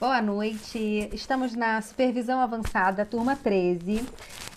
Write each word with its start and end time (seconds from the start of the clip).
Boa 0.00 0.20
noite. 0.20 1.08
Estamos 1.12 1.54
na 1.54 1.80
supervisão 1.80 2.40
avançada, 2.40 3.06
turma 3.06 3.36
13, 3.36 4.04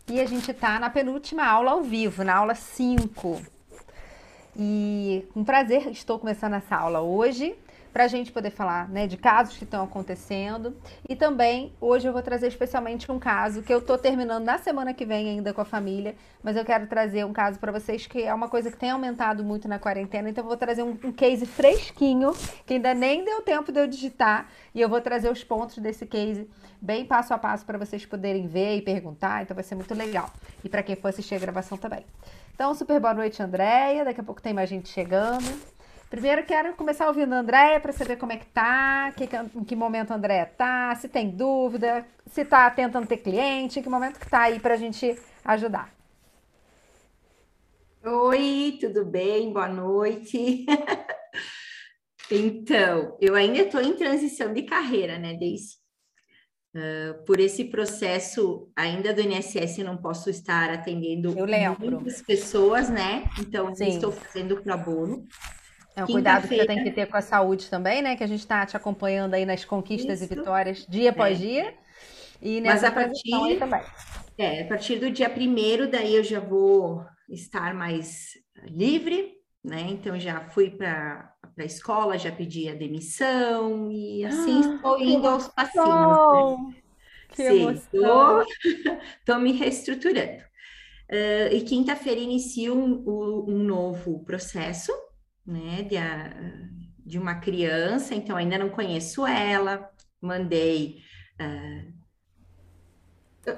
e 0.10 0.20
a 0.20 0.26
gente 0.26 0.50
está 0.50 0.80
na 0.80 0.90
penúltima 0.90 1.46
aula 1.46 1.72
ao 1.72 1.84
vivo, 1.84 2.24
na 2.24 2.36
aula 2.36 2.56
5. 2.56 3.40
E 4.58 5.24
com 5.36 5.44
prazer 5.44 5.92
estou 5.92 6.18
começando 6.18 6.56
essa 6.56 6.76
aula 6.76 7.02
hoje 7.02 7.56
para 7.98 8.04
a 8.04 8.08
gente 8.08 8.32
poder 8.32 8.52
falar 8.52 8.88
né, 8.90 9.08
de 9.08 9.18
casos 9.18 9.58
que 9.58 9.64
estão 9.64 9.84
acontecendo. 9.84 10.78
E 11.10 11.16
também, 11.16 11.74
hoje 11.82 12.08
eu 12.08 12.14
vou 12.14 12.22
trazer 12.22 12.46
especialmente 12.46 13.12
um 13.12 13.18
caso 13.18 13.64
que 13.64 13.74
eu 13.74 13.80
estou 13.80 13.98
terminando 13.98 14.46
na 14.46 14.60
semana 14.60 14.94
que 14.94 15.04
vem 15.04 15.28
ainda 15.28 15.52
com 15.52 15.62
a 15.62 15.66
família, 15.66 16.16
mas 16.44 16.56
eu 16.56 16.64
quero 16.64 16.86
trazer 16.86 17.26
um 17.26 17.34
caso 17.34 17.58
para 17.58 17.72
vocês 17.72 18.06
que 18.06 18.22
é 18.22 18.32
uma 18.32 18.50
coisa 18.50 18.70
que 18.70 18.78
tem 18.78 18.92
aumentado 18.92 19.44
muito 19.44 19.68
na 19.68 19.80
quarentena, 19.80 20.30
então 20.30 20.44
eu 20.44 20.48
vou 20.48 20.56
trazer 20.56 20.84
um, 20.84 20.96
um 21.04 21.12
case 21.12 21.48
fresquinho, 21.48 22.34
que 22.68 22.76
ainda 22.76 22.94
nem 22.94 23.26
deu 23.26 23.42
tempo 23.42 23.72
de 23.72 23.80
eu 23.80 23.88
digitar, 23.88 24.48
e 24.76 24.80
eu 24.80 24.88
vou 24.88 25.02
trazer 25.02 25.32
os 25.32 25.44
pontos 25.44 25.80
desse 25.80 26.06
case 26.06 26.48
bem 26.80 27.04
passo 27.04 27.34
a 27.34 27.38
passo 27.40 27.66
para 27.66 27.80
vocês 27.80 28.06
poderem 28.06 28.46
ver 28.46 28.78
e 28.78 28.82
perguntar, 28.84 29.42
então 29.42 29.56
vai 29.56 29.64
ser 29.64 29.74
muito 29.74 29.96
legal. 29.96 30.30
E 30.64 30.70
para 30.70 30.84
quem 30.84 30.96
for 30.96 31.08
assistir 31.08 31.34
a 31.34 31.40
gravação 31.40 31.80
também. 31.80 32.06
Então, 32.54 32.76
super 32.76 33.00
boa 33.00 33.16
noite, 33.16 33.42
Andréia. 33.42 34.06
Daqui 34.06 34.20
a 34.20 34.24
pouco 34.24 34.42
tem 34.42 34.54
mais 34.54 34.70
gente 34.70 34.90
chegando. 34.90 35.77
Primeiro 36.10 36.46
quero 36.46 36.74
começar 36.74 37.08
ouvindo 37.08 37.34
a 37.34 37.40
Andréia 37.40 37.82
para 37.82 37.92
saber 37.92 38.16
como 38.16 38.32
é 38.32 38.38
que 38.38 38.46
tá, 38.46 39.12
que, 39.12 39.28
em 39.56 39.64
que 39.66 39.76
momento 39.76 40.12
a 40.12 40.16
Andréia 40.16 40.46
tá, 40.46 40.96
se 40.96 41.10
tem 41.10 41.30
dúvida, 41.30 42.06
se 42.28 42.46
tá 42.46 42.70
tentando 42.72 43.06
ter 43.06 43.18
cliente, 43.18 43.80
em 43.80 43.84
que 43.84 43.90
momento 43.90 44.18
que 44.18 44.30
tá 44.30 44.44
aí 44.44 44.58
para 44.58 44.76
a 44.76 44.78
gente 44.78 45.20
ajudar. 45.44 45.94
Oi, 48.06 48.78
tudo 48.80 49.04
bem? 49.04 49.52
Boa 49.52 49.68
noite. 49.68 50.66
então, 52.32 53.18
eu 53.20 53.36
ainda 53.36 53.64
estou 53.64 53.82
em 53.82 53.94
transição 53.94 54.54
de 54.54 54.62
carreira, 54.62 55.20
né, 55.20 55.34
Deise? 55.34 55.76
Uh, 56.74 57.26
por 57.26 57.38
esse 57.38 57.66
processo 57.66 58.72
ainda 58.78 59.14
do 59.14 59.20
INSS, 59.20 59.80
eu 59.80 59.86
não 59.86 59.98
posso 59.98 60.30
estar 60.30 60.70
atendendo 60.70 61.36
muitas 61.80 62.22
pessoas, 62.22 62.88
né? 62.88 63.30
Então, 63.40 63.74
estou 63.74 64.14
fazendo 64.14 64.62
pro 64.62 64.78
bono. 64.78 65.28
É 65.98 66.04
um 66.04 66.08
cuidado 66.08 66.48
que 66.48 66.56
você 66.56 66.66
tem 66.68 66.84
que 66.84 66.92
ter 66.92 67.08
com 67.08 67.18
a 67.18 67.22
saúde 67.22 67.72
também, 67.72 68.04
né? 68.04 68.16
Que 68.16 68.24
a 68.24 68.28
gente 68.28 68.42
está 68.42 68.64
te 68.68 68.78
acompanhando 68.78 69.34
aí 69.34 69.48
nas 69.48 69.66
conquistas 69.66 70.22
Isso. 70.22 70.32
e 70.32 70.36
vitórias 70.36 70.86
dia 70.88 71.10
após 71.10 71.40
é. 71.40 71.42
dia. 71.42 71.74
E 72.40 72.62
nessa 72.62 72.76
Mas 72.76 72.84
a 72.84 72.92
partir, 72.92 73.58
também. 73.58 73.82
É, 74.38 74.62
a 74.62 74.68
partir 74.68 75.00
do 75.00 75.10
dia 75.10 75.28
primeiro, 75.28 75.90
daí 75.90 76.14
eu 76.14 76.24
já 76.24 76.40
vou 76.40 77.04
estar 77.28 77.74
mais 77.74 78.34
livre, 78.66 79.34
né? 79.64 79.88
Então 79.90 80.20
já 80.20 80.42
fui 80.50 80.70
para 80.70 81.34
a 81.58 81.66
escola, 81.66 82.16
já 82.16 82.32
pedi 82.32 82.70
a 82.70 82.76
demissão 82.76 83.92
e 83.92 84.24
assim 84.24 84.62
ah, 84.64 84.76
estou 84.76 85.02
indo 85.02 85.28
aos 85.28 85.48
passinhos. 85.48 85.88
Né? 85.88 86.76
Que 87.30 87.50
Sim, 87.50 87.72
estou 87.72 89.40
me 89.42 89.52
reestruturando. 89.54 90.46
Uh, 91.10 91.54
e 91.54 91.62
quinta-feira 91.62 92.20
inicio 92.20 92.76
um, 92.76 93.50
um 93.50 93.64
novo 93.64 94.24
processo 94.26 94.92
né, 95.48 95.84
de, 95.84 95.98
a, 95.98 96.34
de 97.06 97.18
uma 97.18 97.36
criança, 97.36 98.14
então 98.14 98.36
ainda 98.36 98.58
não 98.58 98.70
conheço 98.70 99.26
ela, 99.26 99.90
mandei, 100.22 101.02
uh, 101.42 101.94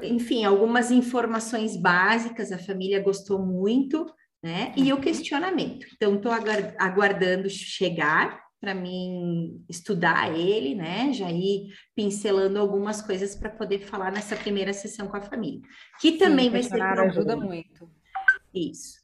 enfim, 0.04 0.46
algumas 0.46 0.92
informações 0.92 1.76
básicas, 1.76 2.52
a 2.52 2.60
família 2.60 3.02
gostou 3.02 3.44
muito, 3.44 4.06
né, 4.42 4.72
e 4.78 4.92
o 4.94 4.96
uhum. 4.96 5.02
questionamento. 5.02 5.86
Então, 5.96 6.16
estou 6.16 6.32
aguardando 6.32 7.50
chegar 7.50 8.40
para 8.60 8.74
mim 8.74 9.64
estudar 9.70 10.38
ele, 10.38 10.76
né? 10.76 11.14
Já 11.14 11.32
ir 11.32 11.74
pincelando 11.96 12.60
algumas 12.60 13.02
coisas 13.02 13.36
para 13.36 13.50
poder 13.50 13.80
falar 13.80 14.12
nessa 14.12 14.36
primeira 14.36 14.74
sessão 14.74 15.08
com 15.08 15.16
a 15.16 15.22
família, 15.22 15.62
que 16.00 16.14
também 16.14 16.46
Sim, 16.46 16.52
vai 16.52 16.64
ser 16.64 16.82
ajuda 16.82 17.38
muito. 17.38 17.90
Isso. 18.54 18.99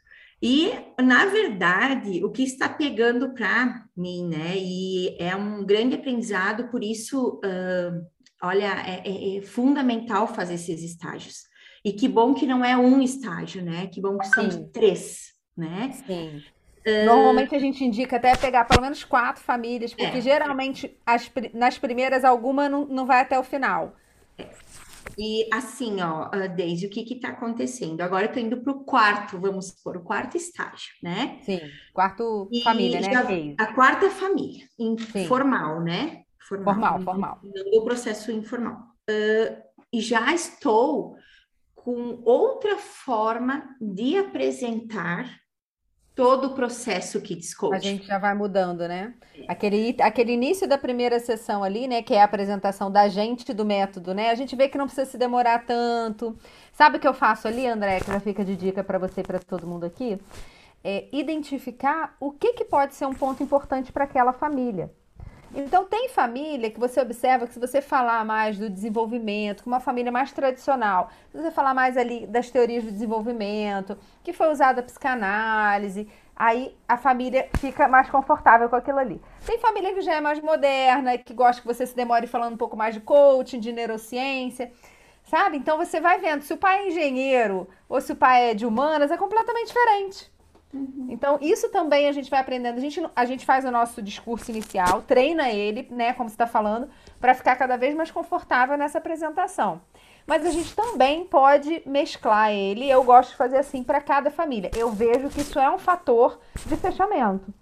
E, 0.47 0.71
na 1.01 1.25
verdade, 1.25 2.23
o 2.23 2.29
que 2.29 2.43
está 2.43 2.69
pegando 2.69 3.33
para 3.33 3.83
mim, 3.97 4.27
né? 4.27 4.53
E 4.55 5.17
é 5.19 5.35
um 5.35 5.65
grande 5.65 5.95
aprendizado, 5.95 6.67
por 6.67 6.83
isso, 6.83 7.41
uh, 7.43 8.05
olha, 8.43 8.71
é, 8.85 9.01
é, 9.03 9.37
é, 9.37 9.41
fundamental 9.41 10.27
fazer 10.27 10.53
esses 10.53 10.83
estágios. 10.83 11.45
E 11.83 11.91
que 11.91 12.07
bom 12.07 12.35
que 12.35 12.45
não 12.45 12.63
é 12.63 12.77
um 12.77 13.01
estágio, 13.01 13.63
né? 13.63 13.87
Que 13.87 13.99
bom 13.99 14.19
que 14.19 14.27
são 14.27 14.51
Sim. 14.51 14.69
três, 14.71 15.33
né? 15.57 15.91
Sim. 16.05 16.43
Normalmente 17.07 17.55
a 17.55 17.59
gente 17.59 17.83
indica 17.83 18.17
até 18.17 18.35
pegar 18.35 18.65
pelo 18.65 18.83
menos 18.83 19.03
quatro 19.03 19.43
famílias, 19.43 19.95
porque 19.95 20.19
é. 20.19 20.21
geralmente 20.21 20.95
as, 21.03 21.31
nas 21.55 21.79
primeiras 21.79 22.23
alguma 22.23 22.69
não, 22.69 22.85
não 22.85 23.07
vai 23.07 23.21
até 23.21 23.39
o 23.39 23.43
final. 23.43 23.95
É. 24.37 24.47
E 25.17 25.47
assim, 25.53 26.01
ó, 26.01 26.29
Deise, 26.47 26.87
o 26.87 26.89
que 26.89 27.03
que 27.03 27.19
tá 27.19 27.29
acontecendo? 27.29 28.01
Agora 28.01 28.25
eu 28.25 28.31
tô 28.31 28.39
indo 28.39 28.61
pro 28.61 28.83
quarto, 28.83 29.39
vamos 29.39 29.67
supor, 29.67 29.97
o 29.97 30.03
quarto 30.03 30.35
estágio, 30.35 30.93
né? 31.01 31.39
Sim, 31.43 31.61
quarto 31.93 32.49
e 32.51 32.61
família, 32.61 33.01
né? 33.01 33.55
A 33.57 33.73
quarta 33.73 34.09
família, 34.09 34.67
informal, 34.77 35.81
né? 35.81 36.23
Formal, 36.47 36.75
formal. 36.75 37.03
formal. 37.03 37.39
Não 37.43 37.79
o 37.79 37.83
processo 37.83 38.31
informal. 38.31 38.77
Uh, 39.09 39.61
e 39.91 40.01
já 40.01 40.33
estou 40.33 41.15
com 41.73 42.21
outra 42.25 42.77
forma 42.77 43.75
de 43.79 44.17
apresentar 44.17 45.29
todo 46.15 46.47
o 46.47 46.49
processo 46.51 47.19
Kids 47.19 47.53
Coach. 47.53 47.75
A 47.75 47.79
gente 47.79 48.07
já 48.07 48.17
vai 48.17 48.33
mudando, 48.33 48.87
né? 48.87 49.13
Aquele, 49.49 49.95
aquele 49.99 50.31
início 50.31 50.67
da 50.67 50.77
primeira 50.77 51.19
sessão 51.19 51.61
ali, 51.61 51.87
né, 51.87 52.01
que 52.01 52.13
é 52.13 52.21
a 52.21 52.23
apresentação 52.23 52.89
da 52.89 53.09
gente 53.09 53.53
do 53.53 53.65
método, 53.65 54.13
né? 54.13 54.29
A 54.29 54.35
gente 54.35 54.55
vê 54.55 54.69
que 54.69 54.77
não 54.77 54.85
precisa 54.85 55.05
se 55.09 55.17
demorar 55.17 55.65
tanto. 55.65 56.37
Sabe 56.71 56.97
o 56.97 56.99
que 56.99 57.07
eu 57.07 57.13
faço 57.13 57.47
ali, 57.47 57.67
André, 57.67 57.99
que 57.99 58.07
já 58.07 58.19
fica 58.21 58.45
de 58.45 58.55
dica 58.55 58.83
para 58.83 58.97
você 58.97 59.19
e 59.21 59.23
para 59.23 59.39
todo 59.39 59.67
mundo 59.67 59.85
aqui? 59.85 60.17
É 60.81 61.07
identificar 61.11 62.15
o 62.19 62.31
que, 62.31 62.53
que 62.53 62.63
pode 62.63 62.95
ser 62.95 63.05
um 63.05 63.13
ponto 63.13 63.43
importante 63.43 63.91
para 63.91 64.05
aquela 64.05 64.31
família. 64.31 64.89
Então, 65.57 65.85
tem 65.85 66.09
família 66.09 66.69
que 66.69 66.77
você 66.77 66.99
observa 66.99 67.47
que 67.47 67.53
se 67.53 67.59
você 67.61 67.81
falar 67.81 68.25
mais 68.25 68.57
do 68.57 68.69
desenvolvimento, 68.69 69.63
com 69.63 69.69
uma 69.69 69.79
família 69.79 70.11
mais 70.11 70.33
tradicional, 70.33 71.09
se 71.31 71.37
você 71.37 71.49
falar 71.49 71.73
mais 71.73 71.95
ali 71.95 72.27
das 72.27 72.49
teorias 72.49 72.83
do 72.83 72.91
desenvolvimento, 72.91 73.97
que 74.21 74.33
foi 74.33 74.51
usada 74.51 74.81
a 74.81 74.83
psicanálise, 74.83 76.09
aí 76.35 76.75
a 76.85 76.97
família 76.97 77.47
fica 77.57 77.87
mais 77.87 78.09
confortável 78.09 78.67
com 78.67 78.75
aquilo 78.75 78.99
ali. 78.99 79.21
Tem 79.45 79.57
família 79.57 79.93
que 79.93 80.01
já 80.01 80.15
é 80.15 80.21
mais 80.21 80.41
moderna, 80.41 81.17
que 81.17 81.33
gosta 81.33 81.61
que 81.61 81.67
você 81.67 81.85
se 81.87 81.95
demore 81.95 82.27
falando 82.27 82.55
um 82.55 82.57
pouco 82.57 82.75
mais 82.75 82.93
de 82.93 82.99
coaching, 82.99 83.61
de 83.61 83.71
neurociência, 83.71 84.73
sabe? 85.23 85.55
Então 85.55 85.77
você 85.77 86.01
vai 86.01 86.19
vendo 86.19 86.41
se 86.41 86.53
o 86.53 86.57
pai 86.57 86.79
é 86.79 86.87
engenheiro 86.89 87.65
ou 87.87 88.01
se 88.01 88.11
o 88.11 88.15
pai 88.17 88.51
é 88.51 88.53
de 88.53 88.65
humanas, 88.65 89.09
é 89.09 89.15
completamente 89.15 89.67
diferente. 89.67 90.34
Uhum. 90.75 91.07
Então, 91.09 91.39
isso 91.41 91.69
também 91.69 92.09
a 92.09 92.11
gente 92.11 92.29
vai 92.29 92.41
aprendendo. 92.41 92.77
A 92.77 92.81
gente, 92.81 93.01
a 93.15 93.25
gente 93.25 93.45
faz 93.45 93.63
o 93.63 93.71
nosso 93.71 94.01
discurso 94.01 94.51
inicial, 94.51 95.01
treina 95.01 95.49
ele, 95.49 95.87
né, 95.89 96.13
como 96.13 96.29
você 96.29 96.33
está 96.33 96.45
falando, 96.45 96.89
para 97.19 97.33
ficar 97.33 97.55
cada 97.55 97.77
vez 97.77 97.95
mais 97.95 98.11
confortável 98.11 98.77
nessa 98.77 98.97
apresentação. 98.97 99.81
Mas 100.27 100.45
a 100.45 100.49
gente 100.49 100.75
também 100.75 101.23
pode 101.23 101.81
mesclar 101.85 102.51
ele. 102.51 102.89
Eu 102.89 103.03
gosto 103.03 103.29
de 103.29 103.35
fazer 103.37 103.57
assim 103.57 103.83
para 103.83 104.01
cada 104.01 104.29
família. 104.29 104.71
Eu 104.75 104.91
vejo 104.91 105.29
que 105.29 105.41
isso 105.41 105.57
é 105.59 105.69
um 105.69 105.77
fator 105.77 106.39
de 106.65 106.75
fechamento. 106.75 107.53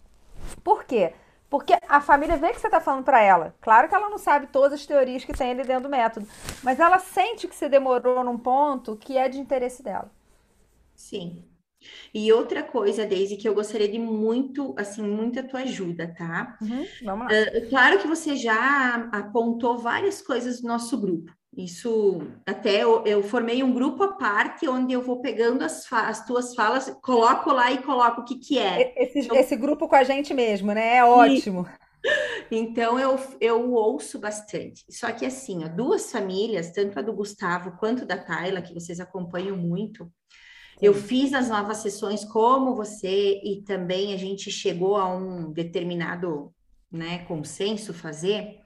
Por 0.63 0.83
quê? 0.85 1.13
Porque 1.49 1.77
a 1.87 2.01
família 2.01 2.35
vê 2.35 2.51
que 2.51 2.59
você 2.59 2.67
está 2.67 2.81
falando 2.81 3.03
para 3.03 3.21
ela. 3.21 3.53
Claro 3.61 3.87
que 3.87 3.93
ela 3.93 4.09
não 4.09 4.17
sabe 4.17 4.47
todas 4.47 4.79
as 4.79 4.85
teorias 4.87 5.23
que 5.23 5.33
tem 5.33 5.51
ali 5.51 5.63
dentro 5.63 5.83
do 5.83 5.89
método, 5.89 6.27
mas 6.63 6.79
ela 6.79 6.97
sente 6.97 7.47
que 7.47 7.55
você 7.55 7.69
demorou 7.69 8.23
num 8.23 8.39
ponto 8.39 8.95
que 8.95 9.17
é 9.17 9.29
de 9.29 9.39
interesse 9.39 9.83
dela. 9.83 10.09
Sim, 10.95 11.43
e 12.13 12.31
outra 12.31 12.63
coisa, 12.63 13.05
Daisy, 13.05 13.37
que 13.37 13.47
eu 13.47 13.53
gostaria 13.53 13.87
de 13.87 13.99
muito, 13.99 14.73
assim, 14.77 15.01
muita 15.01 15.43
tua 15.43 15.61
ajuda, 15.61 16.13
tá? 16.17 16.57
Uhum, 16.61 16.85
vamos 17.03 17.27
lá. 17.27 17.33
Uh, 17.33 17.69
claro 17.69 17.99
que 17.99 18.07
você 18.07 18.35
já 18.35 19.09
apontou 19.11 19.77
várias 19.77 20.21
coisas 20.21 20.61
do 20.61 20.67
nosso 20.67 20.99
grupo. 20.99 21.31
Isso, 21.55 22.21
até 22.47 22.83
eu, 22.83 23.03
eu, 23.05 23.21
formei 23.21 23.61
um 23.61 23.71
grupo 23.71 24.01
à 24.01 24.13
parte, 24.13 24.67
onde 24.67 24.91
eu 24.91 25.03
vou 25.03 25.21
pegando 25.21 25.63
as, 25.63 25.91
as 25.91 26.25
tuas 26.25 26.55
falas, 26.55 26.89
coloco 27.03 27.51
lá 27.51 27.71
e 27.71 27.77
coloco 27.77 28.21
o 28.21 28.25
que 28.25 28.39
que 28.39 28.57
é. 28.57 28.93
Esse, 28.97 29.19
então, 29.19 29.37
esse 29.37 29.55
grupo 29.55 29.87
com 29.87 29.95
a 29.95 30.03
gente 30.03 30.33
mesmo, 30.33 30.71
né? 30.73 30.97
É 30.97 31.05
ótimo. 31.05 31.67
Então 32.51 32.99
eu, 32.99 33.17
eu 33.39 33.71
ouço 33.73 34.19
bastante. 34.19 34.83
Só 34.89 35.11
que 35.11 35.25
assim, 35.25 35.63
ó, 35.63 35.69
duas 35.69 36.11
famílias, 36.11 36.71
tanto 36.71 36.99
a 36.99 37.01
do 37.01 37.13
Gustavo 37.13 37.77
quanto 37.77 38.05
da 38.05 38.17
Tayla, 38.17 38.61
que 38.61 38.73
vocês 38.73 38.99
acompanham 38.99 39.55
muito, 39.55 40.11
eu 40.83 40.93
fiz 40.93 41.33
as 41.33 41.47
novas 41.47 41.77
sessões 41.77 42.25
como 42.25 42.75
você 42.75 43.39
e 43.41 43.63
também 43.65 44.13
a 44.13 44.17
gente 44.17 44.51
chegou 44.51 44.97
a 44.97 45.07
um 45.07 45.49
determinado 45.49 46.53
né, 46.91 47.19
consenso 47.19 47.93
fazer. 47.93 48.59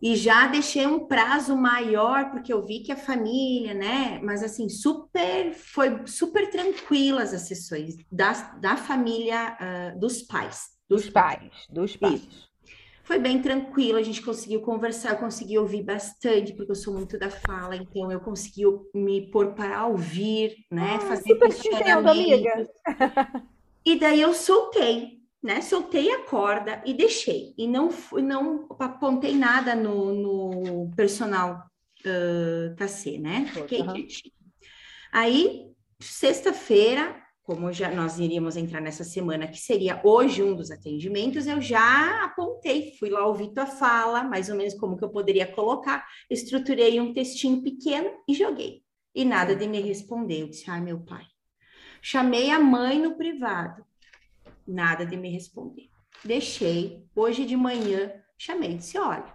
E 0.00 0.16
já 0.16 0.46
deixei 0.46 0.86
um 0.86 1.06
prazo 1.06 1.54
maior, 1.54 2.30
porque 2.30 2.50
eu 2.50 2.64
vi 2.64 2.80
que 2.80 2.90
a 2.90 2.96
família, 2.96 3.74
né? 3.74 4.18
Mas 4.22 4.42
assim, 4.42 4.70
super, 4.70 5.52
foi 5.52 6.06
super 6.06 6.50
tranquilas 6.50 7.34
as 7.34 7.42
sessões 7.42 7.94
da, 8.10 8.32
da 8.58 8.76
família 8.76 9.56
uh, 9.60 10.00
dos 10.00 10.22
pais. 10.22 10.70
Dos, 10.88 11.10
pais, 11.10 11.52
dos 11.70 11.94
pais. 11.94 12.22
Isso. 12.22 12.51
Foi 13.04 13.18
bem 13.18 13.42
tranquilo, 13.42 13.98
a 13.98 14.02
gente 14.02 14.22
conseguiu 14.22 14.60
conversar, 14.60 15.10
eu 15.10 15.18
consegui 15.18 15.58
ouvir 15.58 15.82
bastante, 15.82 16.52
porque 16.52 16.70
eu 16.70 16.76
sou 16.76 16.94
muito 16.94 17.18
da 17.18 17.28
fala, 17.28 17.74
então 17.74 18.12
eu 18.12 18.20
consegui 18.20 18.62
me 18.94 19.30
pôr 19.30 19.54
para 19.54 19.86
ouvir, 19.86 20.56
né? 20.70 20.94
Ah, 20.96 21.00
fazer 21.00 21.36
questionamentos. 21.36 22.68
E 23.84 23.98
daí 23.98 24.20
eu 24.20 24.32
soltei, 24.32 25.18
né? 25.42 25.60
Soltei 25.60 26.12
a 26.12 26.22
corda 26.22 26.80
e 26.86 26.94
deixei. 26.94 27.52
E 27.58 27.66
não 27.66 27.90
fui, 27.90 28.22
não 28.22 28.68
apontei 28.78 29.34
nada 29.34 29.74
no, 29.74 30.12
no 30.12 30.90
personal 30.94 31.66
uh, 32.06 32.76
KC, 32.76 33.18
né? 33.18 33.50
Fiquei 33.52 33.80
uhum. 33.80 34.06
Aí, 35.12 35.66
sexta-feira, 36.00 37.21
como 37.42 37.72
já 37.72 37.90
nós 37.90 38.18
iríamos 38.18 38.56
entrar 38.56 38.80
nessa 38.80 39.02
semana, 39.02 39.48
que 39.48 39.58
seria 39.58 40.00
hoje 40.04 40.42
um 40.42 40.54
dos 40.54 40.70
atendimentos, 40.70 41.46
eu 41.46 41.60
já 41.60 42.24
apontei, 42.24 42.94
fui 42.98 43.10
lá 43.10 43.26
ouvir 43.26 43.52
tua 43.52 43.66
fala, 43.66 44.22
mais 44.22 44.48
ou 44.48 44.56
menos 44.56 44.74
como 44.74 44.96
que 44.96 45.04
eu 45.04 45.10
poderia 45.10 45.46
colocar, 45.46 46.06
estruturei 46.30 47.00
um 47.00 47.12
textinho 47.12 47.62
pequeno 47.62 48.10
e 48.28 48.34
joguei. 48.34 48.82
E 49.14 49.24
nada 49.24 49.56
de 49.56 49.66
me 49.66 49.80
responder. 49.80 50.42
Eu 50.42 50.48
disse, 50.48 50.70
ai, 50.70 50.80
meu 50.80 51.00
pai. 51.00 51.26
Chamei 52.00 52.50
a 52.50 52.58
mãe 52.58 52.98
no 52.98 53.16
privado, 53.16 53.84
nada 54.66 55.04
de 55.04 55.16
me 55.16 55.28
responder. 55.28 55.88
Deixei, 56.24 57.04
hoje 57.14 57.44
de 57.44 57.56
manhã, 57.56 58.12
chamei 58.38 58.74
disse, 58.74 58.98
olha, 58.98 59.34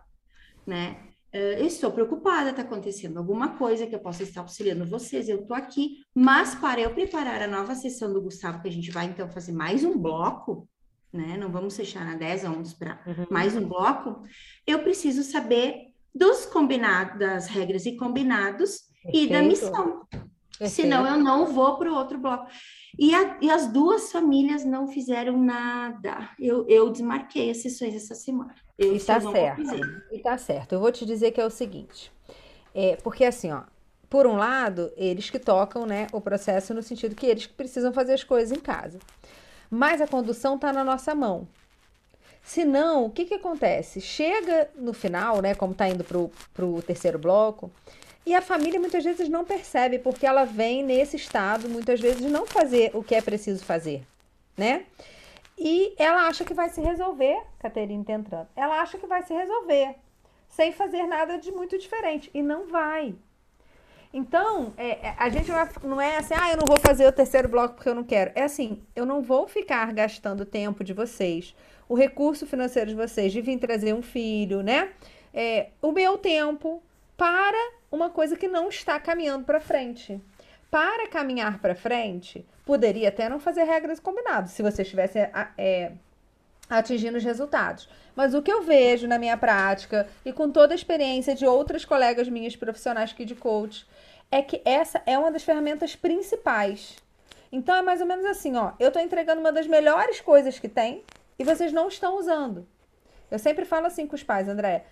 né? 0.65 1.06
Uh, 1.33 1.65
estou 1.65 1.91
preocupada, 1.91 2.51
está 2.51 2.61
acontecendo 2.61 3.17
alguma 3.17 3.57
coisa 3.57 3.85
que 3.85 3.93
eu 3.93 3.99
possa 3.99 4.23
estar 4.23 4.41
auxiliando 4.41 4.85
vocês, 4.85 5.27
eu 5.27 5.41
estou 5.41 5.57
aqui, 5.57 5.97
mas 6.15 6.55
para 6.55 6.79
eu 6.79 6.93
preparar 6.93 7.41
a 7.41 7.47
nova 7.47 7.75
sessão 7.75 8.13
do 8.13 8.21
Gustavo, 8.21 8.61
que 8.61 8.67
a 8.69 8.71
gente 8.71 8.91
vai 8.91 9.07
então 9.07 9.29
fazer 9.29 9.51
mais 9.51 9.83
um 9.83 9.97
bloco, 9.97 10.67
né? 11.11 11.37
Não 11.37 11.51
vamos 11.51 11.75
fechar 11.75 12.05
na 12.05 12.15
10, 12.15 12.43
vamos 12.43 12.73
para 12.73 13.01
uhum. 13.05 13.25
mais 13.29 13.55
um 13.57 13.67
bloco, 13.67 14.23
eu 14.65 14.79
preciso 14.79 15.21
saber 15.21 15.87
dos 16.15 16.45
combinados, 16.45 17.19
das 17.19 17.47
regras 17.47 17.85
e 17.85 17.97
combinados 17.97 18.83
Perfeito. 19.03 19.27
e 19.27 19.29
da 19.29 19.41
missão. 19.41 20.07
Perfeito. 20.57 20.69
Senão 20.69 21.05
eu 21.05 21.19
não 21.19 21.45
vou 21.47 21.77
para 21.77 21.91
o 21.91 21.95
outro 21.95 22.17
bloco. 22.17 22.49
E, 22.97 23.13
a, 23.13 23.37
e, 23.41 23.49
as 23.49 23.67
duas 23.67 24.11
famílias 24.11 24.65
não 24.65 24.87
fizeram 24.87 25.37
nada. 25.37 26.31
Eu, 26.39 26.65
eu 26.67 26.89
desmarquei 26.89 27.51
as 27.51 27.57
sessões 27.57 27.93
essa 27.93 28.15
semana. 28.15 28.55
Eu 28.77 28.95
e 28.95 28.99
tá 28.99 29.19
certo. 29.19 29.61
E 30.11 30.19
tá 30.19 30.37
certo. 30.37 30.73
Eu 30.73 30.79
vou 30.79 30.91
te 30.91 31.05
dizer 31.05 31.31
que 31.31 31.41
é 31.41 31.45
o 31.45 31.49
seguinte. 31.49 32.11
É, 32.73 32.95
porque 32.97 33.25
assim, 33.25 33.51
ó, 33.51 33.63
por 34.09 34.27
um 34.27 34.35
lado, 34.35 34.91
eles 34.95 35.29
que 35.29 35.39
tocam 35.39 35.85
né, 35.85 36.07
o 36.11 36.21
processo 36.21 36.73
no 36.73 36.83
sentido 36.83 37.15
que 37.15 37.25
eles 37.25 37.45
que 37.45 37.53
precisam 37.53 37.91
fazer 37.91 38.13
as 38.13 38.23
coisas 38.23 38.55
em 38.55 38.61
casa. 38.61 38.99
Mas 39.69 39.99
a 39.99 40.07
condução 40.07 40.55
está 40.55 40.71
na 40.71 40.83
nossa 40.83 41.13
mão. 41.13 41.47
Se 42.41 42.63
não, 42.63 43.05
o 43.05 43.09
que, 43.09 43.25
que 43.25 43.33
acontece? 43.33 43.99
Chega 43.99 44.69
no 44.75 44.93
final, 44.93 45.41
né, 45.41 45.53
como 45.53 45.73
está 45.73 45.89
indo 45.89 46.03
para 46.03 46.65
o 46.65 46.81
terceiro 46.81 47.19
bloco, 47.19 47.69
e 48.25 48.33
a 48.33 48.41
família 48.41 48.79
muitas 48.79 49.03
vezes 49.03 49.27
não 49.27 49.43
percebe, 49.43 49.99
porque 49.99 50.25
ela 50.25 50.45
vem 50.45 50.83
nesse 50.83 51.17
estado, 51.17 51.67
muitas 51.67 51.99
vezes, 51.99 52.21
não 52.31 52.45
fazer 52.45 52.91
o 52.93 53.03
que 53.03 53.15
é 53.15 53.21
preciso 53.21 53.65
fazer, 53.65 54.03
né? 54.55 54.85
E 55.57 55.95
ela 55.97 56.27
acha 56.27 56.45
que 56.45 56.53
vai 56.53 56.69
se 56.69 56.79
resolver, 56.79 57.41
Caterine 57.59 58.05
tá 58.05 58.13
entrando, 58.13 58.47
ela 58.55 58.79
acha 58.79 58.97
que 58.97 59.07
vai 59.07 59.23
se 59.23 59.33
resolver, 59.33 59.95
sem 60.47 60.71
fazer 60.71 61.07
nada 61.07 61.37
de 61.37 61.51
muito 61.51 61.77
diferente. 61.77 62.29
E 62.33 62.43
não 62.43 62.67
vai. 62.67 63.15
Então, 64.13 64.73
é, 64.77 65.07
é 65.07 65.15
a 65.17 65.29
gente 65.29 65.49
não 65.83 65.99
é 65.99 66.17
assim, 66.17 66.33
ah, 66.39 66.51
eu 66.51 66.57
não 66.57 66.65
vou 66.65 66.79
fazer 66.79 67.07
o 67.07 67.11
terceiro 67.11 67.49
bloco 67.49 67.75
porque 67.75 67.89
eu 67.89 67.95
não 67.95 68.03
quero. 68.03 68.31
É 68.35 68.43
assim, 68.43 68.81
eu 68.95 69.05
não 69.05 69.21
vou 69.21 69.47
ficar 69.47 69.91
gastando 69.93 70.45
tempo 70.45 70.83
de 70.83 70.93
vocês, 70.93 71.55
o 71.89 71.95
recurso 71.95 72.45
financeiro 72.45 72.89
de 72.89 72.95
vocês, 72.95 73.33
de 73.33 73.41
vir 73.41 73.57
trazer 73.57 73.93
um 73.93 74.01
filho, 74.01 74.61
né? 74.61 74.89
É, 75.33 75.69
o 75.81 75.91
meu 75.91 76.17
tempo 76.17 76.81
para 77.15 77.57
uma 77.91 78.09
coisa 78.09 78.37
que 78.37 78.47
não 78.47 78.69
está 78.69 78.99
caminhando 78.99 79.45
para 79.45 79.59
frente. 79.59 80.21
Para 80.69 81.07
caminhar 81.07 81.59
para 81.59 81.75
frente, 81.75 82.45
poderia 82.65 83.09
até 83.09 83.29
não 83.29 83.39
fazer 83.39 83.63
regras 83.63 83.99
combinadas, 83.99 84.51
se 84.51 84.61
você 84.61 84.81
estivesse 84.81 85.17
é, 85.57 85.93
atingindo 86.69 87.17
os 87.17 87.23
resultados. 87.23 87.89
Mas 88.15 88.33
o 88.33 88.41
que 88.41 88.51
eu 88.51 88.61
vejo 88.61 89.07
na 89.07 89.17
minha 89.17 89.37
prática 89.37 90.07
e 90.25 90.33
com 90.33 90.51
toda 90.51 90.73
a 90.73 90.75
experiência 90.75 91.33
de 91.33 91.45
outras 91.45 91.85
colegas 91.85 92.27
minhas 92.27 92.55
profissionais 92.55 93.13
que 93.13 93.23
de 93.23 93.35
coach, 93.35 93.87
é 94.29 94.41
que 94.41 94.61
essa 94.65 95.01
é 95.05 95.17
uma 95.17 95.31
das 95.31 95.43
ferramentas 95.43 95.95
principais. 95.95 96.97
Então 97.51 97.75
é 97.75 97.81
mais 97.81 98.01
ou 98.01 98.07
menos 98.07 98.25
assim, 98.25 98.55
ó, 98.57 98.73
eu 98.79 98.89
estou 98.89 99.01
entregando 99.01 99.39
uma 99.39 99.51
das 99.51 99.67
melhores 99.67 100.19
coisas 100.19 100.59
que 100.59 100.67
tem 100.67 101.03
e 101.39 101.43
vocês 101.43 101.71
não 101.71 101.87
estão 101.87 102.17
usando. 102.17 102.67
Eu 103.31 103.39
sempre 103.39 103.63
falo 103.63 103.85
assim 103.85 104.05
com 104.05 104.15
os 104.15 104.23
pais, 104.23 104.47
André, 104.47 104.85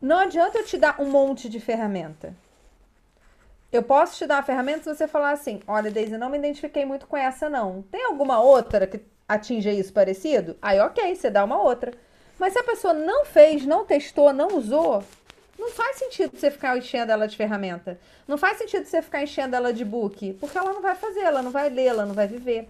não 0.00 0.18
adianta 0.18 0.58
eu 0.58 0.64
te 0.64 0.76
dar 0.76 1.00
um 1.00 1.10
monte 1.10 1.48
de 1.48 1.58
ferramenta. 1.58 2.34
Eu 3.72 3.82
posso 3.82 4.16
te 4.16 4.26
dar 4.26 4.38
a 4.38 4.42
ferramenta 4.42 4.82
se 4.82 4.94
você 4.94 5.08
falar 5.08 5.32
assim: 5.32 5.60
olha, 5.66 5.90
Daisy, 5.90 6.16
não 6.16 6.30
me 6.30 6.38
identifiquei 6.38 6.84
muito 6.84 7.06
com 7.06 7.16
essa, 7.16 7.48
não. 7.48 7.82
Tem 7.82 8.04
alguma 8.04 8.40
outra 8.40 8.86
que 8.86 9.00
atinja 9.28 9.70
isso 9.70 9.92
parecido? 9.92 10.56
Aí, 10.62 10.78
ok, 10.80 11.14
você 11.14 11.30
dá 11.30 11.44
uma 11.44 11.60
outra. 11.60 11.92
Mas 12.38 12.52
se 12.52 12.58
a 12.58 12.64
pessoa 12.64 12.92
não 12.92 13.24
fez, 13.24 13.64
não 13.64 13.84
testou, 13.84 14.32
não 14.32 14.48
usou, 14.56 15.02
não 15.58 15.70
faz 15.70 15.96
sentido 15.96 16.36
você 16.36 16.50
ficar 16.50 16.76
enchendo 16.76 17.10
ela 17.10 17.26
de 17.26 17.36
ferramenta. 17.36 17.98
Não 18.28 18.36
faz 18.36 18.58
sentido 18.58 18.84
você 18.84 19.00
ficar 19.00 19.22
enchendo 19.22 19.56
ela 19.56 19.72
de 19.72 19.84
book, 19.84 20.34
porque 20.34 20.58
ela 20.58 20.72
não 20.72 20.82
vai 20.82 20.94
fazer, 20.94 21.20
ela 21.20 21.42
não 21.42 21.50
vai 21.50 21.70
ler, 21.70 21.86
ela 21.86 22.04
não 22.04 22.14
vai 22.14 22.26
viver. 22.26 22.68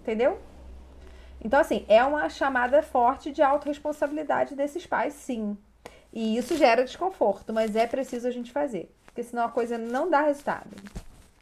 Entendeu? 0.00 0.38
Então, 1.42 1.60
assim, 1.60 1.84
é 1.88 2.02
uma 2.04 2.28
chamada 2.30 2.82
forte 2.82 3.30
de 3.30 3.42
autorresponsabilidade 3.42 4.54
desses 4.54 4.86
pais, 4.86 5.12
sim. 5.12 5.58
E 6.12 6.36
isso 6.36 6.56
gera 6.56 6.84
desconforto, 6.84 7.52
mas 7.52 7.74
é 7.74 7.86
preciso 7.86 8.28
a 8.28 8.30
gente 8.30 8.52
fazer, 8.52 8.90
porque 9.14 9.22
senão 9.22 9.44
a 9.44 9.48
coisa 9.48 9.78
não 9.78 10.10
dá 10.10 10.22
resultado. 10.22 10.68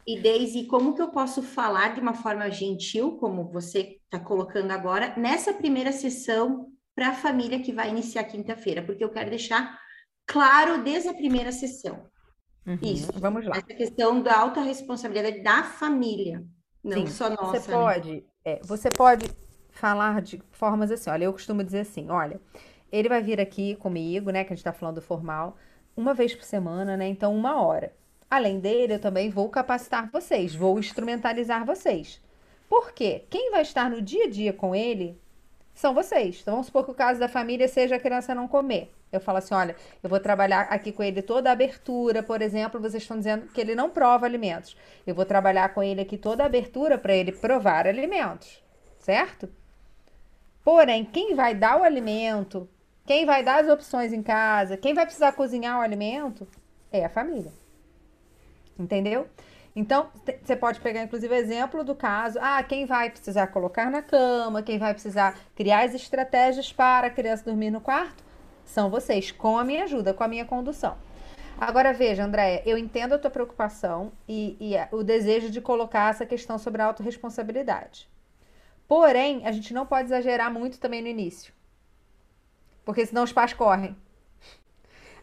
E 0.06 0.20
Daisy, 0.20 0.66
como 0.66 0.94
que 0.94 1.00
eu 1.00 1.08
posso 1.08 1.42
falar 1.42 1.94
de 1.94 2.00
uma 2.00 2.12
forma 2.12 2.50
gentil, 2.50 3.16
como 3.16 3.50
você 3.50 3.98
está 4.04 4.20
colocando 4.20 4.70
agora, 4.72 5.14
nessa 5.16 5.54
primeira 5.54 5.90
sessão 5.90 6.68
para 6.94 7.08
a 7.08 7.14
família 7.14 7.62
que 7.62 7.72
vai 7.72 7.88
iniciar 7.88 8.24
quinta-feira? 8.24 8.82
Porque 8.82 9.02
eu 9.02 9.08
quero 9.08 9.30
deixar 9.30 9.78
claro 10.26 10.84
desde 10.84 11.08
a 11.08 11.14
primeira 11.14 11.50
sessão. 11.50 12.04
Uhum, 12.66 12.78
Isso. 12.82 13.10
Vamos 13.14 13.46
lá. 13.46 13.56
Essa 13.56 13.74
questão 13.74 14.20
da 14.20 14.38
alta 14.38 14.60
responsabilidade 14.60 15.42
da 15.42 15.62
família, 15.62 16.44
não 16.84 17.06
Sim, 17.06 17.06
só 17.06 17.30
nossa. 17.30 17.58
Você 17.58 17.70
né? 17.70 17.76
pode, 17.76 18.26
é, 18.44 18.60
você 18.64 18.90
pode 18.90 19.30
falar 19.70 20.20
de 20.20 20.42
formas 20.50 20.90
assim. 20.90 21.08
Olha, 21.08 21.24
eu 21.24 21.32
costumo 21.32 21.64
dizer 21.64 21.80
assim, 21.80 22.10
olha 22.10 22.38
ele 22.92 23.08
vai 23.08 23.22
vir 23.22 23.40
aqui 23.40 23.74
comigo, 23.76 24.30
né? 24.30 24.44
Que 24.44 24.52
a 24.52 24.54
gente 24.54 24.60
está 24.60 24.72
falando 24.72 25.00
formal, 25.00 25.56
uma 25.96 26.14
vez 26.14 26.34
por 26.34 26.44
semana, 26.44 26.96
né? 26.96 27.08
Então, 27.08 27.34
uma 27.34 27.60
hora. 27.60 27.92
Além 28.30 28.60
dele, 28.60 28.94
eu 28.94 28.98
também 28.98 29.28
vou 29.30 29.48
capacitar 29.48 30.10
vocês, 30.10 30.54
vou 30.54 30.78
instrumentalizar 30.78 31.66
vocês. 31.66 32.20
Por 32.68 32.92
quê? 32.92 33.24
Quem 33.28 33.50
vai 33.50 33.62
estar 33.62 33.90
no 33.90 34.00
dia 34.00 34.24
a 34.24 34.30
dia 34.30 34.52
com 34.52 34.74
ele 34.74 35.20
são 35.74 35.92
vocês. 35.92 36.38
Então, 36.40 36.54
vamos 36.54 36.66
supor 36.66 36.84
que 36.84 36.90
o 36.90 36.94
caso 36.94 37.20
da 37.20 37.28
família 37.28 37.68
seja 37.68 37.96
a 37.96 38.00
criança 38.00 38.34
não 38.34 38.48
comer. 38.48 38.90
Eu 39.12 39.20
falo 39.20 39.38
assim: 39.38 39.54
olha, 39.54 39.76
eu 40.02 40.08
vou 40.08 40.18
trabalhar 40.18 40.62
aqui 40.62 40.90
com 40.90 41.02
ele 41.02 41.20
toda 41.20 41.50
a 41.50 41.52
abertura, 41.52 42.22
por 42.22 42.40
exemplo, 42.40 42.80
vocês 42.80 43.02
estão 43.02 43.18
dizendo 43.18 43.46
que 43.48 43.60
ele 43.60 43.74
não 43.74 43.90
prova 43.90 44.24
alimentos. 44.24 44.74
Eu 45.06 45.14
vou 45.14 45.26
trabalhar 45.26 45.74
com 45.74 45.82
ele 45.82 46.00
aqui 46.00 46.16
toda 46.16 46.42
a 46.42 46.46
abertura 46.46 46.96
para 46.96 47.14
ele 47.14 47.32
provar 47.32 47.86
alimentos, 47.86 48.62
certo? 48.98 49.50
Porém, 50.64 51.04
quem 51.04 51.34
vai 51.34 51.54
dar 51.54 51.78
o 51.78 51.82
alimento, 51.82 52.66
quem 53.04 53.26
vai 53.26 53.42
dar 53.42 53.62
as 53.62 53.68
opções 53.68 54.12
em 54.12 54.22
casa, 54.22 54.76
quem 54.76 54.94
vai 54.94 55.04
precisar 55.04 55.32
cozinhar 55.32 55.78
o 55.78 55.82
alimento 55.82 56.46
é 56.90 57.04
a 57.04 57.08
família. 57.08 57.52
Entendeu? 58.78 59.28
Então, 59.74 60.10
você 60.42 60.54
pode 60.54 60.80
pegar, 60.80 61.02
inclusive, 61.02 61.34
exemplo 61.34 61.82
do 61.82 61.94
caso: 61.94 62.38
ah, 62.40 62.62
quem 62.62 62.84
vai 62.84 63.10
precisar 63.10 63.46
colocar 63.48 63.90
na 63.90 64.02
cama, 64.02 64.62
quem 64.62 64.78
vai 64.78 64.92
precisar 64.92 65.38
criar 65.54 65.84
as 65.84 65.94
estratégias 65.94 66.72
para 66.72 67.06
a 67.06 67.10
criança 67.10 67.44
dormir 67.44 67.70
no 67.70 67.80
quarto, 67.80 68.22
são 68.64 68.90
vocês, 68.90 69.30
com 69.30 69.58
a 69.58 69.64
minha 69.64 69.84
ajuda, 69.84 70.12
com 70.12 70.22
a 70.22 70.28
minha 70.28 70.44
condução. 70.44 70.96
Agora, 71.58 71.92
veja, 71.92 72.24
Andréia, 72.24 72.62
eu 72.66 72.76
entendo 72.76 73.14
a 73.14 73.18
tua 73.18 73.30
preocupação 73.30 74.12
e, 74.28 74.56
e 74.60 74.94
o 74.94 75.02
desejo 75.02 75.50
de 75.50 75.60
colocar 75.60 76.10
essa 76.10 76.26
questão 76.26 76.58
sobre 76.58 76.82
a 76.82 76.86
autorresponsabilidade. 76.86 78.08
Porém, 78.88 79.46
a 79.46 79.52
gente 79.52 79.72
não 79.72 79.86
pode 79.86 80.08
exagerar 80.08 80.52
muito 80.52 80.78
também 80.78 81.00
no 81.00 81.08
início. 81.08 81.52
Porque 82.84 83.06
senão 83.06 83.24
os 83.24 83.32
pais 83.32 83.52
correm. 83.52 83.96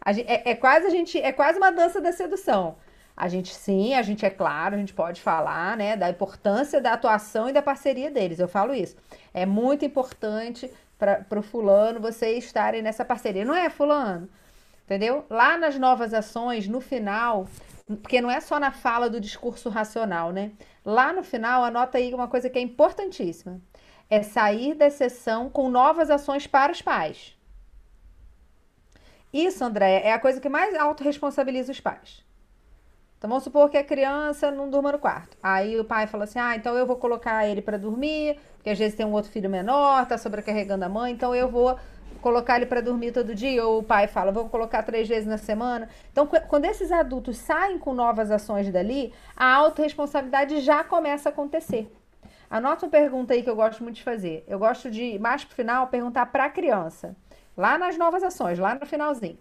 Gente, 0.08 0.28
é, 0.28 0.50
é, 0.50 0.54
quase 0.54 0.86
a 0.86 0.90
gente, 0.90 1.18
é 1.18 1.32
quase 1.32 1.58
uma 1.58 1.70
dança 1.70 2.00
da 2.00 2.12
sedução. 2.12 2.76
A 3.16 3.28
gente 3.28 3.54
sim, 3.54 3.94
a 3.94 4.02
gente 4.02 4.24
é 4.24 4.30
claro, 4.30 4.74
a 4.74 4.78
gente 4.78 4.94
pode 4.94 5.20
falar, 5.20 5.76
né, 5.76 5.94
da 5.96 6.08
importância 6.08 6.80
da 6.80 6.94
atuação 6.94 7.50
e 7.50 7.52
da 7.52 7.60
parceria 7.60 8.10
deles. 8.10 8.38
Eu 8.38 8.48
falo 8.48 8.74
isso. 8.74 8.96
É 9.34 9.44
muito 9.44 9.84
importante 9.84 10.70
para 10.98 11.38
o 11.38 11.42
fulano 11.42 12.00
vocês 12.00 12.44
estarem 12.44 12.80
nessa 12.82 13.04
parceria. 13.04 13.44
Não 13.44 13.54
é 13.54 13.68
fulano, 13.68 14.28
entendeu? 14.84 15.24
Lá 15.28 15.58
nas 15.58 15.78
novas 15.78 16.14
ações, 16.14 16.66
no 16.66 16.80
final, 16.80 17.46
porque 17.86 18.20
não 18.20 18.30
é 18.30 18.40
só 18.40 18.58
na 18.58 18.70
fala 18.70 19.10
do 19.10 19.20
discurso 19.20 19.68
racional, 19.68 20.30
né? 20.32 20.52
Lá 20.84 21.12
no 21.12 21.22
final, 21.22 21.64
anota 21.64 21.98
aí 21.98 22.14
uma 22.14 22.28
coisa 22.28 22.48
que 22.48 22.58
é 22.58 22.62
importantíssima. 22.62 23.60
É 24.08 24.22
sair 24.22 24.74
da 24.74 24.90
sessão 24.90 25.50
com 25.50 25.68
novas 25.68 26.10
ações 26.10 26.46
para 26.46 26.72
os 26.72 26.82
pais. 26.82 27.36
Isso, 29.32 29.64
André, 29.64 30.02
é 30.04 30.12
a 30.12 30.18
coisa 30.18 30.40
que 30.40 30.48
mais 30.48 30.74
autorresponsabiliza 30.74 31.70
os 31.70 31.80
pais. 31.80 32.24
Então 33.16 33.28
vamos 33.28 33.44
supor 33.44 33.68
que 33.68 33.76
a 33.76 33.84
criança 33.84 34.50
não 34.50 34.70
durma 34.70 34.92
no 34.92 34.98
quarto. 34.98 35.36
Aí 35.42 35.78
o 35.78 35.84
pai 35.84 36.06
fala 36.06 36.24
assim: 36.24 36.38
"Ah, 36.38 36.56
então 36.56 36.74
eu 36.74 36.86
vou 36.86 36.96
colocar 36.96 37.46
ele 37.46 37.60
para 37.60 37.76
dormir, 37.76 38.40
porque 38.54 38.70
às 38.70 38.78
vezes 38.78 38.96
tem 38.96 39.04
um 39.04 39.12
outro 39.12 39.30
filho 39.30 39.48
menor, 39.50 40.06
tá 40.06 40.16
sobrecarregando 40.16 40.84
a 40.86 40.88
mãe, 40.88 41.12
então 41.12 41.34
eu 41.34 41.48
vou 41.48 41.78
colocar 42.22 42.56
ele 42.56 42.66
para 42.66 42.80
dormir 42.80 43.12
todo 43.12 43.34
dia". 43.34 43.64
Ou 43.64 43.80
o 43.80 43.82
pai 43.82 44.08
fala: 44.08 44.32
"Vou 44.32 44.48
colocar 44.48 44.82
três 44.82 45.06
vezes 45.06 45.28
na 45.28 45.36
semana". 45.36 45.88
Então 46.10 46.26
quando 46.26 46.64
esses 46.64 46.90
adultos 46.90 47.36
saem 47.36 47.78
com 47.78 47.92
novas 47.92 48.30
ações 48.30 48.70
dali, 48.72 49.12
a 49.36 49.54
autorresponsabilidade 49.54 50.60
já 50.60 50.82
começa 50.82 51.28
a 51.28 51.32
acontecer. 51.32 51.92
Anota 52.48 52.86
uma 52.86 52.90
pergunta 52.90 53.34
aí 53.34 53.42
que 53.42 53.50
eu 53.50 53.54
gosto 53.54 53.82
muito 53.82 53.96
de 53.96 54.02
fazer. 54.02 54.44
Eu 54.48 54.58
gosto 54.58 54.90
de 54.90 55.18
mais 55.18 55.44
pro 55.44 55.54
final 55.54 55.86
perguntar 55.88 56.26
para 56.26 56.46
a 56.46 56.50
criança, 56.50 57.14
lá 57.60 57.78
nas 57.78 57.96
novas 57.96 58.22
ações, 58.22 58.58
lá 58.58 58.74
no 58.74 58.86
finalzinho. 58.86 59.38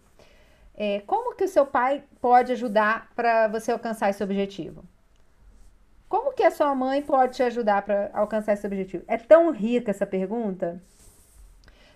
É, 0.76 1.02
como 1.08 1.36
que 1.36 1.46
o 1.46 1.48
seu 1.48 1.66
pai 1.66 2.04
pode 2.22 2.52
ajudar 2.52 3.10
para 3.16 3.48
você 3.48 3.72
alcançar 3.72 4.10
esse 4.10 4.24
objetivo? 4.24 4.84
Como 6.08 6.34
que 6.34 6.44
a 6.44 6.52
sua 6.52 6.74
mãe 6.76 7.02
pode 7.02 7.36
te 7.36 7.44
ajudar 7.44 7.82
para 7.84 8.10
alcançar 8.14 8.54
esse 8.54 8.66
objetivo? 8.66 9.04
É 9.08 9.18
tão 9.18 9.52
rica 9.52 9.92
essa 9.92 10.06
pergunta. 10.06 10.82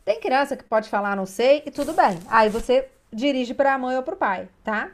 Tem 0.06 0.20
criança 0.20 0.56
que 0.56 0.64
pode 0.64 0.90
falar 0.90 1.16
não 1.16 1.26
sei 1.26 1.64
e 1.66 1.72
tudo 1.72 1.94
bem. 1.94 2.20
Aí 2.30 2.50
você 2.50 2.90
dirige 3.12 3.54
para 3.54 3.74
a 3.74 3.78
mãe 3.78 3.96
ou 3.96 4.04
para 4.04 4.14
o 4.14 4.18
pai, 4.18 4.50
tá? 4.64 4.92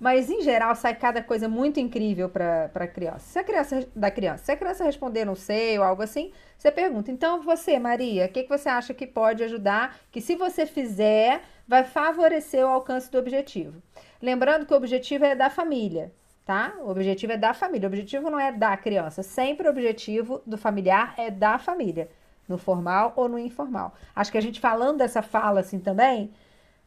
Mas 0.00 0.30
em 0.30 0.40
geral 0.40 0.74
sai 0.74 0.94
cada 0.94 1.22
coisa 1.22 1.46
muito 1.46 1.78
incrível 1.78 2.30
para 2.30 2.70
a 2.74 2.86
criança. 2.86 3.20
Se 3.20 3.38
a 3.38 3.44
criança 3.44 3.86
da 3.94 4.10
criança, 4.10 4.44
se 4.44 4.52
a 4.52 4.56
criança 4.56 4.82
responder 4.82 5.26
não 5.26 5.34
sei 5.34 5.78
ou 5.78 5.84
algo 5.84 6.02
assim, 6.02 6.32
você 6.56 6.72
pergunta. 6.72 7.10
Então 7.10 7.42
você, 7.42 7.78
Maria, 7.78 8.24
o 8.24 8.28
que, 8.30 8.44
que 8.44 8.48
você 8.48 8.70
acha 8.70 8.94
que 8.94 9.06
pode 9.06 9.44
ajudar? 9.44 9.98
Que 10.10 10.22
se 10.22 10.36
você 10.36 10.64
fizer 10.64 11.42
vai 11.68 11.84
favorecer 11.84 12.64
o 12.64 12.68
alcance 12.68 13.10
do 13.10 13.18
objetivo. 13.18 13.82
Lembrando 14.22 14.64
que 14.64 14.72
o 14.72 14.76
objetivo 14.76 15.26
é 15.26 15.34
da 15.34 15.50
família, 15.50 16.10
tá? 16.46 16.74
O 16.80 16.90
objetivo 16.90 17.34
é 17.34 17.36
da 17.36 17.52
família. 17.52 17.86
O 17.86 17.92
objetivo 17.92 18.30
não 18.30 18.40
é 18.40 18.50
da 18.50 18.76
criança. 18.78 19.22
Sempre 19.22 19.68
o 19.68 19.70
objetivo 19.70 20.40
do 20.46 20.56
familiar 20.56 21.14
é 21.18 21.30
da 21.30 21.58
família, 21.58 22.08
no 22.48 22.56
formal 22.56 23.12
ou 23.16 23.28
no 23.28 23.38
informal. 23.38 23.94
Acho 24.16 24.32
que 24.32 24.38
a 24.38 24.42
gente 24.42 24.58
falando 24.60 24.96
dessa 24.98 25.20
fala 25.20 25.60
assim 25.60 25.78
também, 25.78 26.32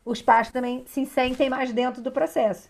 os 0.03 0.21
pais 0.21 0.51
também 0.51 0.83
se 0.85 1.05
sentem 1.05 1.49
mais 1.49 1.71
dentro 1.71 2.01
do 2.01 2.11
processo, 2.11 2.69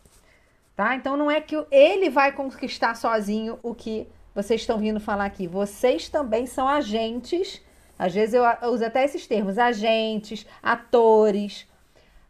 tá? 0.75 0.95
Então 0.95 1.15
não 1.17 1.29
é 1.29 1.41
que 1.41 1.55
ele 1.71 2.09
vai 2.09 2.31
conquistar 2.31 2.95
sozinho 2.95 3.59
o 3.63 3.73
que 3.75 4.07
vocês 4.33 4.61
estão 4.61 4.77
vindo 4.77 4.99
falar 4.99 5.25
aqui. 5.25 5.47
Vocês 5.47 6.09
também 6.09 6.45
são 6.45 6.67
agentes. 6.67 7.61
Às 7.97 8.13
vezes 8.13 8.33
eu 8.33 8.43
uso 8.71 8.83
até 8.83 9.03
esses 9.03 9.27
termos, 9.27 9.57
agentes, 9.57 10.45
atores, 10.61 11.67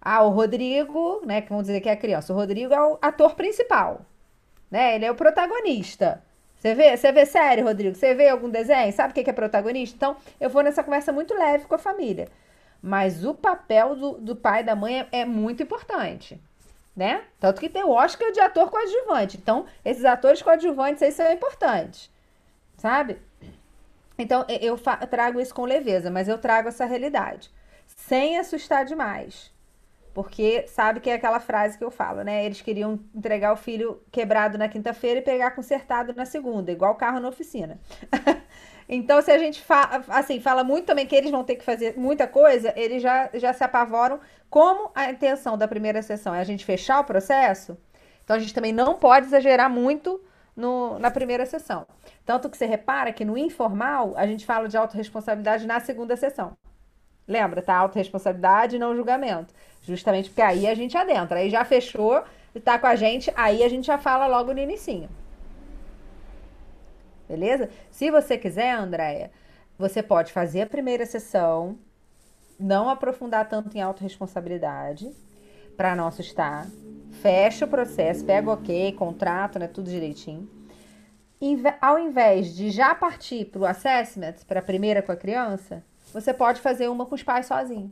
ah, 0.05 0.21
o 0.23 0.29
Rodrigo, 0.29 1.21
né, 1.25 1.41
que 1.41 1.47
vamos 1.47 1.67
dizer 1.67 1.79
que 1.79 1.87
é 1.87 1.93
a 1.93 1.97
criança, 1.97 2.33
o 2.33 2.35
Rodrigo 2.35 2.73
é 2.73 2.81
o 2.81 2.97
ator 3.01 3.35
principal, 3.35 4.01
né? 4.69 4.95
Ele 4.95 5.05
é 5.05 5.11
o 5.11 5.15
protagonista. 5.15 6.21
Você 6.57 6.75
vê, 6.75 6.95
você 6.97 7.11
vê 7.11 7.25
série, 7.25 7.61
Rodrigo? 7.61 7.95
Você 7.95 8.13
vê 8.13 8.27
algum 8.27 8.49
desenho? 8.49 8.91
Sabe 8.91 9.11
o 9.11 9.13
que 9.23 9.29
é 9.29 9.33
protagonista? 9.33 9.95
Então, 9.95 10.17
eu 10.39 10.49
vou 10.49 10.61
nessa 10.61 10.83
conversa 10.83 11.11
muito 11.13 11.33
leve 11.33 11.65
com 11.65 11.75
a 11.75 11.77
família. 11.77 12.27
Mas 12.81 13.23
o 13.23 13.33
papel 13.33 13.95
do, 13.95 14.11
do 14.13 14.35
pai 14.35 14.61
e 14.61 14.65
da 14.65 14.75
mãe 14.75 15.01
é, 15.01 15.21
é 15.21 15.25
muito 15.25 15.63
importante, 15.63 16.39
né? 16.95 17.23
Tanto 17.39 17.59
que 17.59 17.69
tem 17.69 17.83
o 17.83 17.91
Oscar 17.91 18.31
de 18.31 18.39
ator 18.39 18.69
coadjuvante. 18.69 19.37
Então, 19.37 19.65
esses 19.83 20.05
atores 20.05 20.41
coadjuvantes 20.41 21.01
aí 21.01 21.11
são 21.11 21.31
importantes, 21.31 22.11
sabe? 22.77 23.17
Então, 24.17 24.45
eu 24.61 24.77
trago 25.09 25.39
isso 25.39 25.53
com 25.53 25.65
leveza, 25.65 26.11
mas 26.11 26.27
eu 26.27 26.37
trago 26.37 26.67
essa 26.67 26.85
realidade. 26.85 27.51
Sem 27.87 28.37
assustar 28.37 28.85
demais. 28.85 29.51
Porque 30.13 30.67
sabe 30.67 30.99
que 30.99 31.09
é 31.09 31.15
aquela 31.15 31.39
frase 31.39 31.75
que 31.77 31.83
eu 31.83 31.89
falo, 31.89 32.23
né? 32.23 32.45
Eles 32.45 32.61
queriam 32.61 32.99
entregar 33.15 33.51
o 33.51 33.57
filho 33.57 33.99
quebrado 34.11 34.59
na 34.59 34.69
quinta-feira 34.69 35.19
e 35.19 35.23
pegar 35.23 35.51
consertado 35.51 36.13
na 36.13 36.25
segunda, 36.25 36.71
igual 36.71 36.93
carro 36.93 37.19
na 37.19 37.29
oficina. 37.29 37.79
então, 38.95 39.21
se 39.21 39.31
a 39.31 39.37
gente 39.37 39.61
fa 39.61 40.03
assim, 40.07 40.39
fala 40.39 40.63
muito 40.63 40.85
também 40.85 41.07
que 41.07 41.15
eles 41.15 41.31
vão 41.31 41.43
ter 41.43 41.55
que 41.55 41.63
fazer 41.63 41.97
muita 41.97 42.27
coisa, 42.27 42.73
eles 42.75 43.01
já, 43.01 43.29
já 43.33 43.51
se 43.51 43.63
apavoram. 43.63 44.19
Como 44.49 44.91
a 44.93 45.09
intenção 45.09 45.57
da 45.57 45.67
primeira 45.67 46.01
sessão 46.01 46.33
é 46.35 46.39
a 46.39 46.43
gente 46.43 46.63
fechar 46.63 46.99
o 46.99 47.03
processo, 47.03 47.77
então 48.23 48.35
a 48.35 48.39
gente 48.39 48.53
também 48.53 48.71
não 48.71 48.93
pode 48.95 49.25
exagerar 49.25 49.69
muito 49.69 50.21
no, 50.55 50.99
na 50.99 51.09
primeira 51.09 51.45
sessão. 51.45 51.87
Tanto 52.25 52.49
que 52.49 52.57
você 52.57 52.65
repara 52.65 53.11
que 53.11 53.25
no 53.25 53.37
informal 53.37 54.13
a 54.15 54.27
gente 54.27 54.45
fala 54.45 54.67
de 54.67 54.77
autorresponsabilidade 54.77 55.65
na 55.65 55.79
segunda 55.79 56.15
sessão. 56.15 56.53
Lembra, 57.27 57.61
tá? 57.61 57.75
Autoresponsabilidade 57.77 58.75
e 58.75 58.79
não 58.79 58.95
julgamento. 58.95 59.53
Justamente 59.81 60.29
porque 60.29 60.41
aí 60.41 60.67
a 60.67 60.75
gente 60.75 60.97
adentra. 60.97 61.39
Aí 61.39 61.49
já 61.49 61.65
fechou 61.65 62.23
e 62.53 62.59
tá 62.59 62.77
com 62.77 62.87
a 62.87 62.95
gente, 62.95 63.31
aí 63.35 63.63
a 63.63 63.69
gente 63.69 63.87
já 63.87 63.97
fala 63.97 64.27
logo 64.27 64.53
no 64.53 64.59
inicinho. 64.59 65.09
Beleza? 67.27 67.69
Se 67.89 68.11
você 68.11 68.37
quiser, 68.37 68.71
Andréia, 68.71 69.31
você 69.77 70.03
pode 70.03 70.31
fazer 70.31 70.61
a 70.61 70.67
primeira 70.67 71.05
sessão, 71.05 71.77
não 72.59 72.89
aprofundar 72.89 73.47
tanto 73.49 73.75
em 73.77 73.81
autorresponsabilidade, 73.81 75.11
para 75.75 75.95
não 75.95 76.07
assustar. 76.07 76.67
Fecha 77.21 77.65
o 77.65 77.67
processo, 77.67 78.25
pega 78.25 78.49
o 78.49 78.53
ok, 78.53 78.91
contrato, 78.93 79.57
né? 79.57 79.67
Tudo 79.67 79.89
direitinho. 79.89 80.49
Inve 81.41 81.73
ao 81.81 81.99
invés 81.99 82.55
de 82.55 82.69
já 82.69 82.95
partir 82.95 83.45
para 83.45 83.61
o 83.61 83.65
assessment, 83.65 84.35
para 84.47 84.59
a 84.59 84.63
primeira 84.63 85.01
com 85.01 85.11
a 85.11 85.15
criança, 85.15 85.83
você 86.13 86.33
pode 86.33 86.61
fazer 86.61 86.87
uma 86.89 87.05
com 87.05 87.15
os 87.15 87.23
pais 87.23 87.47
sozinho. 87.47 87.91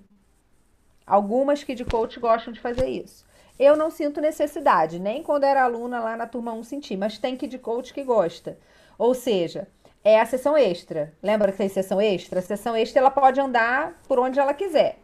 Algumas 1.06 1.64
que 1.64 1.76
de 1.76 1.84
coach 1.84 2.20
gostam 2.20 2.54
de 2.54 2.60
fazer 2.60 2.88
isso. 2.88 3.26
Eu 3.60 3.76
não 3.76 3.92
sinto 3.92 4.22
necessidade, 4.22 5.00
nem 5.00 5.22
quando 5.22 5.44
era 5.44 5.64
aluna 5.64 6.00
lá 6.00 6.16
na 6.16 6.28
turma 6.28 6.54
1 6.54 6.64
senti, 6.64 6.96
mas 6.96 7.18
tem 7.18 7.36
que 7.36 7.48
de 7.48 7.60
coach 7.60 7.94
que 7.94 8.04
gosta. 8.04 8.58
Ou 9.02 9.16
seja, 9.16 9.68
é 10.04 10.20
a 10.20 10.26
sessão 10.28 10.56
extra. 10.56 11.12
Lembra 11.24 11.52
que 11.52 11.58
tem 11.58 11.68
sessão 11.68 12.00
extra? 12.00 12.38
A 12.38 12.42
sessão 12.44 12.76
extra 12.76 13.00
ela 13.00 13.10
pode 13.10 13.42
andar 13.42 14.00
por 14.08 14.20
onde 14.20 14.40
ela 14.40 14.54
quiser. 14.54 15.00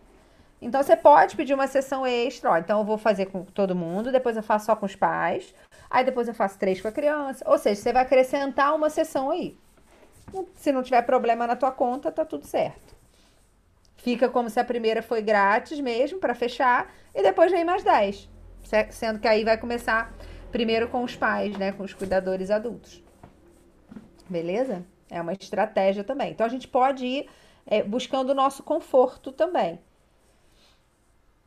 Então 0.61 0.83
você 0.83 0.95
pode 0.95 1.35
pedir 1.35 1.55
uma 1.55 1.65
sessão 1.65 2.05
extra, 2.05 2.51
ó, 2.51 2.57
então 2.59 2.77
eu 2.77 2.85
vou 2.85 2.99
fazer 2.99 3.25
com 3.25 3.43
todo 3.43 3.75
mundo, 3.75 4.11
depois 4.11 4.37
eu 4.37 4.43
faço 4.43 4.67
só 4.67 4.75
com 4.75 4.85
os 4.85 4.95
pais, 4.95 5.51
aí 5.89 6.05
depois 6.05 6.27
eu 6.27 6.35
faço 6.35 6.59
três 6.59 6.79
com 6.79 6.87
a 6.87 6.91
criança. 6.91 7.43
Ou 7.49 7.57
seja, 7.57 7.81
você 7.81 7.91
vai 7.91 8.03
acrescentar 8.03 8.75
uma 8.75 8.91
sessão 8.91 9.31
aí. 9.31 9.57
Se 10.53 10.71
não 10.71 10.83
tiver 10.83 11.01
problema 11.01 11.47
na 11.47 11.55
tua 11.55 11.71
conta, 11.71 12.11
tá 12.11 12.23
tudo 12.23 12.45
certo. 12.45 12.95
Fica 13.95 14.29
como 14.29 14.47
se 14.47 14.59
a 14.59 14.63
primeira 14.63 15.01
foi 15.01 15.23
grátis 15.23 15.79
mesmo, 15.79 16.19
para 16.19 16.35
fechar, 16.35 16.93
e 17.15 17.23
depois 17.23 17.51
vem 17.51 17.65
mais 17.65 17.83
10. 17.83 18.29
Sendo 18.91 19.17
que 19.17 19.27
aí 19.27 19.43
vai 19.43 19.57
começar 19.57 20.13
primeiro 20.51 20.87
com 20.87 21.03
os 21.03 21.15
pais, 21.15 21.57
né? 21.57 21.71
Com 21.71 21.81
os 21.81 21.95
cuidadores 21.95 22.51
adultos. 22.51 23.06
Beleza? 24.29 24.85
É 25.09 25.21
uma 25.21 25.33
estratégia 25.33 26.03
também. 26.03 26.31
Então 26.31 26.45
a 26.45 26.49
gente 26.49 26.67
pode 26.67 27.05
ir 27.05 27.29
é, 27.65 27.83
buscando 27.83 28.29
o 28.29 28.35
nosso 28.35 28.63
conforto 28.63 29.31
também. 29.31 29.79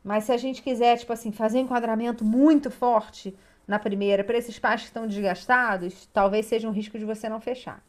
Mas 0.03 0.23
se 0.23 0.31
a 0.31 0.37
gente 0.37 0.63
quiser, 0.63 0.97
tipo 0.97 1.13
assim, 1.13 1.31
fazer 1.31 1.59
um 1.59 1.61
enquadramento 1.61 2.25
muito 2.25 2.71
forte 2.71 3.37
na 3.67 3.77
primeira, 3.77 4.23
para 4.23 4.37
esses 4.37 4.57
pais 4.57 4.81
que 4.81 4.87
estão 4.87 5.05
desgastados, 5.05 6.07
talvez 6.07 6.45
seja 6.47 6.67
um 6.67 6.71
risco 6.71 6.97
de 6.97 7.05
você 7.05 7.29
não 7.29 7.39
fechar. 7.39 7.83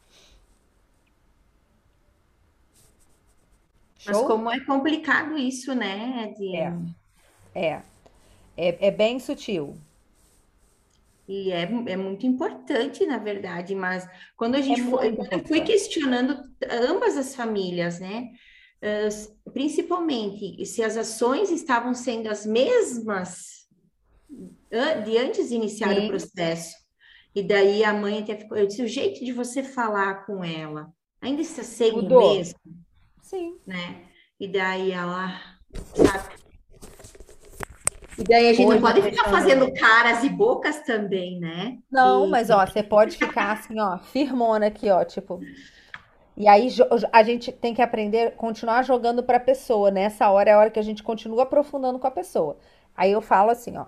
Show? 3.96 4.12
Mas 4.12 4.22
como 4.26 4.50
é 4.50 4.60
complicado 4.60 5.38
isso, 5.38 5.74
né? 5.74 6.34
De... 6.36 6.56
É. 6.56 6.72
é. 7.54 7.82
É, 8.56 8.88
é 8.88 8.90
bem 8.90 9.18
sutil. 9.18 9.76
E 11.28 11.52
é, 11.52 11.62
é 11.62 11.96
muito 11.96 12.26
importante, 12.26 13.06
na 13.06 13.18
verdade, 13.18 13.74
mas 13.74 14.08
quando 14.36 14.56
a 14.56 14.60
gente 14.60 14.80
é 14.80 14.84
foi, 14.84 15.16
eu 15.30 15.46
fui 15.46 15.60
questionando 15.60 16.36
ambas 16.88 17.16
as 17.16 17.34
famílias, 17.34 18.00
né? 18.00 18.28
Uh, 18.82 19.50
principalmente 19.52 20.66
se 20.66 20.82
as 20.82 20.96
ações 20.96 21.50
estavam 21.52 21.94
sendo 21.94 22.28
as 22.28 22.44
mesmas 22.44 23.62
de 25.04 25.18
antes 25.18 25.50
de 25.50 25.54
iniciar 25.54 25.94
Sim. 25.94 26.04
o 26.04 26.08
processo. 26.08 26.74
E 27.34 27.42
daí 27.42 27.84
a 27.84 27.92
mãe 27.92 28.20
até 28.20 28.36
ficou, 28.36 28.58
eu 28.58 28.66
disse, 28.66 28.82
o 28.82 28.88
jeito 28.88 29.24
de 29.24 29.32
você 29.32 29.62
falar 29.62 30.26
com 30.26 30.44
ela 30.44 30.92
ainda 31.20 31.42
está 31.42 31.62
sendo 31.62 32.16
o 32.16 32.34
mesmo. 32.34 32.58
Sim. 33.22 33.58
Né? 33.66 34.04
E 34.38 34.48
daí 34.48 34.90
ela, 34.90 35.40
sabe? 35.94 36.41
E 38.22 38.24
daí 38.24 38.48
a 38.50 38.52
gente 38.52 38.68
Hoje, 38.68 38.78
não 38.78 38.86
pode 38.86 39.02
ficar 39.02 39.28
fazendo 39.28 39.72
caras 39.74 40.22
e 40.22 40.28
bocas 40.28 40.80
também, 40.82 41.40
né? 41.40 41.78
Não, 41.90 42.24
e... 42.26 42.30
mas 42.30 42.50
ó, 42.50 42.64
você 42.64 42.80
pode 42.80 43.16
ficar 43.16 43.50
assim, 43.50 43.80
ó, 43.80 43.98
firmona 43.98 44.66
aqui, 44.66 44.88
ó, 44.88 45.04
tipo. 45.04 45.40
E 46.36 46.46
aí 46.46 46.68
a 47.12 47.22
gente 47.24 47.50
tem 47.50 47.74
que 47.74 47.82
aprender, 47.82 48.36
continuar 48.36 48.84
jogando 48.84 49.24
para 49.24 49.38
a 49.38 49.40
pessoa. 49.40 49.90
Nessa 49.90 50.30
hora 50.30 50.50
é 50.50 50.52
a 50.52 50.58
hora 50.58 50.70
que 50.70 50.78
a 50.78 50.84
gente 50.84 51.02
continua 51.02 51.42
aprofundando 51.42 51.98
com 51.98 52.06
a 52.06 52.12
pessoa. 52.12 52.56
Aí 52.96 53.10
eu 53.10 53.20
falo 53.20 53.50
assim, 53.50 53.76
ó. 53.76 53.86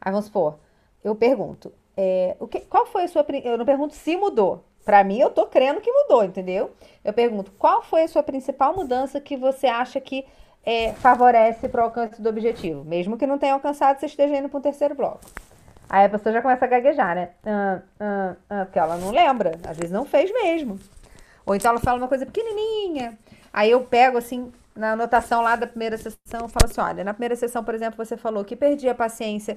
Aí 0.00 0.10
vamos 0.10 0.26
supor, 0.26 0.58
eu 1.04 1.14
pergunto, 1.14 1.70
é, 1.94 2.36
o 2.40 2.48
que, 2.48 2.60
qual 2.60 2.86
foi 2.86 3.04
a 3.04 3.08
sua. 3.08 3.26
Eu 3.44 3.58
não 3.58 3.66
pergunto 3.66 3.94
se 3.94 4.16
mudou. 4.16 4.64
Para 4.82 5.04
mim, 5.04 5.18
eu 5.18 5.28
tô 5.28 5.46
crendo 5.46 5.82
que 5.82 5.92
mudou, 5.92 6.24
entendeu? 6.24 6.70
Eu 7.04 7.12
pergunto, 7.12 7.52
qual 7.58 7.82
foi 7.82 8.04
a 8.04 8.08
sua 8.08 8.22
principal 8.22 8.74
mudança 8.74 9.20
que 9.20 9.36
você 9.36 9.66
acha 9.66 10.00
que 10.00 10.24
é, 10.68 10.92
favorece 10.92 11.66
para 11.66 11.80
o 11.80 11.84
alcance 11.84 12.20
do 12.20 12.28
objetivo? 12.28 12.84
Mesmo 12.84 13.16
que 13.16 13.26
não 13.26 13.38
tenha 13.38 13.54
alcançado, 13.54 13.98
você 13.98 14.04
esteja 14.04 14.36
indo 14.36 14.50
para 14.50 14.58
um 14.58 14.60
terceiro 14.60 14.94
bloco. 14.94 15.20
Aí 15.88 16.04
a 16.04 16.08
pessoa 16.10 16.30
já 16.30 16.42
começa 16.42 16.66
a 16.66 16.68
gaguejar, 16.68 17.14
né? 17.14 17.30
Ah, 17.46 17.78
ah, 17.98 18.36
ah, 18.50 18.64
porque 18.66 18.78
ela 18.78 18.98
não 18.98 19.10
lembra, 19.10 19.58
às 19.66 19.78
vezes 19.78 19.90
não 19.90 20.04
fez 20.04 20.30
mesmo. 20.30 20.78
Ou 21.46 21.54
então 21.54 21.70
ela 21.70 21.80
fala 21.80 21.96
uma 21.96 22.06
coisa 22.06 22.26
pequenininha. 22.26 23.18
Aí 23.50 23.70
eu 23.70 23.80
pego 23.80 24.18
assim, 24.18 24.52
na 24.76 24.92
anotação 24.92 25.40
lá 25.40 25.56
da 25.56 25.66
primeira 25.66 25.96
sessão, 25.96 26.42
eu 26.42 26.48
falo 26.48 26.66
assim: 26.66 26.82
olha, 26.82 27.02
na 27.02 27.14
primeira 27.14 27.34
sessão, 27.34 27.64
por 27.64 27.74
exemplo, 27.74 28.04
você 28.04 28.18
falou 28.18 28.44
que 28.44 28.54
perdia 28.54 28.92
a 28.92 28.94
paciência. 28.94 29.56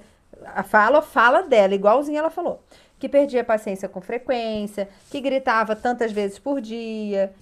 Fala, 0.63 1.01
fala 1.01 1.43
dela, 1.43 1.75
igualzinho 1.75 2.19
ela 2.19 2.29
falou. 2.29 2.63
Que 2.97 3.09
perdia 3.09 3.41
a 3.41 3.43
paciência 3.43 3.89
com 3.89 3.99
frequência, 3.99 4.87
que 5.09 5.19
gritava 5.19 5.75
tantas 5.75 6.13
vezes 6.13 6.39
por 6.39 6.61
dia. 6.61 7.33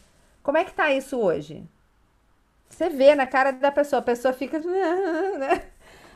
Como 0.41 0.57
é 0.57 0.63
que 0.63 0.73
tá 0.73 0.91
isso 0.91 1.19
hoje? 1.19 1.63
Você 2.69 2.89
vê 2.89 3.15
na 3.15 3.27
cara 3.27 3.51
da 3.51 3.71
pessoa, 3.71 3.99
a 3.99 4.03
pessoa 4.03 4.33
fica. 4.33 4.59
Né? 5.39 5.63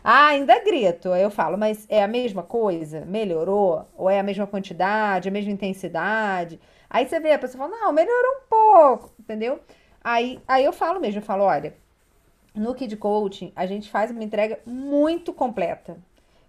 Ah, 0.03 0.27
ainda 0.27 0.59
grito. 0.59 1.09
Eu 1.09 1.31
falo, 1.31 1.57
mas 1.57 1.85
é 1.89 2.03
a 2.03 2.07
mesma 2.07 2.43
coisa? 2.43 3.05
Melhorou? 3.05 3.87
Ou 3.95 4.09
é 4.09 4.19
a 4.19 4.23
mesma 4.23 4.45
quantidade, 4.45 5.29
a 5.29 5.31
mesma 5.31 5.51
intensidade? 5.51 6.59
Aí 6.89 7.07
você 7.07 7.19
vê, 7.19 7.31
a 7.31 7.39
pessoa 7.39 7.69
fala, 7.69 7.81
não, 7.81 7.91
melhorou 7.93 8.31
um 8.37 8.47
pouco, 8.49 9.13
entendeu? 9.19 9.59
Aí, 10.03 10.41
aí 10.47 10.63
eu 10.65 10.73
falo 10.73 10.99
mesmo, 10.99 11.19
eu 11.19 11.25
falo, 11.25 11.43
olha, 11.45 11.73
no 12.53 12.75
Kid 12.75 12.97
Coaching 12.97 13.51
a 13.55 13.65
gente 13.65 13.89
faz 13.89 14.11
uma 14.11 14.23
entrega 14.23 14.59
muito 14.65 15.33
completa. 15.33 15.97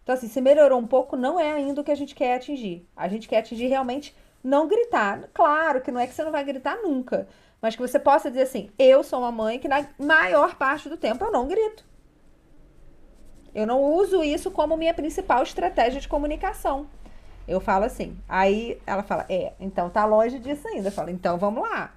Então, 0.02 0.14
assim, 0.14 0.28
se 0.28 0.40
melhorou 0.40 0.78
um 0.78 0.86
pouco, 0.86 1.16
não 1.16 1.40
é 1.40 1.52
ainda 1.52 1.80
o 1.80 1.84
que 1.84 1.90
a 1.90 1.94
gente 1.94 2.14
quer 2.14 2.34
atingir. 2.34 2.86
A 2.94 3.08
gente 3.08 3.26
quer 3.28 3.38
atingir 3.38 3.68
realmente 3.68 4.14
não 4.42 4.68
gritar. 4.68 5.30
Claro 5.32 5.80
que 5.80 5.90
não 5.90 6.00
é 6.00 6.06
que 6.06 6.12
você 6.12 6.22
não 6.22 6.32
vai 6.32 6.44
gritar 6.44 6.76
nunca, 6.82 7.26
mas 7.64 7.74
que 7.74 7.80
você 7.80 7.98
possa 7.98 8.28
dizer 8.28 8.42
assim: 8.42 8.68
eu 8.78 9.02
sou 9.02 9.20
uma 9.20 9.32
mãe 9.32 9.58
que 9.58 9.66
na 9.66 9.86
maior 9.98 10.54
parte 10.56 10.86
do 10.86 10.98
tempo 10.98 11.24
eu 11.24 11.32
não 11.32 11.48
grito. 11.48 11.82
Eu 13.54 13.66
não 13.66 13.82
uso 13.82 14.22
isso 14.22 14.50
como 14.50 14.76
minha 14.76 14.92
principal 14.92 15.42
estratégia 15.42 15.98
de 15.98 16.06
comunicação. 16.06 16.86
Eu 17.48 17.60
falo 17.60 17.86
assim. 17.86 18.18
Aí 18.28 18.78
ela 18.86 19.02
fala: 19.02 19.24
é, 19.30 19.54
então 19.58 19.88
tá 19.88 20.04
longe 20.04 20.38
disso 20.38 20.68
ainda. 20.68 20.88
Eu 20.88 20.92
falo: 20.92 21.08
então 21.08 21.38
vamos 21.38 21.62
lá. 21.62 21.94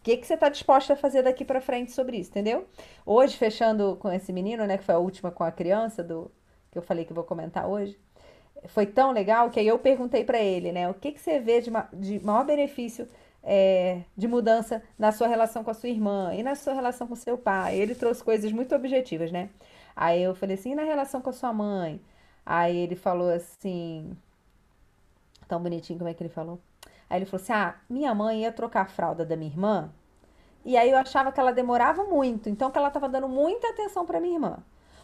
O 0.00 0.02
que, 0.02 0.16
que 0.16 0.26
você 0.26 0.34
está 0.34 0.48
disposta 0.48 0.94
a 0.94 0.96
fazer 0.96 1.22
daqui 1.22 1.44
para 1.44 1.60
frente 1.60 1.92
sobre 1.92 2.16
isso, 2.16 2.30
entendeu? 2.30 2.66
Hoje, 3.06 3.36
fechando 3.36 3.96
com 4.00 4.10
esse 4.10 4.32
menino, 4.32 4.66
né, 4.66 4.76
que 4.76 4.84
foi 4.84 4.96
a 4.96 4.98
última 4.98 5.30
com 5.30 5.44
a 5.44 5.52
criança, 5.52 6.02
do 6.02 6.32
que 6.72 6.76
eu 6.76 6.82
falei 6.82 7.04
que 7.04 7.12
vou 7.12 7.22
comentar 7.22 7.68
hoje, 7.68 7.96
foi 8.66 8.86
tão 8.86 9.12
legal 9.12 9.50
que 9.50 9.60
aí 9.60 9.68
eu 9.68 9.78
perguntei 9.78 10.24
para 10.24 10.40
ele, 10.40 10.72
né, 10.72 10.90
o 10.90 10.94
que, 10.94 11.12
que 11.12 11.20
você 11.20 11.38
vê 11.38 11.60
de, 11.60 11.70
ma 11.70 11.88
de 11.92 12.18
maior 12.24 12.44
benefício 12.44 13.08
é, 13.44 14.02
de 14.16 14.26
mudança 14.26 14.82
na 14.98 15.12
sua 15.12 15.28
relação 15.28 15.62
com 15.62 15.70
a 15.70 15.74
sua 15.74 15.88
irmã 15.88 16.34
e 16.34 16.42
na 16.42 16.54
sua 16.54 16.72
relação 16.72 17.06
com 17.06 17.14
seu 17.14 17.38
pai. 17.38 17.76
Ele 17.76 17.94
trouxe 17.94 18.24
coisas 18.24 18.50
muito 18.52 18.74
objetivas, 18.74 19.30
né? 19.30 19.50
Aí 19.94 20.22
eu 20.22 20.34
falei 20.34 20.56
assim, 20.56 20.72
e 20.72 20.74
na 20.74 20.82
relação 20.84 21.20
com 21.20 21.30
a 21.30 21.32
sua 21.32 21.52
mãe? 21.52 22.00
Aí 22.44 22.76
ele 22.76 22.96
falou 22.96 23.30
assim, 23.30 24.16
tão 25.46 25.62
bonitinho 25.62 25.98
como 25.98 26.10
é 26.10 26.14
que 26.14 26.22
ele 26.22 26.30
falou. 26.30 26.58
Aí 27.08 27.18
ele 27.18 27.26
falou 27.26 27.42
assim: 27.42 27.52
Ah, 27.52 27.76
minha 27.88 28.14
mãe 28.14 28.42
ia 28.42 28.52
trocar 28.52 28.82
a 28.82 28.86
fralda 28.86 29.24
da 29.24 29.36
minha 29.36 29.50
irmã. 29.50 29.92
E 30.64 30.76
aí 30.76 30.90
eu 30.90 30.98
achava 30.98 31.30
que 31.30 31.38
ela 31.38 31.52
demorava 31.52 32.04
muito, 32.04 32.48
então 32.48 32.70
que 32.70 32.78
ela 32.78 32.88
estava 32.88 33.08
dando 33.08 33.28
muita 33.28 33.68
atenção 33.68 34.06
para 34.06 34.20
minha 34.20 34.34
irmã. 34.34 34.58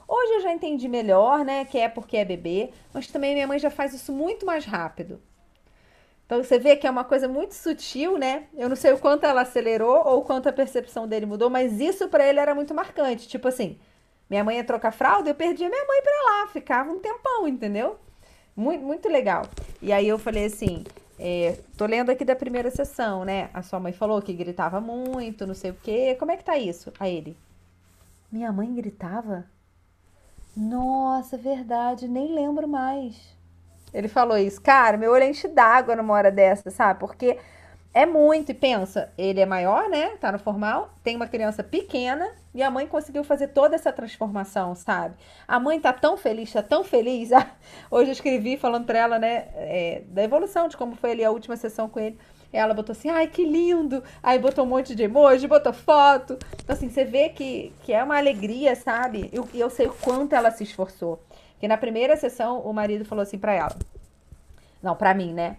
Hoje 0.09 0.33
eu 0.35 0.41
já 0.41 0.53
entendi 0.53 0.89
melhor, 0.89 1.45
né, 1.45 1.65
que 1.67 1.79
é 1.79 1.89
porque 1.89 2.17
é 2.17 2.25
bebê, 2.25 2.73
mas 2.93 3.07
também 3.07 3.35
minha 3.35 3.47
mãe 3.47 3.59
já 3.59 3.71
faz 3.71 3.93
isso 3.95 4.13
muito 4.13 4.45
mais 4.47 4.65
rápido. 4.65 5.21
Então 6.31 6.45
você 6.45 6.61
vê 6.61 6.77
que 6.77 6.87
é 6.87 6.91
uma 6.91 7.03
coisa 7.03 7.27
muito 7.27 7.57
sutil, 7.57 8.17
né? 8.17 8.45
Eu 8.55 8.69
não 8.69 8.77
sei 8.77 8.93
o 8.93 8.99
quanto 9.01 9.25
ela 9.25 9.41
acelerou 9.41 10.07
ou 10.07 10.21
o 10.21 10.23
quanto 10.23 10.49
a 10.49 10.53
percepção 10.53 11.09
dele 11.09 11.27
mudou, 11.27 11.51
mas 11.51 11.81
isso 11.81 12.07
para 12.07 12.25
ele 12.25 12.39
era 12.39 12.55
muito 12.55 12.73
marcante. 12.73 13.27
Tipo 13.27 13.49
assim, 13.49 13.81
minha 14.29 14.45
mãe 14.45 14.59
ia 14.59 14.63
trocar 14.63 14.93
fralda, 14.93 15.29
eu 15.29 15.35
perdia 15.35 15.69
minha 15.69 15.85
mãe 15.85 16.01
para 16.01 16.23
lá, 16.31 16.47
ficava 16.47 16.93
um 16.93 17.01
tempão, 17.01 17.49
entendeu? 17.49 17.99
Muito, 18.55 18.85
muito 18.85 19.09
legal. 19.09 19.45
E 19.83 19.93
aí 19.93 20.07
eu 20.07 20.21
falei 20.21 20.45
assim, 20.45 20.85
é, 21.19 21.59
tô 21.77 21.85
lendo 21.85 22.11
aqui 22.11 22.25
da 22.25 22.37
primeira 22.37 22.71
sessão, 22.71 23.25
né? 23.25 23.51
A 23.53 23.61
sua 23.61 23.81
mãe 23.81 23.93
falou 23.93 24.23
que 24.23 24.33
gritava 24.33 24.81
muito, 24.81 25.49
não 25.49 25.55
sei 25.55 25.73
o 25.73 25.79
quê. 25.83 26.15
Como 26.17 26.31
é 26.31 26.37
que 26.37 26.45
tá 26.45 26.57
isso? 26.57 26.93
A 27.01 27.09
ele. 27.09 27.37
Minha 28.31 28.53
mãe 28.53 28.73
gritava? 28.73 29.47
Nossa, 30.57 31.37
verdade, 31.37 32.07
nem 32.07 32.33
lembro 32.33 32.69
mais. 32.69 33.40
Ele 33.93 34.09
falou 34.09 34.37
isso. 34.39 34.61
Cara, 34.61 34.97
meu 34.97 35.13
olho 35.13 35.25
enche 35.25 35.49
d'água 35.49 35.97
numa 35.97 36.15
hora 36.15 36.31
dessa, 36.31 36.71
sabe? 36.71 37.01
Porque 37.01 37.39
é 37.93 38.07
muito, 38.07 38.53
e 38.53 38.55
pensa, 38.55 39.13
ele 39.19 39.41
é 39.41 39.47
maior, 39.47 39.89
né? 39.89 40.11
Tá 40.21 40.31
no 40.31 40.39
formal, 40.39 40.91
tem 41.03 41.17
uma 41.17 41.27
criança 41.27 41.65
pequena 41.65 42.31
e 42.55 42.63
a 42.63 42.71
mãe 42.71 42.87
conseguiu 42.87 43.25
fazer 43.25 43.49
toda 43.49 43.75
essa 43.75 43.93
transformação, 43.93 44.77
sabe? 44.77 45.17
A 45.47 45.59
mãe 45.59 45.81
tá 45.81 45.93
tão 45.93 46.17
feliz, 46.17 46.53
tá 46.53 46.63
tão 46.63 46.85
feliz. 46.85 47.31
Hoje 47.91 48.11
eu 48.11 48.13
escrevi 48.13 48.57
falando 48.57 48.85
pra 48.85 48.99
ela, 48.99 49.19
né, 49.19 49.49
é, 49.55 50.03
da 50.07 50.23
evolução, 50.23 50.69
de 50.69 50.77
como 50.77 50.95
foi 50.95 51.13
ali 51.13 51.25
a 51.25 51.33
última 51.33 51.57
sessão 51.57 51.89
com 51.89 51.99
ele. 51.99 52.17
Ela 52.53 52.75
botou 52.75 52.93
assim, 52.93 53.09
ai, 53.09 53.29
que 53.29 53.45
lindo! 53.45 54.03
Aí 54.23 54.39
botou 54.39 54.65
um 54.65 54.69
monte 54.69 54.95
de 54.95 55.05
emoji, 55.05 55.47
botou 55.47 55.73
foto. 55.73 56.37
Então, 56.63 56.75
assim, 56.75 56.89
você 56.89 57.05
vê 57.05 57.29
que, 57.29 57.73
que 57.83 57.93
é 57.93 58.03
uma 58.03 58.17
alegria, 58.17 58.75
sabe? 58.75 59.31
E 59.33 59.37
eu, 59.37 59.49
eu 59.55 59.71
sei 59.71 59.87
o 59.87 59.95
quanto 59.95 60.35
ela 60.35 60.51
se 60.51 60.65
esforçou. 60.65 61.21
Que 61.61 61.69
na 61.69 61.77
primeira 61.77 62.17
sessão, 62.17 62.61
o 62.61 62.73
marido 62.73 63.05
falou 63.05 63.23
assim 63.23 63.39
pra 63.39 63.53
ela. 63.53 63.77
Não, 64.83 64.97
pra 64.97 65.15
mim, 65.15 65.33
né? 65.33 65.59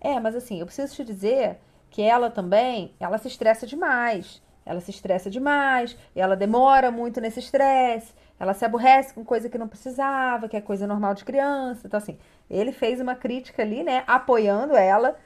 É, 0.00 0.18
mas 0.18 0.34
assim, 0.34 0.60
eu 0.60 0.66
preciso 0.66 0.94
te 0.94 1.04
dizer 1.04 1.58
que 1.90 2.00
ela 2.00 2.30
também, 2.30 2.94
ela 2.98 3.18
se 3.18 3.28
estressa 3.28 3.66
demais. 3.66 4.40
Ela 4.64 4.80
se 4.80 4.90
estressa 4.90 5.28
demais, 5.28 5.96
ela 6.14 6.36
demora 6.36 6.90
muito 6.90 7.20
nesse 7.20 7.40
estresse, 7.40 8.14
ela 8.38 8.54
se 8.54 8.64
aborrece 8.64 9.12
com 9.12 9.24
coisa 9.24 9.48
que 9.48 9.58
não 9.58 9.66
precisava, 9.66 10.48
que 10.48 10.56
é 10.56 10.60
coisa 10.60 10.86
normal 10.86 11.14
de 11.14 11.24
criança. 11.24 11.86
Então, 11.86 11.98
assim, 11.98 12.18
ele 12.48 12.70
fez 12.70 13.00
uma 13.00 13.16
crítica 13.16 13.62
ali, 13.62 13.82
né, 13.82 14.04
apoiando 14.06 14.76
ela. 14.76 15.16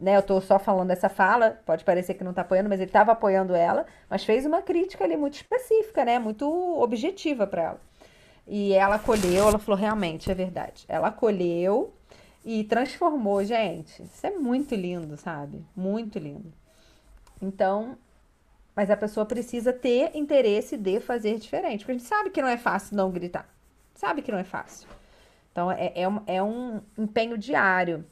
Né, 0.00 0.16
eu 0.16 0.22
tô 0.22 0.40
só 0.40 0.58
falando 0.58 0.88
dessa 0.88 1.08
fala, 1.08 1.60
pode 1.64 1.84
parecer 1.84 2.14
que 2.14 2.22
não 2.24 2.32
tá 2.32 2.42
apoiando, 2.42 2.68
mas 2.68 2.78
ele 2.78 2.88
estava 2.88 3.12
apoiando 3.12 3.54
ela, 3.54 3.86
mas 4.08 4.24
fez 4.24 4.44
uma 4.44 4.62
crítica 4.62 5.04
ali 5.04 5.16
muito 5.16 5.34
específica, 5.34 6.04
né, 6.04 6.18
muito 6.18 6.46
objetiva 6.80 7.46
para 7.46 7.62
ela. 7.62 7.80
E 8.46 8.72
ela 8.72 8.96
acolheu, 8.96 9.48
ela 9.48 9.58
falou, 9.58 9.80
realmente, 9.80 10.30
é 10.30 10.34
verdade. 10.34 10.84
Ela 10.88 11.08
acolheu, 11.08 11.94
e 12.44 12.62
transformou, 12.64 13.42
gente. 13.42 14.02
Isso 14.02 14.26
é 14.26 14.30
muito 14.30 14.74
lindo, 14.74 15.16
sabe? 15.16 15.64
Muito 15.74 16.18
lindo. 16.18 16.52
Então, 17.40 17.96
mas 18.76 18.90
a 18.90 18.96
pessoa 18.96 19.24
precisa 19.24 19.72
ter 19.72 20.14
interesse 20.14 20.76
de 20.76 21.00
fazer 21.00 21.38
diferente. 21.38 21.80
Porque 21.80 21.92
a 21.92 21.98
gente 21.98 22.06
sabe 22.06 22.30
que 22.30 22.42
não 22.42 22.48
é 22.48 22.58
fácil 22.58 22.96
não 22.96 23.10
gritar. 23.10 23.48
Sabe 23.94 24.20
que 24.20 24.30
não 24.30 24.38
é 24.38 24.44
fácil. 24.44 24.88
Então, 25.50 25.70
é, 25.70 25.92
é, 25.94 26.08
um, 26.08 26.20
é 26.26 26.42
um 26.42 26.82
empenho 26.98 27.38
diário. 27.38 28.04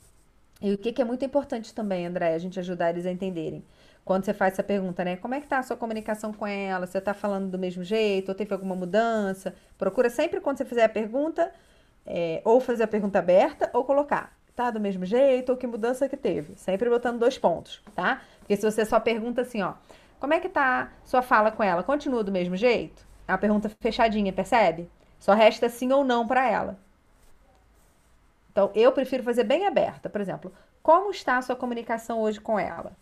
E 0.61 0.73
o 0.73 0.79
que, 0.79 0.93
que 0.93 1.03
é 1.03 1.05
muito 1.05 1.25
importante 1.25 1.75
também, 1.75 2.07
André, 2.07 2.35
a 2.35 2.39
gente 2.39 2.59
ajudar 2.59 2.91
eles 2.91 3.05
a 3.05 3.11
entenderem. 3.11 3.65
Quando 4.05 4.25
você 4.25 4.35
faz 4.35 4.55
essa 4.55 4.63
pergunta, 4.63 5.05
né? 5.05 5.17
Como 5.17 5.35
é 5.35 5.41
que 5.41 5.47
tá 5.47 5.59
a 5.59 5.63
sua 5.63 5.77
comunicação 5.77 6.33
com 6.33 6.47
ela? 6.47 6.87
Você 6.87 7.01
tá 7.01 7.15
falando 7.15 7.49
do 7.51 7.59
mesmo 7.59 7.85
jeito? 7.85 8.31
Ou 8.31 8.35
teve 8.35 8.53
alguma 8.53 8.75
mudança? 8.75 9.55
Procura 9.79 10.11
sempre 10.11 10.41
quando 10.41 10.59
você 10.59 10.65
fizer 10.65 10.85
a 10.85 10.89
pergunta, 10.89 11.53
é, 12.05 12.43
ou 12.45 12.61
fazer 12.61 12.83
a 12.83 12.89
pergunta 12.89 13.19
aberta 13.21 13.71
ou 13.73 13.85
colocar, 13.85 14.37
tá 14.57 14.71
do 14.71 14.81
mesmo 14.81 15.05
jeito 15.05 15.51
ou 15.51 15.57
que 15.57 15.67
mudança 15.67 16.09
que 16.09 16.17
teve. 16.17 16.57
Sempre 16.57 16.91
botando 16.91 17.19
dois 17.19 17.39
pontos, 17.39 17.81
tá? 17.95 18.21
Porque 18.41 18.57
se 18.57 18.63
você 18.63 18.85
só 18.85 18.99
pergunta 18.99 19.43
assim, 19.43 19.63
ó, 19.63 19.75
como 20.19 20.35
é 20.35 20.41
que 20.41 20.49
tá 20.49 20.93
sua 21.05 21.23
fala 21.23 21.51
com 21.53 21.63
ela? 21.63 21.83
Continua 21.83 22.25
do 22.25 22.33
mesmo 22.33 22.57
jeito? 22.57 23.07
É 23.27 23.33
uma 23.33 23.39
pergunta 23.39 23.69
fechadinha, 23.81 24.33
percebe? 24.33 24.91
Só 25.19 25.33
resta 25.33 25.69
sim 25.69 25.93
ou 25.93 26.05
não 26.05 26.27
para 26.27 26.49
ela. 26.49 26.79
Então, 28.51 28.71
eu 28.75 28.93
prefiro 28.93 29.23
fazer 29.23 29.45
bem 29.45 29.67
aberta. 29.67 30.11
Por 30.11 30.21
exemplo, 30.21 30.53
como 30.83 31.11
está 31.11 31.39
a 31.39 31.43
sua 31.43 31.57
comunicação 31.57 32.21
hoje 32.21 32.41
com 32.41 32.59
ela? 32.59 32.93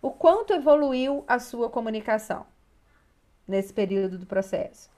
O 0.00 0.10
quanto 0.10 0.52
evoluiu 0.52 1.24
a 1.26 1.38
sua 1.38 1.68
comunicação 1.68 2.46
nesse 3.46 3.72
período 3.72 4.18
do 4.18 4.26
processo? 4.26 4.90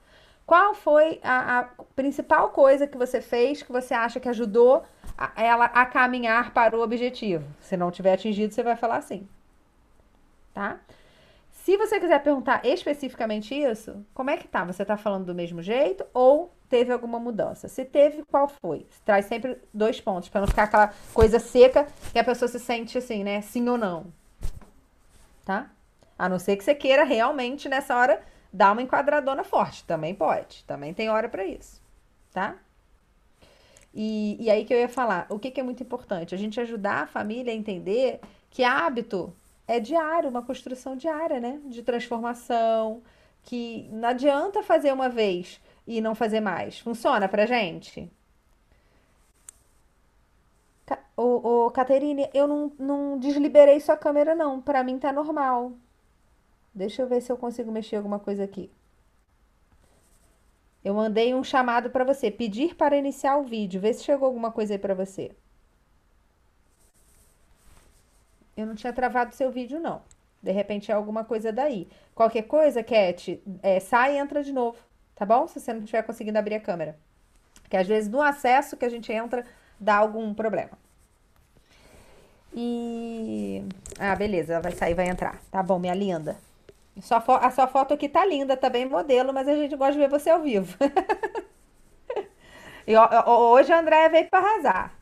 Qual 0.45 0.73
foi 0.73 1.19
a, 1.23 1.59
a, 1.59 1.63
principal 1.95 2.49
coisa 2.49 2.85
que 2.85 2.97
você 2.97 3.21
fez 3.21 3.63
que 3.63 3.71
você 3.71 3.93
acha 3.93 4.19
que 4.19 4.27
ajudou 4.27 4.83
a, 5.17 5.31
ela 5.41 5.65
a 5.65 5.85
caminhar 5.85 6.53
para 6.53 6.77
o 6.77 6.81
objetivo? 6.81 7.45
Se 7.61 7.77
não 7.77 7.89
tiver 7.89 8.13
atingido, 8.13 8.53
você 8.53 8.61
vai 8.61 8.75
falar 8.75 8.97
assim. 8.97 9.27
Tá? 10.53 10.79
Se 11.51 11.77
você 11.77 11.99
quiser 11.99 12.21
perguntar 12.23 12.65
especificamente 12.65 13.55
isso, 13.55 14.05
como 14.13 14.29
é 14.29 14.37
que 14.37 14.47
tá? 14.47 14.65
Você 14.65 14.83
tá 14.83 14.97
falando 14.97 15.25
do 15.25 15.35
mesmo 15.35 15.61
jeito 15.61 16.03
ou 16.13 16.51
teve 16.67 16.91
alguma 16.91 17.19
mudança? 17.19 17.67
Se 17.67 17.85
teve, 17.85 18.23
qual 18.25 18.47
foi? 18.47 18.87
Traz 19.05 19.25
sempre 19.25 19.57
dois 19.73 20.01
pontos 20.01 20.27
para 20.27 20.41
não 20.41 20.47
ficar 20.47 20.63
aquela 20.63 20.93
coisa 21.13 21.39
seca 21.39 21.87
que 22.11 22.19
a 22.19 22.23
pessoa 22.23 22.49
se 22.49 22.59
sente 22.59 22.97
assim, 22.97 23.23
né? 23.23 23.41
Sim 23.41 23.69
ou 23.69 23.77
não. 23.77 24.07
Tá? 25.45 25.69
A 26.17 26.29
não 26.29 26.39
ser 26.39 26.55
que 26.55 26.63
você 26.63 26.75
queira 26.75 27.03
realmente 27.03 27.67
nessa 27.67 27.95
hora 27.95 28.21
dar 28.51 28.71
uma 28.71 28.81
enquadradona 28.81 29.43
forte. 29.43 29.83
Também 29.85 30.13
pode. 30.13 30.63
Também 30.65 30.93
tem 30.93 31.09
hora 31.09 31.29
para 31.29 31.45
isso. 31.45 31.81
Tá? 32.31 32.57
E, 33.93 34.37
e 34.39 34.49
aí 34.49 34.63
que 34.63 34.73
eu 34.73 34.79
ia 34.79 34.89
falar, 34.89 35.25
o 35.29 35.37
que, 35.37 35.51
que 35.51 35.59
é 35.59 35.63
muito 35.63 35.83
importante? 35.83 36.33
A 36.33 36.37
gente 36.37 36.59
ajudar 36.59 37.03
a 37.03 37.07
família 37.07 37.51
a 37.51 37.55
entender 37.55 38.19
que 38.49 38.63
hábito 38.63 39.33
é 39.67 39.79
diário, 39.79 40.29
uma 40.29 40.41
construção 40.41 40.95
diária, 40.95 41.39
né? 41.39 41.59
De 41.65 41.81
transformação, 41.83 43.01
que 43.43 43.89
não 43.91 44.09
adianta 44.09 44.63
fazer 44.63 44.93
uma 44.93 45.09
vez 45.09 45.61
e 45.85 46.01
não 46.01 46.15
fazer 46.15 46.39
mais. 46.39 46.79
Funciona 46.79 47.27
pra 47.27 47.45
gente? 47.45 48.11
Ô, 51.15 51.69
Caterine, 51.71 52.29
eu 52.33 52.47
não, 52.47 52.71
não 52.79 53.19
desliberei 53.19 53.79
sua 53.79 53.97
câmera, 53.97 54.33
não. 54.33 54.61
Pra 54.61 54.83
mim 54.83 54.97
tá 54.97 55.11
normal. 55.11 55.73
Deixa 56.73 57.01
eu 57.01 57.07
ver 57.07 57.21
se 57.21 57.31
eu 57.31 57.37
consigo 57.37 57.71
mexer 57.71 57.97
alguma 57.97 58.19
coisa 58.19 58.43
aqui. 58.43 58.71
Eu 60.83 60.93
mandei 60.95 61.33
um 61.35 61.43
chamado 61.43 61.89
para 61.89 62.03
você, 62.03 62.31
pedir 62.31 62.75
para 62.75 62.97
iniciar 62.97 63.37
o 63.37 63.43
vídeo. 63.43 63.79
Vê 63.79 63.93
se 63.93 64.03
chegou 64.03 64.25
alguma 64.25 64.51
coisa 64.51 64.73
aí 64.73 64.79
para 64.79 64.95
você. 64.95 65.31
Eu 68.57 68.65
não 68.65 68.75
tinha 68.75 68.91
travado 68.91 69.35
seu 69.35 69.51
vídeo, 69.51 69.79
não. 69.79 70.01
De 70.41 70.51
repente 70.51 70.91
é 70.91 70.95
alguma 70.95 71.23
coisa 71.23 71.51
daí. 71.51 71.87
Qualquer 72.15 72.43
coisa, 72.43 72.83
Cat, 72.83 73.41
é, 73.61 73.79
sai 73.79 74.15
e 74.15 74.17
entra 74.17 74.43
de 74.43 74.51
novo, 74.51 74.77
tá 75.15 75.25
bom? 75.25 75.47
Se 75.47 75.59
você 75.59 75.71
não 75.71 75.81
estiver 75.81 76.01
conseguindo 76.03 76.39
abrir 76.39 76.55
a 76.55 76.59
câmera. 76.59 76.97
Que 77.69 77.77
às 77.77 77.87
vezes 77.87 78.09
no 78.09 78.21
acesso 78.21 78.75
que 78.75 78.85
a 78.85 78.89
gente 78.89 79.11
entra 79.11 79.45
dá 79.81 79.97
algum 79.97 80.33
problema. 80.33 80.71
E. 82.53 83.63
Ah, 83.99 84.15
beleza, 84.15 84.53
ela 84.53 84.61
vai 84.61 84.71
sair, 84.71 84.93
vai 84.93 85.09
entrar. 85.09 85.41
Tá 85.49 85.63
bom, 85.63 85.79
minha 85.79 85.95
linda. 85.95 86.37
Sua 87.01 87.17
a 87.17 87.51
sua 87.51 87.67
foto 87.67 87.93
aqui 87.93 88.09
tá 88.09 88.25
linda, 88.25 88.57
tá 88.57 88.69
bem 88.69 88.85
modelo, 88.85 89.33
mas 89.33 89.47
a 89.47 89.55
gente 89.55 89.75
gosta 89.75 89.93
de 89.93 89.99
ver 89.99 90.09
você 90.09 90.29
ao 90.29 90.41
vivo. 90.41 90.77
e 92.85 92.93
hoje 92.97 93.71
a 93.71 93.79
Andréia 93.79 94.09
veio 94.09 94.29
para 94.29 94.39
arrasar. 94.39 94.93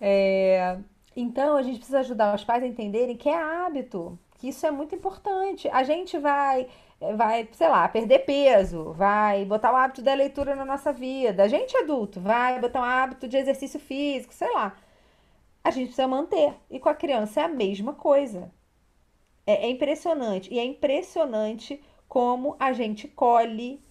É, 0.00 0.78
então, 1.14 1.56
a 1.56 1.62
gente 1.62 1.78
precisa 1.78 2.00
ajudar 2.00 2.34
os 2.34 2.44
pais 2.44 2.62
a 2.62 2.66
entenderem 2.66 3.16
que 3.16 3.28
é 3.28 3.36
hábito, 3.36 4.18
que 4.38 4.48
isso 4.48 4.64
é 4.66 4.70
muito 4.70 4.94
importante. 4.94 5.68
A 5.68 5.82
gente 5.82 6.16
vai, 6.18 6.68
vai, 7.16 7.48
sei 7.52 7.68
lá, 7.68 7.88
perder 7.88 8.20
peso, 8.20 8.92
vai 8.92 9.44
botar 9.44 9.72
o 9.72 9.76
hábito 9.76 10.02
da 10.02 10.14
leitura 10.14 10.54
na 10.54 10.64
nossa 10.64 10.92
vida. 10.92 11.42
A 11.44 11.48
gente 11.48 11.76
adulto 11.76 12.20
vai 12.20 12.60
botar 12.60 12.80
um 12.80 12.84
hábito 12.84 13.26
de 13.26 13.36
exercício 13.36 13.80
físico, 13.80 14.34
sei 14.34 14.52
lá. 14.52 14.76
A 15.64 15.70
gente 15.70 15.86
precisa 15.86 16.08
manter. 16.08 16.54
E 16.70 16.78
com 16.78 16.88
a 16.88 16.94
criança 16.94 17.40
é 17.40 17.44
a 17.44 17.48
mesma 17.48 17.94
coisa. 17.94 18.52
É, 19.46 19.66
é 19.66 19.70
impressionante. 19.70 20.52
E 20.52 20.58
é 20.58 20.64
impressionante 20.64 21.82
como 22.08 22.56
a 22.58 22.72
gente 22.72 23.08
colhe 23.08 23.82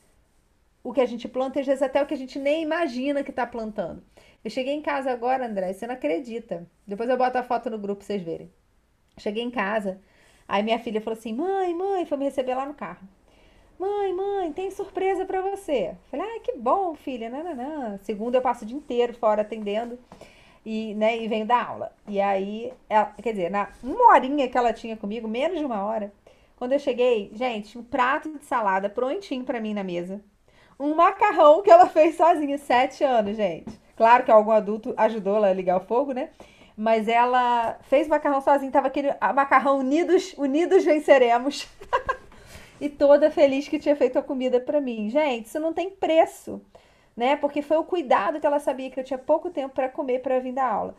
o 0.84 0.93
que 0.93 1.02
a 1.02 1.06
gente 1.06 1.28
planta, 1.28 1.60
às 1.60 1.65
vezes 1.65 1.82
até 1.82 2.02
o 2.02 2.06
que 2.06 2.13
a 2.13 2.17
gente 2.17 2.39
nem 2.39 2.63
imagina 2.63 3.24
que 3.24 3.32
está 3.32 3.45
plantando. 3.45 4.04
Eu 4.43 4.50
cheguei 4.50 4.74
em 4.74 4.82
casa 4.82 5.12
agora, 5.12 5.45
André, 5.45 5.74
você 5.74 5.86
não 5.86 5.93
acredita. 5.95 6.67
Depois 6.88 7.10
eu 7.10 7.17
boto 7.17 7.38
a 7.38 7.43
foto 7.43 7.69
no 7.69 7.78
grupo 7.78 8.00
pra 8.00 8.08
vocês 8.08 8.22
verem. 8.22 8.52
Cheguei 9.17 9.43
em 9.43 9.52
casa, 9.52 10.02
aí 10.49 10.63
minha 10.63 10.79
filha 10.79 10.99
falou 10.99 11.17
assim: 11.17 11.33
mãe, 11.33 11.73
mãe, 11.73 12.05
foi 12.05 12.17
me 12.17 12.25
receber 12.25 12.55
lá 12.55 12.65
no 12.65 12.73
carro. 12.73 13.07
Mãe, 13.79 14.12
mãe, 14.13 14.51
tem 14.51 14.69
surpresa 14.71 15.25
para 15.25 15.39
você. 15.39 15.95
Falei, 16.12 16.25
ah, 16.25 16.39
que 16.41 16.51
bom, 16.57 16.95
filha. 16.95 17.29
Não. 17.29 17.97
Segundo, 17.99 18.35
eu 18.35 18.41
passo 18.41 18.65
o 18.65 18.67
dia 18.67 18.75
inteiro 18.75 19.13
fora 19.13 19.41
atendendo 19.41 19.97
e, 20.65 20.93
né, 20.95 21.17
e 21.17 21.29
venho 21.29 21.45
da 21.45 21.63
aula. 21.63 21.93
E 22.05 22.19
aí, 22.19 22.73
ela, 22.89 23.13
quer 23.23 23.31
dizer, 23.31 23.49
na 23.49 23.69
uma 23.81 24.13
horinha 24.13 24.49
que 24.49 24.57
ela 24.57 24.73
tinha 24.73 24.97
comigo, 24.97 25.29
menos 25.29 25.57
de 25.57 25.63
uma 25.63 25.85
hora, 25.85 26.12
quando 26.57 26.73
eu 26.73 26.79
cheguei, 26.79 27.31
gente, 27.33 27.77
um 27.77 27.83
prato 27.83 28.38
de 28.38 28.43
salada 28.43 28.89
prontinho 28.89 29.45
para 29.45 29.62
mim 29.62 29.73
na 29.73 29.83
mesa. 29.83 30.21
Um 30.77 30.93
macarrão 30.93 31.62
que 31.62 31.71
ela 31.71 31.88
fez 31.88 32.17
sozinha, 32.17 32.57
sete 32.57 33.01
anos, 33.03 33.38
gente. 33.38 33.79
Claro 33.95 34.25
que 34.25 34.31
algum 34.31 34.51
adulto 34.51 34.93
ajudou 34.97 35.38
ela 35.38 35.47
a 35.47 35.53
ligar 35.53 35.77
o 35.77 35.85
fogo, 35.85 36.12
né? 36.12 36.29
Mas 36.80 37.08
ela 37.08 37.78
fez 37.84 38.08
macarrão 38.08 38.39
sozinha, 38.39 38.72
tava 38.72 38.88
aquele 38.88 39.10
macarrão 39.36 39.80
unidos, 39.80 40.34
unidos 40.38 40.86
venceremos. 40.86 41.68
e 42.80 42.88
toda 42.88 43.30
feliz 43.30 43.68
que 43.68 43.78
tinha 43.78 43.96
feito 43.96 44.18
a 44.18 44.24
comida 44.24 44.60
para 44.62 44.80
mim. 44.80 45.10
Gente, 45.10 45.48
isso 45.48 45.60
não 45.60 45.74
tem 45.74 45.89
preço 45.89 46.62
né? 47.20 47.36
Porque 47.36 47.62
foi 47.62 47.76
o 47.76 47.84
cuidado 47.84 48.39
que 48.39 48.48
ela 48.48 48.60
sabia 48.60 48.89
que 48.89 48.98
eu 48.98 49.04
tinha 49.04 49.18
pouco 49.18 49.50
tempo 49.50 49.76
para 49.76 49.89
comer 49.89 50.22
para 50.22 50.39
vir 50.39 50.54
da 50.54 50.65
aula. 50.65 50.96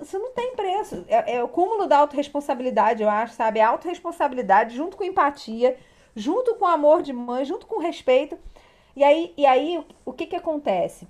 Isso 0.00 0.16
não 0.16 0.32
tem 0.32 0.54
preço. 0.54 1.04
É, 1.08 1.34
é 1.34 1.42
o 1.42 1.48
cúmulo 1.48 1.88
da 1.88 1.98
autorresponsabilidade, 1.98 3.02
eu 3.02 3.10
acho, 3.10 3.34
sabe? 3.34 3.60
A 3.60 3.68
autorresponsabilidade 3.68 4.76
junto 4.76 4.96
com 4.96 5.02
empatia, 5.02 5.76
junto 6.14 6.54
com 6.54 6.64
amor 6.64 7.02
de 7.02 7.12
mãe, 7.12 7.44
junto 7.44 7.66
com 7.66 7.80
respeito. 7.80 8.38
E 8.94 9.02
aí, 9.02 9.34
e 9.36 9.44
aí 9.44 9.84
o 10.04 10.12
que 10.12 10.26
que 10.26 10.36
acontece? 10.36 11.08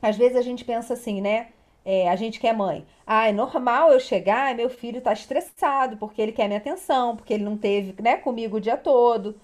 Às 0.00 0.16
vezes 0.16 0.38
a 0.38 0.42
gente 0.42 0.64
pensa 0.64 0.94
assim, 0.94 1.20
né? 1.20 1.48
É, 1.84 2.10
a 2.10 2.16
gente 2.16 2.38
que 2.38 2.46
é 2.46 2.52
mãe. 2.52 2.86
Ah, 3.06 3.28
é 3.28 3.32
normal 3.32 3.90
eu 3.92 4.00
chegar 4.00 4.52
e 4.52 4.54
meu 4.54 4.68
filho 4.68 5.00
tá 5.00 5.12
estressado 5.12 5.96
porque 5.96 6.20
ele 6.20 6.32
quer 6.32 6.46
minha 6.46 6.58
atenção, 6.58 7.16
porque 7.16 7.32
ele 7.32 7.44
não 7.44 7.56
teve, 7.56 8.00
né, 8.02 8.16
comigo 8.16 8.56
o 8.58 8.60
dia 8.60 8.76
todo. 8.76 9.40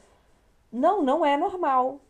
Não, 0.71 1.03
não 1.03 1.25
é 1.25 1.37
normal. 1.37 2.01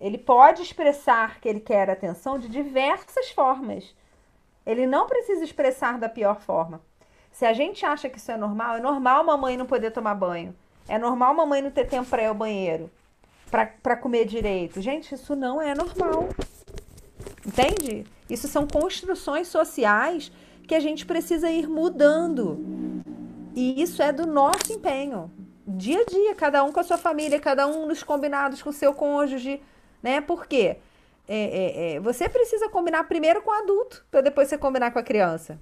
Ele 0.00 0.18
pode 0.18 0.62
expressar 0.62 1.40
que 1.40 1.48
ele 1.48 1.60
quer 1.60 1.90
atenção 1.90 2.38
de 2.38 2.48
diversas 2.48 3.30
formas. 3.30 3.94
Ele 4.66 4.86
não 4.86 5.06
precisa 5.06 5.44
expressar 5.44 5.98
da 5.98 6.08
pior 6.08 6.40
forma. 6.40 6.80
Se 7.30 7.44
a 7.44 7.52
gente 7.52 7.84
acha 7.84 8.08
que 8.08 8.18
isso 8.18 8.30
é 8.30 8.36
normal, 8.36 8.76
é 8.76 8.80
normal 8.80 9.24
mamãe 9.24 9.56
não 9.56 9.66
poder 9.66 9.90
tomar 9.90 10.14
banho. 10.14 10.54
É 10.88 10.98
normal 10.98 11.34
mamãe 11.34 11.60
não 11.62 11.70
ter 11.70 11.86
tempo 11.86 12.08
para 12.08 12.22
ir 12.22 12.26
ao 12.26 12.34
banheiro, 12.34 12.90
para 13.50 13.96
comer 13.96 14.26
direito. 14.26 14.80
Gente, 14.80 15.14
isso 15.14 15.34
não 15.34 15.60
é 15.60 15.74
normal. 15.74 16.28
Entende? 17.44 18.04
Isso 18.28 18.48
são 18.48 18.66
construções 18.66 19.48
sociais 19.48 20.32
que 20.66 20.74
a 20.74 20.80
gente 20.80 21.04
precisa 21.04 21.50
ir 21.50 21.68
mudando. 21.68 22.58
E 23.54 23.80
isso 23.82 24.02
é 24.02 24.12
do 24.12 24.26
nosso 24.26 24.72
empenho. 24.72 25.30
Dia 25.66 26.00
a 26.00 26.04
dia, 26.04 26.34
cada 26.34 26.62
um 26.64 26.72
com 26.72 26.80
a 26.80 26.84
sua 26.84 26.98
família, 26.98 27.38
cada 27.40 27.66
um 27.66 27.86
nos 27.86 28.02
combinados 28.02 28.62
com 28.62 28.70
o 28.70 28.72
seu 28.72 28.92
cônjuge 28.92 29.60
né? 30.04 30.20
Por 30.20 30.46
quê? 30.46 30.76
É, 31.26 31.38
é, 31.38 31.94
é, 31.94 32.00
você 32.00 32.28
precisa 32.28 32.68
combinar 32.68 33.04
primeiro 33.04 33.40
com 33.40 33.50
o 33.50 33.54
adulto, 33.54 34.04
para 34.10 34.20
depois 34.20 34.48
você 34.48 34.58
combinar 34.58 34.90
com 34.90 34.98
a 34.98 35.02
criança. 35.02 35.58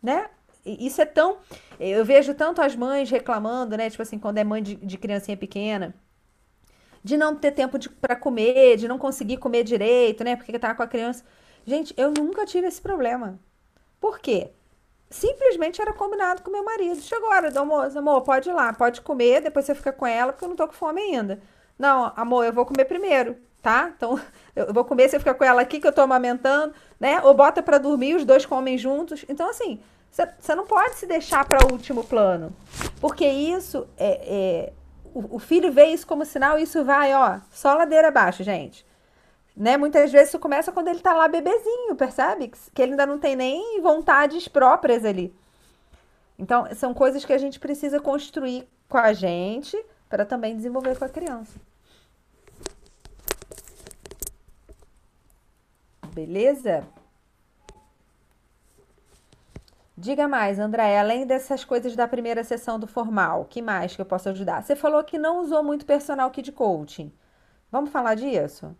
Né? 0.00 0.30
Isso 0.64 1.02
é 1.02 1.04
tão. 1.04 1.38
Eu 1.80 2.04
vejo 2.04 2.34
tanto 2.34 2.62
as 2.62 2.76
mães 2.76 3.10
reclamando, 3.10 3.76
né? 3.76 3.90
Tipo 3.90 4.02
assim, 4.04 4.16
quando 4.16 4.38
é 4.38 4.44
mãe 4.44 4.62
de, 4.62 4.76
de 4.76 4.96
criancinha 4.96 5.36
pequena, 5.36 5.92
de 7.06 7.16
não 7.16 7.36
ter 7.36 7.52
tempo 7.52 7.78
para 8.00 8.16
comer, 8.16 8.76
de 8.76 8.88
não 8.88 8.98
conseguir 8.98 9.36
comer 9.36 9.62
direito, 9.62 10.24
né? 10.24 10.34
Porque 10.34 10.58
tá 10.58 10.74
com 10.74 10.82
a 10.82 10.88
criança. 10.88 11.22
Gente, 11.64 11.94
eu 11.96 12.10
nunca 12.10 12.44
tive 12.44 12.66
esse 12.66 12.82
problema. 12.82 13.38
Por 14.00 14.18
quê? 14.18 14.50
Simplesmente 15.08 15.80
era 15.80 15.92
combinado 15.92 16.42
com 16.42 16.50
meu 16.50 16.64
marido. 16.64 17.00
Chegou 17.00 17.30
a 17.30 17.36
hora 17.36 17.50
do 17.52 17.60
almoço, 17.60 17.96
amor, 17.96 18.22
pode 18.22 18.48
ir 18.48 18.52
lá, 18.52 18.72
pode 18.72 19.02
comer, 19.02 19.40
depois 19.40 19.64
você 19.64 19.74
fica 19.76 19.92
com 19.92 20.04
ela, 20.04 20.32
porque 20.32 20.44
eu 20.44 20.48
não 20.48 20.56
tô 20.56 20.66
com 20.66 20.72
fome 20.74 21.00
ainda. 21.00 21.40
Não, 21.78 22.12
amor, 22.16 22.44
eu 22.44 22.52
vou 22.52 22.66
comer 22.66 22.86
primeiro, 22.86 23.36
tá? 23.62 23.92
Então, 23.96 24.20
eu 24.56 24.74
vou 24.74 24.84
comer, 24.84 25.08
você 25.08 25.20
fica 25.20 25.32
com 25.32 25.44
ela 25.44 25.62
aqui 25.62 25.78
que 25.78 25.86
eu 25.86 25.92
tô 25.92 26.00
amamentando, 26.00 26.74
né? 26.98 27.20
Ou 27.22 27.32
bota 27.34 27.62
para 27.62 27.78
dormir, 27.78 28.16
os 28.16 28.24
dois 28.24 28.44
comem 28.44 28.76
juntos. 28.76 29.24
Então, 29.28 29.48
assim, 29.48 29.80
você 30.10 30.56
não 30.56 30.66
pode 30.66 30.96
se 30.96 31.06
deixar 31.06 31.44
para 31.46 31.72
último 31.72 32.02
plano. 32.02 32.52
Porque 33.00 33.24
isso 33.24 33.86
é, 33.96 34.10
é 34.26 34.72
o, 35.18 35.38
filho 35.38 35.72
vê 35.72 35.86
isso 35.86 36.06
como 36.06 36.24
sinal 36.24 36.58
e 36.58 36.62
isso 36.62 36.84
vai, 36.84 37.14
ó, 37.14 37.40
só 37.50 37.74
ladeira 37.74 38.08
abaixo, 38.08 38.42
gente. 38.42 38.84
Né? 39.56 39.76
Muitas 39.76 40.12
vezes 40.12 40.28
isso 40.28 40.38
começa 40.38 40.70
quando 40.70 40.88
ele 40.88 41.00
tá 41.00 41.14
lá 41.14 41.26
bebezinho, 41.26 41.94
percebe? 41.96 42.52
Que 42.74 42.82
ele 42.82 42.92
ainda 42.92 43.06
não 43.06 43.18
tem 43.18 43.34
nem 43.34 43.80
vontades 43.80 44.46
próprias 44.46 45.04
ali. 45.04 45.34
Então, 46.38 46.68
são 46.74 46.92
coisas 46.92 47.24
que 47.24 47.32
a 47.32 47.38
gente 47.38 47.58
precisa 47.58 47.98
construir 47.98 48.68
com 48.88 48.98
a 48.98 49.14
gente 49.14 49.82
para 50.08 50.26
também 50.26 50.54
desenvolver 50.54 50.98
com 50.98 51.04
a 51.06 51.08
criança. 51.08 51.58
Beleza? 56.12 56.86
Diga 59.98 60.28
mais, 60.28 60.58
André, 60.58 60.98
além 60.98 61.26
dessas 61.26 61.64
coisas 61.64 61.96
da 61.96 62.06
primeira 62.06 62.44
sessão 62.44 62.78
do 62.78 62.86
formal, 62.86 63.46
que 63.46 63.62
mais 63.62 63.96
que 63.96 64.02
eu 64.02 64.04
posso 64.04 64.28
ajudar? 64.28 64.62
Você 64.62 64.76
falou 64.76 65.02
que 65.02 65.16
não 65.16 65.40
usou 65.40 65.62
muito 65.62 65.86
personal 65.86 66.30
kid 66.30 66.52
coaching. 66.52 67.10
Vamos 67.72 67.88
falar 67.90 68.14
disso? 68.14 68.76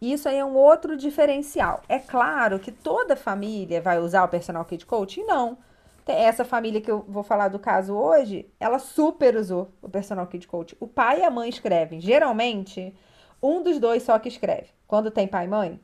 Isso 0.00 0.30
aí 0.30 0.38
é 0.38 0.44
um 0.44 0.54
outro 0.54 0.96
diferencial. 0.96 1.82
É 1.90 1.98
claro 1.98 2.58
que 2.58 2.72
toda 2.72 3.14
família 3.14 3.82
vai 3.82 3.98
usar 3.98 4.24
o 4.24 4.28
personal 4.28 4.64
kid 4.64 4.86
coaching? 4.86 5.24
Não. 5.24 5.58
Essa 6.06 6.42
família 6.42 6.80
que 6.80 6.90
eu 6.90 7.04
vou 7.06 7.22
falar 7.22 7.48
do 7.48 7.58
caso 7.58 7.94
hoje, 7.94 8.50
ela 8.58 8.78
super 8.78 9.36
usou 9.36 9.70
o 9.82 9.90
personal 9.90 10.26
kid 10.26 10.48
coach. 10.48 10.74
O 10.80 10.88
pai 10.88 11.20
e 11.20 11.24
a 11.24 11.30
mãe 11.30 11.50
escrevem. 11.50 12.00
Geralmente, 12.00 12.94
um 13.42 13.62
dos 13.62 13.78
dois 13.78 14.02
só 14.02 14.18
que 14.18 14.28
escreve. 14.28 14.70
Quando 14.86 15.10
tem 15.10 15.28
pai 15.28 15.44
e 15.44 15.48
mãe, 15.48 15.80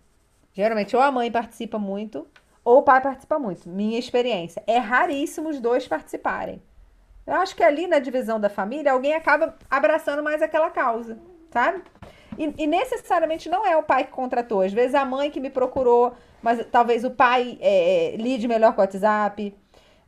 geralmente 0.55 0.97
ou 0.97 1.03
a 1.03 1.12
mãe 1.12 1.31
participa 1.31 1.79
muito 1.79 2.27
ou 2.68 2.81
o 2.81 2.83
pai 2.83 3.00
participa 3.00 3.38
muito. 3.38 3.66
Minha 3.66 3.98
experiência. 3.98 4.62
É 4.66 4.76
raríssimo 4.76 5.48
os 5.48 5.59
dois 5.59 5.88
participarem. 5.88 6.62
Eu 7.26 7.37
acho 7.37 7.57
que 7.57 7.62
ali 7.62 7.87
na 7.87 7.98
divisão 7.98 8.38
da 8.38 8.50
família, 8.50 8.92
alguém 8.92 9.14
acaba 9.14 9.57
abraçando 9.70 10.22
mais 10.22 10.42
aquela 10.42 10.68
causa, 10.68 11.18
sabe? 11.50 11.83
E, 12.37 12.52
e, 12.59 12.66
necessariamente 12.66 13.48
não 13.48 13.66
é 13.66 13.74
o 13.74 13.83
pai 13.83 14.04
que 14.04 14.11
contratou. 14.11 14.61
Às 14.61 14.72
vezes 14.74 14.94
a 14.94 15.02
mãe 15.02 15.31
que 15.31 15.40
me 15.40 15.48
procurou, 15.48 16.12
mas 16.42 16.62
talvez 16.70 17.04
o 17.04 17.11
pai 17.11 17.57
é, 17.59 18.12
é 18.12 18.16
lide 18.16 18.46
melhor 18.46 18.74
com 18.74 18.83
o 18.83 18.85
WhatsApp 18.85 19.57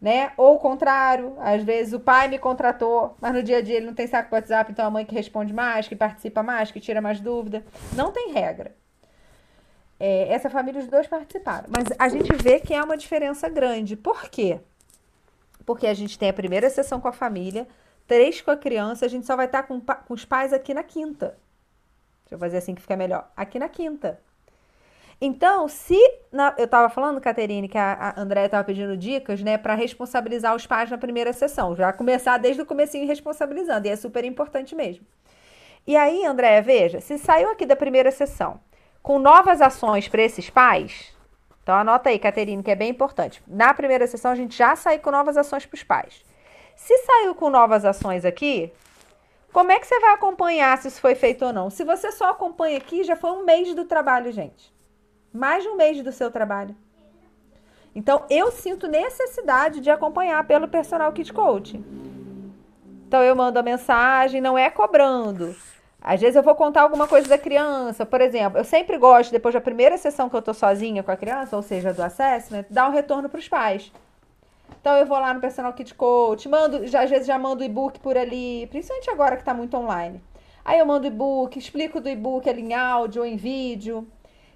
né? 0.00 0.32
Ou 0.36 0.56
o 0.56 0.58
contrário, 0.58 1.36
às 1.38 1.62
vezes 1.62 1.92
o 1.92 2.00
pai 2.00 2.26
me 2.26 2.38
contratou, 2.38 3.16
mas 3.20 3.34
no 3.34 3.42
dia 3.42 3.58
a 3.58 3.60
dia 3.60 3.76
ele 3.76 3.86
não 3.86 3.94
tem 3.94 4.06
saco 4.06 4.30
para 4.30 4.38
WhatsApp, 4.38 4.72
então 4.72 4.86
a 4.86 4.90
mãe 4.90 5.04
que 5.04 5.14
responde 5.14 5.52
mais, 5.52 5.86
que 5.86 5.94
participa 5.94 6.42
mais, 6.42 6.70
que 6.70 6.80
tira 6.80 7.02
mais 7.02 7.20
dúvida. 7.20 7.62
Não 7.94 8.10
tem 8.10 8.32
regra. 8.32 8.74
É, 10.02 10.32
essa 10.32 10.48
família, 10.48 10.80
os 10.80 10.88
dois 10.88 11.06
participaram. 11.06 11.68
Mas 11.68 11.88
a 11.98 12.08
gente 12.08 12.32
vê 12.32 12.58
que 12.58 12.72
é 12.72 12.82
uma 12.82 12.96
diferença 12.96 13.50
grande. 13.50 13.96
Por 13.96 14.30
quê? 14.30 14.58
Porque 15.66 15.86
a 15.86 15.92
gente 15.92 16.18
tem 16.18 16.30
a 16.30 16.32
primeira 16.32 16.70
sessão 16.70 16.98
com 16.98 17.08
a 17.08 17.12
família, 17.12 17.68
três 18.06 18.40
com 18.40 18.50
a 18.50 18.56
criança, 18.56 19.04
a 19.04 19.08
gente 19.08 19.26
só 19.26 19.36
vai 19.36 19.44
estar 19.44 19.64
com, 19.64 19.78
com 19.78 20.14
os 20.14 20.24
pais 20.24 20.54
aqui 20.54 20.72
na 20.72 20.82
quinta. 20.82 21.38
Deixa 22.24 22.34
eu 22.34 22.38
fazer 22.38 22.56
assim 22.56 22.74
que 22.74 22.80
fica 22.80 22.96
melhor. 22.96 23.30
Aqui 23.36 23.58
na 23.58 23.68
quinta. 23.68 24.18
Então, 25.20 25.68
se 25.68 25.98
na, 26.32 26.54
eu 26.56 26.64
estava 26.64 26.88
falando, 26.88 27.20
Caterine, 27.20 27.68
que 27.68 27.76
a, 27.76 27.92
a 27.92 28.20
Andréia 28.20 28.46
estava 28.46 28.64
pedindo 28.64 28.96
dicas, 28.96 29.42
né, 29.42 29.58
para 29.58 29.74
responsabilizar 29.74 30.56
os 30.56 30.66
pais 30.66 30.90
na 30.90 30.96
primeira 30.96 31.30
sessão, 31.34 31.76
já 31.76 31.92
começar 31.92 32.38
desde 32.38 32.62
o 32.62 32.66
comecinho 32.66 33.06
responsabilizando, 33.06 33.86
e 33.86 33.90
é 33.90 33.96
super 33.96 34.24
importante 34.24 34.74
mesmo. 34.74 35.04
E 35.86 35.94
aí, 35.94 36.24
Andréia, 36.24 36.62
veja, 36.62 37.02
se 37.02 37.18
saiu 37.18 37.50
aqui 37.50 37.66
da 37.66 37.76
primeira 37.76 38.10
sessão 38.10 38.58
com 39.02 39.18
novas 39.18 39.60
ações 39.60 40.08
para 40.08 40.22
esses 40.22 40.50
pais, 40.50 41.14
então 41.62 41.74
anota 41.74 42.10
aí, 42.10 42.18
Caterine, 42.18 42.62
que 42.62 42.70
é 42.70 42.76
bem 42.76 42.90
importante. 42.90 43.42
Na 43.46 43.72
primeira 43.72 44.06
sessão 44.06 44.30
a 44.30 44.34
gente 44.34 44.56
já 44.56 44.74
saiu 44.74 45.00
com 45.00 45.10
novas 45.10 45.36
ações 45.36 45.66
para 45.66 45.76
os 45.76 45.82
pais. 45.82 46.24
Se 46.76 46.96
saiu 46.98 47.34
com 47.34 47.50
novas 47.50 47.84
ações 47.84 48.24
aqui, 48.24 48.72
como 49.52 49.70
é 49.70 49.78
que 49.78 49.86
você 49.86 50.00
vai 50.00 50.12
acompanhar 50.14 50.76
se 50.78 50.88
isso 50.88 51.00
foi 51.00 51.14
feito 51.14 51.44
ou 51.44 51.52
não? 51.52 51.70
Se 51.70 51.84
você 51.84 52.10
só 52.10 52.30
acompanha 52.30 52.78
aqui, 52.78 53.04
já 53.04 53.16
foi 53.16 53.30
um 53.30 53.44
mês 53.44 53.74
do 53.74 53.84
trabalho, 53.84 54.32
gente 54.32 54.72
mais 55.32 55.62
de 55.62 55.68
um 55.68 55.76
mês 55.76 56.02
do 56.02 56.12
seu 56.12 56.30
trabalho. 56.30 56.74
Então, 57.94 58.24
eu 58.30 58.50
sinto 58.52 58.86
necessidade 58.86 59.80
de 59.80 59.90
acompanhar 59.90 60.46
pelo 60.46 60.68
personal 60.68 61.12
kit 61.12 61.32
coach. 61.32 61.82
Então, 63.06 63.22
eu 63.22 63.34
mando 63.34 63.58
a 63.58 63.62
mensagem, 63.62 64.40
não 64.40 64.56
é 64.56 64.70
cobrando. 64.70 65.54
Às 66.02 66.20
vezes 66.20 66.36
eu 66.36 66.42
vou 66.42 66.54
contar 66.54 66.82
alguma 66.82 67.06
coisa 67.06 67.28
da 67.28 67.36
criança, 67.36 68.06
por 68.06 68.20
exemplo, 68.20 68.58
eu 68.58 68.64
sempre 68.64 68.96
gosto, 68.96 69.30
depois 69.30 69.54
da 69.54 69.60
primeira 69.60 69.98
sessão 69.98 70.30
que 70.30 70.36
eu 70.36 70.40
tô 70.40 70.54
sozinha 70.54 71.02
com 71.02 71.10
a 71.10 71.16
criança, 71.16 71.54
ou 71.54 71.62
seja, 71.62 71.92
do 71.92 72.02
assessment, 72.02 72.64
dar 72.70 72.88
um 72.88 72.92
retorno 72.92 73.28
para 73.28 73.38
os 73.38 73.48
pais. 73.48 73.92
Então 74.80 74.96
eu 74.96 75.04
vou 75.04 75.18
lá 75.18 75.34
no 75.34 75.40
personal 75.40 75.72
kit 75.74 75.94
coach, 75.94 76.48
mando, 76.48 76.86
já, 76.86 77.02
às 77.02 77.10
vezes 77.10 77.26
já 77.26 77.38
mando 77.38 77.62
e-book 77.62 78.00
por 78.00 78.16
ali, 78.16 78.66
principalmente 78.68 79.10
agora 79.10 79.36
que 79.36 79.42
está 79.42 79.52
muito 79.52 79.76
online. 79.76 80.22
Aí 80.64 80.78
eu 80.78 80.86
mando 80.86 81.06
e-book, 81.06 81.58
explico 81.58 82.00
do 82.00 82.08
e-book 82.08 82.48
ali 82.48 82.62
em 82.62 82.72
áudio 82.72 83.22
ou 83.22 83.28
em 83.28 83.36
vídeo. 83.36 84.08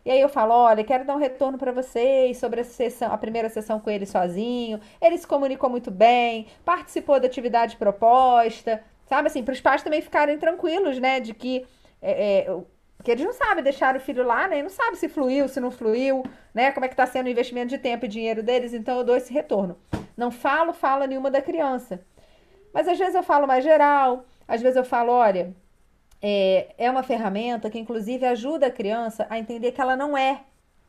E 0.04 0.10
aí 0.10 0.20
eu 0.20 0.28
falo, 0.28 0.52
olha, 0.52 0.84
quero 0.84 1.04
dar 1.04 1.14
um 1.14 1.18
retorno 1.18 1.56
para 1.58 1.72
vocês 1.72 2.36
sobre 2.36 2.60
a 2.60 2.64
sessão, 2.64 3.12
a 3.12 3.18
primeira 3.18 3.48
sessão 3.48 3.80
com 3.80 3.90
ele 3.90 4.04
sozinho. 4.06 4.78
Ele 5.00 5.16
se 5.16 5.26
comunicou 5.26 5.68
muito 5.68 5.90
bem, 5.90 6.46
participou 6.64 7.18
da 7.18 7.26
atividade 7.26 7.76
proposta, 7.76 8.82
sabe 9.14 9.28
assim, 9.28 9.44
para 9.44 9.52
os 9.52 9.60
pais 9.60 9.82
também 9.82 10.02
ficarem 10.02 10.38
tranquilos, 10.38 10.98
né, 10.98 11.20
de 11.20 11.32
que 11.32 11.64
é, 12.02 12.40
é, 12.40 12.56
que 13.02 13.10
eles 13.10 13.24
não 13.24 13.32
sabem 13.32 13.62
deixar 13.62 13.94
o 13.94 14.00
filho 14.00 14.24
lá, 14.24 14.48
né? 14.48 14.62
Não 14.62 14.70
sabe 14.70 14.96
se 14.96 15.08
fluiu, 15.08 15.46
se 15.46 15.60
não 15.60 15.70
fluiu, 15.70 16.24
né? 16.54 16.72
Como 16.72 16.86
é 16.86 16.88
que 16.88 16.94
está 16.94 17.06
sendo 17.06 17.26
o 17.26 17.28
investimento 17.28 17.68
de 17.68 17.78
tempo 17.78 18.06
e 18.06 18.08
dinheiro 18.08 18.42
deles, 18.42 18.72
então 18.72 18.98
eu 18.98 19.04
dou 19.04 19.16
esse 19.16 19.32
retorno. 19.32 19.78
Não 20.16 20.30
falo 20.30 20.72
fala 20.72 21.06
nenhuma 21.06 21.30
da 21.30 21.42
criança. 21.42 22.00
Mas 22.72 22.88
às 22.88 22.98
vezes 22.98 23.14
eu 23.14 23.22
falo 23.22 23.46
mais 23.46 23.62
geral, 23.62 24.24
às 24.48 24.62
vezes 24.62 24.76
eu 24.76 24.84
falo, 24.84 25.12
olha, 25.12 25.54
é, 26.20 26.74
é 26.78 26.90
uma 26.90 27.02
ferramenta 27.02 27.68
que, 27.68 27.78
inclusive, 27.78 28.24
ajuda 28.24 28.66
a 28.66 28.70
criança 28.70 29.26
a 29.28 29.38
entender 29.38 29.72
que 29.72 29.80
ela 29.80 29.96
não 29.96 30.16
é 30.16 30.40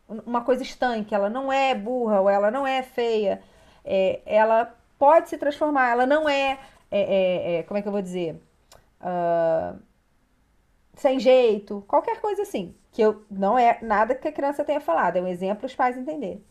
uma 0.07 0.41
coisa 0.41 0.63
estanque, 0.63 1.13
ela 1.13 1.29
não 1.29 1.51
é 1.51 1.75
burra 1.75 2.21
ou 2.21 2.29
ela 2.29 2.49
não 2.49 2.65
é 2.65 2.81
feia. 2.81 3.41
É, 3.83 4.21
ela 4.25 4.73
pode 4.97 5.29
se 5.29 5.37
transformar, 5.37 5.89
ela 5.89 6.05
não 6.05 6.27
é, 6.29 6.57
é, 6.99 7.53
é, 7.55 7.55
é 7.57 7.63
como 7.63 7.77
é 7.77 7.81
que 7.81 7.87
eu 7.87 7.91
vou 7.91 8.01
dizer? 8.01 8.41
Uh, 9.01 9.79
sem 10.93 11.19
jeito, 11.19 11.83
qualquer 11.87 12.19
coisa 12.21 12.41
assim. 12.41 12.75
Que 12.91 13.01
eu, 13.01 13.25
não 13.29 13.57
é 13.57 13.77
nada 13.81 14.15
que 14.15 14.27
a 14.27 14.31
criança 14.31 14.63
tenha 14.63 14.79
falado, 14.79 15.17
é 15.17 15.21
um 15.21 15.27
exemplo 15.27 15.65
os 15.65 15.75
pais 15.75 15.97
entenderem. 15.97 16.43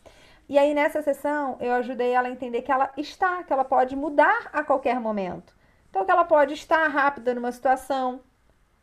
E 0.49 0.59
aí, 0.59 0.75
nessa 0.75 1.01
sessão, 1.01 1.57
eu 1.59 1.73
ajudei 1.73 2.11
ela 2.11 2.29
a 2.29 2.31
entender 2.31 2.61
que 2.63 2.71
ela 2.71 2.91
está, 2.99 3.43
que 3.43 3.53
ela 3.53 3.65
pode 3.65 3.97
mudar 3.97 4.51
a 4.53 4.63
qualquer 4.63 5.01
momento. 5.01 5.55
Então, 5.89 6.05
que 6.05 6.11
ela 6.11 6.25
pode 6.25 6.53
estar 6.53 6.87
rápida 6.89 7.35
numa 7.35 7.51
situação, 7.51 8.21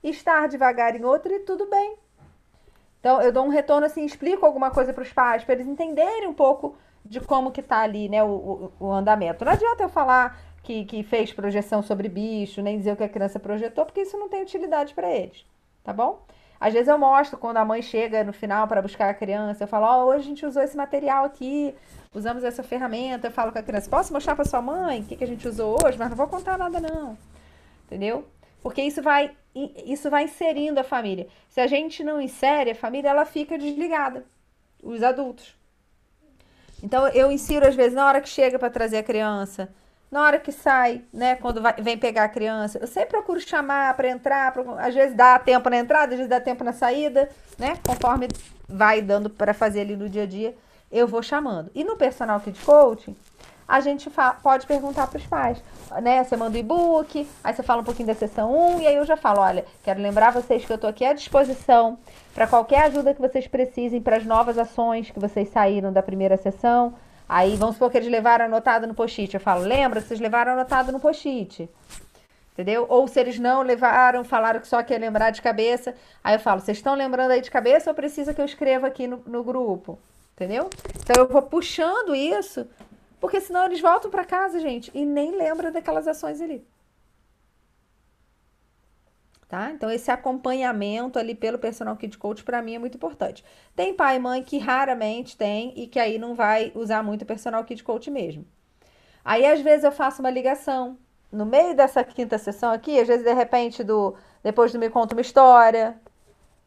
estar 0.03 0.47
devagar 0.47 0.95
em 0.95 1.03
outra 1.03 1.33
e 1.33 1.39
tudo 1.41 1.69
bem. 1.69 1.97
Então, 2.99 3.21
eu 3.21 3.31
dou 3.31 3.45
um 3.45 3.49
retorno 3.49 3.85
assim, 3.85 4.03
explico 4.05 4.45
alguma 4.45 4.71
coisa 4.71 4.93
para 4.93 5.03
os 5.03 5.13
pais, 5.13 5.43
para 5.43 5.53
eles 5.53 5.67
entenderem 5.67 6.27
um 6.27 6.33
pouco 6.33 6.75
de 7.05 7.19
como 7.19 7.51
que 7.51 7.61
tá 7.61 7.79
ali, 7.79 8.07
né, 8.09 8.23
o, 8.23 8.71
o, 8.79 8.87
o, 8.87 8.91
andamento. 8.91 9.43
Não 9.43 9.51
adianta 9.51 9.83
eu 9.83 9.89
falar 9.89 10.39
que, 10.63 10.85
que 10.85 11.03
fez 11.03 11.33
projeção 11.33 11.81
sobre 11.81 12.07
bicho, 12.07 12.61
nem 12.61 12.77
dizer 12.77 12.93
o 12.93 12.95
que 12.95 13.03
a 13.03 13.09
criança 13.09 13.39
projetou, 13.39 13.85
porque 13.85 14.01
isso 14.01 14.17
não 14.17 14.29
tem 14.29 14.41
utilidade 14.41 14.93
para 14.93 15.11
eles, 15.11 15.45
tá 15.83 15.91
bom? 15.91 16.23
Às 16.59 16.73
vezes 16.73 16.87
eu 16.87 16.97
mostro 16.97 17.39
quando 17.39 17.57
a 17.57 17.65
mãe 17.65 17.81
chega 17.81 18.23
no 18.23 18.31
final 18.31 18.67
para 18.67 18.81
buscar 18.81 19.09
a 19.09 19.13
criança, 19.13 19.63
eu 19.63 19.67
falo, 19.67 19.85
ó, 19.85 20.03
oh, 20.03 20.09
hoje 20.09 20.19
a 20.19 20.27
gente 20.27 20.45
usou 20.45 20.61
esse 20.61 20.77
material 20.77 21.25
aqui, 21.25 21.73
usamos 22.13 22.43
essa 22.43 22.61
ferramenta, 22.61 23.27
eu 23.27 23.31
falo 23.31 23.51
com 23.51 23.57
a 23.57 23.63
criança, 23.63 23.89
posso 23.89 24.13
mostrar 24.13 24.35
para 24.35 24.45
sua 24.45 24.61
mãe 24.61 25.01
o 25.01 25.05
que, 25.05 25.15
que 25.15 25.23
a 25.23 25.27
gente 25.27 25.47
usou 25.47 25.77
hoje, 25.83 25.97
mas 25.97 26.09
não 26.09 26.15
vou 26.17 26.27
contar 26.27 26.59
nada 26.59 26.79
não, 26.79 27.17
entendeu? 27.85 28.27
Porque 28.61 28.81
isso 28.83 29.01
vai, 29.01 29.35
isso 29.55 30.09
vai 30.11 30.25
inserindo 30.25 30.79
a 30.79 30.83
família. 30.83 31.27
Se 31.49 31.59
a 31.59 31.65
gente 31.65 32.03
não 32.03 32.21
insere 32.21 32.71
a 32.71 32.75
família, 32.75 33.09
ela 33.09 33.25
fica 33.25 33.57
desligada. 33.57 34.23
Os 34.83 35.01
adultos. 35.01 35.55
Então 36.83 37.07
eu 37.07 37.31
insiro 37.31 37.67
às 37.67 37.75
vezes 37.75 37.93
na 37.93 38.05
hora 38.05 38.21
que 38.21 38.29
chega 38.29 38.57
para 38.57 38.69
trazer 38.69 38.97
a 38.97 39.03
criança, 39.03 39.73
na 40.11 40.23
hora 40.23 40.37
que 40.37 40.51
sai, 40.51 41.01
né, 41.13 41.35
quando 41.35 41.61
vai, 41.61 41.73
vem 41.79 41.97
pegar 41.97 42.25
a 42.25 42.29
criança, 42.29 42.77
eu 42.79 42.87
sempre 42.87 43.11
procuro 43.11 43.39
chamar 43.39 43.95
para 43.95 44.09
entrar, 44.09 44.53
às 44.79 44.93
vezes 44.93 45.15
dá 45.15 45.39
tempo 45.39 45.69
na 45.69 45.77
entrada, 45.77 46.11
às 46.11 46.17
vezes 46.17 46.29
dá 46.29 46.41
tempo 46.41 46.65
na 46.65 46.73
saída, 46.73 47.29
né, 47.57 47.77
conforme 47.87 48.27
vai 48.67 49.01
dando 49.01 49.29
para 49.29 49.53
fazer 49.53 49.81
ali 49.81 49.95
no 49.95 50.09
dia 50.09 50.23
a 50.23 50.25
dia, 50.25 50.53
eu 50.91 51.07
vou 51.07 51.23
chamando. 51.23 51.71
E 51.73 51.85
no 51.85 51.95
personal 51.95 52.41
kit 52.41 52.59
coaching, 52.65 53.15
a 53.65 53.79
gente 53.79 54.11
pode 54.43 54.67
perguntar 54.67 55.07
para 55.07 55.17
os 55.17 55.25
pais, 55.25 55.63
né? 56.01 56.21
Você 56.25 56.35
manda 56.35 56.57
o 56.57 56.59
e-book, 56.59 57.25
aí 57.41 57.53
você 57.53 57.63
fala 57.63 57.81
um 57.81 57.85
pouquinho 57.85 58.07
da 58.07 58.13
sessão 58.13 58.53
1 58.75 58.81
e 58.81 58.87
aí 58.87 58.95
eu 58.95 59.05
já 59.05 59.15
falo, 59.15 59.39
olha, 59.39 59.63
quero 59.81 60.01
lembrar 60.01 60.31
vocês 60.31 60.65
que 60.65 60.71
eu 60.73 60.75
estou 60.75 60.89
aqui 60.89 61.05
à 61.05 61.13
disposição 61.13 61.97
para 62.33 62.45
qualquer 62.47 62.81
ajuda 62.87 63.13
que 63.13 63.21
vocês 63.21 63.47
precisem 63.47 64.01
para 64.01 64.17
as 64.17 64.25
novas 64.25 64.57
ações 64.57 65.09
que 65.09 65.19
vocês 65.21 65.47
saíram 65.47 65.93
da 65.93 66.03
primeira 66.03 66.35
sessão. 66.35 66.93
Aí 67.33 67.55
vamos 67.55 67.75
supor 67.75 67.89
que 67.89 67.97
eles 67.97 68.11
levaram 68.11 68.43
anotado 68.43 68.85
no 68.85 68.93
post-it. 68.93 69.33
Eu 69.33 69.39
falo, 69.39 69.61
lembra, 69.63 70.01
vocês 70.01 70.19
levaram 70.19 70.51
anotado 70.51 70.91
no 70.91 70.99
post-it. 70.99 71.69
Entendeu? 72.51 72.85
Ou 72.89 73.07
se 73.07 73.21
eles 73.21 73.39
não 73.39 73.61
levaram, 73.61 74.25
falaram 74.25 74.59
que 74.59 74.67
só 74.67 74.83
quer 74.83 74.99
lembrar 74.99 75.29
de 75.29 75.41
cabeça. 75.41 75.95
Aí 76.21 76.35
eu 76.35 76.41
falo, 76.41 76.59
vocês 76.59 76.77
estão 76.77 76.93
lembrando 76.93 77.31
aí 77.31 77.39
de 77.39 77.49
cabeça 77.49 77.89
ou 77.89 77.95
precisa 77.95 78.33
que 78.33 78.41
eu 78.41 78.43
escreva 78.43 78.85
aqui 78.85 79.07
no, 79.07 79.23
no 79.25 79.45
grupo? 79.45 79.97
Entendeu? 80.35 80.69
Então 81.01 81.23
eu 81.23 81.25
vou 81.25 81.41
puxando 81.41 82.13
isso 82.13 82.67
porque 83.21 83.39
senão 83.39 83.63
eles 83.63 83.79
voltam 83.79 84.11
para 84.11 84.25
casa, 84.25 84.59
gente, 84.59 84.91
e 84.93 85.05
nem 85.05 85.31
lembram 85.37 85.71
daquelas 85.71 86.09
ações 86.09 86.41
ali. 86.41 86.61
Tá? 89.51 89.69
Então, 89.69 89.91
esse 89.91 90.09
acompanhamento 90.09 91.19
ali 91.19 91.35
pelo 91.35 91.59
personal 91.59 91.97
kit 91.97 92.17
coach 92.17 92.41
para 92.41 92.61
mim 92.61 92.75
é 92.75 92.79
muito 92.79 92.95
importante. 92.95 93.43
Tem 93.75 93.93
pai 93.93 94.15
e 94.15 94.19
mãe 94.19 94.41
que 94.41 94.57
raramente 94.57 95.35
tem 95.35 95.73
e 95.75 95.87
que 95.87 95.99
aí 95.99 96.17
não 96.17 96.33
vai 96.33 96.71
usar 96.73 97.03
muito 97.03 97.23
o 97.23 97.25
personal 97.25 97.61
kit 97.65 97.83
coach 97.83 98.09
mesmo. 98.09 98.45
Aí, 99.25 99.45
às 99.45 99.59
vezes, 99.59 99.83
eu 99.83 99.91
faço 99.91 100.21
uma 100.21 100.29
ligação. 100.29 100.97
No 101.29 101.45
meio 101.45 101.75
dessa 101.75 102.01
quinta 102.01 102.37
sessão 102.37 102.71
aqui, 102.71 102.97
às 102.97 103.09
vezes, 103.09 103.25
de 103.25 103.33
repente, 103.33 103.83
do 103.83 104.15
depois 104.41 104.71
do 104.71 104.79
Me 104.79 104.89
Conta 104.89 105.13
Uma 105.15 105.21
História, 105.21 105.99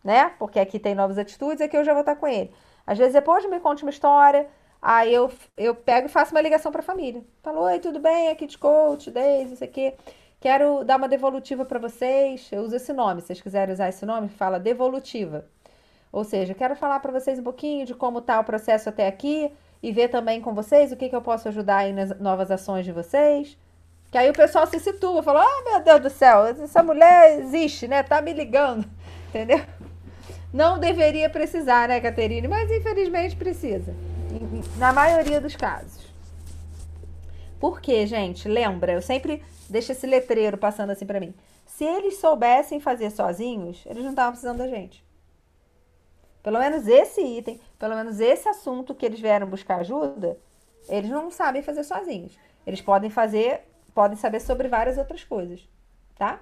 né? 0.05 0.35
Porque 0.39 0.61
aqui 0.61 0.79
tem 0.79 0.95
novas 0.95 1.17
atitudes, 1.17 1.63
aqui 1.63 1.79
eu 1.79 1.85
já 1.85 1.95
vou 1.95 2.01
estar 2.01 2.17
com 2.17 2.29
ele. 2.29 2.53
Às 2.87 2.99
vezes, 2.99 3.15
depois 3.15 3.43
do 3.43 3.49
Me 3.49 3.61
Conta 3.61 3.81
Uma 3.83 3.91
História, 3.91 4.47
Aí 4.83 5.15
eu, 5.15 5.33
eu 5.57 5.75
pego 5.75 6.09
e 6.09 6.11
faço 6.11 6.33
uma 6.35 6.43
ligação 6.43 6.71
para 6.71 6.83
a 6.83 6.85
família. 6.85 7.25
Falo, 7.43 7.63
oi, 7.63 7.79
tudo 7.79 7.99
bem? 7.99 8.29
Aqui 8.29 8.47
de 8.47 8.59
coach, 8.59 9.11
Deise, 9.11 9.55
isso 9.55 9.65
aqui. 9.65 9.95
Quero 10.45 10.85
dar 10.85 10.99
uma 10.99 11.09
devolutiva 11.09 11.65
para 11.65 11.79
vocês. 11.79 12.51
Eu 12.53 12.65
uso 12.65 12.77
esse 12.77 12.93
nome, 12.93 13.23
se 13.23 13.29
vocês 13.29 13.41
quiserem 13.41 13.73
usar 13.73 13.89
esse 13.89 14.05
nome, 14.05 14.29
fala 14.29 14.61
devolutiva. 14.61 15.47
Ou 16.13 16.23
seja, 16.23 16.53
quero 16.53 16.77
falar 16.77 17.01
para 17.01 17.11
vocês 17.11 17.39
um 17.39 17.43
pouquinho 17.43 17.87
de 17.87 17.95
como 17.95 18.19
está 18.19 18.39
o 18.39 18.45
processo 18.45 18.91
até 18.91 19.07
aqui 19.07 19.51
e 19.83 19.91
ver 19.91 20.09
também 20.09 20.43
com 20.43 20.53
vocês 20.53 20.93
o 20.93 20.97
que, 20.97 21.09
que 21.09 21.17
eu 21.17 21.23
posso 21.23 21.49
ajudar 21.49 21.79
aí 21.79 21.95
nas 21.95 22.21
novas 22.21 22.51
ações 22.51 22.85
de 22.85 22.93
vocês. 22.93 23.57
Que 24.13 24.19
aí 24.19 24.29
o 24.29 24.35
pessoal 24.35 24.67
se 24.67 24.79
situa, 24.81 25.23
fala, 25.23 25.47
oh 25.47 25.71
meu 25.71 25.81
Deus 25.81 26.01
do 26.03 26.11
céu, 26.11 26.45
essa 26.45 26.83
mulher 26.83 27.39
existe, 27.39 27.89
né? 27.89 28.03
Tá 28.03 28.21
me 28.21 28.35
ligando, 28.35 28.85
entendeu? 29.31 29.63
Não 30.53 30.79
deveria 30.79 31.31
precisar, 31.31 31.89
né, 31.89 32.01
Caterine? 32.01 32.49
Mas 32.49 32.71
infelizmente 32.71 33.35
precisa 33.35 33.95
na 34.77 34.93
maioria 34.93 35.41
dos 35.41 35.57
casos. 35.57 36.14
Por 37.65 37.81
quê, 37.81 38.07
gente? 38.07 38.47
Lembra, 38.47 38.93
eu 38.93 39.01
sempre 39.01 39.43
deixo 39.71 39.91
esse 39.91 40.07
letreiro 40.07 40.59
passando 40.59 40.91
assim 40.91 41.07
para 41.07 41.19
mim. 41.19 41.33
Se 41.65 41.83
eles 41.83 42.19
soubessem 42.19 42.79
fazer 42.79 43.09
sozinhos, 43.09 43.83
eles 43.87 44.03
não 44.03 44.11
estavam 44.11 44.33
precisando 44.33 44.59
da 44.59 44.69
gente. 44.69 45.03
Pelo 46.43 46.59
menos 46.59 46.87
esse 46.87 47.23
item, 47.23 47.59
pelo 47.79 47.95
menos 47.95 48.21
esse 48.21 48.47
assunto 48.47 48.95
que 48.95 49.07
eles 49.07 49.19
vieram 49.19 49.47
buscar 49.47 49.77
ajuda, 49.77 50.39
Eles 50.87 51.09
não 51.09 51.31
sabem 51.31 51.63
fazer 51.63 51.85
sozinhos. 51.85 52.39
Eles 52.67 52.83
podem 52.83 53.09
fazer, 53.09 53.63
podem 53.95 54.19
saber 54.19 54.41
sobre 54.41 54.69
várias 54.69 54.99
outras 54.99 55.25
coisas, 55.25 55.67
tá? 56.17 56.41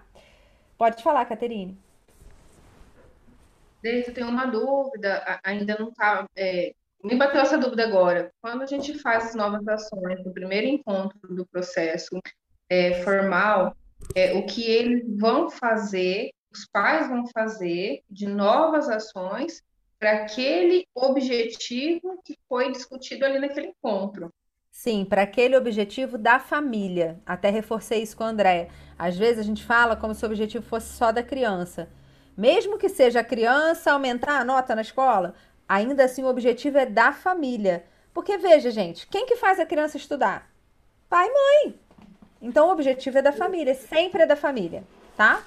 Pode 0.77 1.05
falar, 1.05 1.25
Caterine. 1.27 1.79
Desde 3.81 4.11
eu 4.11 4.15
tenho 4.15 4.29
uma 4.29 4.47
dúvida, 4.47 5.41
ainda 5.45 5.77
não 5.79 5.93
tá. 5.93 6.27
É, 6.35 6.75
me 7.03 7.17
bateu 7.17 7.41
essa 7.41 7.59
dúvida 7.59 7.85
agora. 7.85 8.33
Quando 8.41 8.63
a 8.63 8.67
gente 8.67 8.99
faz 8.99 9.27
as 9.27 9.35
novas 9.35 9.67
ações, 9.67 10.25
no 10.25 10.33
primeiro 10.33 10.67
encontro 10.67 11.35
do 11.35 11.45
processo 11.47 12.21
é, 12.69 13.03
formal, 13.03 13.77
é, 14.15 14.35
o 14.35 14.47
que 14.47 14.63
eles 14.63 15.05
vão 15.19 15.51
fazer, 15.51 16.31
os 16.53 16.67
pais 16.73 17.09
vão 17.09 17.27
fazer 17.27 18.03
de 18.09 18.27
novas 18.27 18.89
ações 18.89 19.63
para 19.99 20.13
aquele 20.13 20.87
objetivo 20.95 22.21
que 22.25 22.37
foi 22.49 22.73
discutido 22.73 23.25
ali 23.25 23.39
naquele 23.39 23.69
encontro. 23.69 24.33
Sim, 24.71 25.05
para 25.05 25.23
aquele 25.23 25.57
objetivo 25.57 26.17
da 26.17 26.41
família. 26.41 27.21
Até 27.27 27.51
reforcei 27.51 28.03
isso 28.03 28.17
com 28.17 28.25
a 28.25 28.29
Andréia. 28.29 28.69
Às 28.99 29.17
vezes 29.17 29.41
a 29.41 29.43
gente 29.43 29.63
fala 29.63 29.95
como 29.95 30.15
se 30.15 30.25
o 30.25 30.27
objetivo 30.27 30.65
fosse 30.65 30.97
só 30.97 31.13
da 31.13 31.23
criança. 31.23 31.89
Mesmo 32.37 32.79
que 32.79 32.89
seja 32.89 33.21
a 33.21 33.25
criança 33.25 33.93
aumentar 33.93 34.41
a 34.41 34.45
nota 34.45 34.75
na 34.75 34.81
escola, 34.81 35.35
ainda 35.73 36.05
assim 36.05 36.23
o 36.23 36.29
objetivo 36.29 36.77
é 36.77 36.85
da 36.85 37.13
família. 37.13 37.85
Porque 38.13 38.37
veja, 38.37 38.71
gente, 38.71 39.07
quem 39.07 39.25
que 39.25 39.37
faz 39.37 39.59
a 39.59 39.65
criança 39.65 39.97
estudar? 39.97 40.47
Pai 41.09 41.27
e 41.27 41.33
mãe. 41.33 41.81
Então 42.43 42.69
o 42.69 42.73
objetivo 42.73 43.19
é 43.19 43.23
da 43.23 43.33
família, 43.33 43.75
sempre 43.75 44.23
é 44.23 44.27
da 44.27 44.37
família, 44.37 44.85
tá? 45.17 45.43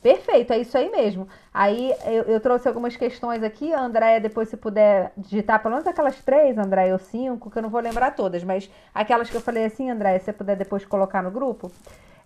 Perfeito, 0.00 0.52
é 0.52 0.58
isso 0.58 0.78
aí 0.78 0.88
mesmo. 0.88 1.28
Aí 1.52 1.92
eu, 2.06 2.22
eu 2.22 2.40
trouxe 2.40 2.66
algumas 2.66 2.96
questões 2.96 3.42
aqui, 3.42 3.72
Andréia, 3.74 4.20
depois 4.20 4.48
se 4.48 4.56
puder 4.56 5.12
digitar 5.16 5.60
pelo 5.60 5.74
menos 5.74 5.86
aquelas 5.86 6.16
três, 6.22 6.56
Andréia, 6.56 6.92
ou 6.92 6.98
cinco, 6.98 7.50
que 7.50 7.58
eu 7.58 7.62
não 7.62 7.68
vou 7.68 7.80
lembrar 7.80 8.12
todas, 8.12 8.42
mas 8.44 8.70
aquelas 8.94 9.28
que 9.28 9.36
eu 9.36 9.40
falei 9.40 9.64
assim, 9.64 9.90
Andréia, 9.90 10.18
se 10.18 10.26
você 10.26 10.32
puder 10.32 10.56
depois 10.56 10.84
colocar 10.84 11.22
no 11.22 11.30
grupo. 11.30 11.70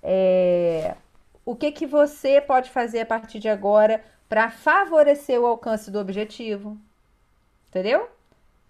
É... 0.03 0.95
O 1.45 1.57
que, 1.57 1.73
que 1.73 1.87
você 1.87 2.41
pode 2.41 2.71
fazer 2.71 3.01
a 3.01 3.07
partir 3.07 3.41
de 3.41 3.49
agora 3.49 4.05
para 4.29 4.49
favorecer 4.51 5.41
o 5.41 5.47
alcance 5.47 5.91
do 5.91 5.99
objetivo? 5.99 6.79
Entendeu? 7.73 8.07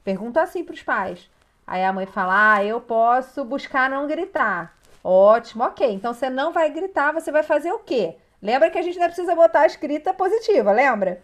Pergunta 0.04 0.40
assim 0.40 0.62
para 0.62 0.74
os 0.74 0.82
pais. 0.82 1.28
Aí 1.66 1.84
a 1.84 1.92
mãe 1.92 2.06
fala: 2.06 2.54
Ah, 2.54 2.64
eu 2.64 2.80
posso 2.80 3.44
buscar 3.44 3.90
não 3.90 4.06
gritar. 4.06 4.78
Ótimo, 5.02 5.64
ok. 5.64 5.92
Então 5.92 6.14
você 6.14 6.30
não 6.30 6.52
vai 6.52 6.70
gritar, 6.70 7.12
você 7.12 7.32
vai 7.32 7.42
fazer 7.42 7.72
o 7.72 7.80
quê? 7.80 8.14
Lembra 8.40 8.70
que 8.70 8.78
a 8.78 8.82
gente 8.82 9.00
não 9.00 9.06
precisa 9.06 9.34
botar 9.34 9.62
a 9.62 9.66
escrita 9.66 10.14
positiva, 10.14 10.70
lembra? 10.70 11.20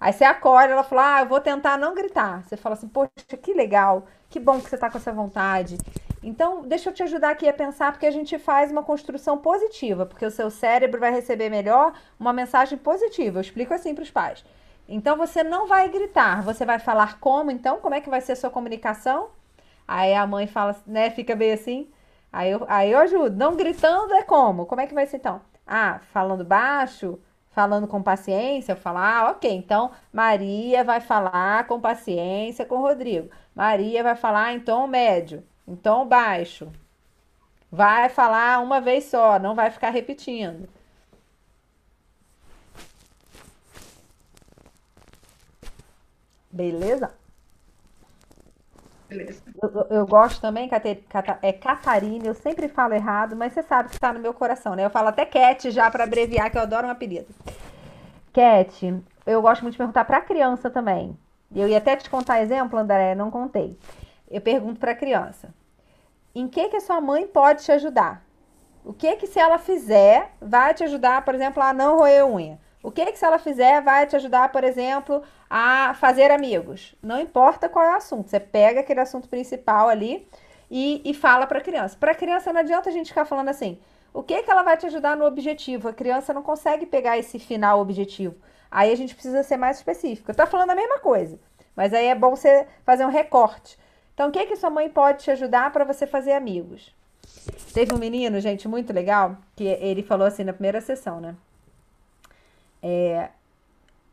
Aí 0.00 0.12
você 0.12 0.22
acorda, 0.22 0.72
ela 0.72 0.84
fala, 0.84 1.16
ah, 1.16 1.20
eu 1.22 1.26
vou 1.26 1.40
tentar 1.40 1.76
não 1.76 1.94
gritar. 1.94 2.44
Você 2.44 2.56
fala 2.56 2.74
assim, 2.74 2.88
poxa, 2.88 3.10
que 3.42 3.52
legal, 3.52 4.06
que 4.28 4.38
bom 4.38 4.60
que 4.60 4.70
você 4.70 4.78
tá 4.78 4.88
com 4.88 4.96
essa 4.96 5.12
vontade. 5.12 5.76
Então, 6.22 6.62
deixa 6.62 6.88
eu 6.88 6.94
te 6.94 7.02
ajudar 7.02 7.30
aqui 7.30 7.48
a 7.48 7.52
pensar, 7.52 7.92
porque 7.92 8.06
a 8.06 8.10
gente 8.10 8.38
faz 8.38 8.70
uma 8.70 8.82
construção 8.82 9.36
positiva, 9.36 10.06
porque 10.06 10.24
o 10.24 10.30
seu 10.30 10.50
cérebro 10.50 11.00
vai 11.00 11.10
receber 11.10 11.50
melhor 11.50 11.92
uma 12.18 12.32
mensagem 12.32 12.78
positiva. 12.78 13.38
Eu 13.38 13.42
explico 13.42 13.74
assim 13.74 13.94
para 13.94 14.02
os 14.02 14.10
pais. 14.10 14.44
Então, 14.90 15.16
você 15.16 15.44
não 15.44 15.66
vai 15.68 15.88
gritar, 15.88 16.42
você 16.42 16.66
vai 16.66 16.78
falar 16.80 17.20
como, 17.20 17.50
então, 17.50 17.78
como 17.78 17.94
é 17.94 18.00
que 18.00 18.10
vai 18.10 18.20
ser 18.20 18.32
a 18.32 18.36
sua 18.36 18.50
comunicação? 18.50 19.30
Aí 19.86 20.14
a 20.14 20.26
mãe 20.26 20.46
fala, 20.46 20.76
né, 20.86 21.10
fica 21.10 21.34
bem 21.36 21.52
assim. 21.52 21.88
Aí 22.32 22.50
eu, 22.50 22.64
aí 22.68 22.92
eu 22.92 22.98
ajudo. 22.98 23.36
Não 23.36 23.56
gritando 23.56 24.12
é 24.14 24.22
como? 24.22 24.66
Como 24.66 24.80
é 24.80 24.86
que 24.86 24.94
vai 24.94 25.06
ser 25.06 25.18
então? 25.18 25.40
Ah, 25.66 26.00
falando 26.12 26.44
baixo, 26.44 27.18
falando 27.50 27.86
com 27.86 28.02
paciência, 28.02 28.72
eu 28.72 28.76
falo, 28.76 28.98
ah, 28.98 29.30
ok, 29.30 29.50
então 29.52 29.90
Maria 30.12 30.84
vai 30.84 31.00
falar 31.00 31.66
com 31.66 31.80
paciência 31.80 32.64
com 32.64 32.78
Rodrigo. 32.78 33.30
Maria 33.54 34.02
vai 34.02 34.16
falar 34.16 34.52
em 34.52 34.60
tom 34.60 34.86
médio, 34.86 35.44
em 35.66 35.76
tom 35.76 36.06
baixo. 36.06 36.68
Vai 37.70 38.08
falar 38.08 38.60
uma 38.60 38.80
vez 38.80 39.04
só, 39.04 39.38
não 39.38 39.54
vai 39.54 39.70
ficar 39.70 39.90
repetindo. 39.90 40.68
Beleza? 46.50 47.10
Eu, 49.60 49.86
eu, 49.90 50.06
gosto 50.06 50.40
também, 50.40 50.68
Cata, 50.68 51.38
é 51.42 51.52
Catarina, 51.52 52.26
eu 52.26 52.34
sempre 52.34 52.68
falo 52.68 52.94
errado, 52.94 53.34
mas 53.34 53.52
você 53.52 53.62
sabe 53.62 53.88
que 53.88 53.96
está 53.96 54.12
no 54.12 54.20
meu 54.20 54.32
coração, 54.32 54.76
né? 54.76 54.84
Eu 54.84 54.90
falo 54.90 55.08
até 55.08 55.26
Cat 55.26 55.70
já 55.70 55.90
para 55.90 56.04
abreviar, 56.04 56.50
que 56.50 56.56
eu 56.56 56.62
adoro 56.62 56.86
um 56.86 56.90
apelido. 56.90 57.26
Cat, 58.32 59.02
eu 59.26 59.42
gosto 59.42 59.62
muito 59.62 59.72
de 59.72 59.78
perguntar 59.78 60.04
para 60.04 60.20
criança 60.20 60.70
também. 60.70 61.18
Eu 61.54 61.66
ia 61.66 61.78
até 61.78 61.96
te 61.96 62.08
contar 62.08 62.40
exemplo, 62.40 62.78
André, 62.78 63.16
não 63.16 63.30
contei. 63.30 63.76
Eu 64.30 64.40
pergunto 64.40 64.78
para 64.78 64.94
criança: 64.94 65.52
em 66.32 66.46
que 66.46 66.68
que 66.68 66.76
a 66.76 66.80
sua 66.80 67.00
mãe 67.00 67.26
pode 67.26 67.64
te 67.64 67.72
ajudar? 67.72 68.24
O 68.84 68.92
que 68.92 69.16
que 69.16 69.26
se 69.26 69.38
ela 69.38 69.58
fizer 69.58 70.30
vai 70.40 70.72
te 70.72 70.84
ajudar, 70.84 71.24
por 71.24 71.34
exemplo, 71.34 71.62
a 71.62 71.72
não 71.72 71.98
roer 71.98 72.26
unha? 72.26 72.58
O 72.82 72.90
que 72.90 73.12
que 73.12 73.18
se 73.18 73.24
ela 73.24 73.38
fizer 73.38 73.82
vai 73.82 74.06
te 74.06 74.16
ajudar, 74.16 74.50
por 74.50 74.64
exemplo, 74.64 75.22
a 75.48 75.94
fazer 75.94 76.30
amigos? 76.30 76.94
Não 77.02 77.20
importa 77.20 77.68
qual 77.68 77.84
é 77.84 77.92
o 77.92 77.96
assunto, 77.96 78.30
você 78.30 78.40
pega 78.40 78.80
aquele 78.80 79.00
assunto 79.00 79.28
principal 79.28 79.88
ali 79.88 80.26
e, 80.70 81.02
e 81.04 81.12
fala 81.12 81.46
para 81.46 81.58
a 81.58 81.62
criança. 81.62 81.96
Para 81.98 82.12
a 82.12 82.14
criança 82.14 82.52
não 82.52 82.60
adianta 82.60 82.88
a 82.88 82.92
gente 82.92 83.08
ficar 83.08 83.26
falando 83.26 83.48
assim. 83.48 83.78
O 84.14 84.22
que 84.22 84.42
que 84.42 84.50
ela 84.50 84.62
vai 84.62 84.76
te 84.76 84.86
ajudar 84.86 85.16
no 85.16 85.24
objetivo? 85.26 85.88
A 85.88 85.92
criança 85.92 86.32
não 86.32 86.42
consegue 86.42 86.86
pegar 86.86 87.18
esse 87.18 87.38
final 87.38 87.80
objetivo. 87.80 88.34
Aí 88.70 88.90
a 88.90 88.96
gente 88.96 89.14
precisa 89.14 89.42
ser 89.42 89.56
mais 89.56 89.76
específico. 89.76 90.34
Tô 90.34 90.46
falando 90.46 90.70
a 90.70 90.74
mesma 90.74 90.98
coisa, 90.98 91.38
mas 91.76 91.92
aí 91.92 92.06
é 92.06 92.14
bom 92.14 92.34
você 92.34 92.66
fazer 92.84 93.04
um 93.04 93.10
recorte. 93.10 93.78
Então, 94.14 94.28
o 94.28 94.32
que 94.32 94.46
que 94.46 94.56
sua 94.56 94.70
mãe 94.70 94.88
pode 94.88 95.24
te 95.24 95.30
ajudar 95.30 95.72
para 95.72 95.84
você 95.84 96.06
fazer 96.06 96.32
amigos? 96.32 96.94
Teve 97.72 97.94
um 97.94 97.98
menino, 97.98 98.40
gente, 98.40 98.68
muito 98.68 98.92
legal, 98.92 99.36
que 99.54 99.64
ele 99.64 100.02
falou 100.02 100.26
assim 100.26 100.44
na 100.44 100.52
primeira 100.52 100.80
sessão, 100.80 101.20
né? 101.20 101.34
É, 102.82 103.28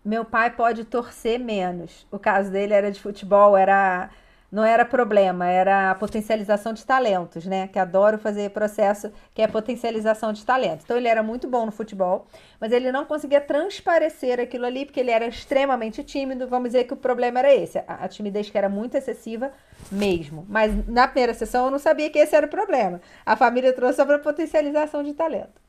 meu 0.03 0.23
pai 0.25 0.49
pode 0.51 0.86
torcer 0.86 1.39
menos. 1.39 2.08
O 2.12 2.19
caso 2.19 2.51
dele 2.51 2.73
era 2.73 2.91
de 2.91 2.99
futebol, 2.99 3.58
era 3.58 4.10
não 4.49 4.63
era 4.63 4.86
problema, 4.86 5.45
era 5.45 5.93
potencialização 5.95 6.71
de 6.71 6.86
talentos, 6.86 7.45
né? 7.45 7.67
Que 7.67 7.77
adoro 7.77 8.17
fazer 8.17 8.51
processo 8.51 9.12
que 9.34 9.41
é 9.41 9.47
potencialização 9.47 10.32
de 10.32 10.45
talentos. 10.45 10.86
Então 10.86 10.95
ele 10.95 11.08
era 11.08 11.21
muito 11.21 11.49
bom 11.49 11.65
no 11.65 11.71
futebol, 11.71 12.25
mas 12.60 12.71
ele 12.71 12.91
não 12.91 13.03
conseguia 13.03 13.41
transparecer 13.41 14.39
aquilo 14.39 14.65
ali 14.65 14.86
porque 14.86 15.01
ele 15.01 15.12
era 15.12 15.27
extremamente 15.27 16.03
tímido. 16.03 16.47
Vamos 16.47 16.69
dizer 16.69 16.86
que 16.86 16.93
o 16.93 16.97
problema 16.97 17.39
era 17.39 17.53
esse, 17.53 17.80
a, 17.80 18.06
a 18.06 18.08
timidez 18.08 18.49
que 18.49 18.58
era 18.58 18.69
muito 18.69 18.95
excessiva 18.95 19.51
mesmo. 19.91 20.45
Mas 20.47 20.71
na 20.88 21.08
primeira 21.08 21.34
sessão 21.34 21.65
eu 21.65 21.71
não 21.71 21.80
sabia 21.80 22.10
que 22.10 22.17
esse 22.17 22.36
era 22.36 22.45
o 22.45 22.49
problema. 22.49 23.01
A 23.25 23.36
família 23.36 23.73
trouxe 23.73 23.97
sobre 23.97 24.15
a 24.15 24.19
potencialização 24.19 25.03
de 25.03 25.13
talento. 25.13 25.66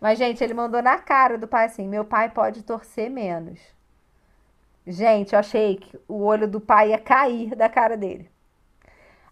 Mas, 0.00 0.18
gente, 0.18 0.42
ele 0.42 0.54
mandou 0.54 0.82
na 0.82 0.98
cara 0.98 1.38
do 1.38 1.48
pai 1.48 1.66
assim: 1.66 1.88
meu 1.88 2.04
pai 2.04 2.28
pode 2.30 2.62
torcer 2.62 3.10
menos. 3.10 3.58
Gente, 4.86 5.32
eu 5.32 5.38
achei 5.38 5.76
que 5.76 5.98
o 6.06 6.22
olho 6.22 6.46
do 6.46 6.60
pai 6.60 6.90
ia 6.90 6.98
cair 6.98 7.54
da 7.56 7.68
cara 7.68 7.96
dele. 7.96 8.30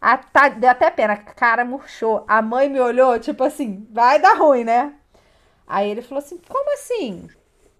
A, 0.00 0.18
tá, 0.18 0.48
deu 0.48 0.68
até 0.68 0.90
pena, 0.90 1.14
a 1.14 1.16
cara 1.16 1.64
murchou. 1.64 2.24
A 2.26 2.42
mãe 2.42 2.68
me 2.68 2.80
olhou, 2.80 3.18
tipo 3.18 3.42
assim, 3.44 3.86
vai 3.90 4.18
dar 4.18 4.36
ruim, 4.36 4.64
né? 4.64 4.94
Aí 5.66 5.90
ele 5.90 6.02
falou 6.02 6.18
assim: 6.18 6.38
como 6.48 6.74
assim? 6.74 7.28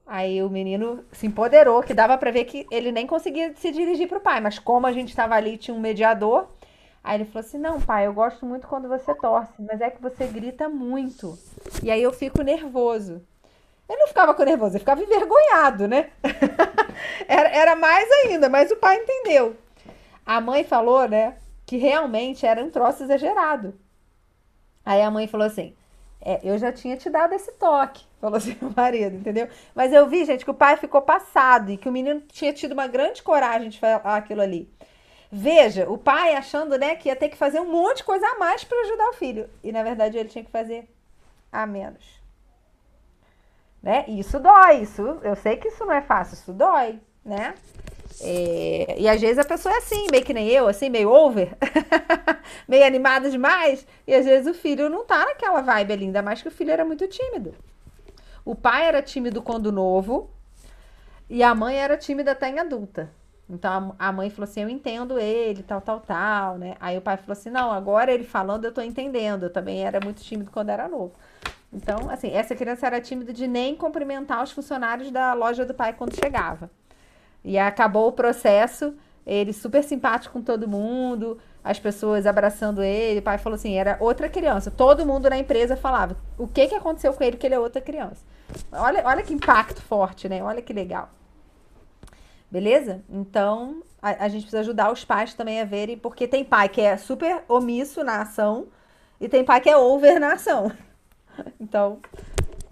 Aí 0.07 0.43
o 0.43 0.51
menino 0.51 1.05
se 1.13 1.27
empoderou, 1.27 1.83
que 1.83 1.95
dava 1.95 2.17
para 2.19 2.31
ver 2.31 2.45
que 2.45 2.67
ele 2.71 2.93
nem 2.93 3.07
conseguia 3.07 3.55
se 3.57 3.71
dirigir 3.73 4.09
pro 4.09 4.21
pai, 4.21 4.41
mas 4.41 4.59
como 4.59 4.87
a 4.87 4.93
gente 4.93 5.09
estava 5.09 5.35
ali, 5.35 5.57
tinha 5.57 5.75
um 5.75 5.81
mediador. 5.81 6.47
Aí 7.05 7.19
ele 7.19 7.27
falou 7.27 7.47
assim: 7.47 7.59
Não, 7.59 7.79
pai, 7.79 8.07
eu 8.07 8.15
gosto 8.15 8.47
muito 8.47 8.67
quando 8.67 8.89
você 8.89 9.15
torce, 9.15 9.53
mas 9.59 9.83
é 9.83 9.91
que 9.91 10.01
você 10.01 10.27
grita 10.27 10.71
muito. 10.71 11.39
E 11.83 11.91
aí 11.91 12.03
eu 12.03 12.13
fico 12.13 12.43
nervoso. 12.43 13.23
Ele 13.87 13.99
não 13.99 14.09
ficava 14.09 14.33
com 14.33 14.43
nervoso, 14.43 14.73
ele 14.73 14.79
ficava 14.79 15.03
envergonhado, 15.03 15.87
né? 15.87 16.11
era, 17.29 17.49
era 17.51 17.77
mais 17.77 18.11
ainda, 18.11 18.49
mas 18.49 18.71
o 18.71 18.77
pai 18.77 18.97
entendeu. 18.97 19.55
A 20.25 20.41
mãe 20.41 20.65
falou, 20.65 21.07
né, 21.07 21.37
que 21.67 21.77
realmente 21.77 22.47
era 22.47 22.65
um 22.65 22.71
troço 22.71 23.03
exagerado. 23.03 23.75
Aí 24.87 25.03
a 25.03 25.11
mãe 25.11 25.27
falou 25.27 25.47
assim: 25.47 25.75
é, 26.23 26.41
eu 26.43 26.57
já 26.57 26.73
tinha 26.73 26.97
te 26.97 27.11
dado 27.11 27.35
esse 27.35 27.53
toque, 27.53 28.07
falou 28.19 28.39
assim 28.39 28.57
o 28.63 28.73
marido, 28.75 29.17
entendeu? 29.17 29.47
Mas 29.75 29.93
eu 29.93 30.09
vi, 30.09 30.25
gente, 30.25 30.43
que 30.43 30.51
o 30.51 30.55
pai 30.55 30.79
ficou 30.79 31.03
passado 31.03 31.71
e 31.71 31.77
que 31.77 31.89
o 31.89 31.93
menino 31.93 32.23
tinha 32.23 32.55
tido 32.55 32.73
uma 32.73 32.87
grande 32.87 33.23
coragem 33.23 33.69
de 33.69 33.79
falar 33.79 34.17
aquilo 34.17 34.41
ali. 34.41 34.73
Veja, 35.37 35.91
o 35.91 35.99
pai 35.99 36.37
achando, 36.37 36.79
né, 36.79 36.95
que 36.95 37.09
ia 37.09 37.17
ter 37.17 37.29
que 37.29 37.37
fazer 37.37 37.59
um 37.59 37.69
monte 37.69 37.97
de 37.97 38.05
coisa 38.05 38.25
a 38.25 38.39
mais 38.39 38.63
para 38.63 38.81
ajudar 38.83 39.09
o 39.09 39.15
filho. 39.15 39.51
E 39.65 39.73
na 39.73 39.83
verdade 39.83 40.17
ele 40.17 40.29
tinha 40.29 40.45
que 40.45 40.51
fazer 40.51 40.89
a 41.51 41.67
menos. 41.67 42.23
Né? 43.83 44.05
E 44.07 44.21
isso 44.21 44.39
dói, 44.39 44.83
isso, 44.83 45.03
eu 45.25 45.35
sei 45.35 45.57
que 45.57 45.67
isso 45.67 45.85
não 45.85 45.93
é 45.93 46.01
fácil, 46.01 46.35
isso 46.35 46.53
dói, 46.53 47.01
né? 47.25 47.55
É, 48.21 48.95
e 48.97 49.09
às 49.09 49.21
vezes 49.21 49.37
a 49.39 49.45
pessoa 49.45 49.75
é 49.75 49.79
assim, 49.79 50.07
meio 50.09 50.25
que 50.25 50.33
nem 50.33 50.49
eu, 50.49 50.69
assim, 50.69 50.89
meio 50.89 51.11
over, 51.11 51.51
meio 52.69 52.87
animada 52.87 53.29
demais, 53.29 53.85
e 54.07 54.15
às 54.15 54.25
vezes 54.25 54.47
o 54.47 54.55
filho 54.57 54.89
não 54.89 55.05
tá 55.05 55.19
naquela 55.19 55.63
vibe 55.63 55.93
ali, 55.95 56.05
ainda 56.05 56.23
mais 56.23 56.43
que 56.43 56.49
o 56.49 56.53
filho 56.53 56.71
era 56.71 56.85
muito 56.85 57.09
tímido. 57.09 57.53
O 58.45 58.55
pai 58.55 58.87
era 58.87 59.03
tímido 59.03 59.43
quando 59.43 59.73
novo, 59.73 60.31
e 61.29 61.43
a 61.43 61.53
mãe 61.57 61.77
era 61.77 61.97
tímida 61.97 62.31
até 62.31 62.49
em 62.49 62.61
adulta. 62.61 63.11
Então 63.49 63.95
a 63.99 64.11
mãe 64.11 64.31
falou 64.31 64.49
assim: 64.49 64.63
Eu 64.63 64.69
entendo 64.69 65.19
ele, 65.19 65.63
tal, 65.63 65.81
tal, 65.81 66.01
tal, 66.01 66.59
né? 66.59 66.77
Aí 66.81 66.97
o 66.97 67.03
pai 67.03 67.17
falou 67.17 67.33
assim: 67.33 67.51
Não, 67.51 67.71
agora 67.71 68.13
ele 68.13 68.25
falando 68.25 68.65
eu 68.65 68.73
tô 68.73 68.81
entendendo. 68.81 69.45
Eu 69.45 69.51
também 69.51 69.85
era 69.85 70.01
muito 70.03 70.23
tímido 70.23 70.51
quando 70.51 70.71
era 70.71 70.89
novo. 70.89 71.13
Então, 71.73 72.09
assim, 72.09 72.31
essa 72.31 72.55
criança 72.55 72.87
era 72.87 73.01
tímida 73.01 73.33
de 73.33 73.49
nem 73.49 73.75
cumprimentar 73.75 74.43
os 74.43 74.53
funcionários 74.53 75.11
da 75.11 75.35
loja 75.35 75.65
do 75.65 75.75
pai 75.75 75.93
quando 75.93 76.15
chegava. 76.15 76.71
E 77.45 77.59
acabou 77.59 78.09
o 78.09 78.13
processo, 78.13 78.95
ele 79.27 79.53
super 79.53 79.83
simpático 79.83 80.33
com 80.33 80.43
todo 80.43 80.69
mundo, 80.69 81.39
as 81.63 81.79
pessoas 81.79 82.27
abraçando 82.27 82.83
ele. 82.83 83.21
O 83.21 83.23
pai 83.23 83.39
falou 83.39 83.57
assim: 83.57 83.75
era 83.75 83.97
outra 84.01 84.29
criança. 84.29 84.71
Todo 84.71 85.05
mundo 85.05 85.29
na 85.29 85.37
empresa 85.37 85.77
falava: 85.77 86.17
o 86.39 86.47
que, 86.47 86.69
que 86.69 86.75
aconteceu 86.75 87.13
com 87.13 87.25
ele 87.25 87.37
que 87.37 87.47
ele 87.47 87.55
é 87.55 87.59
outra 87.59 87.83
criança. 87.83 88.25
Olha, 88.73 89.03
olha 89.05 89.23
que 89.23 89.35
impacto 89.35 89.83
forte, 89.83 90.29
né? 90.29 90.43
Olha 90.43 90.63
que 90.63 90.73
legal. 90.73 91.11
Beleza? 92.55 93.03
Então, 93.11 93.83
a, 94.01 94.27
a, 94.27 94.29
gente 94.29 94.43
precisa 94.43 94.61
ajudar 94.61 94.93
os 94.93 95.05
pais 95.05 95.35
também 95.35 95.61
a 95.61 95.65
verem, 95.65 95.99
porque 95.99 96.29
tem 96.29 96.45
pai 96.45 96.69
que 96.69 96.81
é 96.81 96.97
super 96.97 97.43
omisso 97.49 98.05
na 98.05 98.23
ação 98.23 98.69
e 99.21 99.29
tem 99.29 99.45
pai 99.45 99.61
que 99.61 99.69
é 99.69 99.77
over 99.77 100.21
na 100.21 100.35
ação. 100.35 100.71
Então, 101.59 101.99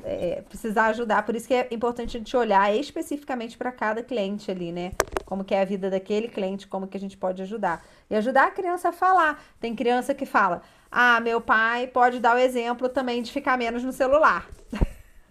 é, 0.05 0.41
precisar 0.49 0.87
ajudar. 0.87 1.25
Por 1.25 1.35
isso 1.35 1.49
que 1.49 1.55
é 1.55 1.67
importante 1.73 2.17
a 2.17 2.21
gente 2.21 2.37
olhar 2.37 2.73
especificamente 2.73 3.59
para 3.59 3.73
cada 3.73 4.05
cliente 4.05 4.53
ali, 4.53 4.71
né? 4.71 4.93
Como 5.25 5.43
que 5.43 5.53
é 5.53 5.63
a 5.63 5.65
vida 5.65 5.91
daquele 5.91 6.29
cliente, 6.29 6.69
como 6.69 6.87
que 6.87 6.97
a 6.97 7.01
gente 7.01 7.17
pode 7.17 7.43
ajudar. 7.43 7.85
E 8.09 8.15
ajudar 8.15 8.47
a 8.47 8.51
criança 8.53 8.91
a 8.91 8.93
falar. 8.93 9.43
Tem 9.59 9.75
criança 9.75 10.15
que 10.15 10.25
fala, 10.25 10.63
ah, 10.93 11.19
meu 11.19 11.41
pai 11.41 11.89
pode 11.89 12.21
dar 12.21 12.37
o 12.37 12.39
exemplo 12.39 12.89
também 12.89 13.21
de 13.21 13.33
ficar 13.33 13.59
menos 13.59 13.83
no 13.83 13.91
celular. 13.91 14.49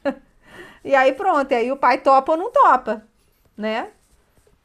e 0.83 0.93
aí 0.93 1.13
pronto, 1.13 1.49
e 1.53 1.55
aí 1.55 1.71
o 1.71 1.77
pai 1.77 1.99
topa 1.99 2.33
ou 2.33 2.37
não 2.37 2.51
topa, 2.51 3.07
né? 3.55 3.91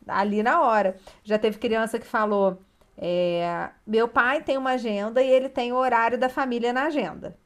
Ali 0.07 0.43
na 0.43 0.61
hora. 0.63 0.97
Já 1.25 1.39
teve 1.39 1.59
criança 1.59 1.99
que 1.99 2.07
falou: 2.07 2.59
é, 2.99 3.69
meu 3.87 4.09
pai 4.09 4.43
tem 4.43 4.57
uma 4.57 4.73
agenda 4.73 5.23
e 5.23 5.31
ele 5.31 5.49
tem 5.49 5.73
o 5.73 5.77
horário 5.77 6.19
da 6.19 6.29
família 6.29 6.73
na 6.73 6.85
agenda. 6.85 7.37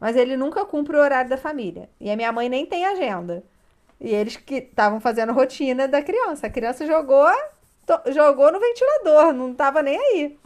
Mas 0.00 0.16
ele 0.16 0.36
nunca 0.36 0.64
cumpre 0.64 0.96
o 0.96 1.00
horário 1.00 1.30
da 1.30 1.36
família. 1.36 1.88
E 2.00 2.10
a 2.10 2.16
minha 2.16 2.32
mãe 2.32 2.48
nem 2.48 2.66
tem 2.66 2.84
agenda. 2.84 3.44
E 4.00 4.12
eles 4.12 4.36
que 4.36 4.56
estavam 4.56 4.98
fazendo 5.00 5.32
rotina 5.32 5.86
da 5.86 6.02
criança. 6.02 6.48
A 6.48 6.50
criança 6.50 6.84
jogou, 6.84 7.28
jogou 8.12 8.50
no 8.50 8.58
ventilador, 8.58 9.32
não 9.32 9.52
estava 9.52 9.80
nem 9.80 9.96
aí. 9.96 10.38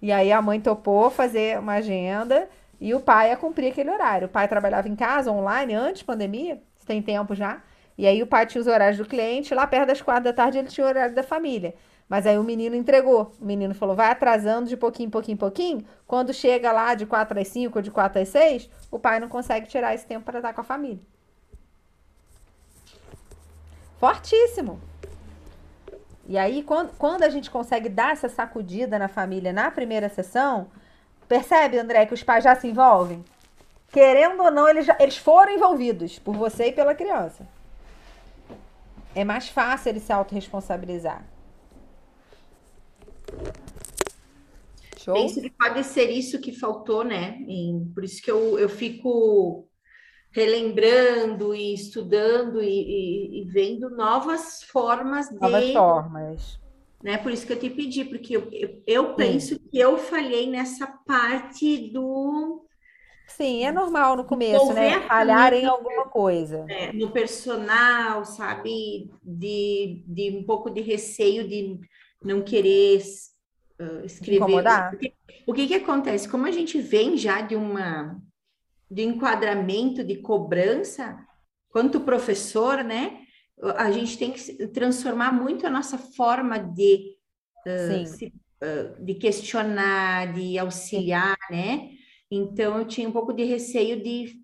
E 0.00 0.10
aí 0.10 0.32
a 0.32 0.40
mãe 0.40 0.60
topou 0.60 1.10
fazer 1.10 1.58
uma 1.58 1.74
agenda 1.74 2.48
e 2.80 2.94
o 2.94 3.00
pai 3.00 3.30
ia 3.30 3.36
cumprir 3.36 3.72
aquele 3.72 3.90
horário. 3.90 4.26
O 4.26 4.30
pai 4.30 4.48
trabalhava 4.48 4.88
em 4.88 4.96
casa, 4.96 5.30
online, 5.30 5.74
antes 5.74 6.02
da 6.02 6.06
pandemia, 6.06 6.62
tem 6.86 7.02
tempo 7.02 7.34
já. 7.34 7.62
E 7.96 8.06
aí 8.06 8.22
o 8.22 8.26
pai 8.26 8.44
tinha 8.46 8.60
os 8.60 8.66
horários 8.66 8.98
do 8.98 9.06
cliente, 9.06 9.54
lá 9.54 9.66
perto 9.66 9.88
das 9.88 10.02
quatro 10.02 10.24
da 10.24 10.32
tarde 10.32 10.58
ele 10.58 10.68
tinha 10.68 10.84
o 10.84 10.88
horário 10.88 11.14
da 11.14 11.22
família. 11.22 11.74
Mas 12.08 12.26
aí 12.26 12.36
o 12.36 12.44
menino 12.44 12.76
entregou. 12.76 13.32
O 13.40 13.44
menino 13.44 13.74
falou: 13.74 13.94
vai 13.94 14.10
atrasando 14.10 14.68
de 14.68 14.76
pouquinho, 14.76 15.10
pouquinho, 15.10 15.38
pouquinho. 15.38 15.84
Quando 16.06 16.34
chega 16.34 16.70
lá 16.70 16.94
de 16.94 17.06
4 17.06 17.40
às 17.40 17.48
5 17.48 17.78
ou 17.78 17.82
de 17.82 17.90
4 17.90 18.20
às 18.20 18.28
6, 18.28 18.68
o 18.90 18.98
pai 18.98 19.20
não 19.20 19.28
consegue 19.28 19.66
tirar 19.66 19.94
esse 19.94 20.06
tempo 20.06 20.24
para 20.24 20.38
estar 20.38 20.52
com 20.52 20.60
a 20.60 20.64
família. 20.64 21.02
Fortíssimo. 23.98 24.80
E 26.26 26.36
aí, 26.36 26.62
quando, 26.62 26.90
quando 26.96 27.22
a 27.22 27.28
gente 27.28 27.50
consegue 27.50 27.88
dar 27.88 28.12
essa 28.12 28.28
sacudida 28.28 28.98
na 28.98 29.08
família 29.08 29.52
na 29.52 29.70
primeira 29.70 30.08
sessão, 30.08 30.68
percebe, 31.28 31.78
André, 31.78 32.06
que 32.06 32.14
os 32.14 32.22
pais 32.22 32.44
já 32.44 32.54
se 32.54 32.66
envolvem? 32.66 33.24
Querendo 33.90 34.42
ou 34.42 34.50
não, 34.50 34.68
eles, 34.68 34.86
já, 34.86 34.96
eles 34.98 35.16
foram 35.16 35.52
envolvidos 35.52 36.18
por 36.18 36.34
você 36.34 36.66
e 36.66 36.72
pela 36.72 36.94
criança 36.94 37.46
é 39.14 39.24
mais 39.24 39.48
fácil 39.48 39.90
ele 39.90 40.00
se 40.00 40.12
autorresponsabilizar. 40.12 41.24
Show? 44.98 45.14
Penso 45.14 45.40
que 45.40 45.50
pode 45.50 45.84
ser 45.84 46.10
isso 46.10 46.40
que 46.40 46.52
faltou, 46.52 47.04
né? 47.04 47.38
E 47.46 47.72
por 47.94 48.04
isso 48.04 48.22
que 48.22 48.30
eu, 48.30 48.58
eu 48.58 48.68
fico 48.68 49.68
relembrando 50.30 51.54
e 51.54 51.74
estudando 51.74 52.60
e, 52.62 52.66
e, 52.66 53.42
e 53.42 53.44
vendo 53.44 53.90
novas 53.90 54.62
formas 54.62 55.28
de. 55.28 55.38
Novas 55.38 55.72
formas. 55.72 56.60
Né? 57.02 57.18
Por 57.18 57.30
isso 57.30 57.46
que 57.46 57.52
eu 57.52 57.60
te 57.60 57.68
pedi, 57.68 58.04
porque 58.04 58.34
eu, 58.34 58.48
eu, 58.50 58.82
eu 58.86 59.14
penso 59.14 59.58
que 59.58 59.78
eu 59.78 59.98
falhei 59.98 60.48
nessa 60.48 60.86
parte 60.86 61.92
do 61.92 62.64
Sim, 63.26 63.64
é 63.64 63.72
normal 63.72 64.16
no 64.16 64.24
começo, 64.24 64.72
né? 64.72 65.00
Falhar 65.00 65.52
em 65.52 65.64
alguma 65.64 66.06
coisa. 66.06 66.66
É, 66.68 66.92
no 66.92 67.10
personal, 67.10 68.24
sabe? 68.24 69.10
De, 69.22 70.04
de 70.06 70.36
um 70.36 70.44
pouco 70.44 70.70
de 70.70 70.80
receio 70.80 71.48
de 71.48 71.80
não 72.22 72.42
querer 72.42 73.02
uh, 73.80 74.04
escrever. 74.04 74.36
Incomodar. 74.36 74.90
Porque, 74.90 75.14
o 75.46 75.52
que 75.52 75.66
que 75.66 75.74
acontece? 75.74 76.28
Como 76.28 76.46
a 76.46 76.50
gente 76.50 76.80
vem 76.80 77.16
já 77.16 77.40
de 77.40 77.56
uma 77.56 78.20
de 78.90 79.02
enquadramento 79.02 80.04
de 80.04 80.16
cobrança, 80.16 81.18
quanto 81.70 82.00
professor, 82.00 82.84
né? 82.84 83.22
A 83.76 83.90
gente 83.90 84.16
tem 84.16 84.30
que 84.30 84.68
transformar 84.68 85.32
muito 85.32 85.66
a 85.66 85.70
nossa 85.70 85.98
forma 85.98 86.58
de, 86.58 87.16
uh, 87.66 88.06
se, 88.06 88.26
uh, 88.26 89.04
de 89.04 89.14
questionar, 89.14 90.32
de 90.32 90.58
auxiliar, 90.58 91.36
né? 91.50 91.90
Então 92.36 92.78
eu 92.78 92.84
tinha 92.84 93.08
um 93.08 93.12
pouco 93.12 93.32
de 93.32 93.44
receio 93.44 94.02
de 94.02 94.40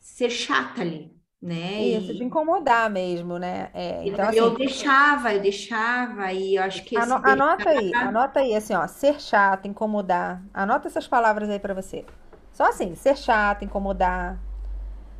ser 0.00 0.30
chata 0.30 0.82
ali, 0.82 1.12
né? 1.42 1.82
Isso, 1.82 2.12
e... 2.12 2.16
de 2.18 2.24
incomodar 2.24 2.88
mesmo, 2.88 3.38
né? 3.38 3.70
É, 3.74 4.06
então, 4.06 4.30
eu 4.32 4.46
assim, 4.46 4.56
deixava, 4.56 5.34
eu 5.34 5.40
deixava, 5.40 6.32
e 6.32 6.56
eu 6.56 6.62
acho 6.62 6.84
que. 6.84 6.96
Ano, 6.96 7.20
Anota 7.22 7.70
aí, 7.70 7.94
anota 7.94 8.40
aí, 8.40 8.54
assim, 8.54 8.74
ó, 8.74 8.86
ser 8.86 9.20
chata, 9.20 9.66
incomodar. 9.66 10.42
Anota 10.54 10.88
essas 10.88 11.08
palavras 11.08 11.48
aí 11.48 11.58
para 11.58 11.74
você. 11.74 12.04
Só 12.52 12.64
assim, 12.68 12.94
ser 12.94 13.16
chata, 13.16 13.64
incomodar. 13.64 14.38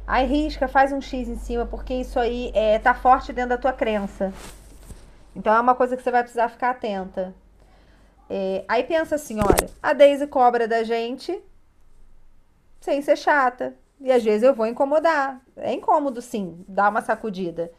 Aí 0.07 0.25
risca, 0.25 0.69
faz 0.69 0.93
um 0.93 1.01
X 1.01 1.29
em 1.29 1.37
cima, 1.37 1.67
porque 1.67 1.93
isso 1.93 2.19
aí 2.21 2.53
é, 2.55 2.79
tá 2.79 2.95
forte 2.95 3.33
dentro 3.33 3.51
da 3.51 3.59
tua 3.59 3.73
crença. 3.73 4.33
Então 5.35 5.53
é 5.53 5.61
uma 5.61 5.75
coisa 5.75 5.97
que 5.97 6.03
você 6.03 6.11
vai 6.11 6.23
precisar 6.23 6.49
ficar 6.49 6.71
atenta. 6.71 7.35
É, 8.31 8.65
aí 8.69 8.85
pensa 8.85 9.17
assim, 9.17 9.39
olha, 9.41 9.69
a 9.83 9.93
Daisy 9.93 10.27
cobra 10.27 10.67
da 10.67 10.83
gente 10.83 11.43
sem 12.81 13.01
ser 13.03 13.17
chata. 13.17 13.77
E 14.01 14.13
às 14.13 14.23
vezes 14.23 14.43
eu 14.43 14.55
vou 14.55 14.67
incomodar. 14.67 15.41
É 15.57 15.73
incômodo, 15.73 16.21
sim, 16.21 16.65
dar 16.69 16.91
uma 16.91 17.01
sacudida. 17.03 17.73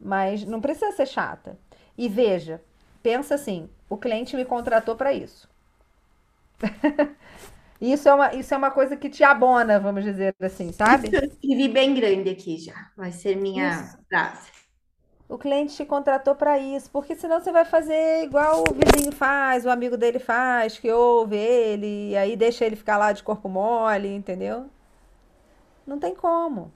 Mas 0.00 0.44
não 0.44 0.60
precisa 0.60 0.92
ser 0.92 1.06
chata. 1.06 1.58
E 1.96 2.08
veja, 2.08 2.60
pensa 3.02 3.34
assim: 3.34 3.68
o 3.88 3.96
cliente 3.96 4.36
me 4.36 4.44
contratou 4.44 4.96
para 4.96 5.12
isso. 5.12 5.48
isso, 7.80 8.08
é 8.08 8.14
uma, 8.14 8.34
isso 8.34 8.54
é 8.54 8.56
uma 8.56 8.70
coisa 8.70 8.96
que 8.96 9.10
te 9.10 9.24
abona, 9.24 9.78
vamos 9.78 10.04
dizer 10.04 10.34
assim, 10.40 10.72
sabe? 10.72 11.08
Escrevi 11.14 11.68
bem 11.68 11.94
grande 11.94 12.30
aqui 12.30 12.58
já. 12.58 12.90
Vai 12.96 13.12
ser 13.12 13.36
minha 13.36 13.70
isso. 13.70 13.98
frase. 14.08 14.63
O 15.34 15.38
cliente 15.38 15.74
te 15.74 15.84
contratou 15.84 16.36
para 16.36 16.60
isso, 16.60 16.88
porque 16.92 17.16
senão 17.16 17.40
você 17.40 17.50
vai 17.50 17.64
fazer 17.64 18.22
igual 18.22 18.62
o 18.62 18.72
vizinho 18.72 19.10
faz, 19.10 19.66
o 19.66 19.68
amigo 19.68 19.96
dele 19.96 20.20
faz, 20.20 20.78
que 20.78 20.88
ouve 20.92 21.36
ele, 21.36 22.10
e 22.10 22.16
aí 22.16 22.36
deixa 22.36 22.64
ele 22.64 22.76
ficar 22.76 22.96
lá 22.96 23.10
de 23.10 23.20
corpo 23.24 23.48
mole, 23.48 24.14
entendeu? 24.14 24.66
Não 25.84 25.98
tem 25.98 26.14
como. 26.14 26.72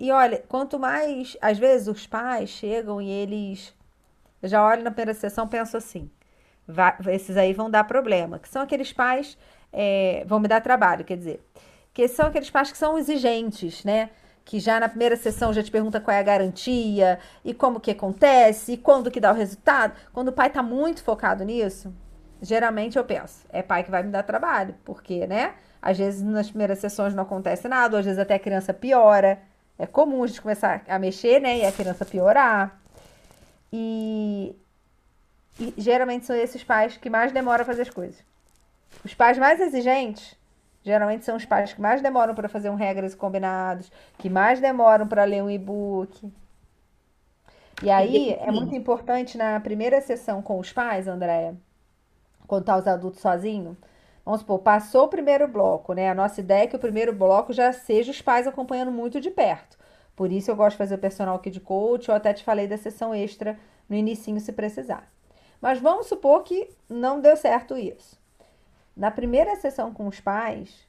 E 0.00 0.10
olha, 0.10 0.42
quanto 0.48 0.80
mais, 0.80 1.36
às 1.40 1.58
vezes 1.58 1.86
os 1.86 2.08
pais 2.08 2.50
chegam 2.50 3.00
e 3.00 3.08
eles 3.08 3.72
eu 4.42 4.48
já 4.48 4.66
olho 4.66 4.82
na 4.82 4.90
primeira 4.90 5.14
sessão, 5.14 5.46
penso 5.46 5.76
assim, 5.76 6.10
vai, 6.66 6.92
esses 7.12 7.36
aí 7.36 7.52
vão 7.52 7.70
dar 7.70 7.84
problema, 7.84 8.40
que 8.40 8.48
são 8.48 8.62
aqueles 8.62 8.92
pais, 8.92 9.38
é, 9.72 10.24
vão 10.26 10.40
me 10.40 10.48
dar 10.48 10.60
trabalho, 10.60 11.04
quer 11.04 11.16
dizer, 11.16 11.40
que 11.94 12.08
são 12.08 12.26
aqueles 12.26 12.50
pais 12.50 12.72
que 12.72 12.78
são 12.78 12.98
exigentes, 12.98 13.84
né? 13.84 14.10
Que 14.46 14.60
já 14.60 14.78
na 14.78 14.88
primeira 14.88 15.16
sessão 15.16 15.52
já 15.52 15.60
te 15.60 15.72
pergunta 15.72 16.00
qual 16.00 16.16
é 16.16 16.20
a 16.20 16.22
garantia 16.22 17.18
e 17.44 17.52
como 17.52 17.80
que 17.80 17.90
acontece 17.90 18.74
e 18.74 18.76
quando 18.76 19.10
que 19.10 19.18
dá 19.18 19.32
o 19.32 19.34
resultado. 19.34 19.94
Quando 20.12 20.28
o 20.28 20.32
pai 20.32 20.46
está 20.46 20.62
muito 20.62 21.02
focado 21.02 21.44
nisso, 21.44 21.92
geralmente 22.40 22.96
eu 22.96 23.04
penso, 23.04 23.44
é 23.50 23.60
pai 23.60 23.82
que 23.82 23.90
vai 23.90 24.04
me 24.04 24.12
dar 24.12 24.22
trabalho, 24.22 24.76
porque, 24.84 25.26
né? 25.26 25.54
Às 25.82 25.98
vezes 25.98 26.22
nas 26.22 26.48
primeiras 26.48 26.78
sessões 26.78 27.12
não 27.12 27.24
acontece 27.24 27.66
nada, 27.66 27.98
às 27.98 28.04
vezes 28.04 28.20
até 28.20 28.34
a 28.34 28.38
criança 28.38 28.72
piora. 28.72 29.42
É 29.76 29.84
comum 29.84 30.22
a 30.22 30.26
gente 30.28 30.40
começar 30.40 30.84
a 30.88 30.96
mexer, 30.96 31.40
né? 31.40 31.58
E 31.58 31.66
a 31.66 31.72
criança 31.72 32.04
piorar. 32.04 32.80
E, 33.72 34.54
e 35.58 35.74
geralmente 35.76 36.24
são 36.24 36.36
esses 36.36 36.62
pais 36.62 36.96
que 36.96 37.10
mais 37.10 37.32
demoram 37.32 37.62
a 37.62 37.66
fazer 37.66 37.82
as 37.82 37.90
coisas. 37.90 38.22
Os 39.04 39.12
pais 39.12 39.38
mais 39.38 39.60
exigentes 39.60 40.36
Geralmente 40.86 41.24
são 41.24 41.34
os 41.34 41.44
pais 41.44 41.72
que 41.72 41.80
mais 41.80 42.00
demoram 42.00 42.32
para 42.32 42.48
fazer 42.48 42.70
um 42.70 42.76
regras 42.76 43.12
e 43.12 43.16
combinados, 43.16 43.90
que 44.16 44.30
mais 44.30 44.60
demoram 44.60 45.04
para 45.04 45.24
ler 45.24 45.42
um 45.42 45.50
e-book. 45.50 46.32
E 47.82 47.90
aí 47.90 48.34
é 48.34 48.52
muito 48.52 48.72
importante 48.72 49.36
na 49.36 49.58
primeira 49.58 50.00
sessão 50.00 50.40
com 50.40 50.60
os 50.60 50.72
pais, 50.72 51.08
Andréia, 51.08 51.56
quando 52.46 52.66
tá 52.66 52.76
os 52.76 52.86
adultos 52.86 53.20
sozinhos. 53.20 53.76
Vamos 54.24 54.42
supor, 54.42 54.60
passou 54.60 55.06
o 55.06 55.08
primeiro 55.08 55.48
bloco, 55.48 55.92
né? 55.92 56.08
A 56.08 56.14
nossa 56.14 56.40
ideia 56.40 56.62
é 56.62 56.66
que 56.68 56.76
o 56.76 56.78
primeiro 56.78 57.12
bloco 57.12 57.52
já 57.52 57.72
seja 57.72 58.12
os 58.12 58.22
pais 58.22 58.46
acompanhando 58.46 58.92
muito 58.92 59.20
de 59.20 59.28
perto. 59.28 59.76
Por 60.14 60.30
isso 60.30 60.52
eu 60.52 60.56
gosto 60.56 60.74
de 60.74 60.78
fazer 60.78 60.94
o 60.94 60.98
personal 60.98 61.34
aqui 61.34 61.50
de 61.50 61.58
coach, 61.58 62.08
eu 62.08 62.14
até 62.14 62.32
te 62.32 62.44
falei 62.44 62.68
da 62.68 62.78
sessão 62.78 63.12
extra 63.12 63.58
no 63.88 63.96
inicinho 63.96 64.38
se 64.38 64.52
precisar. 64.52 65.10
Mas 65.60 65.80
vamos 65.80 66.06
supor 66.06 66.44
que 66.44 66.70
não 66.88 67.20
deu 67.20 67.36
certo 67.36 67.76
isso. 67.76 68.24
Na 68.96 69.10
primeira 69.10 69.54
sessão 69.56 69.92
com 69.92 70.06
os 70.06 70.20
pais, 70.20 70.86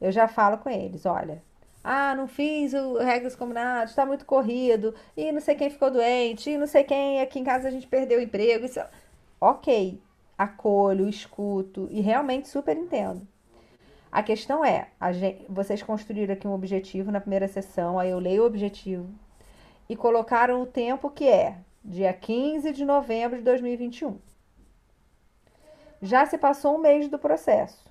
eu 0.00 0.10
já 0.10 0.26
falo 0.26 0.58
com 0.58 0.70
eles: 0.70 1.04
olha, 1.04 1.42
ah, 1.84 2.14
não 2.14 2.26
fiz 2.26 2.72
o 2.72 2.98
regras 2.98 3.36
combinadas, 3.36 3.90
está 3.90 4.06
muito 4.06 4.24
corrido, 4.24 4.94
e 5.16 5.30
não 5.30 5.40
sei 5.40 5.54
quem 5.54 5.70
ficou 5.70 5.90
doente, 5.90 6.50
e 6.50 6.56
não 6.56 6.66
sei 6.66 6.84
quem 6.84 7.20
aqui 7.20 7.38
em 7.38 7.44
casa 7.44 7.68
a 7.68 7.70
gente 7.70 7.86
perdeu 7.86 8.18
o 8.18 8.22
emprego. 8.22 8.64
Isso... 8.64 8.80
Ok, 9.40 10.00
acolho, 10.38 11.08
escuto 11.08 11.86
e 11.90 12.00
realmente 12.00 12.48
super 12.48 12.76
entendo. 12.76 13.26
A 14.10 14.22
questão 14.22 14.64
é, 14.64 14.88
a 14.98 15.12
gente, 15.12 15.44
vocês 15.48 15.82
construíram 15.82 16.34
aqui 16.34 16.48
um 16.48 16.54
objetivo 16.54 17.12
na 17.12 17.20
primeira 17.20 17.46
sessão, 17.46 17.98
aí 17.98 18.10
eu 18.10 18.18
leio 18.18 18.42
o 18.42 18.46
objetivo 18.46 19.06
e 19.88 19.94
colocaram 19.94 20.62
o 20.62 20.66
tempo 20.66 21.10
que 21.10 21.28
é 21.28 21.58
dia 21.84 22.12
15 22.12 22.72
de 22.72 22.84
novembro 22.84 23.38
de 23.38 23.44
2021. 23.44 24.18
Já 26.02 26.24
se 26.26 26.38
passou 26.38 26.76
um 26.76 26.80
mês 26.80 27.08
do 27.08 27.18
processo. 27.18 27.90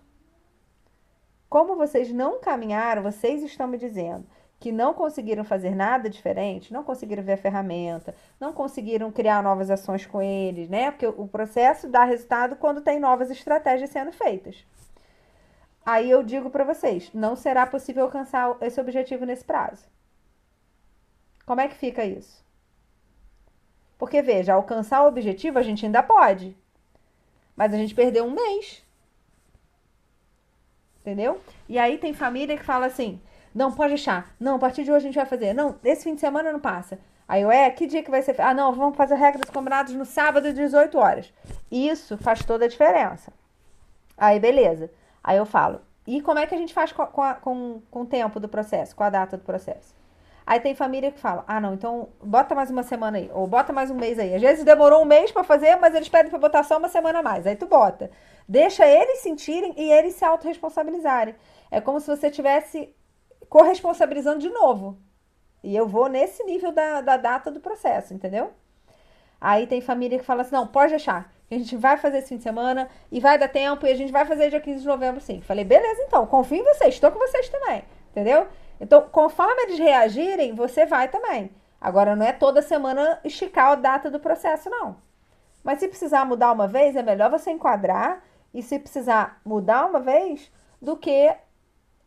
Como 1.50 1.76
vocês 1.76 2.12
não 2.12 2.40
caminharam, 2.40 3.04
vocês 3.04 3.44
estão 3.44 3.68
me 3.68 3.78
dizendo 3.78 4.26
que 4.60 4.72
não 4.72 4.94
conseguiram 4.94 5.44
fazer 5.44 5.74
nada 5.74 6.10
diferente, 6.10 6.74
não 6.74 6.84
conseguiram 6.84 7.24
ver 7.24 7.34
a 7.34 7.38
ferramenta, 7.38 8.14
não 8.40 8.52
conseguiram 8.52 9.10
criar 9.12 9.42
novas 9.42 9.70
ações 9.72 10.06
com 10.06 10.22
eles, 10.22 10.68
né? 10.68 10.92
Porque 10.92 11.08
o 11.08 11.28
processo 11.28 11.88
dá 11.88 12.04
resultado 12.04 12.58
quando 12.58 12.82
tem 12.82 13.00
novas 13.00 13.32
estratégias 13.32 13.90
sendo 13.90 14.12
feitas. 14.12 14.66
Aí 15.86 16.12
eu 16.12 16.22
digo 16.22 16.50
para 16.50 16.66
vocês, 16.66 17.10
não 17.14 17.36
será 17.36 17.66
possível 17.66 18.04
alcançar 18.04 18.58
esse 18.62 18.80
objetivo 18.82 19.26
nesse 19.26 19.46
prazo. 19.46 19.88
Como 21.46 21.62
é 21.62 21.68
que 21.68 21.76
fica 21.76 22.04
isso? 22.04 22.46
Porque 23.98 24.22
veja, 24.22 24.54
alcançar 24.54 25.04
o 25.04 25.08
objetivo 25.08 25.58
a 25.58 25.64
gente 25.64 25.86
ainda 25.86 26.04
pode, 26.04 26.56
mas 27.60 27.74
a 27.74 27.78
gente 27.78 27.94
perdeu 27.94 28.24
um 28.24 28.32
mês. 28.32 28.82
Entendeu? 31.02 31.42
E 31.68 31.78
aí 31.78 31.98
tem 31.98 32.14
família 32.14 32.56
que 32.56 32.64
fala 32.64 32.86
assim: 32.86 33.20
não, 33.54 33.70
pode 33.70 33.90
deixar. 33.90 34.34
Não, 34.40 34.56
a 34.56 34.60
partir 34.60 34.86
de 34.86 34.92
hoje 34.92 35.00
a 35.00 35.10
gente 35.10 35.16
vai 35.16 35.26
fazer. 35.26 35.54
Não, 35.54 35.76
esse 35.84 36.06
fim 36.06 36.16
de 36.16 36.22
semana 36.22 36.54
não 36.54 36.60
passa. 36.62 36.98
Aí 37.28 37.42
eu, 37.42 37.52
é, 37.52 37.70
que 37.70 37.86
dia 37.86 38.02
que 38.02 38.10
vai 38.10 38.22
ser? 38.22 38.40
Ah, 38.40 38.54
não, 38.54 38.74
vamos 38.74 38.96
fazer 38.96 39.16
regras 39.16 39.50
combinadas 39.50 39.94
no 39.94 40.06
sábado, 40.06 40.54
18 40.54 40.98
horas. 40.98 41.34
Isso 41.70 42.18
faz 42.18 42.46
toda 42.46 42.64
a 42.64 42.68
diferença. 42.68 43.34
Aí, 44.18 44.40
beleza. 44.40 44.90
Aí 45.22 45.38
eu 45.38 45.46
falo, 45.46 45.82
e 46.08 46.22
como 46.22 46.40
é 46.40 46.48
que 46.48 46.56
a 46.56 46.58
gente 46.58 46.74
faz 46.74 46.94
com, 46.94 47.06
com, 47.08 47.34
com, 47.42 47.82
com 47.92 48.02
o 48.02 48.06
tempo 48.06 48.40
do 48.40 48.48
processo, 48.48 48.96
com 48.96 49.04
a 49.04 49.10
data 49.10 49.36
do 49.36 49.44
processo? 49.44 49.94
Aí 50.50 50.60
tem 50.60 50.74
família 50.74 51.12
que 51.12 51.20
fala, 51.20 51.44
ah, 51.48 51.62
não, 51.62 51.76
então 51.76 52.10
bota 52.24 52.56
mais 52.56 52.72
uma 52.72 52.82
semana 52.82 53.20
aí, 53.20 53.30
ou 53.36 53.46
bota 53.46 53.72
mais 53.72 53.92
um 53.92 53.94
mês 53.94 54.18
aí. 54.18 54.34
Às 54.34 54.42
vezes 54.42 54.64
demorou 54.64 55.04
um 55.04 55.06
mês 55.06 55.32
para 55.32 55.44
fazer, 55.44 55.76
mas 55.76 55.94
eles 55.94 56.10
pedem 56.10 56.32
para 56.32 56.40
botar 56.40 56.64
só 56.64 56.80
uma 56.80 56.90
semana 56.90 57.20
a 57.20 57.22
mais. 57.22 57.46
Aí 57.46 57.56
tu 57.56 57.68
bota. 57.68 58.10
Deixa 58.48 58.84
eles 58.84 59.20
sentirem 59.20 59.76
e 59.78 59.92
eles 59.92 60.16
se 60.16 60.26
autorresponsabilizarem. 60.26 61.36
É 61.70 61.80
como 61.80 62.00
se 62.00 62.08
você 62.08 62.32
tivesse 62.32 62.92
corresponsabilizando 63.48 64.40
de 64.40 64.50
novo. 64.50 64.98
E 65.64 65.76
eu 65.76 65.88
vou 65.88 66.08
nesse 66.10 66.44
nível 66.44 66.72
da, 66.72 67.02
da 67.02 67.16
data 67.16 67.52
do 67.52 67.60
processo, 67.60 68.16
entendeu? 68.16 68.50
Aí 69.40 69.68
tem 69.68 69.82
família 69.82 70.18
que 70.18 70.26
fala 70.26 70.42
assim: 70.42 70.56
não, 70.56 70.66
pode 70.66 70.90
deixar. 70.90 71.32
A 71.52 71.54
gente 71.54 71.78
vai 71.78 71.96
fazer 71.96 72.18
esse 72.18 72.30
fim 72.30 72.38
de 72.38 72.44
semana 72.44 72.90
e 73.12 73.20
vai 73.20 73.38
dar 73.38 73.50
tempo 73.50 73.86
e 73.86 73.92
a 73.92 73.96
gente 73.96 74.12
vai 74.12 74.26
fazer 74.26 74.50
dia 74.50 74.60
15 74.60 74.80
de 74.82 74.88
novembro 74.88 75.22
sim. 75.22 75.42
Falei, 75.42 75.64
beleza 75.64 76.02
então, 76.08 76.26
confio 76.26 76.58
em 76.58 76.64
vocês, 76.64 76.96
estou 76.96 77.12
com 77.12 77.20
vocês 77.20 77.50
também, 77.50 77.84
entendeu? 78.10 78.48
Então, 78.80 79.02
conforme 79.10 79.64
eles 79.64 79.80
reagirem, 79.80 80.56
você 80.56 80.86
vai 80.86 81.08
também. 81.10 81.52
Agora, 81.80 82.16
não 82.16 82.26
é 82.26 82.32
toda 82.32 82.62
semana 82.62 83.20
esticar 83.24 83.72
a 83.72 83.76
data 83.76 84.10
do 84.10 84.20
processo, 84.20 84.70
não. 84.70 84.98
Mas 85.64 85.80
se 85.80 85.88
precisar 85.88 86.26
mudar 86.26 86.52
uma 86.52 86.68
vez, 86.68 86.96
é 86.96 87.04
melhor 87.04 87.30
você 87.30 87.52
enquadrar 87.52 88.24
e 88.54 88.62
se 88.62 88.80
precisar 88.80 89.40
mudar 89.46 89.86
uma 89.86 90.00
vez, 90.00 90.52
do 90.82 90.96
que 90.98 91.36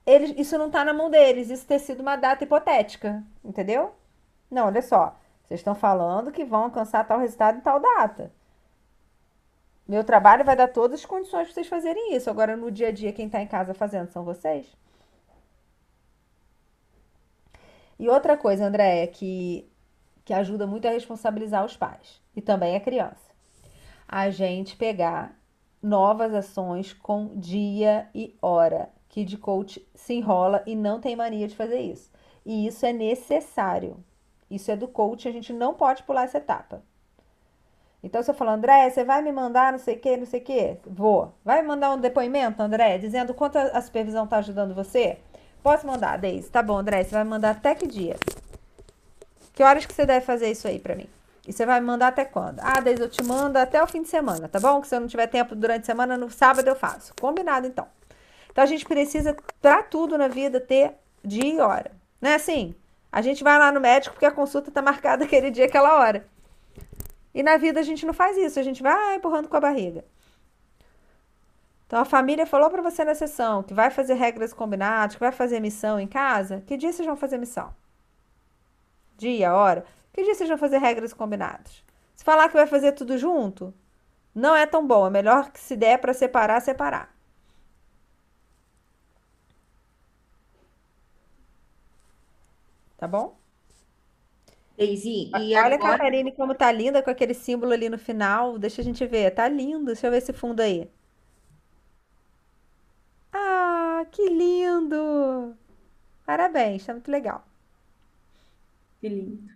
eles, 0.04 0.34
isso 0.36 0.58
não 0.58 0.66
está 0.66 0.84
na 0.84 0.92
mão 0.92 1.10
deles, 1.10 1.50
isso 1.50 1.66
ter 1.66 1.78
sido 1.78 2.00
uma 2.00 2.16
data 2.16 2.42
hipotética, 2.44 3.22
entendeu? 3.44 3.94
Não, 4.50 4.66
olha 4.66 4.82
só, 4.82 5.16
vocês 5.44 5.60
estão 5.60 5.74
falando 5.74 6.32
que 6.32 6.44
vão 6.44 6.64
alcançar 6.64 7.06
tal 7.06 7.18
resultado 7.18 7.58
em 7.58 7.60
tal 7.60 7.78
data. 7.78 8.32
Meu 9.86 10.04
trabalho 10.04 10.44
vai 10.44 10.56
dar 10.56 10.68
todas 10.68 11.00
as 11.00 11.06
condições 11.06 11.44
para 11.44 11.54
vocês 11.54 11.66
fazerem 11.66 12.14
isso. 12.14 12.30
Agora, 12.30 12.56
no 12.56 12.70
dia 12.70 12.88
a 12.88 12.92
dia, 12.92 13.12
quem 13.12 13.26
está 13.26 13.40
em 13.40 13.46
casa 13.46 13.74
fazendo 13.74 14.08
são 14.08 14.24
vocês. 14.24 14.66
E 18.02 18.08
outra 18.08 18.36
coisa, 18.36 18.66
André, 18.66 19.04
é 19.04 19.06
que, 19.06 19.64
que 20.24 20.34
ajuda 20.34 20.66
muito 20.66 20.88
a 20.88 20.90
responsabilizar 20.90 21.64
os 21.64 21.76
pais 21.76 22.20
e 22.34 22.42
também 22.42 22.74
a 22.74 22.80
criança. 22.80 23.30
A 24.08 24.28
gente 24.28 24.74
pegar 24.74 25.38
novas 25.80 26.34
ações 26.34 26.92
com 26.92 27.30
dia 27.36 28.08
e 28.12 28.36
hora. 28.42 28.88
De 29.08 29.38
coach 29.38 29.86
se 29.94 30.14
enrola 30.14 30.64
e 30.66 30.74
não 30.74 30.98
tem 30.98 31.14
mania 31.14 31.46
de 31.46 31.54
fazer 31.54 31.78
isso. 31.78 32.10
E 32.44 32.66
isso 32.66 32.84
é 32.84 32.92
necessário. 32.92 34.02
Isso 34.50 34.72
é 34.72 34.74
do 34.74 34.88
coach, 34.88 35.28
a 35.28 35.30
gente 35.30 35.52
não 35.52 35.72
pode 35.72 36.02
pular 36.02 36.24
essa 36.24 36.38
etapa. 36.38 36.82
Então, 38.02 38.20
se 38.20 38.32
eu 38.32 38.34
falar, 38.34 38.54
André, 38.54 38.90
você 38.90 39.04
vai 39.04 39.22
me 39.22 39.30
mandar 39.30 39.70
não 39.70 39.78
sei 39.78 39.94
o 39.94 40.00
que, 40.00 40.16
não 40.16 40.26
sei 40.26 40.40
o 40.40 40.44
que? 40.44 40.76
Vou. 40.84 41.32
Vai 41.44 41.62
me 41.62 41.68
mandar 41.68 41.92
um 41.92 42.00
depoimento, 42.00 42.60
André, 42.60 42.98
dizendo 42.98 43.32
quanto 43.32 43.58
a 43.58 43.80
supervisão 43.80 44.24
está 44.24 44.38
ajudando 44.38 44.74
você? 44.74 45.20
Posso 45.62 45.86
mandar, 45.86 46.18
Deise? 46.18 46.50
Tá 46.50 46.62
bom, 46.62 46.78
André, 46.78 47.04
você 47.04 47.10
vai 47.10 47.24
mandar 47.24 47.50
até 47.50 47.74
que 47.74 47.86
dia? 47.86 48.16
Que 49.54 49.62
horas 49.62 49.86
que 49.86 49.94
você 49.94 50.04
deve 50.04 50.24
fazer 50.26 50.50
isso 50.50 50.66
aí 50.66 50.78
para 50.78 50.96
mim? 50.96 51.08
E 51.46 51.52
você 51.52 51.64
vai 51.64 51.80
me 51.80 51.86
mandar 51.86 52.08
até 52.08 52.24
quando? 52.24 52.58
Ah, 52.60 52.80
Deise, 52.80 53.02
eu 53.02 53.08
te 53.08 53.22
mando 53.22 53.58
até 53.58 53.82
o 53.82 53.86
fim 53.86 54.02
de 54.02 54.08
semana, 54.08 54.48
tá 54.48 54.58
bom? 54.58 54.80
Que 54.80 54.88
se 54.88 54.96
eu 54.96 55.00
não 55.00 55.06
tiver 55.06 55.26
tempo 55.28 55.54
durante 55.54 55.82
a 55.82 55.86
semana, 55.86 56.16
no 56.16 56.30
sábado 56.30 56.66
eu 56.66 56.74
faço. 56.74 57.12
Combinado, 57.20 57.66
então. 57.66 57.86
Então, 58.50 58.64
a 58.64 58.66
gente 58.66 58.84
precisa, 58.84 59.36
para 59.60 59.82
tudo 59.82 60.18
na 60.18 60.28
vida, 60.28 60.60
ter 60.60 60.94
dia 61.24 61.46
e 61.46 61.60
hora. 61.60 61.90
Não 62.20 62.30
é 62.30 62.34
assim? 62.34 62.74
A 63.10 63.22
gente 63.22 63.44
vai 63.44 63.58
lá 63.58 63.70
no 63.70 63.80
médico 63.80 64.14
porque 64.14 64.26
a 64.26 64.30
consulta 64.30 64.70
tá 64.70 64.82
marcada 64.82 65.24
aquele 65.26 65.50
dia, 65.50 65.66
aquela 65.66 65.98
hora. 65.98 66.26
E 67.34 67.42
na 67.42 67.56
vida 67.56 67.80
a 67.80 67.82
gente 67.82 68.04
não 68.04 68.12
faz 68.12 68.36
isso, 68.36 68.58
a 68.58 68.62
gente 68.62 68.82
vai 68.82 69.16
empurrando 69.16 69.48
com 69.48 69.56
a 69.56 69.60
barriga. 69.60 70.04
Então 71.92 72.00
a 72.00 72.06
família 72.06 72.46
falou 72.46 72.70
para 72.70 72.80
você 72.80 73.04
na 73.04 73.14
sessão 73.14 73.62
que 73.62 73.74
vai 73.74 73.90
fazer 73.90 74.14
regras 74.14 74.54
combinadas, 74.54 75.14
que 75.14 75.20
vai 75.20 75.30
fazer 75.30 75.60
missão 75.60 76.00
em 76.00 76.06
casa. 76.06 76.62
Que 76.66 76.74
dia 76.74 76.90
vocês 76.90 77.04
vão 77.04 77.18
fazer 77.18 77.36
missão? 77.36 77.74
Dia, 79.18 79.54
hora. 79.54 79.84
Que 80.10 80.24
dia 80.24 80.34
vocês 80.34 80.48
vão 80.48 80.56
fazer 80.56 80.78
regras 80.78 81.12
combinadas? 81.12 81.84
Se 82.16 82.24
falar 82.24 82.48
que 82.48 82.54
vai 82.54 82.66
fazer 82.66 82.92
tudo 82.92 83.18
junto, 83.18 83.74
não 84.34 84.56
é 84.56 84.64
tão 84.64 84.86
bom. 84.86 85.06
É 85.06 85.10
melhor 85.10 85.50
que 85.52 85.60
se 85.60 85.76
der 85.76 85.98
para 85.98 86.14
separar, 86.14 86.62
separar. 86.62 87.14
Tá 92.96 93.06
bom? 93.06 93.36
Daisy, 94.78 95.30
e 95.36 95.54
Olha 95.56 95.58
agora... 95.58 95.74
a 95.74 95.78
Catarine 95.78 96.32
como 96.32 96.54
tá 96.54 96.72
linda 96.72 97.02
com 97.02 97.10
aquele 97.10 97.34
símbolo 97.34 97.72
ali 97.74 97.90
no 97.90 97.98
final. 97.98 98.58
Deixa 98.58 98.80
a 98.80 98.84
gente 98.84 99.04
ver. 99.06 99.30
Tá 99.32 99.46
lindo. 99.46 99.86
Deixa 99.88 100.06
eu 100.06 100.10
ver 100.10 100.16
esse 100.16 100.32
fundo 100.32 100.60
aí. 100.60 100.90
Ah, 104.02 104.06
que 104.06 104.28
lindo! 104.28 105.56
Parabéns, 106.26 106.84
tá 106.84 106.92
muito 106.92 107.10
legal. 107.10 107.46
Que 109.00 109.08
lindo. 109.08 109.48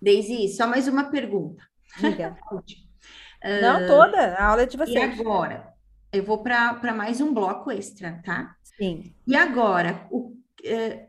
Daisy, 0.00 0.48
só 0.48 0.66
mais 0.66 0.86
uma 0.88 1.10
pergunta. 1.10 1.66
Diga. 1.96 2.36
Não 3.62 3.86
toda, 3.86 4.36
a 4.36 4.46
aula 4.46 4.62
é 4.62 4.66
de 4.66 4.76
E 4.76 4.78
vocês. 4.78 5.20
agora? 5.20 5.72
Eu 6.12 6.22
vou 6.22 6.42
para 6.42 6.92
mais 6.94 7.20
um 7.20 7.32
bloco 7.32 7.70
extra, 7.70 8.20
tá? 8.24 8.54
Sim. 8.62 9.14
E 9.26 9.34
agora, 9.34 10.06
o, 10.10 10.36
eh, 10.62 11.08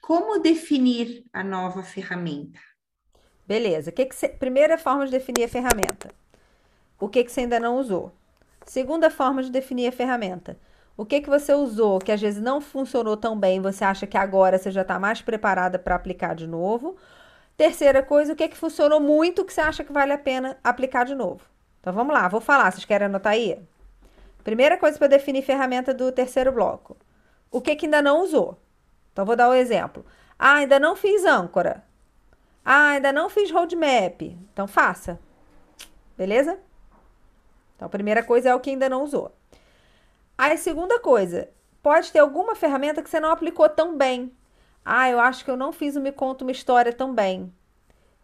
como 0.00 0.40
definir 0.40 1.24
a 1.32 1.42
nova 1.42 1.82
ferramenta? 1.82 2.60
Beleza. 3.46 3.90
Que 3.90 4.06
que 4.06 4.14
você... 4.14 4.28
Primeira 4.28 4.76
forma 4.78 5.06
de 5.06 5.10
definir 5.12 5.44
a 5.44 5.48
ferramenta. 5.48 6.14
O 7.00 7.08
que 7.08 7.24
que 7.24 7.32
você 7.32 7.40
ainda 7.40 7.58
não 7.60 7.78
usou? 7.78 8.12
Segunda 8.66 9.10
forma 9.10 9.42
de 9.42 9.50
definir 9.50 9.88
a 9.88 9.92
ferramenta. 9.92 10.58
O 10.98 11.06
que 11.06 11.20
que 11.20 11.30
você 11.30 11.54
usou 11.54 12.00
que 12.00 12.10
às 12.10 12.20
vezes 12.20 12.42
não 12.42 12.60
funcionou 12.60 13.16
tão 13.16 13.38
bem, 13.38 13.60
você 13.60 13.84
acha 13.84 14.04
que 14.04 14.16
agora 14.16 14.58
você 14.58 14.68
já 14.68 14.82
está 14.82 14.98
mais 14.98 15.22
preparada 15.22 15.78
para 15.78 15.94
aplicar 15.94 16.34
de 16.34 16.44
novo? 16.44 16.96
Terceira 17.56 18.02
coisa, 18.02 18.32
o 18.32 18.36
que 18.36 18.48
que 18.48 18.56
funcionou 18.56 18.98
muito 18.98 19.44
que 19.44 19.52
você 19.52 19.60
acha 19.60 19.84
que 19.84 19.92
vale 19.92 20.12
a 20.12 20.18
pena 20.18 20.58
aplicar 20.62 21.04
de 21.04 21.14
novo? 21.14 21.44
Então 21.78 21.92
vamos 21.92 22.12
lá, 22.12 22.26
vou 22.26 22.40
falar, 22.40 22.72
vocês 22.72 22.84
querem 22.84 23.06
anotar 23.06 23.34
aí? 23.34 23.62
Primeira 24.42 24.76
coisa 24.76 24.98
para 24.98 25.06
definir 25.06 25.42
ferramenta 25.42 25.94
do 25.94 26.10
terceiro 26.10 26.50
bloco. 26.50 26.96
O 27.48 27.60
que 27.60 27.76
que 27.76 27.86
ainda 27.86 28.02
não 28.02 28.24
usou? 28.24 28.58
Então 29.12 29.24
vou 29.24 29.36
dar 29.36 29.50
um 29.50 29.54
exemplo. 29.54 30.04
Ah, 30.36 30.54
ainda 30.54 30.80
não 30.80 30.96
fiz 30.96 31.24
âncora. 31.24 31.84
Ah, 32.64 32.88
ainda 32.88 33.12
não 33.12 33.30
fiz 33.30 33.52
roadmap. 33.52 34.20
Então 34.52 34.66
faça. 34.66 35.16
Beleza? 36.16 36.58
Então 37.76 37.86
a 37.86 37.88
primeira 37.88 38.20
coisa 38.20 38.48
é 38.48 38.54
o 38.56 38.58
que 38.58 38.70
ainda 38.70 38.88
não 38.88 39.04
usou. 39.04 39.37
Aí, 40.38 40.56
segunda 40.56 41.00
coisa, 41.00 41.50
pode 41.82 42.12
ter 42.12 42.20
alguma 42.20 42.54
ferramenta 42.54 43.02
que 43.02 43.10
você 43.10 43.18
não 43.18 43.32
aplicou 43.32 43.68
tão 43.68 43.98
bem. 43.98 44.32
Ah, 44.84 45.10
eu 45.10 45.18
acho 45.18 45.44
que 45.44 45.50
eu 45.50 45.56
não 45.56 45.72
fiz 45.72 45.96
o 45.96 46.00
Me 46.00 46.12
Conta 46.12 46.44
Uma 46.44 46.52
História 46.52 46.92
tão 46.92 47.12
bem. 47.12 47.52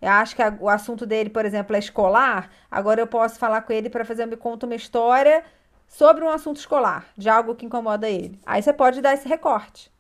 Eu 0.01 0.11
acho 0.11 0.37
que 0.37 0.43
a, 0.43 0.57
o 0.61 0.69
assunto 0.69 1.05
dele, 1.05 1.29
por 1.29 1.45
exemplo, 1.45 1.75
é 1.75 1.79
escolar. 1.79 2.51
Agora 2.71 3.01
eu 3.01 3.07
posso 3.09 3.37
falar 3.37 3.63
com 3.63 3.73
ele 3.73 3.91
para 3.91 4.05
fazer 4.05 4.27
me 4.27 4.37
conta 4.37 4.65
uma 4.65 4.77
história 4.77 5.45
sobre 5.89 6.25
um 6.25 6.29
assunto 6.29 6.59
escolar, 6.59 7.05
de 7.17 7.29
algo 7.29 7.55
que 7.57 7.67
incomoda 7.67 8.09
ele. 8.09 8.39
Aí 8.47 8.63
você 8.63 8.73
pode 8.73 9.01
dar 9.01 9.15
esse 9.15 9.29
recorte, 9.29 9.91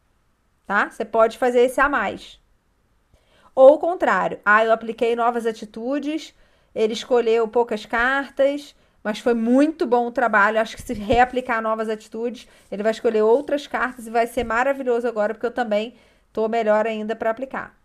tá? 0.67 0.91
Você 0.91 1.05
pode 1.05 1.37
fazer 1.37 1.62
esse 1.62 1.81
a 1.81 1.89
mais. 1.89 2.41
Ou 3.55 3.75
o 3.75 3.79
contrário, 3.79 4.39
ah, 4.45 4.65
eu 4.65 4.73
apliquei 4.73 5.17
novas 5.17 5.47
atitudes, 5.47 6.33
ele 6.75 6.93
escolheu 6.93 7.49
poucas 7.49 7.85
cartas, 7.85 8.75
mas 9.05 9.19
foi 9.19 9.35
muito 9.35 9.87
bom 9.87 10.07
o 10.07 10.11
trabalho. 10.11 10.59
Acho 10.59 10.75
que 10.77 10.83
se 10.83 10.95
reaplicar 10.95 11.61
novas 11.61 11.91
atitudes, 11.91 12.49
ele 12.71 12.83
vai 12.83 12.91
escolher 12.91 13.21
outras 13.23 13.67
cartas 13.67 14.07
e 14.07 14.11
vai 14.11 14.27
ser 14.27 14.45
maravilhoso 14.45 15.07
agora, 15.07 15.35
porque 15.35 15.47
eu 15.47 15.51
também 15.51 15.95
estou 16.29 16.49
melhor 16.49 16.87
ainda 16.87 17.15
para 17.15 17.31
aplicar. 17.31 17.77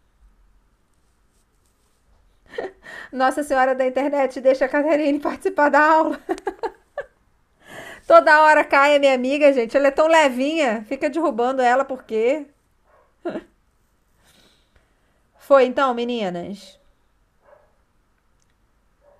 Nossa 3.11 3.43
Senhora 3.43 3.76
da 3.76 3.86
Internet, 3.86 4.39
deixa 4.39 4.63
a 4.63 4.70
Caterine 4.70 5.20
participar 5.20 5.67
da 5.67 5.84
aula. 5.84 6.20
Toda 8.07 8.41
hora 8.41 8.63
cai 8.63 8.95
a 8.95 8.99
minha 8.99 9.13
amiga, 9.13 9.51
gente. 9.53 9.76
Ela 9.76 9.89
é 9.89 9.91
tão 9.91 10.07
levinha. 10.07 10.84
Fica 10.88 11.09
derrubando 11.09 11.61
ela 11.61 11.84
por 11.86 12.03
quê? 12.03 12.47
Foi 15.38 15.65
então, 15.65 15.93
meninas. 15.93 16.80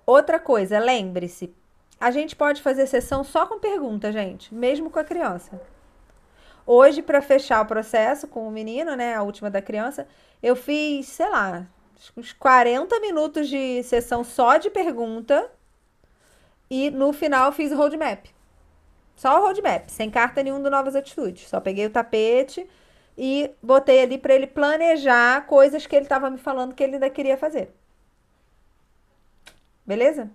Outra 0.04 0.40
coisa, 0.40 0.80
lembre-se, 0.80 1.54
a 2.00 2.10
gente 2.10 2.34
pode 2.34 2.62
fazer 2.62 2.86
sessão 2.86 3.22
só 3.22 3.46
com 3.46 3.58
pergunta, 3.58 4.10
gente, 4.10 4.54
mesmo 4.54 4.90
com 4.90 4.98
a 4.98 5.04
criança. 5.04 5.60
Hoje, 6.66 7.02
para 7.02 7.20
fechar 7.20 7.60
o 7.60 7.66
processo 7.66 8.26
com 8.26 8.48
o 8.48 8.50
menino, 8.50 8.96
né, 8.96 9.14
a 9.14 9.22
última 9.22 9.50
da 9.50 9.60
criança, 9.60 10.08
eu 10.42 10.56
fiz, 10.56 11.08
sei 11.08 11.28
lá, 11.28 11.66
uns 12.16 12.32
40 12.32 12.98
minutos 13.00 13.48
de 13.48 13.82
sessão 13.82 14.24
só 14.24 14.56
de 14.56 14.70
pergunta 14.70 15.50
e 16.70 16.90
no 16.90 17.12
final 17.12 17.52
fiz 17.52 17.70
o 17.70 17.76
roadmap. 17.76 18.26
Só 19.14 19.38
o 19.38 19.42
roadmap, 19.44 19.90
sem 19.90 20.10
carta 20.10 20.42
nenhuma 20.42 20.62
do 20.62 20.70
Novas 20.70 20.96
Atitudes. 20.96 21.48
Só 21.48 21.60
peguei 21.60 21.84
o 21.86 21.90
tapete 21.90 22.66
e 23.18 23.50
botei 23.62 24.02
ali 24.02 24.16
para 24.16 24.34
ele 24.34 24.46
planejar 24.46 25.46
coisas 25.46 25.86
que 25.86 25.94
ele 25.94 26.06
estava 26.06 26.30
me 26.30 26.38
falando 26.38 26.74
que 26.74 26.82
ele 26.82 26.94
ainda 26.94 27.10
queria 27.10 27.36
fazer. 27.36 27.74
Beleza? 29.84 30.30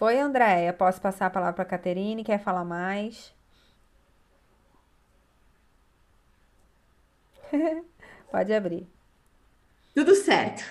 Foi, 0.00 0.18
Andréia. 0.18 0.72
Posso 0.72 1.00
passar 1.00 1.26
a 1.26 1.30
palavra 1.30 1.54
para 1.54 1.62
a 1.62 1.66
Caterine? 1.66 2.24
Quer 2.24 2.40
falar 2.40 2.64
mais? 2.64 3.32
Pode 8.30 8.52
abrir. 8.52 8.88
Tudo 9.94 10.14
certo. 10.14 10.62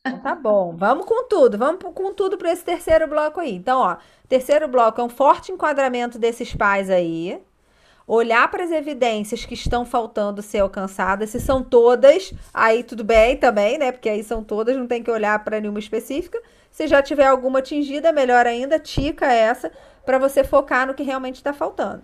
Então, 0.00 0.20
tá 0.20 0.34
bom. 0.34 0.76
Vamos 0.76 1.06
com 1.06 1.24
tudo. 1.28 1.58
Vamos 1.58 1.82
com 1.94 2.14
tudo 2.14 2.38
para 2.38 2.52
esse 2.52 2.64
terceiro 2.64 3.06
bloco 3.08 3.40
aí. 3.40 3.54
Então, 3.54 3.80
ó, 3.80 3.96
terceiro 4.28 4.68
bloco 4.68 5.00
é 5.00 5.04
um 5.04 5.08
forte 5.08 5.52
enquadramento 5.52 6.18
desses 6.18 6.54
pais 6.54 6.90
aí. 6.90 7.40
Olhar 8.06 8.50
para 8.50 8.64
as 8.64 8.70
evidências 8.72 9.46
que 9.46 9.54
estão 9.54 9.84
faltando 9.86 10.42
ser 10.42 10.60
alcançadas, 10.60 11.30
se 11.30 11.40
são 11.40 11.62
todas, 11.62 12.32
aí 12.54 12.84
tudo 12.84 13.04
bem 13.04 13.36
também, 13.36 13.78
né? 13.78 13.92
Porque 13.92 14.08
aí 14.08 14.24
são 14.24 14.44
todas, 14.44 14.76
não 14.76 14.86
tem 14.86 15.02
que 15.02 15.10
olhar 15.10 15.42
para 15.44 15.60
nenhuma 15.60 15.80
específica. 15.80 16.42
Se 16.76 16.86
já 16.86 17.02
tiver 17.02 17.24
alguma 17.24 17.60
atingida, 17.60 18.12
melhor 18.12 18.46
ainda, 18.46 18.78
tica 18.78 19.32
essa 19.32 19.72
para 20.04 20.18
você 20.18 20.44
focar 20.44 20.86
no 20.86 20.92
que 20.92 21.02
realmente 21.02 21.36
está 21.36 21.50
faltando. 21.50 22.02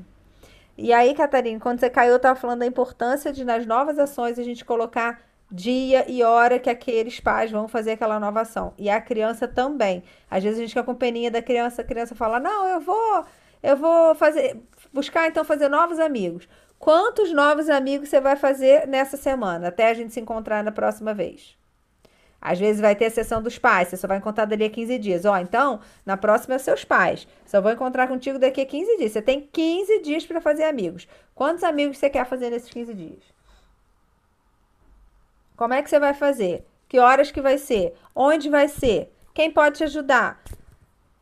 E 0.79 0.95
aí, 0.95 1.15
Catarina, 1.15 1.61
quando 1.61 1.79
você 1.79 1.91
caiu, 1.91 2.13
eu 2.13 2.17
estava 2.17 2.41
falando 2.41 2.61
da 2.61 2.67
importância 2.67 3.31
de, 3.31 3.45
nas 3.45 3.67
novas 3.67 3.99
ações, 3.99 4.39
a 4.39 4.43
gente 4.43 4.65
colocar 4.65 5.21
dia 5.51 6.11
e 6.11 6.23
hora 6.23 6.59
que 6.59 6.71
aqueles 6.71 7.21
pais 7.21 7.51
vão 7.51 7.69
fazer 7.69 7.93
aquela 7.93 8.19
nova 8.19 8.41
ação. 8.41 8.73
E 8.79 8.89
a 8.89 8.99
criança 8.99 9.47
também. 9.47 10.03
Às 10.31 10.43
vezes 10.43 10.59
a 10.59 10.63
gente 10.63 10.71
fica 10.71 10.83
com 10.83 10.95
peninha 10.95 11.31
da 11.31 11.43
criança, 11.43 11.83
a 11.83 11.85
criança 11.85 12.15
fala: 12.15 12.41
Não, 12.41 12.67
eu 12.67 12.81
vou, 12.81 13.27
eu 13.63 13.77
vou 13.77 14.15
fazer, 14.15 14.59
buscar 14.91 15.29
então 15.29 15.45
fazer 15.45 15.69
novos 15.69 16.01
amigos. 16.01 16.49
Quantos 16.79 17.31
novos 17.31 17.69
amigos 17.69 18.09
você 18.09 18.23
vai 18.23 18.37
fazer 18.37 18.89
nessa 18.89 19.19
semana, 19.19 19.69
até 19.69 19.91
a 19.91 19.95
gente 19.95 20.15
se 20.15 20.21
encontrar 20.21 20.65
na 20.65 20.73
próxima 20.73 21.13
vez? 21.13 21.61
Às 22.45 22.59
vezes 22.59 22.81
vai 22.81 22.97
ter 22.97 23.07
a 23.07 23.11
sessão 23.11 23.41
dos 23.41 23.57
pais, 23.57 23.87
você 23.87 23.97
só 23.97 24.09
vai 24.09 24.19
encontrar 24.19 24.47
dali 24.47 24.65
a 24.65 24.71
15 24.71 24.99
dias. 24.99 25.25
Ó, 25.25 25.39
então, 25.39 25.79
na 26.05 26.17
próxima 26.17 26.57
é 26.57 26.59
seus 26.59 26.85
pais. 26.85 27.29
Só 27.47 27.61
vou 27.61 27.71
encontrar 27.71 28.09
contigo 28.09 28.37
daqui 28.37 28.61
a 28.61 28.67
15 28.67 28.97
dias. 28.97 29.13
Você 29.13 29.23
tem 29.23 29.49
15 29.53 30.01
dias 30.01 30.27
para 30.27 30.41
fazer 30.41 30.65
amigos. 30.65 31.07
Quantos 31.37 31.63
amigos 31.63 31.99
você 31.99 32.11
quer 32.11 32.27
fazer 32.27 32.51
nesses 32.51 32.69
15 32.69 32.95
dias? 32.95 33.23
Como 35.57 35.73
é 35.73 35.81
que 35.81 35.89
você 35.89 36.01
vai 36.01 36.15
fazer? 36.15 36.67
Que 36.89 36.99
horas 36.99 37.31
que 37.31 37.41
vai 37.41 37.59
ser? 37.59 37.95
Onde 38.13 38.51
vai 38.51 38.67
ser? 38.67 39.15
Quem 39.33 39.49
pode 39.49 39.79
te 39.79 39.85
ajudar? 39.85 40.43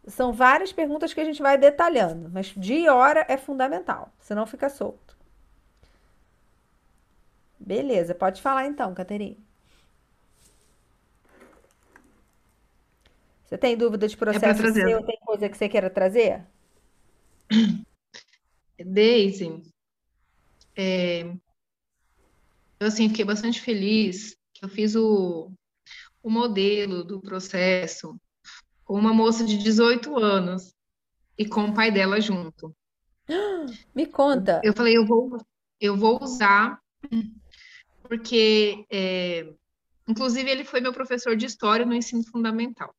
São 0.07 0.33
várias 0.33 0.73
perguntas 0.73 1.12
que 1.12 1.21
a 1.21 1.25
gente 1.25 1.43
vai 1.43 1.59
detalhando, 1.59 2.31
mas 2.33 2.55
dia 2.57 2.79
e 2.79 2.89
hora 2.89 3.27
é 3.29 3.37
fundamental, 3.37 4.11
senão 4.18 4.47
fica 4.47 4.71
solto. 4.71 5.16
Beleza, 7.59 8.14
pode 8.14 8.41
falar 8.41 8.64
então, 8.64 8.95
Caterine. 8.95 9.49
Você 13.51 13.59
tem 13.59 13.76
dúvida 13.76 14.07
de 14.07 14.14
é 14.14 14.16
processo 14.16 14.62
é 14.62 14.72
seu? 14.72 15.05
Tem 15.05 15.18
coisa 15.26 15.48
que 15.48 15.57
você 15.57 15.68
queira 15.68 15.90
trazer? 15.90 16.46
Daisy, 18.78 19.61
é, 20.76 21.22
eu 22.78 22.86
assim, 22.86 23.09
fiquei 23.09 23.24
bastante 23.24 23.61
feliz 23.61 24.36
que 24.55 24.64
eu 24.64 24.68
fiz 24.68 24.94
o, 24.94 25.51
o 26.22 26.30
modelo 26.30 27.03
do 27.03 27.20
processo 27.20 28.16
com 28.84 28.94
uma 28.94 29.12
moça 29.12 29.44
de 29.44 29.59
18 29.59 30.16
anos 30.16 30.72
e 31.36 31.44
com 31.44 31.64
o 31.64 31.74
pai 31.74 31.90
dela 31.90 32.20
junto. 32.20 32.72
Me 33.92 34.07
conta. 34.07 34.61
Eu 34.62 34.72
falei, 34.72 34.96
eu 34.96 35.05
vou, 35.05 35.36
eu 35.80 35.96
vou 35.96 36.22
usar, 36.22 36.80
porque, 38.05 38.86
é, 38.88 39.53
inclusive, 40.07 40.48
ele 40.48 40.64
foi 40.64 40.80
meu 40.80 40.92
professor 40.92 41.34
de 41.34 41.46
história 41.46 41.84
no 41.84 41.94
ensino 41.94 42.22
fundamental. 42.30 42.94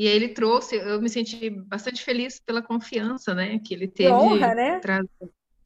E 0.00 0.08
aí 0.08 0.16
ele 0.16 0.28
trouxe, 0.28 0.76
eu 0.76 0.98
me 0.98 1.10
senti 1.10 1.50
bastante 1.50 2.02
feliz 2.02 2.40
pela 2.40 2.62
confiança, 2.62 3.34
né, 3.34 3.58
que 3.58 3.74
ele 3.74 3.86
teve. 3.86 4.08
Que 4.08 4.14
honra, 4.14 4.54
né? 4.54 4.80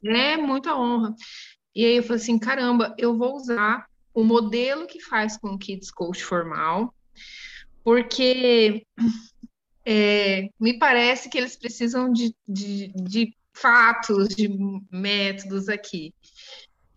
É, 0.03 0.35
muita 0.35 0.75
honra. 0.75 1.15
E 1.73 1.85
aí 1.85 1.95
eu 1.95 2.03
falei 2.03 2.21
assim, 2.21 2.37
caramba, 2.37 2.93
eu 2.97 3.17
vou 3.17 3.37
usar 3.37 3.87
o 4.13 4.25
modelo 4.25 4.87
que 4.87 4.99
faz 4.99 5.37
com 5.37 5.51
o 5.51 5.57
Kids 5.57 5.89
Coach 5.89 6.21
formal, 6.21 6.93
porque 7.81 8.85
é, 9.85 10.49
me 10.59 10.77
parece 10.77 11.29
que 11.29 11.37
eles 11.37 11.55
precisam 11.55 12.11
de, 12.11 12.35
de, 12.45 12.91
de 12.93 13.33
fatos, 13.53 14.27
de 14.27 14.49
métodos 14.91 15.69
aqui. 15.69 16.13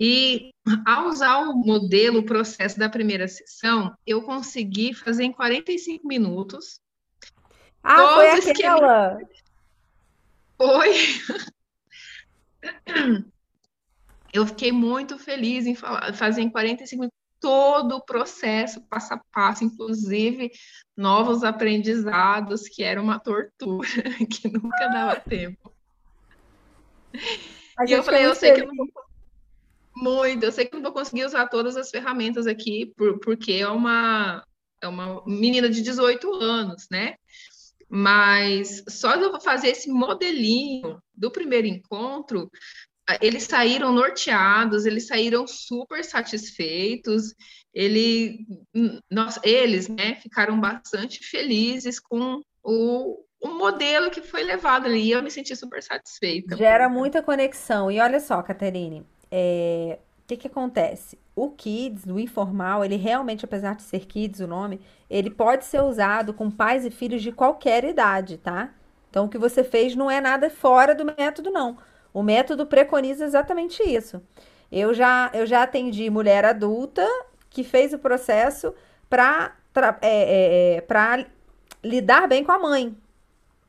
E 0.01 0.51
ao 0.85 1.07
usar 1.07 1.39
o 1.43 1.55
modelo, 1.55 2.19
o 2.19 2.27
processo 2.27 2.77
da 2.81 2.89
primeira 2.89 3.29
sessão, 3.29 3.95
eu 4.05 4.23
consegui 4.23 4.93
fazer 4.93 5.23
em 5.23 5.33
45 5.33 6.05
minutos 6.05 6.81
ah, 7.89 8.15
foi 8.15 8.51
aquela. 8.51 9.19
Foi. 10.57 10.95
Eu 14.33 14.47
fiquei 14.47 14.71
muito 14.71 15.19
feliz 15.19 15.67
em 15.67 15.75
falar, 15.75 16.13
fazer 16.13 16.43
em 16.43 16.51
45 16.51 17.01
minutos 17.01 17.19
todo 17.41 17.97
o 17.97 18.05
processo, 18.05 18.81
passo 18.83 19.15
a 19.15 19.21
passo, 19.33 19.65
inclusive 19.65 20.51
novos 20.97 21.45
aprendizados, 21.45 22.69
que 22.69 22.83
era 22.83 23.01
uma 23.01 23.19
tortura, 23.19 23.89
que 24.31 24.49
nunca 24.49 24.89
dava 24.89 25.21
tempo. 25.21 25.73
A 27.79 27.85
e 27.87 27.93
eu 27.93 28.03
falei, 28.03 28.27
eu 28.27 28.35
sei 28.35 28.53
que 28.53 28.61
eu 28.61 28.67
não 28.67 28.75
vou 28.77 28.89
muito, 29.97 30.45
eu 30.45 30.53
sei 30.53 30.67
que 30.67 30.75
não 30.75 30.83
vou 30.83 30.93
conseguir 30.93 31.25
usar 31.25 31.49
todas 31.49 31.77
as 31.77 31.91
ferramentas 31.91 32.47
aqui, 32.47 32.93
por, 32.97 33.19
porque 33.19 33.53
é 33.53 33.69
uma, 33.69 34.45
é 34.81 34.89
uma 34.89 35.25
menina 35.27 35.69
de 35.69 35.83
18 35.83 36.33
anos, 36.35 36.87
né? 36.91 37.17
Mas 37.89 38.85
só 38.89 39.17
de 39.17 39.23
eu 39.23 39.41
fazer 39.41 39.69
esse 39.69 39.89
modelinho 39.89 41.01
do 41.15 41.31
primeiro 41.31 41.67
encontro, 41.67 42.51
eles 43.21 43.45
saíram 43.45 43.93
norteados, 43.93 44.85
eles 44.85 45.07
saíram 45.07 45.47
super 45.47 46.05
satisfeitos, 46.05 47.35
ele, 47.73 48.47
nós, 49.11 49.41
eles 49.43 49.89
né, 49.89 50.17
ficaram 50.17 50.61
bastante 50.61 51.25
felizes 51.25 51.99
com 51.99 52.43
o, 52.63 53.25
o 53.41 53.49
modelo 53.49 54.11
que 54.11 54.21
foi 54.21 54.43
levado 54.43 54.87
ali, 54.87 55.05
e 55.05 55.13
eu 55.13 55.23
me 55.23 55.31
senti 55.31 55.57
super 55.57 55.83
satisfeita. 55.83 56.57
Gera 56.57 56.89
muita 56.89 57.23
conexão. 57.23 57.91
E 57.91 57.99
olha 57.99 58.21
só, 58.21 58.43
Caterine, 58.43 59.07
é, 59.31 59.99
que 60.29 60.37
que 60.37 60.47
acontece? 60.47 61.19
O 61.35 61.51
Kids, 61.51 62.05
o 62.05 62.19
informal, 62.19 62.85
ele 62.85 62.97
realmente, 62.97 63.47
apesar 63.47 63.75
de 63.75 63.83
ser 63.83 64.05
Kids 64.05 64.41
o 64.41 64.47
nome, 64.47 64.79
ele 65.09 65.31
pode 65.31 65.65
ser 65.65 65.81
usado 65.83 66.35
com 66.35 66.51
pais 66.51 66.85
e 66.85 66.91
filhos 66.91 67.23
de 67.23 67.33
qualquer 67.33 67.83
idade, 67.85 68.37
tá? 68.37 68.71
Então, 69.09 69.25
o 69.25 69.29
que 69.29 69.39
você 69.39 69.65
fez 69.65 69.97
não 69.97 70.11
é 70.11 70.21
nada 70.21 70.51
fora 70.51 70.95
do 70.95 71.05
método, 71.05 71.51
não. 71.51 71.79
O 72.13 72.23
método 72.23 72.67
preconiza 72.67 73.25
exatamente 73.25 73.83
isso. 73.83 74.23
Eu 74.71 74.93
já, 74.93 75.31
eu 75.33 75.47
já 75.47 75.63
atendi 75.63 76.11
mulher 76.11 76.45
adulta 76.45 77.07
que 77.49 77.65
fez 77.65 77.95
o 77.95 77.99
processo 77.99 78.75
para 79.09 79.57
é, 80.03 80.77
é, 80.85 80.85
é 80.87 81.27
lidar 81.83 82.29
bem 82.29 82.45
com 82.45 82.53
a 82.53 82.59
mãe, 82.59 82.95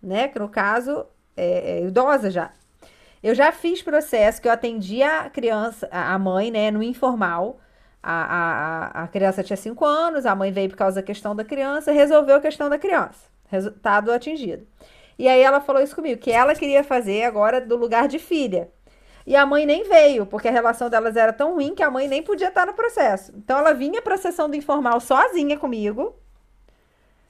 né? 0.03 0.27
Que 0.27 0.39
no 0.39 0.49
caso 0.49 1.05
é, 1.37 1.79
é 1.79 1.85
idosa 1.85 2.29
já. 2.29 2.51
Eu 3.21 3.35
já 3.35 3.51
fiz 3.51 3.81
processo 3.81 4.41
que 4.41 4.47
eu 4.47 4.51
atendi 4.51 5.03
a 5.03 5.29
criança, 5.29 5.87
a 5.91 6.17
mãe, 6.17 6.51
né, 6.51 6.71
no 6.71 6.81
informal. 6.81 7.59
A, 8.01 8.93
a, 8.93 9.03
a 9.03 9.07
criança 9.09 9.43
tinha 9.43 9.57
5 9.57 9.85
anos, 9.85 10.25
a 10.25 10.33
mãe 10.33 10.51
veio 10.51 10.69
por 10.69 10.77
causa 10.77 10.97
da 10.97 11.03
questão 11.05 11.35
da 11.35 11.43
criança, 11.43 11.91
resolveu 11.91 12.37
a 12.37 12.41
questão 12.41 12.69
da 12.69 12.77
criança. 12.77 13.27
Resultado 13.49 14.11
atingido. 14.11 14.65
E 15.17 15.27
aí 15.27 15.41
ela 15.41 15.59
falou 15.59 15.81
isso 15.81 15.95
comigo, 15.95 16.21
que 16.21 16.31
ela 16.31 16.55
queria 16.55 16.81
fazer 16.81 17.23
agora 17.23 17.59
do 17.59 17.75
lugar 17.75 18.07
de 18.07 18.17
filha. 18.19 18.71
E 19.27 19.35
a 19.35 19.45
mãe 19.45 19.65
nem 19.65 19.83
veio, 19.83 20.25
porque 20.25 20.47
a 20.47 20.51
relação 20.51 20.89
delas 20.89 21.17
era 21.17 21.33
tão 21.33 21.55
ruim 21.55 21.75
que 21.75 21.83
a 21.83 21.91
mãe 21.91 22.07
nem 22.07 22.23
podia 22.23 22.47
estar 22.47 22.65
no 22.65 22.73
processo. 22.73 23.33
Então 23.35 23.59
ela 23.59 23.73
vinha 23.73 24.01
para 24.01 24.15
a 24.15 24.17
sessão 24.17 24.49
do 24.49 24.55
informal 24.55 24.99
sozinha 25.01 25.57
comigo. 25.57 26.15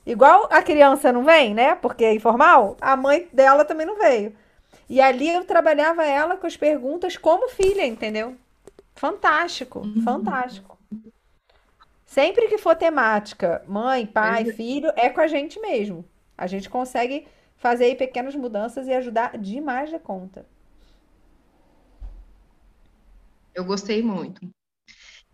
Igual 0.05 0.47
a 0.51 0.61
criança 0.61 1.11
não 1.11 1.23
vem, 1.23 1.53
né? 1.53 1.75
Porque 1.75 2.05
é 2.05 2.13
informal, 2.13 2.77
a 2.79 2.95
mãe 2.95 3.27
dela 3.33 3.65
também 3.65 3.85
não 3.87 3.97
veio. 3.97 4.35
E 4.89 4.99
ali 4.99 5.29
eu 5.29 5.45
trabalhava 5.45 6.03
ela 6.03 6.35
com 6.35 6.47
as 6.47 6.57
perguntas 6.57 7.15
como 7.15 7.47
filha, 7.49 7.85
entendeu? 7.85 8.35
Fantástico, 8.95 9.79
uhum. 9.79 10.01
fantástico. 10.01 10.77
Sempre 12.05 12.47
que 12.47 12.57
for 12.57 12.75
temática, 12.75 13.63
mãe, 13.67 14.07
pai, 14.07 14.45
filho, 14.45 14.91
é 14.95 15.09
com 15.09 15.21
a 15.21 15.27
gente 15.27 15.59
mesmo. 15.59 16.03
A 16.35 16.47
gente 16.47 16.67
consegue 16.67 17.27
fazer 17.55 17.85
aí 17.85 17.95
pequenas 17.95 18.33
mudanças 18.33 18.87
e 18.87 18.93
ajudar 18.93 19.37
demais 19.37 19.91
da 19.91 19.99
conta. 19.99 20.43
Eu 23.53 23.63
gostei 23.63 24.01
muito. 24.01 24.49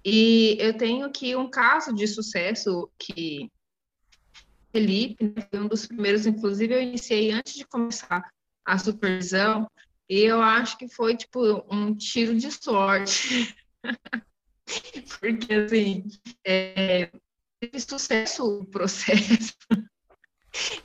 E 0.03 0.58
eu 0.60 0.78
tenho 0.78 1.06
aqui 1.06 1.34
um 1.36 1.49
caso 1.49 1.93
de 1.93 2.06
sucesso 2.08 2.89
que 2.99 3.49
Felipe 4.72 5.24
né, 5.24 5.47
foi 5.49 5.60
um 5.62 5.68
dos 5.68 5.88
primeiros, 5.88 6.26
inclusive 6.26 6.74
eu 6.74 6.82
iniciei 6.82 7.32
antes 7.32 7.53
de 7.53 7.66
começar 7.66 8.30
a 8.66 8.78
supervisão, 8.78 9.70
e 10.09 10.22
eu 10.22 10.41
acho 10.41 10.78
que 10.78 10.88
foi 10.88 11.16
tipo 11.16 11.63
um 11.70 11.93
tiro 11.95 12.36
de 12.36 12.51
sorte. 12.51 13.55
Porque 15.20 15.53
assim, 15.53 16.05
é, 16.45 17.09
teve 17.59 17.80
sucesso 17.80 18.61
o 18.61 18.66
processo. 18.66 19.53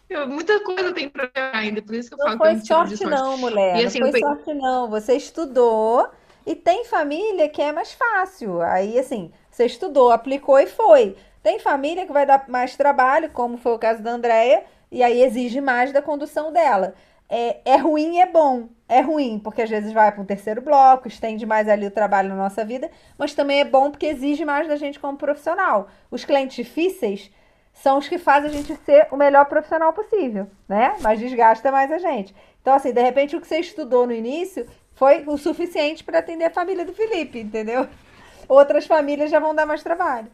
Eu, 0.08 0.26
muita 0.26 0.58
coisa 0.64 0.92
tem 0.92 1.08
para 1.08 1.30
ainda, 1.54 1.80
por 1.80 1.94
isso 1.94 2.08
que 2.08 2.14
eu 2.14 2.18
não 2.18 2.26
falo 2.26 2.38
foi 2.38 2.48
que 2.48 2.56
é 2.56 2.64
sorte, 2.64 2.96
sorte, 2.96 3.14
não, 3.14 3.38
mulher. 3.38 3.76
E, 3.80 3.86
assim, 3.86 4.00
não 4.00 4.10
foi 4.10 4.18
sorte, 4.18 4.52
não. 4.52 4.90
Você 4.90 5.14
estudou 5.14 6.10
e 6.44 6.56
tem 6.56 6.84
família 6.84 7.48
que 7.48 7.62
é 7.62 7.70
mais 7.70 7.92
fácil. 7.92 8.60
Aí, 8.60 8.98
assim, 8.98 9.30
você 9.48 9.66
estudou, 9.66 10.10
aplicou 10.10 10.58
e 10.58 10.66
foi. 10.66 11.16
Tem 11.40 11.60
família 11.60 12.04
que 12.04 12.12
vai 12.12 12.26
dar 12.26 12.48
mais 12.48 12.74
trabalho, 12.76 13.30
como 13.30 13.58
foi 13.58 13.70
o 13.72 13.78
caso 13.78 14.02
da 14.02 14.10
Andrea, 14.10 14.64
e 14.90 15.04
aí 15.04 15.22
exige 15.22 15.60
mais 15.60 15.92
da 15.92 16.02
condução 16.02 16.52
dela 16.52 16.96
é, 17.30 17.60
é 17.64 17.76
ruim 17.76 18.16
e 18.16 18.20
é 18.20 18.26
bom. 18.26 18.68
É 18.88 19.00
ruim, 19.00 19.38
porque 19.38 19.62
às 19.62 19.70
vezes 19.70 19.92
vai 19.92 20.10
para 20.10 20.20
um 20.20 20.26
terceiro 20.26 20.60
bloco, 20.60 21.06
estende 21.06 21.46
mais 21.46 21.68
ali 21.68 21.86
o 21.86 21.90
trabalho 21.92 22.28
na 22.28 22.34
nossa 22.34 22.64
vida, 22.64 22.90
mas 23.16 23.32
também 23.32 23.60
é 23.60 23.64
bom 23.64 23.88
porque 23.88 24.06
exige 24.06 24.44
mais 24.44 24.66
da 24.66 24.74
gente 24.74 24.98
como 24.98 25.16
profissional. 25.16 25.88
Os 26.10 26.24
clientes 26.24 26.56
difíceis 26.56 27.30
são 27.72 27.98
os 27.98 28.08
que 28.08 28.18
fazem 28.18 28.50
a 28.50 28.52
gente 28.52 28.74
ser 28.84 29.06
o 29.12 29.16
melhor 29.16 29.44
profissional 29.44 29.92
possível, 29.92 30.48
né? 30.68 30.96
Mas 31.00 31.20
desgasta 31.20 31.70
mais 31.70 31.92
a 31.92 31.98
gente. 31.98 32.34
Então, 32.60 32.74
assim, 32.74 32.92
de 32.92 33.00
repente 33.00 33.36
o 33.36 33.40
que 33.40 33.46
você 33.46 33.60
estudou 33.60 34.08
no 34.08 34.12
início 34.12 34.66
foi 34.94 35.22
o 35.24 35.38
suficiente 35.38 36.02
para 36.02 36.18
atender 36.18 36.46
a 36.46 36.50
família 36.50 36.84
do 36.84 36.92
Felipe, 36.92 37.38
entendeu? 37.38 37.86
Outras 38.48 38.86
famílias 38.86 39.30
já 39.30 39.38
vão 39.38 39.54
dar 39.54 39.64
mais 39.64 39.84
trabalho. 39.84 40.30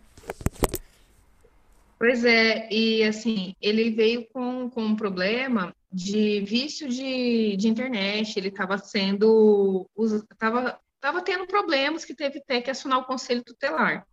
Pois 1.99 2.25
é, 2.25 2.69
e 2.71 3.03
assim, 3.05 3.55
ele 3.61 3.91
veio 3.91 4.27
com, 4.29 4.69
com 4.69 4.83
um 4.83 4.97
problema 4.97 5.75
de 5.91 6.41
vício 6.41 6.89
de, 6.89 7.57
de 7.57 7.69
internet, 7.69 8.37
ele 8.37 8.49
estava 8.49 8.77
sendo, 8.77 9.89
estava 10.31 10.79
tava 11.01 11.23
tendo 11.23 11.47
problemas 11.47 12.05
que 12.05 12.15
teve 12.15 12.39
até 12.39 12.61
que 12.61 12.71
acionar 12.71 12.99
o 12.99 13.05
conselho 13.05 13.45
tutelar. 13.45 14.07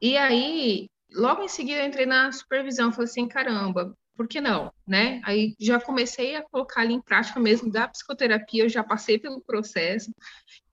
E 0.00 0.16
aí, 0.16 0.90
logo 1.12 1.42
em 1.42 1.48
seguida, 1.48 1.80
eu 1.80 1.86
entrei 1.86 2.04
na 2.04 2.32
supervisão, 2.32 2.92
falei 2.92 3.04
assim, 3.04 3.28
caramba, 3.28 3.96
por 4.16 4.26
que 4.26 4.40
não, 4.40 4.72
né? 4.86 5.20
Aí 5.24 5.54
já 5.58 5.80
comecei 5.80 6.36
a 6.36 6.42
colocar 6.42 6.82
ali 6.82 6.94
em 6.94 7.00
prática 7.00 7.38
mesmo 7.40 7.70
da 7.70 7.88
psicoterapia, 7.88 8.64
eu 8.64 8.68
já 8.68 8.82
passei 8.82 9.18
pelo 9.18 9.40
processo, 9.40 10.12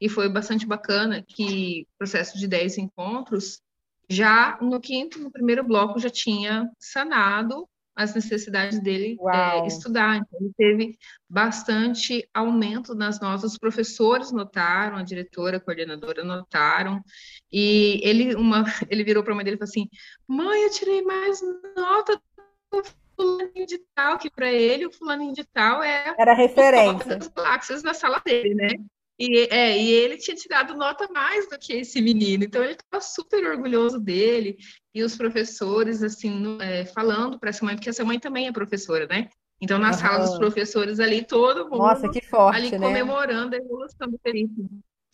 e 0.01 0.09
foi 0.09 0.27
bastante 0.27 0.65
bacana 0.65 1.23
que 1.25 1.87
processo 1.97 2.37
de 2.37 2.47
10 2.47 2.79
encontros, 2.79 3.61
já 4.09 4.57
no 4.61 4.79
quinto, 4.79 5.19
no 5.19 5.31
primeiro 5.31 5.63
bloco, 5.63 5.99
já 5.99 6.09
tinha 6.09 6.69
sanado 6.79 7.67
as 7.97 8.13
necessidades 8.13 8.79
dele 8.79 9.17
é, 9.33 9.65
estudar. 9.65 10.17
Então, 10.17 10.39
ele 10.39 10.51
teve 10.55 10.97
bastante 11.27 12.29
aumento 12.31 12.93
nas 12.93 13.19
notas. 13.19 13.53
Os 13.53 13.57
professores 13.57 14.31
notaram, 14.31 14.97
a 14.97 15.03
diretora, 15.03 15.57
a 15.57 15.59
coordenadora 15.59 16.23
notaram. 16.23 17.01
E 17.51 17.99
ele, 18.03 18.35
uma, 18.35 18.65
ele 18.87 19.03
virou 19.03 19.23
para 19.23 19.33
a 19.33 19.35
mãe 19.35 19.43
dele 19.43 19.55
e 19.55 19.59
falou 19.59 19.69
assim: 19.69 19.89
Mãe, 20.27 20.61
eu 20.61 20.69
tirei 20.69 21.01
mais 21.01 21.41
nota 21.75 22.21
do 22.71 22.83
fulaninho 23.15 23.65
de 23.65 23.79
tal, 23.95 24.19
que 24.19 24.29
para 24.29 24.51
ele 24.51 24.85
o 24.85 24.91
fulaninho 24.91 25.33
de 25.33 25.43
tal 25.45 25.81
é. 25.81 26.13
Era 26.19 26.35
referência. 26.35 27.17
As 27.35 27.81
na 27.81 27.95
sala 27.95 28.21
dele, 28.23 28.53
né? 28.53 28.69
E, 29.19 29.47
é, 29.49 29.77
e 29.77 29.91
ele 29.91 30.17
tinha 30.17 30.35
tirado 30.35 30.75
nota 30.75 31.07
mais 31.11 31.49
do 31.49 31.57
que 31.57 31.73
esse 31.73 31.99
menino, 32.01 32.43
então 32.43 32.63
ele 32.63 32.73
estava 32.73 33.01
super 33.01 33.43
orgulhoso 33.47 33.99
dele, 33.99 34.57
e 34.93 35.01
os 35.03 35.15
professores, 35.15 36.03
assim, 36.03 36.57
é, 36.61 36.85
falando 36.85 37.39
para 37.39 37.49
essa 37.49 37.65
mãe, 37.65 37.75
porque 37.75 37.89
essa 37.89 38.05
mãe 38.05 38.19
também 38.19 38.47
é 38.47 38.51
professora, 38.51 39.07
né? 39.07 39.29
Então, 39.59 39.79
na 39.79 39.87
uhum. 39.87 39.93
sala 39.93 40.25
dos 40.25 40.37
professores 40.37 40.99
ali, 40.99 41.25
todo 41.25 41.63
mundo 41.63 41.79
Nossa, 41.79 42.09
que 42.09 42.21
forte, 42.21 42.57
ali 42.57 42.71
né? 42.71 42.77
comemorando 42.77 43.55
a 43.55 43.59
evolução 43.59 44.07
do 44.07 44.19
Felipe. 44.19 44.67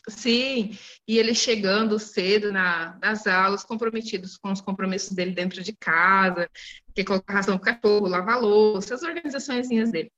Sim, 0.10 0.78
e 1.08 1.18
ele 1.18 1.34
chegando 1.34 1.98
cedo 1.98 2.52
na, 2.52 2.98
nas 3.02 3.26
aulas, 3.26 3.64
comprometidos 3.64 4.36
com 4.36 4.52
os 4.52 4.60
compromissos 4.60 5.14
dele 5.14 5.32
dentro 5.32 5.64
de 5.64 5.72
casa, 5.72 6.50
que 6.94 7.06
colocar 7.06 7.36
ração 7.36 7.58
para 7.58 7.76
cachorro, 7.76 8.08
lavar 8.08 8.42
louça, 8.42 8.96
as 8.96 9.04
organizações 9.04 9.70
dele. 9.70 10.12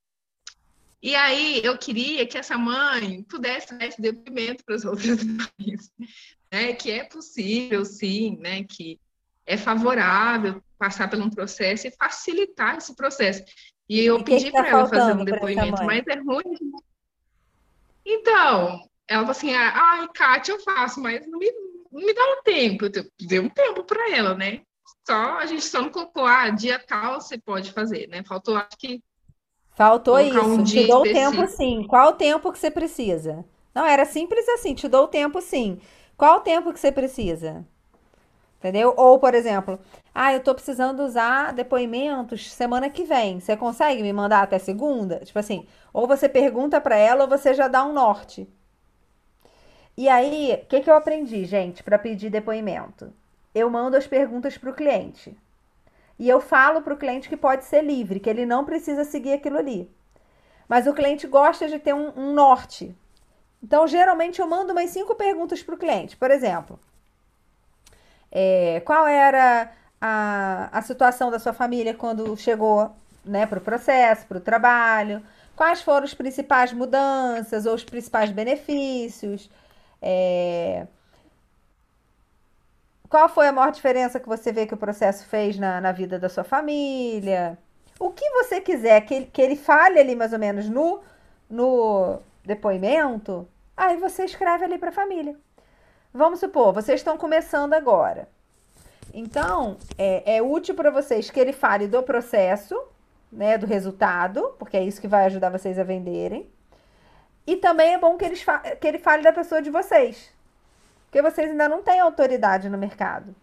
E 1.06 1.16
aí 1.16 1.62
eu 1.64 1.78
queria 1.78 2.26
que 2.26 2.36
essa 2.36 2.58
mãe 2.58 3.22
pudesse 3.30 3.78
dar 3.78 3.86
esse 3.86 4.02
depoimento 4.02 4.66
para 4.66 4.74
as 4.74 4.86
outras 4.86 5.20
mães, 5.24 5.92
né? 6.52 6.74
Que 6.74 6.90
é 6.90 7.04
possível, 7.04 7.86
sim, 7.86 8.40
né? 8.42 8.64
Que 8.64 9.00
é 9.46 9.56
favorável 9.56 10.60
passar 10.80 11.08
por 11.08 11.20
um 11.20 11.30
processo 11.30 11.86
e 11.86 11.92
facilitar 11.92 12.78
esse 12.78 12.96
processo. 12.96 13.44
E 13.88 14.00
eu 14.00 14.18
e 14.18 14.24
pedi 14.24 14.52
para 14.52 14.64
tá 14.64 14.70
ela 14.70 14.88
fazer 14.88 15.16
um 15.16 15.24
depoimento, 15.24 15.84
mas 15.84 16.08
é 16.08 16.16
ruim. 16.16 16.58
Então, 18.04 18.90
ela 19.08 19.22
falou 19.22 19.30
assim: 19.30 19.54
ai, 19.54 20.08
Kátia, 20.12 20.54
eu 20.54 20.60
faço, 20.62 21.00
mas 21.00 21.24
não 21.28 21.38
me, 21.38 21.52
não 21.92 22.04
me 22.04 22.16
dá 22.16 22.24
um 22.32 22.42
tempo. 22.42 22.86
Eu 22.86 22.92
dei 23.28 23.40
um 23.40 23.50
tempo 23.50 23.84
para 23.84 24.10
ela, 24.10 24.34
né? 24.34 24.64
Só 25.06 25.38
a 25.38 25.46
gente 25.46 25.66
só 25.66 25.84
não 25.84 25.92
colocou, 25.92 26.26
ah, 26.26 26.50
dia 26.50 26.80
tal 26.80 27.22
você 27.22 27.38
pode 27.38 27.72
fazer, 27.74 28.08
né? 28.08 28.24
Faltou, 28.24 28.58
acho 28.58 28.76
que 28.76 29.04
Faltou 29.76 30.20
isso. 30.20 30.40
Um 30.40 30.64
te 30.64 30.88
dou 30.88 31.02
o 31.02 31.04
tempo 31.04 31.48
sim. 31.48 31.86
Qual 31.88 32.10
o 32.10 32.14
tempo 32.14 32.52
que 32.52 32.58
você 32.58 32.72
precisa? 32.72 33.46
Não, 33.74 33.86
era 33.86 34.06
simples 34.06 34.48
assim, 34.50 34.74
te 34.74 34.88
dou 34.88 35.04
o 35.04 35.08
tempo 35.08 35.42
sim. 35.42 35.80
Qual 36.18 36.38
o 36.38 36.42
tempo 36.42 36.72
que 36.72 36.80
você 36.80 36.92
precisa? 36.92 37.66
Entendeu? 38.58 38.94
Ou, 38.96 39.20
por 39.20 39.36
exemplo, 39.36 39.78
ah, 40.14 40.34
eu 40.34 40.40
tô 40.40 40.56
precisando 40.56 41.04
usar 41.04 41.54
depoimentos 41.54 42.52
semana 42.52 42.90
que 42.90 43.04
vem. 43.04 43.40
Você 43.40 43.56
consegue 43.58 44.02
me 44.02 44.14
mandar 44.14 44.42
até 44.44 44.58
segunda? 44.58 45.20
Tipo 45.20 45.38
assim, 45.38 45.68
ou 45.94 46.08
você 46.08 46.30
pergunta 46.30 46.80
para 46.80 46.96
ela 46.96 47.26
ou 47.26 47.30
você 47.30 47.54
já 47.54 47.68
dá 47.68 47.84
um 47.84 47.94
norte. 47.94 48.48
E 49.98 50.08
aí, 50.08 50.60
o 50.64 50.66
que, 50.68 50.82
que 50.82 50.90
eu 50.90 50.96
aprendi, 50.96 51.46
gente, 51.46 51.84
para 51.84 52.00
pedir 52.00 52.30
depoimento? 52.30 53.14
Eu 53.54 53.70
mando 53.70 53.98
as 53.98 54.08
perguntas 54.08 54.58
para 54.58 54.70
o 54.70 54.74
cliente. 54.74 55.38
E 56.18 56.30
eu 56.30 56.40
falo 56.40 56.82
para 56.82 56.94
o 56.94 56.98
cliente 56.98 57.28
que 57.28 57.38
pode 57.38 57.66
ser 57.66 57.82
livre, 57.84 58.20
que 58.20 58.30
ele 58.30 58.46
não 58.46 58.64
precisa 58.64 59.04
seguir 59.04 59.34
aquilo 59.34 59.58
ali. 59.58 59.92
Mas 60.68 60.88
o 60.88 60.94
cliente 60.94 61.28
gosta 61.28 61.68
de 61.68 61.78
ter 61.78 61.94
um, 61.94 62.12
um 62.16 62.34
norte. 62.34 62.96
Então, 63.62 63.88
geralmente, 63.88 64.40
eu 64.40 64.48
mando 64.48 64.72
umas 64.72 64.90
cinco 64.92 65.16
perguntas 65.16 65.62
para 65.62 65.76
o 65.76 65.78
cliente. 65.78 66.16
Por 66.16 66.32
exemplo, 66.32 66.80
é, 68.32 68.82
qual 68.82 69.08
era 69.08 69.72
a, 70.00 70.70
a 70.72 70.82
situação 70.82 71.32
da 71.32 71.40
sua 71.40 71.54
família 71.54 71.94
quando 71.94 72.36
chegou 72.38 72.96
né, 73.24 73.46
para 73.46 73.60
o 73.60 73.62
processo, 73.62 74.26
para 74.28 74.38
o 74.38 74.42
trabalho? 74.42 75.24
Quais 75.56 75.82
foram 75.82 76.04
as 76.04 76.14
principais 76.14 76.74
mudanças 76.74 77.66
ou 77.66 77.74
os 77.74 77.84
principais 77.84 78.32
benefícios? 78.32 79.50
É, 80.02 80.86
qual 83.10 83.30
foi 83.30 83.48
a 83.48 83.52
maior 83.52 83.72
diferença 83.72 84.20
que 84.20 84.28
você 84.28 84.52
vê 84.52 84.66
que 84.66 84.74
o 84.74 84.78
processo 84.78 85.26
fez 85.26 85.58
na, 85.58 85.80
na 85.80 85.92
vida 85.92 86.18
da 86.18 86.30
sua 86.30 86.44
família? 86.44 87.58
O 88.00 88.12
que 88.12 88.30
você 88.32 88.60
quiser 88.60 89.02
que 89.02 89.14
ele, 89.14 89.26
que 89.28 89.42
ele 89.42 89.56
fale 89.56 90.00
ali 90.00 90.16
mais 90.16 90.34
ou 90.34 90.40
menos 90.40 90.68
no, 90.70 91.02
no 91.50 92.20
depoimento, 92.44 93.48
aí 93.76 93.98
você 93.98 94.26
escreve 94.26 94.66
ali 94.66 94.78
para 94.78 94.90
a 94.90 94.94
família. 94.94 95.36
Vamos 96.14 96.40
supor, 96.40 96.74
vocês 96.74 97.00
estão 97.00 97.18
começando 97.18 97.74
agora. 97.74 98.28
Então, 99.14 99.78
é, 99.98 100.38
é 100.38 100.42
útil 100.42 100.76
para 100.76 100.90
vocês 100.90 101.30
que 101.30 101.40
ele 101.40 101.54
fale 101.54 101.88
do 101.88 102.04
processo, 102.04 102.78
né, 103.32 103.58
do 103.58 103.66
resultado, 103.66 104.54
porque 104.60 104.78
é 104.78 104.84
isso 104.84 105.00
que 105.00 105.08
vai 105.08 105.26
ajudar 105.26 105.50
vocês 105.50 105.80
a 105.80 105.84
venderem. 105.84 106.50
E 107.48 107.56
também 107.58 107.94
é 107.94 107.98
bom 107.98 108.18
que, 108.18 108.26
eles 108.26 108.44
que 108.82 108.88
ele 108.88 108.98
fale 108.98 109.24
da 109.24 109.32
pessoa 109.32 109.62
de 109.62 109.70
vocês, 109.70 110.34
porque 111.06 111.22
vocês 111.22 111.50
ainda 111.50 111.70
não 111.70 111.82
têm 111.82 112.00
autoridade 112.00 112.70
no 112.70 112.78
mercado, 112.78 113.36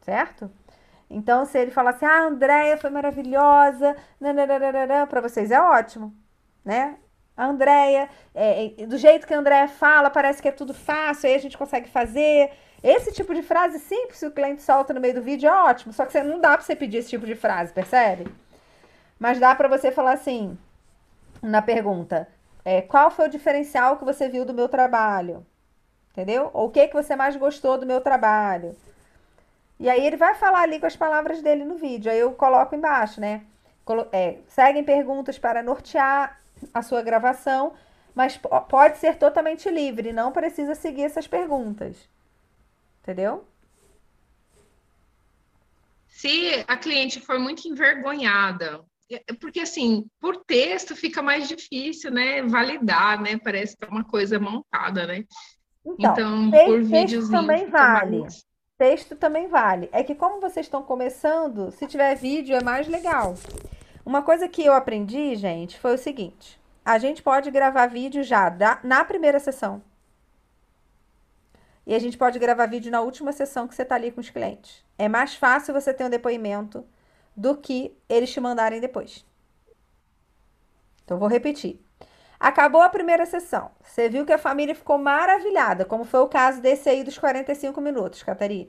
certo? 0.00 0.50
Então, 1.08 1.44
se 1.44 1.58
ele 1.58 1.70
falar 1.70 1.90
assim, 1.90 2.06
ah, 2.06 2.24
Andréia 2.24 2.76
foi 2.76 2.90
maravilhosa, 2.90 3.96
para 5.08 5.20
vocês 5.20 5.50
é 5.50 5.60
ótimo, 5.60 6.14
né? 6.64 6.96
A 7.36 7.46
Andréia, 7.46 8.08
é, 8.34 8.82
é, 8.82 8.86
do 8.86 8.96
jeito 8.96 9.26
que 9.26 9.34
a 9.34 9.38
Andréia 9.38 9.68
fala, 9.68 10.08
parece 10.08 10.40
que 10.40 10.48
é 10.48 10.52
tudo 10.52 10.72
fácil, 10.72 11.28
aí 11.28 11.34
a 11.34 11.38
gente 11.38 11.58
consegue 11.58 11.88
fazer. 11.88 12.50
Esse 12.82 13.12
tipo 13.12 13.34
de 13.34 13.42
frase 13.42 13.78
simples, 13.78 14.18
se 14.18 14.26
o 14.26 14.30
cliente 14.30 14.62
solta 14.62 14.92
no 14.92 15.00
meio 15.00 15.14
do 15.14 15.22
vídeo, 15.22 15.48
é 15.48 15.52
ótimo. 15.52 15.92
Só 15.92 16.04
que 16.04 16.12
você, 16.12 16.22
não 16.22 16.38
dá 16.40 16.50
para 16.50 16.60
você 16.60 16.76
pedir 16.76 16.98
esse 16.98 17.10
tipo 17.10 17.26
de 17.26 17.34
frase, 17.34 17.72
percebe? 17.72 18.26
Mas 19.18 19.38
dá 19.38 19.54
para 19.54 19.68
você 19.68 19.90
falar 19.90 20.12
assim, 20.12 20.56
na 21.42 21.62
pergunta, 21.62 22.28
é, 22.64 22.82
qual 22.82 23.10
foi 23.10 23.26
o 23.26 23.30
diferencial 23.30 23.96
que 23.96 24.04
você 24.04 24.28
viu 24.28 24.44
do 24.44 24.54
meu 24.54 24.68
trabalho? 24.68 25.46
Entendeu? 26.14 26.48
Ou 26.54 26.68
o 26.68 26.70
que, 26.70 26.86
que 26.86 26.94
você 26.94 27.16
mais 27.16 27.34
gostou 27.34 27.76
do 27.76 27.84
meu 27.84 28.00
trabalho? 28.00 28.76
E 29.80 29.90
aí 29.90 30.06
ele 30.06 30.16
vai 30.16 30.36
falar 30.36 30.60
ali 30.60 30.78
com 30.78 30.86
as 30.86 30.94
palavras 30.94 31.42
dele 31.42 31.64
no 31.64 31.76
vídeo. 31.76 32.10
Aí 32.10 32.20
eu 32.20 32.32
coloco 32.32 32.74
embaixo, 32.74 33.20
né? 33.20 33.44
É, 34.12 34.38
seguem 34.46 34.84
perguntas 34.84 35.38
para 35.38 35.60
nortear 35.62 36.40
a 36.72 36.82
sua 36.82 37.02
gravação, 37.02 37.74
mas 38.14 38.38
pode 38.68 38.98
ser 38.98 39.16
totalmente 39.16 39.68
livre, 39.68 40.12
não 40.12 40.30
precisa 40.30 40.76
seguir 40.76 41.02
essas 41.02 41.26
perguntas. 41.26 42.08
Entendeu? 43.02 43.44
Se 46.06 46.64
a 46.68 46.76
cliente 46.76 47.20
for 47.20 47.40
muito 47.40 47.66
envergonhada, 47.66 48.84
é, 49.10 49.20
porque 49.34 49.60
assim, 49.60 50.06
por 50.20 50.44
texto 50.44 50.96
fica 50.96 51.20
mais 51.20 51.48
difícil, 51.48 52.10
né? 52.10 52.40
Validar, 52.42 53.20
né? 53.20 53.36
Parece 53.36 53.76
que 53.76 53.84
é 53.84 53.88
uma 53.88 54.04
coisa 54.04 54.38
montada, 54.38 55.06
né? 55.06 55.24
Então, 55.84 56.12
então 56.12 56.50
texto, 56.50 56.66
por 56.66 56.82
vídeos 56.82 57.28
também 57.28 57.66
vale. 57.66 58.20
Mais... 58.20 58.44
Texto 58.78 59.16
também 59.16 59.48
vale. 59.48 59.88
É 59.92 60.02
que 60.02 60.14
como 60.14 60.40
vocês 60.40 60.66
estão 60.66 60.82
começando, 60.82 61.70
se 61.70 61.86
tiver 61.86 62.14
vídeo 62.16 62.56
é 62.56 62.62
mais 62.62 62.88
legal. 62.88 63.34
Uma 64.04 64.22
coisa 64.22 64.48
que 64.48 64.64
eu 64.64 64.72
aprendi, 64.72 65.36
gente, 65.36 65.78
foi 65.78 65.94
o 65.94 65.98
seguinte: 65.98 66.60
a 66.84 66.98
gente 66.98 67.22
pode 67.22 67.50
gravar 67.50 67.86
vídeo 67.86 68.22
já 68.22 68.48
da, 68.48 68.80
na 68.82 69.04
primeira 69.04 69.38
sessão. 69.38 69.82
E 71.86 71.94
a 71.94 71.98
gente 71.98 72.16
pode 72.16 72.38
gravar 72.38 72.66
vídeo 72.66 72.90
na 72.90 73.02
última 73.02 73.30
sessão 73.30 73.68
que 73.68 73.74
você 73.74 73.82
está 73.82 73.94
ali 73.94 74.10
com 74.10 74.20
os 74.20 74.30
clientes. 74.30 74.82
É 74.96 75.06
mais 75.06 75.34
fácil 75.34 75.74
você 75.74 75.92
ter 75.92 76.04
um 76.04 76.10
depoimento 76.10 76.84
do 77.36 77.56
que 77.56 77.94
eles 78.08 78.32
te 78.32 78.40
mandarem 78.40 78.80
depois. 78.80 79.24
Então, 81.04 81.18
vou 81.18 81.28
repetir. 81.28 81.83
Acabou 82.44 82.82
a 82.82 82.90
primeira 82.90 83.24
sessão. 83.24 83.70
Você 83.82 84.06
viu 84.10 84.26
que 84.26 84.32
a 84.32 84.36
família 84.36 84.74
ficou 84.74 84.98
maravilhada, 84.98 85.86
como 85.86 86.04
foi 86.04 86.20
o 86.20 86.28
caso 86.28 86.60
desse 86.60 86.90
aí 86.90 87.02
dos 87.02 87.16
45 87.16 87.80
minutos, 87.80 88.22
Catarina. 88.22 88.68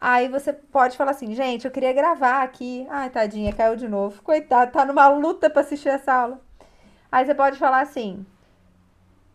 Aí 0.00 0.28
você 0.28 0.50
pode 0.50 0.96
falar 0.96 1.10
assim, 1.10 1.34
gente, 1.34 1.66
eu 1.66 1.70
queria 1.70 1.92
gravar 1.92 2.42
aqui. 2.42 2.86
Ai, 2.88 3.10
tadinha, 3.10 3.52
caiu 3.52 3.76
de 3.76 3.86
novo. 3.86 4.22
Coitado, 4.22 4.72
tá 4.72 4.86
numa 4.86 5.08
luta 5.08 5.50
para 5.50 5.60
assistir 5.60 5.90
essa 5.90 6.10
aula. 6.10 6.40
Aí 7.12 7.26
você 7.26 7.34
pode 7.34 7.58
falar 7.58 7.82
assim, 7.82 8.24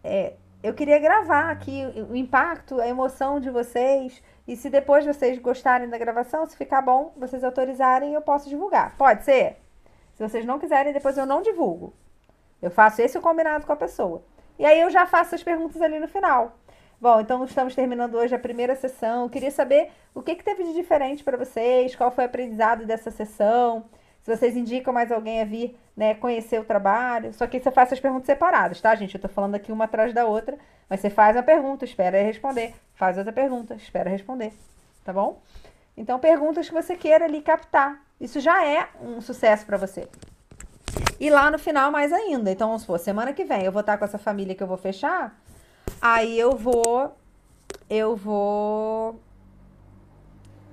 é, 0.04 0.34
eu 0.64 0.74
queria 0.74 0.98
gravar 0.98 1.52
aqui 1.52 1.84
o 2.10 2.16
impacto, 2.16 2.82
a 2.82 2.88
emoção 2.88 3.40
de 3.40 3.52
vocês. 3.52 4.24
E 4.48 4.56
se 4.56 4.72
depois 4.72 5.06
vocês 5.06 5.38
gostarem 5.38 5.88
da 5.88 6.00
gravação, 6.00 6.48
se 6.48 6.58
ficar 6.58 6.82
bom, 6.82 7.14
vocês 7.16 7.44
autorizarem, 7.44 8.16
eu 8.16 8.24
posso 8.24 8.50
divulgar. 8.50 8.98
Pode 8.98 9.24
ser? 9.24 9.58
Se 10.16 10.28
vocês 10.28 10.44
não 10.48 10.58
quiserem, 10.58 10.94
depois 10.94 11.16
eu 11.16 11.28
não 11.28 11.44
divulgo. 11.44 11.94
Eu 12.62 12.72
faço 12.72 13.02
esse 13.02 13.20
combinado 13.20 13.66
com 13.66 13.74
a 13.74 13.76
pessoa. 13.76 14.24
E 14.58 14.66
aí 14.66 14.80
eu 14.82 14.90
já 14.90 15.06
faço 15.06 15.36
as 15.36 15.44
perguntas 15.44 15.82
ali 15.82 16.00
no 16.00 16.08
final. 16.08 16.58
Bom, 17.00 17.22
então 17.22 17.44
estamos 17.46 17.76
terminando 17.76 18.16
hoje 18.16 18.34
a 18.34 18.40
primeira 18.40 18.76
sessão. 18.76 19.24
Eu 19.24 19.30
queria 19.30 19.52
saber 19.52 19.92
o 20.16 20.22
que, 20.22 20.36
que 20.36 20.44
teve 20.44 20.64
de 20.64 20.74
diferente 20.74 21.24
para 21.24 21.38
vocês, 21.38 21.96
qual 21.96 22.10
foi 22.10 22.24
o 22.24 22.28
aprendizado 22.28 22.86
dessa 22.88 23.12
sessão, 23.12 23.86
se 24.24 24.36
vocês 24.36 24.58
indicam 24.58 24.92
mais 24.92 25.12
alguém 25.12 25.40
a 25.40 25.46
vir 25.46 25.78
né, 25.96 26.16
conhecer 26.16 26.60
o 26.60 26.66
trabalho. 26.66 27.32
Só 27.34 27.46
que 27.46 27.60
você 27.60 27.70
faz 27.70 27.94
as 27.94 28.00
perguntas 28.00 28.26
separadas, 28.26 28.82
tá, 28.82 28.96
gente? 28.96 29.14
Eu 29.14 29.22
tô 29.22 29.30
falando 29.30 29.54
aqui 29.54 29.72
uma 29.72 29.86
atrás 29.86 30.12
da 30.12 30.26
outra, 30.26 30.58
mas 30.90 31.00
você 31.00 31.10
faz 31.12 31.38
a 31.38 31.44
pergunta, 31.44 31.86
espera 31.86 32.22
responder. 32.24 32.74
Faz 32.96 33.18
outra 33.18 33.32
pergunta, 33.32 33.76
espera 33.76 34.10
responder. 34.10 34.52
Tá 35.04 35.14
bom? 35.14 35.40
Então, 35.96 36.18
perguntas 36.20 36.68
que 36.68 36.74
você 36.74 36.96
queira 36.96 37.26
ali 37.26 37.42
captar. 37.42 38.02
Isso 38.20 38.40
já 38.40 38.66
é 38.66 38.88
um 39.00 39.22
sucesso 39.22 39.66
para 39.66 39.78
você. 39.78 40.08
E 41.20 41.30
lá 41.30 41.50
no 41.50 41.58
final, 41.58 41.92
mais 41.92 42.14
ainda. 42.14 42.52
Então, 42.52 42.68
vamos 42.68 42.84
supor, 42.84 43.00
semana 43.00 43.34
que 43.34 43.44
vem 43.44 43.64
eu 43.64 43.72
vou 43.72 43.82
estar 43.82 43.98
com 43.98 44.06
essa 44.06 44.18
família 44.18 44.56
que 44.56 44.62
eu 44.62 44.68
vou 44.68 44.78
fechar. 44.78 45.38
Aí 46.02 46.40
eu 46.40 46.56
vou. 46.56 47.16
Eu 47.90 48.16
vou. 48.16 49.20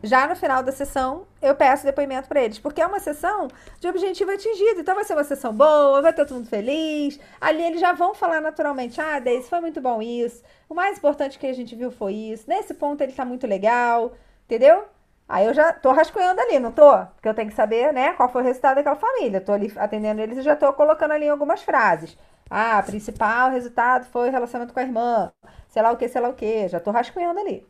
Já 0.03 0.27
no 0.29 0.37
final 0.37 0.63
da 0.63 0.71
sessão, 0.71 1.27
eu 1.41 1.55
peço 1.55 1.83
depoimento 1.83 2.29
para 2.29 2.43
eles, 2.43 2.59
porque 2.59 2.83
é 2.83 2.87
uma 2.87 3.01
sessão 3.01 3.49
de 3.81 3.89
objetivo 3.89 4.31
atingido. 4.33 4.81
Então 4.81 4.95
vai 4.95 5.05
ser 5.05 5.15
uma 5.15 5.25
sessão 5.25 5.51
boa, 5.55 6.03
vai 6.03 6.11
estar 6.11 6.27
todo 6.27 6.37
mundo 6.37 6.49
feliz. 6.49 7.19
Ali 7.41 7.63
eles 7.63 7.81
já 7.81 7.95
vão 7.95 8.15
falar 8.15 8.41
naturalmente: 8.43 9.01
ah, 9.01 9.19
Deise, 9.19 9.49
foi 9.49 9.61
muito 9.61 9.81
bom 9.81 10.03
isso. 10.03 10.43
O 10.69 10.75
mais 10.75 10.99
importante 10.99 11.39
que 11.39 11.47
a 11.47 11.55
gente 11.55 11.75
viu 11.75 11.91
foi 11.91 12.13
isso. 12.15 12.45
Nesse 12.47 12.75
ponto 12.75 13.01
ele 13.01 13.13
tá 13.13 13.25
muito 13.25 13.47
legal, 13.47 14.13
entendeu? 14.45 14.85
Aí 15.29 15.47
eu 15.47 15.55
já 15.55 15.73
tô 15.73 15.93
rascunhando 15.93 16.41
ali, 16.41 16.59
não 16.59 16.71
tô? 16.71 16.91
Porque 17.15 17.29
eu 17.29 17.35
tenho 17.35 17.49
que 17.49 17.55
saber, 17.55 17.93
né, 17.93 18.13
qual 18.13 18.29
foi 18.29 18.43
o 18.43 18.45
resultado 18.45 18.77
daquela 18.77 18.97
família. 18.97 19.39
Eu 19.39 19.45
tô 19.45 19.53
ali 19.53 19.73
atendendo 19.77 20.21
eles 20.21 20.39
e 20.39 20.43
já 20.43 20.55
tô 20.55 20.73
colocando 20.73 21.13
ali 21.13 21.29
algumas 21.29 21.63
frases. 21.63 22.17
Ah, 22.51 22.83
principal 22.83 23.51
resultado 23.51 24.05
foi 24.07 24.29
o 24.29 24.33
relacionamento 24.33 24.75
com 24.75 24.81
a 24.81 24.83
irmã. 24.83 25.33
Sei 25.69 25.83
lá 25.83 25.91
o 25.93 25.97
que, 25.97 26.09
sei 26.09 26.21
lá 26.21 26.29
o 26.29 26.35
que. 26.35 26.69
Já 26.69 26.79
tô 26.79 26.91
rascunhando 26.91 27.41
ali. 27.41 27.67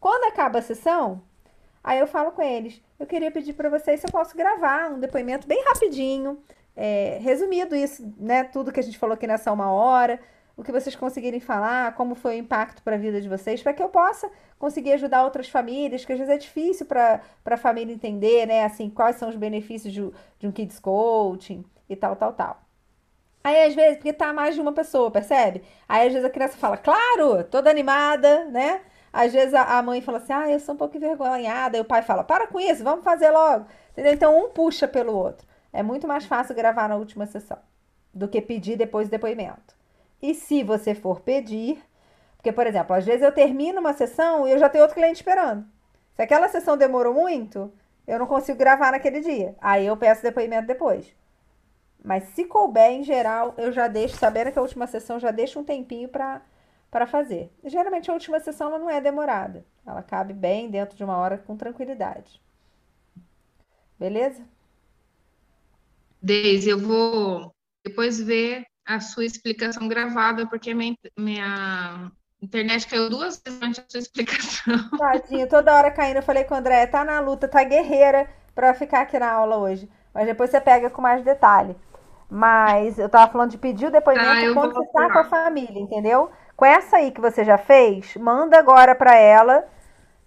Quando 0.00 0.24
acaba 0.32 0.60
a 0.60 0.62
sessão, 0.62 1.22
aí 1.82 1.98
eu 1.98 2.06
falo 2.06 2.32
com 2.32 2.42
eles. 2.42 2.80
Eu 2.98 3.06
queria 3.06 3.30
pedir 3.30 3.52
para 3.54 3.68
vocês 3.68 4.00
se 4.00 4.06
eu 4.06 4.10
posso 4.10 4.36
gravar 4.36 4.90
um 4.90 5.00
depoimento 5.00 5.46
bem 5.46 5.62
rapidinho, 5.64 6.38
é, 6.76 7.18
resumido 7.20 7.74
isso, 7.74 8.14
né? 8.16 8.44
Tudo 8.44 8.72
que 8.72 8.80
a 8.80 8.82
gente 8.82 8.98
falou 8.98 9.14
aqui 9.14 9.26
nessa 9.26 9.52
uma 9.52 9.70
hora 9.72 10.20
o 10.56 10.62
que 10.62 10.72
vocês 10.72 10.94
conseguirem 10.94 11.40
falar, 11.40 11.94
como 11.94 12.14
foi 12.14 12.36
o 12.36 12.38
impacto 12.38 12.82
para 12.82 12.96
a 12.96 12.98
vida 12.98 13.20
de 13.20 13.28
vocês, 13.28 13.62
para 13.62 13.72
que 13.72 13.82
eu 13.82 13.88
possa 13.88 14.30
conseguir 14.58 14.92
ajudar 14.92 15.24
outras 15.24 15.48
famílias, 15.48 16.04
que 16.04 16.12
às 16.12 16.18
vezes 16.18 16.34
é 16.34 16.38
difícil 16.38 16.86
para 16.86 17.20
a 17.44 17.56
família 17.56 17.92
entender, 17.92 18.46
né? 18.46 18.64
Assim, 18.64 18.90
quais 18.90 19.16
são 19.16 19.28
os 19.28 19.36
benefícios 19.36 19.92
de, 19.92 20.10
de 20.38 20.46
um 20.46 20.52
kids 20.52 20.78
coaching 20.78 21.64
e 21.88 21.96
tal, 21.96 22.16
tal, 22.16 22.32
tal. 22.32 22.62
Aí, 23.44 23.64
às 23.64 23.74
vezes, 23.74 23.96
porque 23.96 24.12
tá 24.12 24.32
mais 24.32 24.54
de 24.54 24.60
uma 24.60 24.72
pessoa, 24.72 25.10
percebe? 25.10 25.62
Aí, 25.88 26.06
às 26.06 26.12
vezes, 26.12 26.26
a 26.26 26.30
criança 26.30 26.56
fala, 26.56 26.76
claro, 26.76 27.42
toda 27.44 27.70
animada, 27.70 28.44
né? 28.44 28.82
Às 29.12 29.32
vezes, 29.32 29.52
a 29.52 29.82
mãe 29.82 30.00
fala 30.00 30.18
assim, 30.18 30.32
ah, 30.32 30.50
eu 30.50 30.60
sou 30.60 30.74
um 30.74 30.78
pouco 30.78 30.96
envergonhada. 30.96 31.76
E 31.76 31.80
o 31.80 31.84
pai 31.84 32.02
fala, 32.02 32.22
para 32.24 32.46
com 32.46 32.60
isso, 32.60 32.84
vamos 32.84 33.04
fazer 33.04 33.30
logo. 33.30 33.66
Entendeu? 33.90 34.12
Então, 34.12 34.38
um 34.38 34.48
puxa 34.50 34.86
pelo 34.86 35.12
outro. 35.12 35.46
É 35.72 35.82
muito 35.82 36.06
mais 36.06 36.24
fácil 36.24 36.54
gravar 36.54 36.88
na 36.88 36.96
última 36.96 37.26
sessão 37.26 37.58
do 38.14 38.28
que 38.28 38.40
pedir 38.40 38.76
depois 38.76 39.08
do 39.08 39.10
depoimento. 39.10 39.74
E 40.22 40.34
se 40.34 40.62
você 40.62 40.94
for 40.94 41.20
pedir, 41.20 41.82
porque, 42.36 42.52
por 42.52 42.66
exemplo, 42.66 42.94
às 42.94 43.04
vezes 43.04 43.22
eu 43.22 43.32
termino 43.32 43.80
uma 43.80 43.92
sessão 43.92 44.46
e 44.46 44.52
eu 44.52 44.58
já 44.58 44.68
tenho 44.68 44.82
outro 44.84 44.96
cliente 44.96 45.16
esperando. 45.16 45.66
Se 46.14 46.22
aquela 46.22 46.48
sessão 46.48 46.76
demorou 46.76 47.12
muito, 47.12 47.72
eu 48.06 48.18
não 48.18 48.26
consigo 48.26 48.58
gravar 48.58 48.92
naquele 48.92 49.20
dia. 49.20 49.56
Aí 49.60 49.86
eu 49.86 49.96
peço 49.96 50.22
depoimento 50.22 50.66
depois. 50.66 51.14
Mas 52.04 52.24
se 52.24 52.44
couber, 52.44 52.90
em 52.90 53.04
geral, 53.04 53.54
eu 53.56 53.72
já 53.72 53.86
deixo, 53.88 54.16
sabendo 54.16 54.50
que 54.52 54.58
a 54.58 54.62
última 54.62 54.86
sessão, 54.86 55.20
já 55.20 55.30
deixo 55.30 55.60
um 55.60 55.64
tempinho 55.64 56.08
para 56.08 56.42
fazer. 57.06 57.50
Geralmente 57.64 58.10
a 58.10 58.14
última 58.14 58.40
sessão 58.40 58.68
ela 58.68 58.78
não 58.78 58.90
é 58.90 59.00
demorada. 59.00 59.64
Ela 59.86 60.02
cabe 60.02 60.32
bem 60.32 60.68
dentro 60.68 60.96
de 60.96 61.04
uma 61.04 61.16
hora 61.16 61.38
com 61.38 61.56
tranquilidade. 61.56 62.40
Beleza? 63.98 64.42
Deise, 66.20 66.70
eu 66.70 66.78
vou 66.78 67.54
depois 67.84 68.20
ver 68.20 68.64
a 68.94 69.00
sua 69.00 69.24
explicação 69.24 69.88
gravada, 69.88 70.46
porque 70.46 70.74
minha, 70.74 70.96
minha 71.16 72.10
internet 72.40 72.86
caiu 72.86 73.08
duas 73.08 73.40
vezes 73.42 73.58
durante 73.58 73.80
a 73.80 73.84
sua 73.88 74.00
explicação. 74.00 74.90
Tadinho, 74.98 75.48
toda 75.48 75.74
hora 75.74 75.90
caindo. 75.90 76.16
Eu 76.16 76.22
falei 76.22 76.44
com 76.44 76.54
o 76.54 76.58
André, 76.58 76.86
tá 76.86 77.04
na 77.04 77.20
luta, 77.20 77.48
tá 77.48 77.62
guerreira 77.64 78.28
para 78.54 78.74
ficar 78.74 79.02
aqui 79.02 79.18
na 79.18 79.30
aula 79.30 79.56
hoje. 79.56 79.88
Mas 80.12 80.26
depois 80.26 80.50
você 80.50 80.60
pega 80.60 80.90
com 80.90 81.00
mais 81.00 81.24
detalhe. 81.24 81.76
Mas 82.28 82.98
eu 82.98 83.08
tava 83.08 83.30
falando 83.30 83.50
de 83.50 83.58
pedir 83.58 83.86
o 83.86 83.90
depoimento 83.90 84.50
ah, 84.50 84.54
quando 84.54 84.74
você 84.74 84.92
tá 84.92 85.12
com 85.12 85.18
a 85.18 85.24
família, 85.24 85.78
entendeu? 85.78 86.30
Com 86.56 86.64
essa 86.64 86.96
aí 86.96 87.10
que 87.10 87.20
você 87.20 87.44
já 87.44 87.58
fez, 87.58 88.16
manda 88.16 88.58
agora 88.58 88.94
para 88.94 89.14
ela 89.14 89.66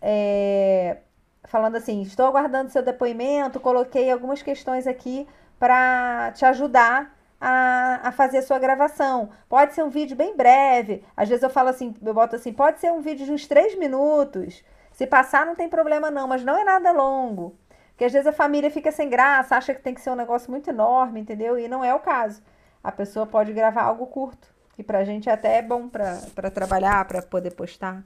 é, 0.01 0.97
falando 1.45 1.77
assim: 1.77 2.03
estou 2.03 2.27
aguardando 2.27 2.69
seu 2.69 2.83
depoimento, 2.83 3.59
coloquei 3.59 4.11
algumas 4.11 4.43
questões 4.43 4.85
aqui 4.85 5.27
para 5.57 6.31
te 6.33 6.45
ajudar 6.45 7.14
a, 7.47 8.09
a 8.09 8.11
fazer 8.11 8.39
a 8.39 8.41
sua 8.41 8.57
gravação. 8.57 9.29
Pode 9.47 9.75
ser 9.75 9.83
um 9.83 9.89
vídeo 9.89 10.17
bem 10.17 10.35
breve. 10.35 11.03
Às 11.15 11.29
vezes 11.29 11.43
eu 11.43 11.49
falo 11.49 11.69
assim, 11.69 11.93
eu 12.03 12.13
boto 12.13 12.35
assim, 12.35 12.51
pode 12.51 12.79
ser 12.79 12.91
um 12.91 13.01
vídeo 13.01 13.23
de 13.23 13.31
uns 13.31 13.45
três 13.45 13.77
minutos. 13.77 14.63
Se 14.91 15.05
passar, 15.05 15.45
não 15.45 15.53
tem 15.55 15.69
problema, 15.69 16.09
não, 16.09 16.27
mas 16.27 16.43
não 16.43 16.57
é 16.57 16.63
nada 16.63 16.91
longo. 16.91 17.55
Porque 17.89 18.05
às 18.05 18.11
vezes 18.11 18.25
a 18.25 18.33
família 18.33 18.71
fica 18.71 18.91
sem 18.91 19.09
graça, 19.09 19.55
acha 19.55 19.75
que 19.75 19.81
tem 19.81 19.93
que 19.93 20.01
ser 20.01 20.09
um 20.09 20.15
negócio 20.15 20.49
muito 20.49 20.71
enorme, 20.71 21.19
entendeu? 21.19 21.59
E 21.59 21.67
não 21.67 21.83
é 21.83 21.93
o 21.93 21.99
caso. 21.99 22.41
A 22.83 22.91
pessoa 22.91 23.27
pode 23.27 23.53
gravar 23.53 23.83
algo 23.83 24.07
curto. 24.07 24.47
E 24.75 24.81
pra 24.83 25.05
gente 25.05 25.29
até 25.29 25.59
é 25.59 25.61
bom 25.61 25.87
para 25.87 26.49
trabalhar, 26.51 27.05
para 27.05 27.21
poder 27.21 27.51
postar. 27.51 28.03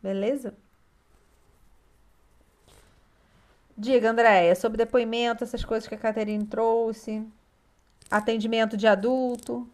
Beleza? 0.00 0.54
Diga, 3.76 4.10
Andréia, 4.10 4.54
sobre 4.54 4.78
depoimento, 4.78 5.42
essas 5.42 5.64
coisas 5.64 5.88
que 5.88 5.96
a 5.96 5.98
Caterine 5.98 6.46
trouxe. 6.46 7.26
Atendimento 8.10 8.76
de 8.76 8.86
adulto. 8.86 9.68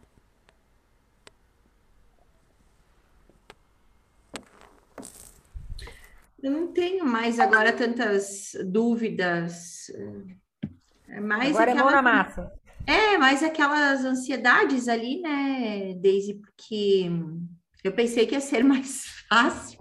Eu 6.43 6.51
não 6.51 6.69
tenho 6.69 7.05
mais 7.05 7.39
agora 7.39 7.73
tantas 7.73 8.53
dúvidas. 8.65 9.91
É 11.09 11.21
mais 11.21 11.51
agora 11.51 11.73
aquela... 11.73 11.91
é 11.91 11.93
mão 11.93 12.03
na 12.03 12.03
massa. 12.03 12.53
É, 12.87 13.19
mais 13.19 13.43
aquelas 13.43 14.05
ansiedades 14.05 14.89
ali, 14.89 15.21
né, 15.21 15.95
Daisy? 15.95 16.35
Porque 16.35 17.11
eu 17.85 17.93
pensei 17.93 18.27
que 18.27 18.35
ia 18.35 18.41
ser 18.41 18.65
mais 18.65 19.05
fácil. 19.29 19.79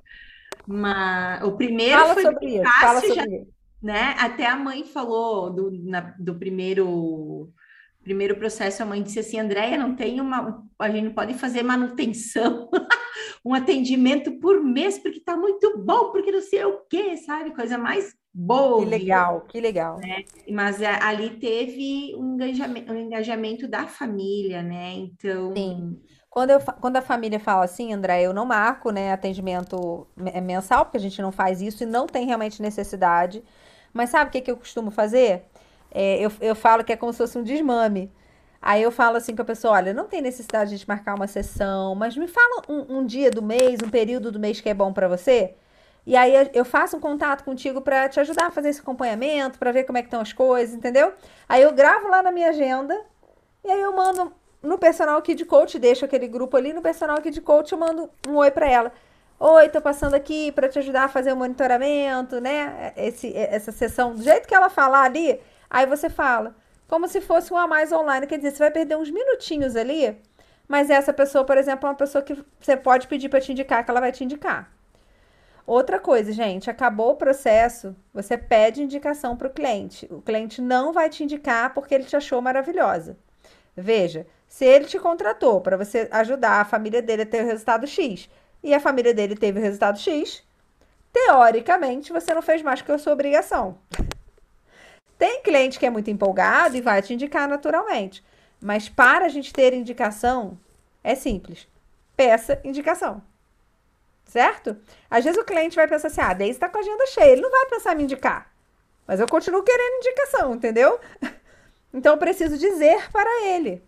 Mas 0.67 1.41
o 1.43 1.53
primeiro 1.53 1.99
fala 1.99 2.13
foi 2.13 2.23
sobre 2.23 2.45
isso, 2.45 2.63
fácil, 2.63 2.81
fala 2.81 3.01
sobre 3.01 3.15
já, 3.15 3.25
isso. 3.25 3.47
né? 3.81 4.15
Até 4.19 4.45
a 4.45 4.55
mãe 4.55 4.83
falou 4.83 5.49
do, 5.49 5.71
na, 5.71 6.13
do 6.19 6.37
primeiro 6.37 7.51
primeiro 8.03 8.35
processo, 8.35 8.81
a 8.81 8.85
mãe 8.85 9.03
disse 9.03 9.19
assim, 9.19 9.39
Andréia, 9.39 9.77
não 9.77 9.95
tem 9.95 10.19
uma, 10.21 10.63
a 10.79 10.89
gente 10.89 11.05
não 11.05 11.13
pode 11.13 11.33
fazer 11.33 11.63
manutenção, 11.63 12.69
um 13.45 13.53
atendimento 13.53 14.39
por 14.39 14.63
mês, 14.63 14.97
porque 14.97 15.19
tá 15.19 15.35
muito 15.35 15.77
bom, 15.77 16.11
porque 16.11 16.31
não 16.31 16.41
sei 16.41 16.63
o 16.65 16.79
quê, 16.89 17.17
sabe? 17.17 17.53
Coisa 17.53 17.77
mais 17.77 18.13
boa. 18.33 18.83
Que 18.83 18.89
legal, 18.89 19.41
que 19.41 19.61
legal. 19.61 19.97
Né? 19.97 20.23
Mas 20.49 20.81
é, 20.81 21.01
ali 21.01 21.31
teve 21.31 22.15
um 22.15 22.35
engajamento, 22.35 22.91
um 22.91 22.97
engajamento 22.97 23.67
da 23.67 23.87
família, 23.87 24.63
né? 24.63 24.93
Então... 24.93 25.53
Sim. 25.53 25.99
Quando, 26.29 26.51
eu, 26.51 26.59
quando 26.59 26.95
a 26.97 27.01
família 27.01 27.39
fala 27.39 27.65
assim, 27.65 27.91
André, 27.91 28.21
eu 28.21 28.33
não 28.33 28.45
marco 28.45 28.91
né, 28.91 29.11
atendimento 29.11 30.07
mensal, 30.43 30.85
porque 30.85 30.97
a 30.97 31.01
gente 31.01 31.19
não 31.23 31.31
faz 31.31 31.59
isso 31.59 31.83
e 31.83 31.87
não 31.87 32.05
tem 32.05 32.27
realmente 32.27 32.61
necessidade. 32.61 33.43
Mas 33.91 34.11
sabe 34.11 34.29
o 34.29 34.31
que, 34.31 34.41
que 34.41 34.51
eu 34.51 34.57
costumo 34.57 34.91
fazer? 34.91 35.45
É, 35.91 36.19
eu, 36.19 36.31
eu 36.41 36.55
falo 36.55 36.83
que 36.83 36.93
é 36.93 36.95
como 36.97 37.11
se 37.11 37.17
fosse 37.17 37.37
um 37.37 37.43
desmame. 37.43 38.11
Aí 38.61 38.83
eu 38.83 38.91
falo 38.91 39.17
assim 39.17 39.35
com 39.35 39.41
a 39.41 39.45
pessoa: 39.45 39.73
olha, 39.75 39.93
não 39.93 40.05
tem 40.05 40.21
necessidade 40.21 40.69
de 40.69 40.75
a 40.75 40.77
gente 40.77 40.87
marcar 40.87 41.15
uma 41.15 41.27
sessão, 41.27 41.95
mas 41.95 42.15
me 42.17 42.27
fala 42.27 42.63
um, 42.67 42.99
um 42.99 43.05
dia 43.05 43.31
do 43.31 43.41
mês, 43.41 43.79
um 43.83 43.89
período 43.89 44.31
do 44.31 44.39
mês 44.39 44.59
que 44.61 44.69
é 44.69 44.73
bom 44.73 44.91
para 44.93 45.07
você. 45.07 45.55
E 46.05 46.15
aí 46.15 46.49
eu 46.53 46.65
faço 46.65 46.97
um 46.97 46.99
contato 46.99 47.43
contigo 47.43 47.81
para 47.81 48.09
te 48.09 48.19
ajudar 48.19 48.47
a 48.47 48.51
fazer 48.51 48.69
esse 48.69 48.81
acompanhamento, 48.81 49.59
para 49.59 49.71
ver 49.71 49.83
como 49.83 49.97
é 49.97 50.01
que 50.01 50.07
estão 50.07 50.21
as 50.21 50.33
coisas, 50.33 50.75
entendeu? 50.75 51.13
Aí 51.47 51.61
eu 51.61 51.71
gravo 51.73 52.07
lá 52.07 52.23
na 52.23 52.31
minha 52.31 52.49
agenda 52.49 52.99
e 53.63 53.71
aí 53.71 53.79
eu 53.79 53.95
mando 53.95 54.33
no 54.61 54.77
personal 54.77 55.21
Kid 55.21 55.45
Coach, 55.45 55.77
deixo 55.77 56.05
aquele 56.05 56.27
grupo 56.27 56.57
ali 56.57 56.73
no 56.73 56.81
personal 56.81 57.21
Kid 57.21 57.39
Coach, 57.41 57.71
eu 57.71 57.77
mando 57.77 58.09
um 58.27 58.35
oi 58.37 58.51
para 58.51 58.69
ela. 58.69 58.91
Oi, 59.39 59.69
tô 59.69 59.79
passando 59.81 60.15
aqui 60.15 60.51
para 60.51 60.67
te 60.67 60.79
ajudar 60.79 61.05
a 61.05 61.07
fazer 61.07 61.31
o 61.31 61.35
monitoramento, 61.35 62.41
né? 62.41 62.91
Esse, 62.97 63.33
essa 63.35 63.71
sessão, 63.71 64.13
do 64.13 64.21
jeito 64.21 64.47
que 64.47 64.53
ela 64.53 64.69
falar 64.69 65.03
ali, 65.03 65.39
Aí 65.69 65.85
você 65.85 66.09
fala, 66.09 66.55
como 66.87 67.07
se 67.07 67.21
fosse 67.21 67.53
um 67.53 67.57
a 67.57 67.67
mais 67.67 67.91
online, 67.91 68.25
quer 68.25 68.37
dizer, 68.37 68.51
você 68.51 68.59
vai 68.59 68.71
perder 68.71 68.97
uns 68.97 69.11
minutinhos 69.11 69.75
ali, 69.75 70.19
mas 70.67 70.89
essa 70.89 71.13
pessoa, 71.13 71.45
por 71.45 71.57
exemplo, 71.57 71.87
é 71.87 71.89
uma 71.89 71.95
pessoa 71.95 72.23
que 72.23 72.37
você 72.59 72.75
pode 72.75 73.07
pedir 73.07 73.29
para 73.29 73.41
te 73.41 73.51
indicar, 73.51 73.83
que 73.83 73.91
ela 73.91 73.99
vai 73.99 74.11
te 74.11 74.23
indicar. 74.23 74.71
Outra 75.65 75.99
coisa, 75.99 76.31
gente, 76.31 76.67
acabou 76.67 77.11
o 77.11 77.15
processo, 77.15 77.95
você 78.11 78.35
pede 78.35 78.81
indicação 78.81 79.37
para 79.37 79.47
o 79.47 79.53
cliente. 79.53 80.07
O 80.09 80.19
cliente 80.19 80.63
não 80.63 80.91
vai 80.91 81.09
te 81.09 81.23
indicar 81.23 81.75
porque 81.75 81.93
ele 81.93 82.05
te 82.05 82.15
achou 82.15 82.41
maravilhosa. 82.41 83.15
Veja, 83.77 84.25
se 84.47 84.65
ele 84.65 84.85
te 84.85 84.97
contratou 84.97 85.61
para 85.61 85.77
você 85.77 86.07
ajudar 86.09 86.61
a 86.61 86.65
família 86.65 87.03
dele 87.03 87.21
a 87.21 87.25
ter 87.25 87.43
o 87.43 87.45
resultado 87.45 87.85
X 87.85 88.27
e 88.63 88.73
a 88.73 88.79
família 88.79 89.13
dele 89.13 89.35
teve 89.35 89.59
o 89.59 89.61
resultado 89.61 89.99
X, 89.99 90.43
teoricamente 91.13 92.11
você 92.11 92.33
não 92.33 92.41
fez 92.41 92.63
mais 92.63 92.81
que 92.81 92.91
a 92.91 92.97
sua 92.97 93.13
obrigação. 93.13 93.77
Tem 95.19 95.43
cliente 95.43 95.77
que 95.77 95.85
é 95.85 95.89
muito 95.89 96.09
empolgado 96.09 96.77
e 96.77 96.81
vai 96.81 97.01
te 97.01 97.13
indicar 97.13 97.45
naturalmente. 97.45 98.23
Mas 98.61 98.87
para 98.87 99.25
a 99.25 99.29
gente 99.29 99.51
ter 99.51 99.73
indicação, 99.73 100.57
é 101.03 101.13
simples. 101.13 101.67
Peça 102.15 102.61
indicação. 102.63 103.21
Certo? 104.23 104.77
Às 105.11 105.25
vezes 105.25 105.37
o 105.37 105.43
cliente 105.43 105.75
vai 105.75 105.89
pensar 105.89 106.07
assim: 106.07 106.21
ah, 106.21 106.33
Deise 106.33 106.51
está 106.51 106.69
com 106.69 106.77
a 106.77 106.81
agenda 106.81 107.05
cheia. 107.07 107.33
Ele 107.33 107.41
não 107.41 107.51
vai 107.51 107.65
pensar 107.65 107.93
em 107.93 107.97
me 107.97 108.03
indicar. 108.03 108.49
Mas 109.05 109.19
eu 109.19 109.27
continuo 109.27 109.61
querendo 109.61 109.97
indicação, 109.97 110.55
entendeu? 110.55 110.99
Então 111.91 112.13
eu 112.13 112.19
preciso 112.19 112.55
dizer 112.55 113.09
para 113.11 113.47
ele. 113.47 113.83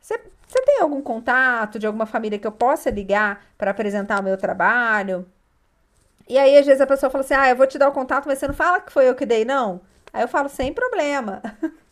Você, 0.00 0.18
você 0.48 0.62
tem 0.62 0.80
algum 0.80 1.02
contato 1.02 1.78
de 1.78 1.86
alguma 1.86 2.06
família 2.06 2.38
que 2.38 2.46
eu 2.46 2.52
possa 2.52 2.88
ligar 2.88 3.44
para 3.58 3.70
apresentar 3.70 4.18
o 4.18 4.22
meu 4.22 4.38
trabalho? 4.38 5.30
E 6.26 6.38
aí, 6.38 6.56
às 6.56 6.64
vezes, 6.64 6.80
a 6.80 6.86
pessoa 6.86 7.10
fala 7.10 7.22
assim: 7.22 7.34
ah, 7.34 7.50
eu 7.50 7.56
vou 7.56 7.66
te 7.66 7.76
dar 7.76 7.90
o 7.90 7.92
contato, 7.92 8.26
mas 8.26 8.38
você 8.38 8.46
não 8.46 8.54
fala 8.54 8.80
que 8.80 8.90
foi 8.90 9.06
eu 9.06 9.14
que 9.14 9.26
dei, 9.26 9.44
não? 9.44 9.82
Aí 10.12 10.22
eu 10.22 10.28
falo, 10.28 10.48
sem 10.48 10.72
problema. 10.72 11.42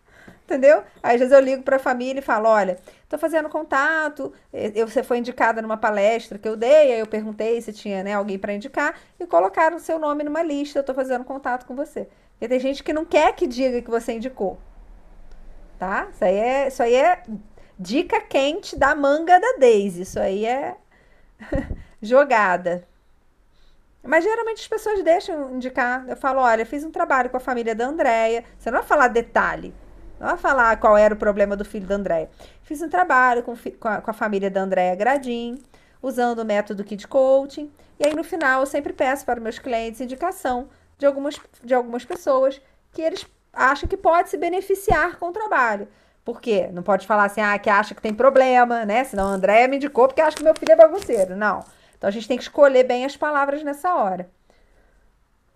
Entendeu? 0.49 0.83
Aí 1.03 1.15
às 1.15 1.21
vezes 1.21 1.35
eu 1.35 1.41
ligo 1.41 1.63
para 1.63 1.77
a 1.77 1.79
família 1.79 2.21
e 2.21 2.23
falo: 2.23 2.49
olha, 2.49 2.79
estou 3.03 3.19
fazendo 3.19 3.51
contato, 3.51 4.33
eu, 4.51 4.89
você 4.89 5.03
foi 5.03 5.19
indicada 5.19 5.61
numa 5.61 5.77
palestra 5.77 6.39
que 6.39 6.49
eu 6.49 6.57
dei, 6.57 6.93
aí 6.93 6.99
eu 7.01 7.07
perguntei 7.07 7.61
se 7.61 7.71
tinha 7.71 8.03
né, 8.03 8.15
alguém 8.15 8.39
para 8.39 8.55
indicar 8.55 8.99
e 9.21 9.27
colocaram 9.27 9.77
o 9.77 9.81
seu 9.81 9.99
nome 9.99 10.25
numa 10.25 10.43
lista, 10.43 10.79
eu 10.79 10.81
estou 10.81 10.95
fazendo 10.95 11.23
contato 11.23 11.67
com 11.67 11.77
você. 11.77 12.09
Porque 12.33 12.49
tem 12.49 12.61
gente 12.61 12.83
que 12.83 12.95
não 12.95 13.05
quer 13.05 13.35
que 13.35 13.47
diga 13.47 13.83
que 13.83 13.91
você 13.91 14.13
indicou. 14.13 14.59
Tá? 15.79 16.09
Isso 16.11 16.25
aí 16.25 16.37
é, 16.37 16.69
isso 16.69 16.83
aí 16.83 16.95
é 16.95 17.23
dica 17.79 18.19
quente 18.23 18.75
da 18.75 18.95
manga 18.95 19.39
da 19.39 19.59
Daisy. 19.59 20.03
Isso 20.03 20.19
aí 20.19 20.47
é 20.47 20.77
jogada. 22.01 22.89
Mas 24.03 24.25
geralmente 24.25 24.61
as 24.61 24.69
pessoas 24.69 25.03
deixam 25.03 25.55
indicar. 25.55 26.05
Eu 26.09 26.17
falo, 26.17 26.41
olha, 26.41 26.65
fiz 26.65 26.85
um 26.85 26.91
trabalho 26.91 27.31
com 27.31 27.37
a 27.37 27.41
família 27.41 27.75
da 27.75 27.87
Andréia. 27.87 28.45
Você 28.59 28.71
não 28.71 28.79
vai 28.79 28.87
falar 28.87 29.09
detalhe. 29.09 29.75
Não 30.19 30.29
vai 30.29 30.37
falar 30.37 30.77
qual 30.79 30.97
era 30.97 31.15
o 31.15 31.17
problema 31.17 31.57
do 31.57 31.65
filho 31.65 31.87
da 31.87 31.95
Andréia. 31.95 32.31
Fiz 32.63 32.83
um 32.83 32.89
trabalho 32.89 33.43
com, 33.43 33.55
com, 33.79 33.89
a, 33.89 34.01
com 34.01 34.11
a 34.11 34.15
família 34.15 34.51
da 34.51 34.63
Andréia 34.63 34.95
Gradim, 34.95 35.59
usando 36.03 36.41
o 36.41 36.45
método 36.45 36.85
Kid 36.85 37.07
Coaching. 37.07 37.71
E 37.99 38.07
aí, 38.07 38.15
no 38.15 38.25
final, 38.25 38.61
eu 38.61 38.67
sempre 38.67 38.93
peço 38.93 39.25
para 39.25 39.41
meus 39.41 39.59
clientes 39.59 40.01
indicação 40.01 40.69
de 40.97 41.07
algumas, 41.07 41.39
de 41.63 41.75
algumas 41.75 42.05
pessoas 42.05 42.61
que 42.93 43.03
eles 43.03 43.27
acham 43.53 43.89
que 43.89 43.97
pode 43.97 44.29
se 44.31 44.37
beneficiar 44.37 45.17
com 45.17 45.29
o 45.29 45.33
trabalho. 45.33 45.89
Por 46.25 46.41
quê? 46.41 46.69
Não 46.73 46.83
pode 46.83 47.07
falar 47.07 47.25
assim, 47.25 47.41
ah, 47.41 47.59
que 47.59 47.71
acha 47.71 47.95
que 47.95 48.03
tem 48.03 48.13
problema, 48.13 48.85
né? 48.85 49.03
Senão 49.05 49.29
a 49.29 49.31
Andréia 49.31 49.67
me 49.67 49.77
indicou 49.77 50.07
porque 50.07 50.21
acha 50.21 50.37
que 50.37 50.45
meu 50.45 50.55
filho 50.55 50.73
é 50.73 50.77
bagunceiro. 50.77 51.35
Não. 51.35 51.65
Então 51.99 52.09
a 52.09 52.11
gente 52.11 52.27
tem 52.27 52.39
que 52.39 52.45
escolher 52.45 52.85
bem 52.85 53.05
as 53.05 53.17
palavras 53.17 53.63
nessa 53.63 53.95
hora. 53.95 54.31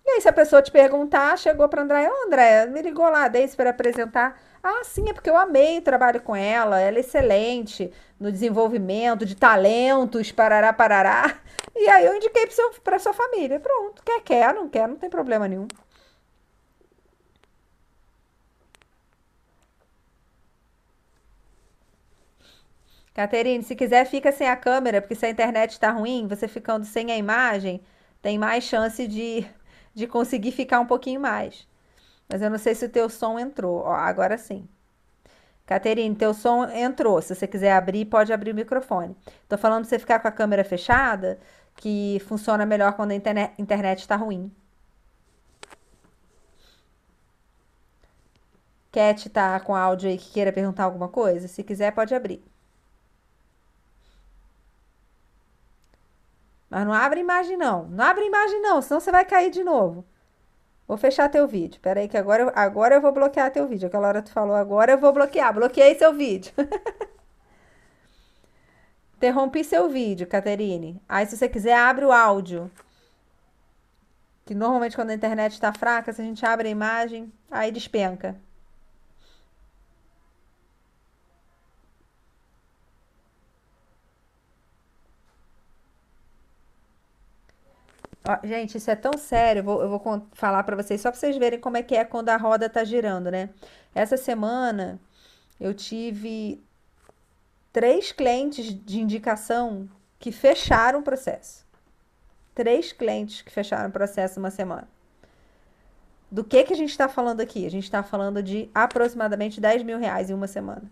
E 0.05 0.11
aí, 0.11 0.20
se 0.20 0.28
a 0.28 0.32
pessoa 0.32 0.61
te 0.61 0.70
perguntar, 0.70 1.38
chegou 1.38 1.68
para 1.68 1.82
André, 1.82 2.09
ô 2.09 2.26
André, 2.26 2.66
me 2.66 2.82
ligou 2.82 3.09
lá 3.09 3.28
desde 3.28 3.57
para 3.57 3.70
apresentar. 3.70 4.36
Ah, 4.61 4.82
sim, 4.84 5.09
é 5.09 5.12
porque 5.12 5.30
eu 5.30 5.36
amei 5.36 5.78
o 5.78 5.82
trabalho 5.82 6.20
com 6.20 6.34
ela, 6.34 6.80
ela 6.80 6.97
é 6.97 7.01
excelente 7.01 7.93
no 8.18 8.30
desenvolvimento 8.30 9.24
de 9.24 9.36
talentos, 9.36 10.32
parará, 10.32 10.72
parará. 10.72 11.36
E 11.74 11.88
aí 11.88 12.05
eu 12.05 12.14
indiquei 12.14 12.47
para 12.84 12.99
sua 12.99 13.12
família. 13.14 13.59
Pronto, 13.59 14.03
quer, 14.05 14.20
quer, 14.20 14.53
não 14.55 14.68
quer, 14.68 14.86
não 14.86 14.97
tem 14.97 15.09
problema 15.09 15.49
nenhum. 15.49 15.66
Caterine, 23.14 23.62
se 23.62 23.76
quiser, 23.76 24.06
fica 24.06 24.32
sem 24.32 24.48
a 24.48 24.56
câmera, 24.56 25.00
porque 25.00 25.14
se 25.14 25.26
a 25.26 25.30
internet 25.30 25.72
está 25.72 25.90
ruim, 25.90 26.26
você 26.26 26.48
ficando 26.48 26.84
sem 26.84 27.12
a 27.12 27.16
imagem, 27.16 27.82
tem 28.22 28.38
mais 28.38 28.64
chance 28.64 29.06
de, 29.06 29.46
de 29.94 30.06
conseguir 30.06 30.52
ficar 30.52 30.80
um 30.80 30.86
pouquinho 30.86 31.20
mais. 31.20 31.68
Mas 32.28 32.42
eu 32.42 32.50
não 32.50 32.58
sei 32.58 32.74
se 32.74 32.86
o 32.86 32.88
teu 32.88 33.08
som 33.10 33.38
entrou. 33.38 33.82
Ó, 33.82 33.92
agora 33.92 34.38
sim. 34.38 34.66
Caterine, 35.66 36.14
teu 36.14 36.34
som 36.34 36.64
entrou. 36.64 37.20
Se 37.22 37.34
você 37.34 37.46
quiser 37.46 37.72
abrir, 37.72 38.06
pode 38.06 38.32
abrir 38.32 38.52
o 38.52 38.54
microfone. 38.54 39.16
Tô 39.48 39.58
falando 39.58 39.82
de 39.84 39.88
você 39.88 39.98
ficar 39.98 40.18
com 40.20 40.28
a 40.28 40.32
câmera 40.32 40.64
fechada, 40.64 41.38
que 41.76 42.20
funciona 42.26 42.66
melhor 42.66 42.94
quando 42.94 43.12
a 43.12 43.14
internet 43.14 44.00
está 44.00 44.16
ruim. 44.16 44.50
Cat 48.92 49.28
tá 49.30 49.58
com 49.60 49.74
áudio 49.74 50.08
aí 50.10 50.18
que 50.18 50.30
queira 50.32 50.52
perguntar 50.52 50.84
alguma 50.84 51.08
coisa? 51.08 51.48
Se 51.48 51.62
quiser, 51.62 51.92
pode 51.92 52.14
abrir. 52.14 52.51
Mas 56.72 56.86
não 56.86 56.94
abre 56.94 57.20
imagem 57.20 57.58
não. 57.58 57.84
Não 57.84 58.02
abre 58.02 58.24
imagem 58.24 58.62
não, 58.62 58.80
senão 58.80 58.98
você 58.98 59.12
vai 59.12 59.26
cair 59.26 59.50
de 59.50 59.62
novo. 59.62 60.06
Vou 60.88 60.96
fechar 60.96 61.28
teu 61.28 61.46
vídeo. 61.46 61.78
Pera 61.82 62.00
aí 62.00 62.08
que 62.08 62.16
agora 62.16 62.44
eu, 62.44 62.52
agora 62.54 62.94
eu 62.94 63.00
vou 63.00 63.12
bloquear 63.12 63.52
teu 63.52 63.68
vídeo. 63.68 63.88
Aquela 63.88 64.08
hora 64.08 64.22
tu 64.22 64.32
falou, 64.32 64.56
agora 64.56 64.92
eu 64.92 64.98
vou 64.98 65.12
bloquear. 65.12 65.52
Bloqueei 65.52 65.98
seu 65.98 66.14
vídeo. 66.14 66.50
Interrompi 69.16 69.62
seu 69.62 69.90
vídeo, 69.90 70.26
Caterine. 70.26 70.98
Aí, 71.06 71.26
se 71.26 71.36
você 71.36 71.46
quiser, 71.46 71.76
abre 71.76 72.06
o 72.06 72.10
áudio. 72.10 72.70
Que 74.46 74.54
normalmente 74.54 74.96
quando 74.96 75.10
a 75.10 75.14
internet 75.14 75.52
está 75.52 75.74
fraca, 75.74 76.10
se 76.10 76.22
a 76.22 76.24
gente 76.24 76.44
abre 76.46 76.68
a 76.68 76.70
imagem, 76.70 77.30
aí 77.50 77.70
despenca. 77.70 78.34
Ó, 88.24 88.46
gente, 88.46 88.78
isso 88.78 88.90
é 88.90 88.96
tão 88.96 89.12
sério. 89.18 89.60
Eu 89.60 89.64
vou, 89.64 89.82
eu 89.82 89.88
vou 89.88 90.28
falar 90.32 90.62
para 90.62 90.76
vocês 90.76 91.00
só 91.00 91.10
para 91.10 91.18
vocês 91.18 91.36
verem 91.36 91.60
como 91.60 91.76
é 91.76 91.82
que 91.82 91.94
é 91.94 92.04
quando 92.04 92.28
a 92.28 92.36
roda 92.36 92.68
tá 92.68 92.84
girando, 92.84 93.30
né? 93.30 93.50
Essa 93.94 94.16
semana 94.16 95.00
eu 95.60 95.74
tive 95.74 96.62
três 97.72 98.12
clientes 98.12 98.72
de 98.84 99.00
indicação 99.00 99.88
que 100.18 100.30
fecharam 100.30 101.00
o 101.00 101.02
processo. 101.02 101.66
Três 102.54 102.92
clientes 102.92 103.42
que 103.42 103.50
fecharam 103.50 103.88
o 103.88 103.92
processo 103.92 104.38
uma 104.38 104.50
semana. 104.50 104.88
Do 106.30 106.44
que 106.44 106.64
que 106.64 106.72
a 106.72 106.76
gente 106.76 106.90
está 106.90 107.08
falando 107.08 107.40
aqui? 107.40 107.66
A 107.66 107.70
gente 107.70 107.84
está 107.84 108.02
falando 108.02 108.42
de 108.42 108.70
aproximadamente 108.74 109.60
10 109.60 109.82
mil 109.82 109.98
reais 109.98 110.30
em 110.30 110.34
uma 110.34 110.46
semana. 110.46 110.90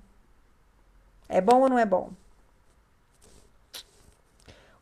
É 1.29 1.41
bom 1.41 1.61
ou 1.61 1.69
não 1.69 1.79
é 1.79 1.87
bom? 1.87 2.11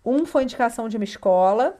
Um 0.04 0.24
foi 0.24 0.44
indicação 0.44 0.88
de 0.88 0.96
uma 0.96 1.04
escola, 1.04 1.78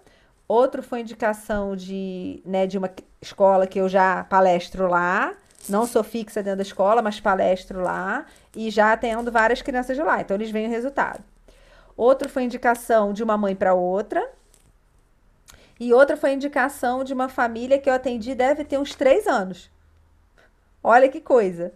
outro 0.49 0.83
foi 0.83 1.01
indicação 1.01 1.77
de, 1.77 2.43
né, 2.45 2.67
de 2.67 2.79
uma 2.79 2.91
escola 3.21 3.67
que 3.67 3.79
eu 3.79 3.89
já 3.89 4.25
palestro 4.25 4.89
lá. 4.89 5.35
Não 5.69 5.87
sou 5.87 6.03
fixa 6.03 6.43
dentro 6.43 6.59
da 6.59 6.63
escola, 6.63 7.03
mas 7.03 7.21
palestro 7.21 7.83
lá 7.83 8.25
e 8.57 8.71
já 8.71 8.93
atendo 8.93 9.31
várias 9.31 9.61
crianças 9.61 9.97
de 9.97 10.03
lá. 10.03 10.21
Então 10.21 10.37
eles 10.37 10.51
veem 10.51 10.67
o 10.67 10.71
resultado. 10.71 11.23
Outro 11.97 12.29
foi 12.29 12.45
indicação 12.45 13.13
de 13.13 13.23
uma 13.23 13.37
mãe 13.37 13.55
para 13.55 13.75
outra. 13.75 14.27
E 15.79 15.93
outra 15.93 16.17
foi 16.17 16.33
indicação 16.33 17.05
de 17.05 17.13
uma 17.13 17.29
família 17.29 17.79
que 17.79 17.89
eu 17.89 17.95
atendi, 17.95 18.35
deve 18.35 18.65
ter 18.65 18.79
uns 18.79 18.95
três 18.95 19.27
anos. 19.27 19.71
Olha 20.83 21.09
que 21.09 21.21
coisa. 21.21 21.73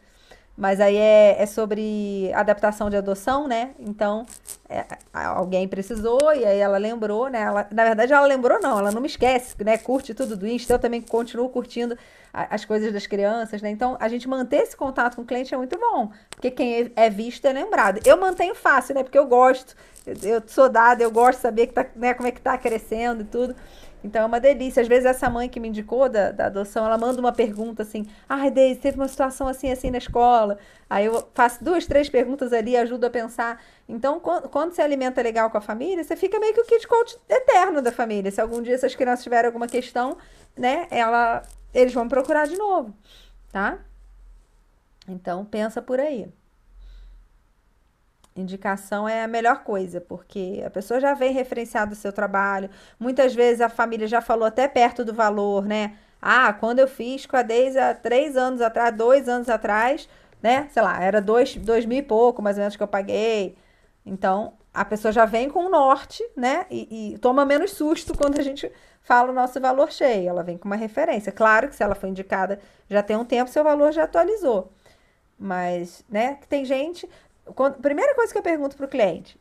Mas 0.57 0.80
aí 0.80 0.96
é, 0.96 1.42
é 1.42 1.46
sobre 1.46 2.30
adaptação 2.34 2.90
de 2.90 2.96
adoção, 2.96 3.48
né? 3.48 3.70
Então, 3.78 4.26
é, 4.68 4.84
alguém 5.12 5.66
precisou 5.66 6.32
e 6.34 6.44
aí 6.44 6.59
ela 6.59 6.76
lembrou, 6.76 7.28
né? 7.28 7.40
Ela, 7.40 7.66
na 7.70 7.84
verdade, 7.84 8.12
ela 8.12 8.26
lembrou, 8.26 8.61
não, 8.61 8.78
ela 8.78 8.92
não 8.92 9.00
me 9.00 9.09
esquece, 9.09 9.57
né? 9.64 9.78
Curte 9.78 10.12
tudo 10.12 10.36
do 10.36 10.46
Insta, 10.46 10.74
eu 10.74 10.78
também 10.78 11.00
continuo 11.00 11.48
curtindo 11.48 11.96
a, 12.32 12.55
as 12.55 12.66
coisas 12.66 12.92
das 12.92 13.07
crianças, 13.07 13.62
né? 13.62 13.70
Então, 13.70 13.96
a 13.98 14.09
gente 14.09 14.28
manter 14.28 14.59
esse 14.59 14.76
contato 14.76 15.16
com 15.16 15.22
o 15.22 15.24
cliente 15.24 15.55
é 15.55 15.57
muito 15.57 15.78
bom, 15.78 16.11
porque 16.30 16.50
quem 16.50 16.82
é, 16.82 17.07
é 17.07 17.11
visto 17.11 17.46
é 17.46 17.53
lembrado. 17.53 18.00
Eu 18.05 18.18
mantenho 18.18 18.55
fácil, 18.55 18.94
né? 18.94 19.03
Porque 19.03 19.18
eu 19.18 19.26
gosto, 19.26 19.74
eu, 20.07 20.14
eu 20.22 20.42
sou 20.46 20.68
dada, 20.68 21.03
eu 21.03 21.11
gosto 21.11 21.38
de 21.38 21.42
saber 21.42 21.66
que 21.68 21.72
tá, 21.72 21.86
né, 21.96 22.12
como 22.12 22.28
é 22.28 22.30
que 22.30 22.42
tá 22.42 22.59
crescendo 22.59 23.22
e 23.22 23.24
tudo. 23.24 23.57
Então 24.05 24.22
é 24.22 24.26
uma 24.26 24.40
delícia. 24.40 24.80
Às 24.82 24.88
vezes 24.88 25.05
essa 25.05 25.30
mãe 25.30 25.48
que 25.48 25.61
me 25.61 25.68
indicou 25.68 26.09
da, 26.09 26.32
da 26.32 26.46
adoção, 26.46 26.84
ela 26.84 26.98
manda 26.98 27.20
uma 27.20 27.32
pergunta 27.32 27.82
assim: 27.82 28.07
ai, 28.28 28.48
ah, 28.48 28.50
Deise, 28.50 28.80
teve 28.80 28.96
uma 28.96 29.09
situação 29.09 29.46
assim, 29.46 29.70
assim 29.70 29.90
na 29.90 29.98
escola. 29.98 30.59
Aí 30.90 31.07
eu 31.07 31.28
faço 31.34 31.62
duas, 31.62 31.86
três 31.86 32.09
perguntas 32.09 32.53
ali, 32.53 32.76
ajudo 32.76 33.07
a 33.07 33.11
pensar. 33.11 33.62
Então, 33.88 34.20
quando, 34.20 34.48
quando 34.48 34.72
você 34.72 34.82
alimenta 34.82 35.22
legal 35.22 35.50
com 35.50 35.59
a 35.59 35.61
família, 35.61 36.03
você 36.03 36.16
fica 36.16 36.38
meio 36.38 36.53
que 36.53 36.61
o 36.61 36.64
kit 36.66 36.86
coach 36.86 37.16
eterno 37.28 37.80
da 37.80 37.92
família. 37.92 38.30
Se 38.30 38.40
algum 38.40 38.61
dia 38.61 38.74
essas 38.74 38.94
crianças 38.94 39.22
tiverem 39.22 39.46
alguma 39.46 39.66
questão, 39.66 40.16
né, 40.57 40.86
ela, 40.90 41.42
eles 41.72 41.94
vão 41.94 42.09
procurar 42.09 42.46
de 42.46 42.57
novo, 42.57 42.94
tá? 43.50 43.78
Então, 45.09 45.44
pensa 45.44 45.80
por 45.80 45.98
aí. 45.98 46.28
Indicação 48.35 49.07
é 49.07 49.22
a 49.22 49.28
melhor 49.28 49.62
coisa, 49.62 50.01
porque 50.01 50.62
a 50.66 50.70
pessoa 50.70 50.99
já 50.99 51.12
vem 51.12 51.33
referenciado 51.33 51.93
o 51.93 51.97
seu 51.97 52.12
trabalho. 52.12 52.70
Muitas 52.99 53.35
vezes 53.35 53.61
a 53.61 53.68
família 53.68 54.07
já 54.07 54.22
falou 54.22 54.47
até 54.47 54.66
perto 54.66 55.05
do 55.05 55.12
valor, 55.12 55.66
né? 55.66 55.97
Ah, 56.20 56.53
quando 56.53 56.78
eu 56.78 56.89
fiz 56.89 57.26
com 57.26 57.37
a 57.37 57.43
Deise 57.43 57.78
há 57.78 57.95
três 57.95 58.37
anos 58.37 58.61
atrás, 58.62 58.95
dois 58.97 59.28
anos 59.28 59.49
atrás, 59.49 60.09
né? 60.43 60.68
Sei 60.72 60.83
lá, 60.83 61.03
era 61.03 61.20
dois, 61.20 61.57
dois 61.57 61.85
mil 61.85 61.99
e 61.99 62.03
pouco, 62.03 62.41
mais 62.41 62.57
ou 62.57 62.61
menos, 62.62 62.76
que 62.76 62.83
eu 62.83 62.89
paguei. 62.89 63.57
Então, 64.07 64.55
a 64.72 64.85
pessoa 64.85 65.12
já 65.12 65.24
vem 65.26 65.51
com 65.51 65.66
o 65.66 65.68
norte, 65.68 66.24
né? 66.37 66.66
E, 66.70 67.14
e, 67.14 67.18
toma 67.18 67.45
menos 67.45 67.72
susto 67.72 68.16
quando 68.16 68.39
a 68.39 68.43
gente 68.43 68.70
fala 69.03 69.30
o 69.30 69.35
nosso 69.35 69.61
valor 69.61 69.93
cheio. 69.93 70.28
Ela 70.28 70.43
vem 70.43 70.57
com 70.57 70.66
uma 70.68 70.76
referência. 70.76 71.30
Claro 71.33 71.68
que 71.68 71.76
se 71.76 71.83
ela 71.83 71.95
foi 71.95 72.09
indicada 72.09 72.59
já 72.89 73.03
tem 73.03 73.16
um 73.16 73.24
tempo, 73.24 73.51
seu 73.51 73.64
valor 73.64 73.93
já 73.93 74.05
atualizou. 74.05 74.72
Mas, 75.39 76.05
né? 76.09 76.39
Tem 76.49 76.64
gente. 76.64 77.09
Quando, 77.45 77.76
primeira 77.80 78.14
coisa 78.14 78.32
que 78.32 78.38
eu 78.38 78.43
pergunto 78.43 78.76
para 78.76 78.86
o 78.86 78.88
cliente: 78.88 79.38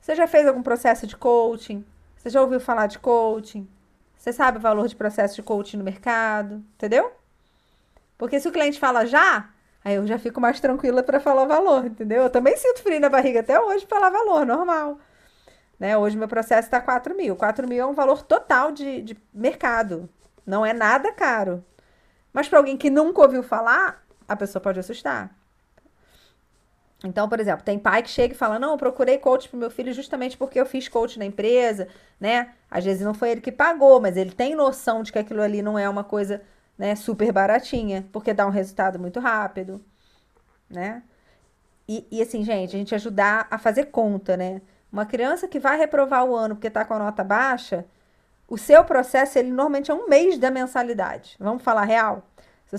você 0.00 0.14
já 0.14 0.26
fez 0.26 0.46
algum 0.46 0.62
processo 0.62 1.06
de 1.06 1.16
coaching? 1.16 1.84
Você 2.16 2.30
já 2.30 2.40
ouviu 2.40 2.60
falar 2.60 2.86
de 2.86 2.98
coaching? 2.98 3.68
Você 4.16 4.32
sabe 4.32 4.58
o 4.58 4.60
valor 4.60 4.88
de 4.88 4.96
processo 4.96 5.34
de 5.34 5.42
coaching 5.42 5.76
no 5.76 5.84
mercado? 5.84 6.56
Entendeu? 6.74 7.12
Porque 8.16 8.40
se 8.40 8.48
o 8.48 8.52
cliente 8.52 8.78
fala 8.78 9.04
já, 9.04 9.50
aí 9.84 9.96
eu 9.96 10.06
já 10.06 10.18
fico 10.18 10.40
mais 10.40 10.60
tranquila 10.60 11.02
para 11.02 11.20
falar 11.20 11.44
valor, 11.44 11.84
entendeu? 11.86 12.22
Eu 12.22 12.30
também 12.30 12.56
sinto 12.56 12.82
frio 12.82 13.00
na 13.00 13.08
barriga 13.08 13.40
até 13.40 13.60
hoje 13.60 13.86
falar 13.86 14.10
valor, 14.10 14.46
normal. 14.46 14.98
Né? 15.78 15.96
Hoje 15.98 16.16
meu 16.16 16.28
processo 16.28 16.66
está 16.66 16.80
4 16.80 17.14
mil. 17.14 17.36
4 17.36 17.68
mil 17.68 17.82
é 17.82 17.86
um 17.86 17.92
valor 17.92 18.22
total 18.22 18.72
de, 18.72 19.02
de 19.02 19.16
mercado. 19.32 20.08
Não 20.46 20.64
é 20.64 20.72
nada 20.72 21.12
caro. 21.12 21.64
Mas 22.32 22.48
para 22.48 22.58
alguém 22.58 22.76
que 22.76 22.90
nunca 22.90 23.20
ouviu 23.20 23.42
falar, 23.42 24.02
a 24.26 24.36
pessoa 24.36 24.62
pode 24.62 24.80
assustar. 24.80 25.34
Então, 27.04 27.28
por 27.28 27.38
exemplo, 27.38 27.62
tem 27.64 27.78
pai 27.78 28.02
que 28.02 28.08
chega 28.08 28.34
e 28.34 28.36
fala: 28.36 28.58
Não, 28.58 28.72
eu 28.72 28.78
procurei 28.78 29.18
coach 29.18 29.48
pro 29.48 29.58
meu 29.58 29.70
filho 29.70 29.92
justamente 29.92 30.36
porque 30.36 30.58
eu 30.58 30.66
fiz 30.66 30.88
coach 30.88 31.18
na 31.18 31.24
empresa, 31.26 31.86
né? 32.18 32.52
Às 32.70 32.84
vezes 32.84 33.02
não 33.02 33.14
foi 33.14 33.30
ele 33.30 33.40
que 33.40 33.52
pagou, 33.52 34.00
mas 34.00 34.16
ele 34.16 34.32
tem 34.32 34.54
noção 34.54 35.02
de 35.02 35.12
que 35.12 35.18
aquilo 35.18 35.42
ali 35.42 35.62
não 35.62 35.78
é 35.78 35.88
uma 35.88 36.02
coisa 36.02 36.42
né, 36.78 36.96
super 36.96 37.30
baratinha, 37.30 38.06
porque 38.10 38.32
dá 38.32 38.46
um 38.46 38.50
resultado 38.50 38.98
muito 38.98 39.20
rápido, 39.20 39.84
né? 40.68 41.02
E, 41.88 42.06
e 42.10 42.22
assim, 42.22 42.42
gente, 42.44 42.74
a 42.74 42.78
gente 42.78 42.94
ajudar 42.94 43.46
a 43.50 43.58
fazer 43.58 43.86
conta, 43.86 44.36
né? 44.36 44.62
Uma 44.90 45.04
criança 45.06 45.46
que 45.48 45.60
vai 45.60 45.76
reprovar 45.78 46.24
o 46.24 46.34
ano 46.34 46.54
porque 46.56 46.70
tá 46.70 46.84
com 46.84 46.94
a 46.94 46.98
nota 46.98 47.22
baixa, 47.22 47.84
o 48.48 48.56
seu 48.58 48.84
processo, 48.84 49.38
ele 49.38 49.50
normalmente 49.50 49.90
é 49.90 49.94
um 49.94 50.08
mês 50.08 50.38
da 50.38 50.50
mensalidade. 50.50 51.36
Vamos 51.38 51.62
falar 51.62 51.84
real? 51.84 52.22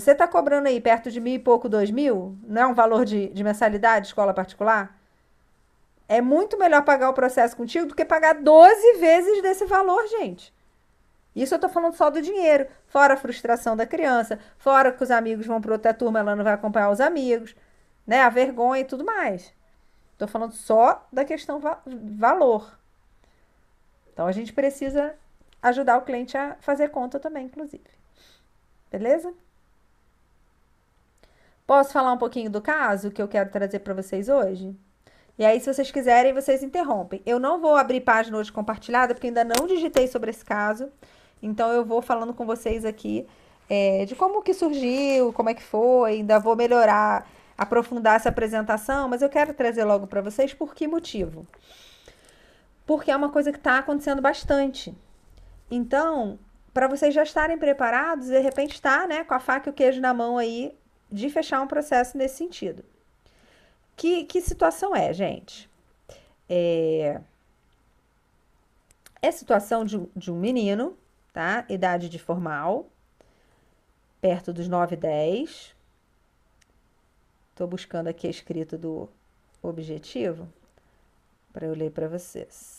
você 0.00 0.12
está 0.12 0.28
cobrando 0.28 0.68
aí 0.68 0.78
perto 0.78 1.10
de 1.10 1.18
mil 1.18 1.34
e 1.34 1.38
pouco, 1.38 1.70
dois 1.70 1.90
mil, 1.90 2.36
não 2.42 2.62
é 2.62 2.66
um 2.66 2.74
valor 2.74 3.04
de, 3.06 3.28
de 3.28 3.42
mensalidade 3.42 4.08
escola 4.08 4.34
particular? 4.34 4.94
É 6.06 6.20
muito 6.20 6.58
melhor 6.58 6.84
pagar 6.84 7.08
o 7.08 7.14
processo 7.14 7.56
contigo 7.56 7.86
do 7.86 7.94
que 7.94 8.04
pagar 8.04 8.34
12 8.34 8.98
vezes 8.98 9.40
desse 9.40 9.64
valor, 9.64 10.06
gente. 10.08 10.54
Isso 11.34 11.54
eu 11.54 11.58
tô 11.58 11.68
falando 11.68 11.94
só 11.94 12.10
do 12.10 12.20
dinheiro, 12.20 12.66
fora 12.86 13.14
a 13.14 13.16
frustração 13.16 13.74
da 13.74 13.86
criança, 13.86 14.38
fora 14.58 14.92
que 14.92 15.02
os 15.02 15.10
amigos 15.10 15.46
vão 15.46 15.62
para 15.62 15.72
outra 15.72 15.94
turma, 15.94 16.18
ela 16.18 16.36
não 16.36 16.44
vai 16.44 16.52
acompanhar 16.52 16.90
os 16.90 17.00
amigos, 17.00 17.56
né? 18.06 18.20
A 18.20 18.28
vergonha 18.28 18.82
e 18.82 18.84
tudo 18.84 19.02
mais. 19.02 19.50
Tô 20.18 20.28
falando 20.28 20.52
só 20.52 21.06
da 21.10 21.24
questão 21.24 21.58
va 21.58 21.80
valor. 21.86 22.78
Então 24.12 24.26
a 24.26 24.32
gente 24.32 24.52
precisa 24.52 25.14
ajudar 25.62 25.96
o 25.96 26.02
cliente 26.02 26.36
a 26.36 26.54
fazer 26.60 26.90
conta 26.90 27.18
também, 27.18 27.46
inclusive. 27.46 27.84
Beleza? 28.90 29.32
Posso 31.66 31.92
falar 31.92 32.12
um 32.12 32.18
pouquinho 32.18 32.48
do 32.48 32.62
caso 32.62 33.10
que 33.10 33.20
eu 33.20 33.26
quero 33.26 33.50
trazer 33.50 33.80
para 33.80 33.92
vocês 33.92 34.28
hoje? 34.28 34.72
E 35.36 35.44
aí, 35.44 35.58
se 35.60 35.72
vocês 35.72 35.90
quiserem, 35.90 36.32
vocês 36.32 36.62
interrompem. 36.62 37.20
Eu 37.26 37.40
não 37.40 37.60
vou 37.60 37.74
abrir 37.74 38.00
página 38.02 38.38
hoje 38.38 38.52
compartilhada, 38.52 39.14
porque 39.14 39.26
ainda 39.26 39.44
não 39.44 39.66
digitei 39.66 40.06
sobre 40.06 40.30
esse 40.30 40.44
caso. 40.44 40.88
Então, 41.42 41.70
eu 41.72 41.84
vou 41.84 42.00
falando 42.00 42.32
com 42.32 42.46
vocês 42.46 42.84
aqui 42.84 43.26
é, 43.68 44.04
de 44.04 44.14
como 44.14 44.42
que 44.42 44.54
surgiu, 44.54 45.32
como 45.32 45.50
é 45.50 45.54
que 45.54 45.62
foi. 45.62 46.12
Ainda 46.12 46.38
vou 46.38 46.54
melhorar, 46.54 47.28
aprofundar 47.58 48.14
essa 48.14 48.28
apresentação, 48.28 49.08
mas 49.08 49.20
eu 49.20 49.28
quero 49.28 49.52
trazer 49.52 49.84
logo 49.84 50.06
para 50.06 50.20
vocês 50.20 50.54
por 50.54 50.72
que 50.72 50.86
motivo. 50.86 51.46
Porque 52.86 53.10
é 53.10 53.16
uma 53.16 53.28
coisa 53.30 53.50
que 53.50 53.58
está 53.58 53.78
acontecendo 53.78 54.22
bastante. 54.22 54.96
Então, 55.68 56.38
para 56.72 56.86
vocês 56.86 57.12
já 57.12 57.24
estarem 57.24 57.58
preparados, 57.58 58.28
de 58.28 58.38
repente 58.38 58.74
está, 58.74 59.06
né, 59.08 59.24
com 59.24 59.34
a 59.34 59.40
faca 59.40 59.68
e 59.68 59.72
o 59.72 59.74
queijo 59.74 60.00
na 60.00 60.14
mão 60.14 60.38
aí, 60.38 60.72
de 61.10 61.30
fechar 61.30 61.60
um 61.60 61.66
processo 61.66 62.16
nesse 62.16 62.36
sentido. 62.36 62.84
Que, 63.96 64.24
que 64.24 64.40
situação 64.40 64.94
é, 64.94 65.12
gente? 65.12 65.70
É, 66.48 67.20
é 69.22 69.30
situação 69.30 69.84
de, 69.84 69.98
de 70.14 70.30
um 70.30 70.38
menino, 70.38 70.96
tá? 71.32 71.64
Idade 71.68 72.08
de 72.08 72.18
formal, 72.18 72.88
perto 74.20 74.52
dos 74.52 74.68
9 74.68 74.94
e 74.94 74.98
10. 74.98 75.74
Estou 77.50 77.66
buscando 77.66 78.08
aqui 78.08 78.26
a 78.26 78.30
escrita 78.30 78.76
do 78.76 79.08
objetivo 79.62 80.46
para 81.52 81.66
eu 81.66 81.74
ler 81.74 81.90
para 81.90 82.06
vocês. 82.06 82.75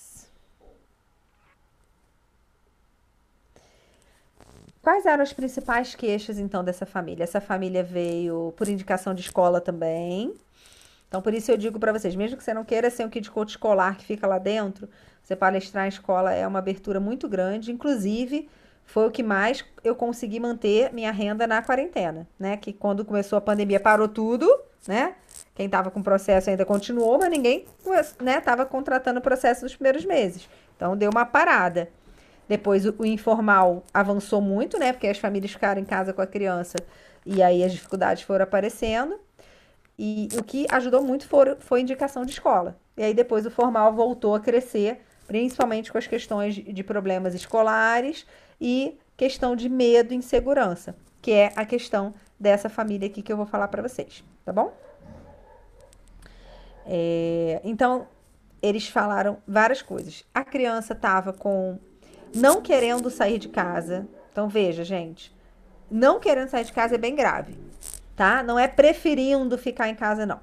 Quais 4.88 5.05
eram 5.05 5.22
as 5.22 5.34
principais 5.34 5.95
queixas, 5.95 6.39
então, 6.39 6.64
dessa 6.64 6.85
família? 6.85 7.26
Essa 7.26 7.41
família 7.41 7.84
veio 7.84 8.53
por 8.55 8.69
indicação 8.69 9.14
de 9.14 9.19
escola 9.19 9.59
também. 9.59 10.34
Então, 11.09 11.22
por 11.22 11.34
isso 11.34 11.51
eu 11.51 11.57
digo 11.57 11.77
para 11.77 11.91
vocês, 11.91 12.15
mesmo 12.15 12.38
que 12.38 12.43
você 12.45 12.53
não 12.53 12.64
queira 12.64 12.89
ser 12.89 13.05
um 13.05 13.09
kid 13.09 13.30
coach 13.30 13.49
escolar 13.49 13.97
que 13.97 14.05
fica 14.05 14.26
lá 14.26 14.38
dentro, 14.38 14.88
você 15.22 15.35
palestrar 15.35 15.84
em 15.88 15.89
escola 15.89 16.31
é 16.31 16.47
uma 16.47 16.59
abertura 16.59 17.01
muito 17.01 17.27
grande. 17.27 17.69
Inclusive, 17.69 18.47
foi 18.85 19.05
o 19.05 19.11
que 19.11 19.22
mais 19.22 19.65
eu 19.84 19.93
consegui 19.93 20.39
manter 20.39 20.93
minha 20.93 21.11
renda 21.11 21.45
na 21.45 21.61
quarentena, 21.61 22.26
né? 22.39 22.55
Que 22.55 22.72
quando 22.72 23.03
começou 23.03 23.35
a 23.35 23.41
pandemia 23.41 23.81
parou 23.81 24.07
tudo, 24.07 24.49
né? 24.88 25.15
Quem 25.53 25.65
estava 25.65 25.91
com 25.91 26.01
processo 26.01 26.49
ainda 26.49 26.64
continuou, 26.64 27.18
mas 27.18 27.30
ninguém, 27.30 27.65
né, 28.22 28.38
estava 28.38 28.65
contratando 28.65 29.19
o 29.19 29.22
processo 29.22 29.64
nos 29.64 29.76
primeiros 29.76 30.05
meses. 30.05 30.47
Então 30.77 30.95
deu 30.95 31.09
uma 31.11 31.26
parada. 31.26 31.89
Depois 32.47 32.85
o, 32.85 33.05
informal 33.05 33.83
avançou 33.93 34.41
muito, 34.41 34.79
né? 34.79 34.93
Porque 34.93 35.07
as 35.07 35.17
famílias 35.17 35.51
ficaram 35.51 35.81
em 35.81 35.85
casa 35.85 36.13
com 36.13 36.21
a 36.21 36.27
criança 36.27 36.77
e 37.25 37.41
aí 37.43 37.63
as 37.63 37.73
dificuldades 37.73 38.23
foram 38.23 38.43
aparecendo. 38.43 39.19
E 39.99 40.29
o 40.37 40.43
que 40.43 40.65
ajudou 40.71 41.01
muito 41.01 41.27
foi, 41.27 41.55
foi 41.59 41.81
indicação 41.81 42.23
de 42.23 42.31
escola. 42.31 42.77
E 42.95 43.03
aí 43.03 43.13
depois 43.13 43.45
o 43.45 43.51
formal 43.51 43.93
voltou 43.93 44.35
a 44.35 44.39
crescer, 44.39 45.01
principalmente 45.27 45.91
com 45.91 45.97
as 45.97 46.07
questões 46.07 46.55
de, 46.55 46.61
de 46.61 46.83
problemas 46.83 47.33
escolares 47.33 48.25
e 48.61 48.97
questão 49.15 49.55
de 49.55 49.67
medo 49.67 50.13
e 50.13 50.17
insegurança, 50.17 50.95
que 51.21 51.31
é 51.31 51.51
a 51.55 51.65
questão 51.65 52.13
dessa 52.39 52.69
família 52.69 53.07
aqui 53.07 53.21
que 53.21 53.33
eu 53.33 53.37
vou 53.37 53.47
falar 53.47 53.67
para 53.67 53.81
vocês, 53.81 54.23
tá 54.45 54.53
bom? 54.53 54.71
É, 56.85 57.59
então, 57.63 58.07
eles 58.61 58.87
falaram 58.87 59.37
várias 59.47 59.81
coisas. 59.81 60.23
A 60.33 60.43
criança 60.43 60.93
estava 60.93 61.33
com 61.33 61.79
não 62.35 62.61
querendo 62.61 63.09
sair 63.09 63.37
de 63.37 63.49
casa. 63.49 64.07
Então, 64.31 64.47
veja, 64.47 64.83
gente, 64.83 65.35
não 65.89 66.19
querendo 66.19 66.49
sair 66.49 66.65
de 66.65 66.73
casa 66.73 66.95
é 66.95 66.97
bem 66.97 67.15
grave, 67.15 67.57
tá? 68.15 68.43
Não 68.43 68.57
é 68.59 68.67
preferindo 68.67 69.57
ficar 69.57 69.89
em 69.89 69.95
casa, 69.95 70.25
não. 70.25 70.39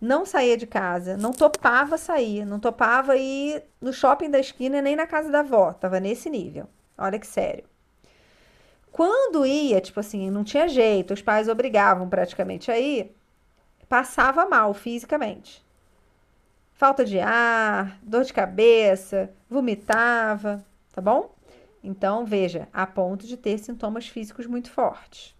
Não 0.00 0.24
saía 0.24 0.56
de 0.56 0.66
casa, 0.66 1.16
não 1.16 1.32
topava 1.32 1.98
sair, 1.98 2.44
não 2.44 2.60
topava 2.60 3.16
ir 3.16 3.64
no 3.80 3.92
shopping 3.92 4.30
da 4.30 4.38
esquina 4.38 4.80
nem 4.80 4.94
na 4.94 5.06
casa 5.06 5.28
da 5.30 5.40
avó, 5.40 5.72
tava 5.72 5.98
nesse 5.98 6.30
nível. 6.30 6.68
Olha 6.96 7.18
que 7.18 7.26
sério. 7.26 7.64
Quando 8.92 9.44
ia, 9.44 9.80
tipo 9.80 9.98
assim, 9.98 10.30
não 10.30 10.44
tinha 10.44 10.68
jeito, 10.68 11.14
os 11.14 11.22
pais 11.22 11.48
obrigavam 11.48 12.08
praticamente 12.08 12.70
a 12.70 12.78
ir, 12.78 13.14
passava 13.88 14.46
mal 14.46 14.72
fisicamente. 14.72 15.64
Falta 16.74 17.04
de 17.04 17.18
ar, 17.18 17.98
dor 18.02 18.22
de 18.22 18.32
cabeça, 18.32 19.30
vomitava, 19.50 20.64
tá 20.98 21.00
bom? 21.00 21.32
Então, 21.82 22.26
veja, 22.26 22.66
a 22.72 22.84
ponto 22.84 23.24
de 23.24 23.36
ter 23.36 23.56
sintomas 23.58 24.08
físicos 24.08 24.46
muito 24.46 24.68
fortes. 24.68 25.32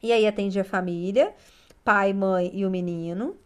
E 0.00 0.12
aí 0.12 0.24
atendia 0.24 0.62
a 0.62 0.64
família, 0.64 1.34
pai, 1.84 2.12
mãe 2.12 2.48
e 2.54 2.64
o 2.64 2.70
menino. 2.70 3.36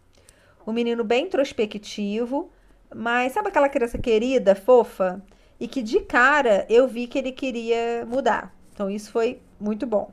O 0.66 0.72
menino 0.72 1.02
bem 1.02 1.24
introspectivo, 1.24 2.50
mas 2.94 3.32
sabe 3.32 3.48
aquela 3.48 3.70
criança 3.70 3.96
querida, 3.96 4.54
fofa? 4.54 5.22
E 5.58 5.66
que 5.66 5.82
de 5.82 6.00
cara 6.00 6.66
eu 6.68 6.86
vi 6.86 7.06
que 7.06 7.18
ele 7.18 7.32
queria 7.32 8.04
mudar. 8.06 8.54
Então 8.74 8.90
isso 8.90 9.10
foi 9.10 9.40
muito 9.58 9.86
bom. 9.86 10.12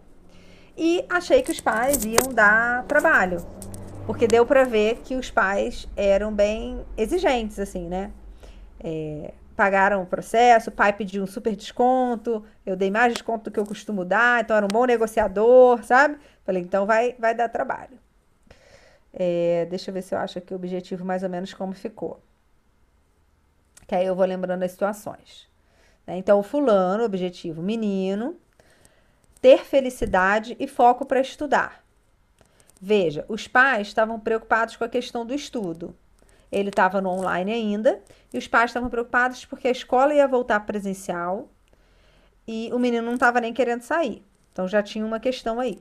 E 0.77 1.03
achei 1.09 1.41
que 1.41 1.51
os 1.51 1.59
pais 1.59 2.05
iam 2.05 2.33
dar 2.33 2.85
trabalho, 2.85 3.45
porque 4.05 4.25
deu 4.25 4.45
para 4.45 4.63
ver 4.63 5.01
que 5.03 5.15
os 5.15 5.29
pais 5.29 5.85
eram 5.97 6.33
bem 6.33 6.79
exigentes, 6.97 7.59
assim, 7.59 7.89
né? 7.89 8.09
É, 8.79 9.33
pagaram 9.61 10.01
o 10.01 10.07
processo, 10.07 10.71
o 10.71 10.73
pai 10.73 10.91
pediu 10.91 11.21
um 11.21 11.27
super 11.27 11.55
desconto, 11.55 12.43
eu 12.65 12.75
dei 12.75 12.89
mais 12.89 13.13
desconto 13.13 13.43
do 13.43 13.53
que 13.53 13.59
eu 13.59 13.63
costumo 13.63 14.03
dar, 14.03 14.41
então 14.41 14.57
era 14.57 14.65
um 14.65 14.67
bom 14.67 14.85
negociador, 14.85 15.83
sabe? 15.83 16.17
Falei, 16.43 16.63
então 16.63 16.87
vai, 16.87 17.15
vai 17.19 17.35
dar 17.35 17.47
trabalho. 17.47 17.99
É, 19.13 19.67
deixa 19.69 19.91
eu 19.91 19.93
ver 19.93 20.01
se 20.01 20.15
eu 20.15 20.17
acho 20.17 20.39
aqui 20.39 20.51
o 20.51 20.55
objetivo 20.55 21.05
mais 21.05 21.21
ou 21.21 21.29
menos 21.29 21.53
como 21.53 21.73
ficou. 21.73 22.19
Que 23.85 23.93
aí 23.93 24.03
eu 24.03 24.15
vou 24.15 24.25
lembrando 24.25 24.63
as 24.63 24.71
situações. 24.71 25.47
Né? 26.07 26.17
Então, 26.17 26.39
o 26.39 26.43
fulano, 26.43 27.03
objetivo 27.03 27.61
menino, 27.61 28.35
ter 29.39 29.63
felicidade 29.63 30.57
e 30.59 30.67
foco 30.67 31.05
para 31.05 31.21
estudar. 31.21 31.83
Veja, 32.81 33.25
os 33.27 33.47
pais 33.47 33.89
estavam 33.89 34.19
preocupados 34.19 34.75
com 34.75 34.83
a 34.83 34.89
questão 34.89 35.23
do 35.23 35.35
estudo. 35.35 35.95
Ele 36.51 36.69
estava 36.69 36.99
no 36.99 37.09
online 37.09 37.51
ainda 37.51 38.01
e 38.33 38.37
os 38.37 38.47
pais 38.47 38.71
estavam 38.71 38.89
preocupados 38.89 39.45
porque 39.45 39.67
a 39.67 39.71
escola 39.71 40.13
ia 40.13 40.27
voltar 40.27 40.59
presencial 40.61 41.49
e 42.47 42.69
o 42.73 42.79
menino 42.79 43.05
não 43.05 43.13
estava 43.13 43.39
nem 43.39 43.53
querendo 43.53 43.81
sair. 43.81 44.23
Então 44.51 44.67
já 44.67 44.83
tinha 44.83 45.05
uma 45.05 45.19
questão 45.19 45.59
aí. 45.59 45.79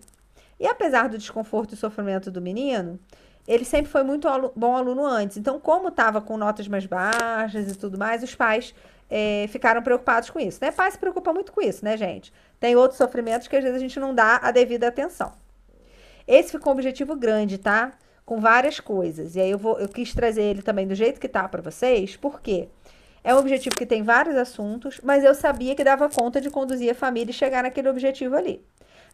E 0.58 0.66
apesar 0.66 1.08
do 1.08 1.18
desconforto 1.18 1.74
e 1.74 1.76
sofrimento 1.76 2.30
do 2.30 2.40
menino, 2.40 3.00
ele 3.48 3.64
sempre 3.64 3.90
foi 3.90 4.02
muito 4.02 4.28
alu 4.28 4.52
bom 4.54 4.76
aluno 4.76 5.04
antes. 5.04 5.36
Então, 5.36 5.58
como 5.58 5.88
estava 5.88 6.20
com 6.20 6.36
notas 6.36 6.68
mais 6.68 6.86
baixas 6.86 7.72
e 7.72 7.76
tudo 7.76 7.98
mais, 7.98 8.22
os 8.22 8.34
pais 8.34 8.74
é, 9.08 9.46
ficaram 9.48 9.82
preocupados 9.82 10.30
com 10.30 10.38
isso. 10.38 10.58
Né? 10.60 10.70
Pai 10.70 10.90
se 10.90 10.98
preocupa 10.98 11.32
muito 11.32 11.50
com 11.50 11.60
isso, 11.60 11.84
né, 11.84 11.96
gente? 11.96 12.32
Tem 12.60 12.76
outros 12.76 12.98
sofrimentos 12.98 13.48
que 13.48 13.56
às 13.56 13.62
vezes 13.64 13.76
a 13.76 13.80
gente 13.80 13.98
não 13.98 14.14
dá 14.14 14.38
a 14.42 14.50
devida 14.50 14.86
atenção. 14.86 15.32
Esse 16.28 16.52
ficou 16.52 16.72
um 16.72 16.76
objetivo 16.76 17.16
grande, 17.16 17.58
tá? 17.58 17.92
Com 18.30 18.38
várias 18.38 18.78
coisas. 18.78 19.34
E 19.34 19.40
aí 19.40 19.50
eu, 19.50 19.58
vou, 19.58 19.76
eu 19.80 19.88
quis 19.88 20.14
trazer 20.14 20.44
ele 20.44 20.62
também 20.62 20.86
do 20.86 20.94
jeito 20.94 21.18
que 21.18 21.26
tá 21.26 21.48
para 21.48 21.60
vocês, 21.60 22.14
porque 22.14 22.68
é 23.24 23.34
um 23.34 23.38
objetivo 23.38 23.74
que 23.74 23.84
tem 23.84 24.04
vários 24.04 24.36
assuntos, 24.36 25.00
mas 25.02 25.24
eu 25.24 25.34
sabia 25.34 25.74
que 25.74 25.82
dava 25.82 26.08
conta 26.08 26.40
de 26.40 26.48
conduzir 26.48 26.88
a 26.92 26.94
família 26.94 27.32
e 27.32 27.34
chegar 27.34 27.64
naquele 27.64 27.88
objetivo 27.88 28.36
ali. 28.36 28.64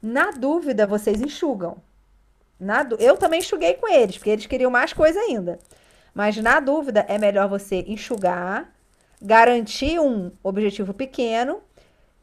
Na 0.02 0.32
dúvida, 0.32 0.86
vocês 0.86 1.22
enxugam. 1.22 1.78
Na 2.60 2.86
eu 2.98 3.16
também 3.16 3.40
enxuguei 3.40 3.72
com 3.72 3.90
eles, 3.90 4.18
porque 4.18 4.28
eles 4.28 4.44
queriam 4.44 4.70
mais 4.70 4.92
coisa 4.92 5.18
ainda. 5.18 5.58
Mas 6.14 6.36
na 6.36 6.60
dúvida, 6.60 7.06
é 7.08 7.16
melhor 7.16 7.48
você 7.48 7.86
enxugar, 7.88 8.70
garantir 9.22 9.98
um 9.98 10.30
objetivo 10.42 10.92
pequeno 10.92 11.62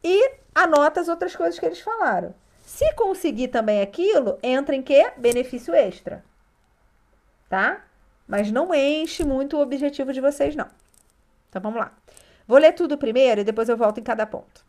e 0.00 0.30
anota 0.54 1.00
as 1.00 1.08
outras 1.08 1.34
coisas 1.34 1.58
que 1.58 1.66
eles 1.66 1.80
falaram. 1.80 2.32
Se 2.64 2.94
conseguir 2.94 3.48
também 3.48 3.82
aquilo, 3.82 4.38
entra 4.40 4.76
em 4.76 4.82
quê? 4.82 5.10
Benefício 5.16 5.74
extra. 5.74 6.22
Tá? 7.54 7.84
Mas 8.26 8.50
não 8.50 8.74
enche 8.74 9.22
muito 9.22 9.56
o 9.56 9.60
objetivo 9.60 10.12
de 10.12 10.20
vocês, 10.20 10.56
não. 10.56 10.66
Então 11.48 11.62
vamos 11.62 11.78
lá. 11.78 11.92
Vou 12.48 12.58
ler 12.58 12.72
tudo 12.72 12.98
primeiro 12.98 13.42
e 13.42 13.44
depois 13.44 13.68
eu 13.68 13.76
volto 13.76 14.00
em 14.00 14.02
cada 14.02 14.26
ponto. 14.26 14.66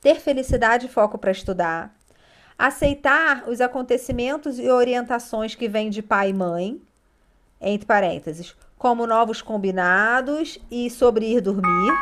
Ter 0.00 0.16
felicidade 0.16 0.86
e 0.86 0.88
foco 0.88 1.16
para 1.16 1.30
estudar. 1.30 1.94
Aceitar 2.58 3.48
os 3.48 3.60
acontecimentos 3.60 4.58
e 4.58 4.68
orientações 4.68 5.54
que 5.54 5.68
vêm 5.68 5.88
de 5.88 6.02
pai 6.02 6.30
e 6.30 6.34
mãe, 6.34 6.82
entre 7.60 7.86
parênteses, 7.86 8.56
como 8.76 9.06
novos 9.06 9.40
combinados 9.40 10.58
e 10.68 10.90
sobre 10.90 11.26
ir 11.26 11.40
dormir. 11.40 11.92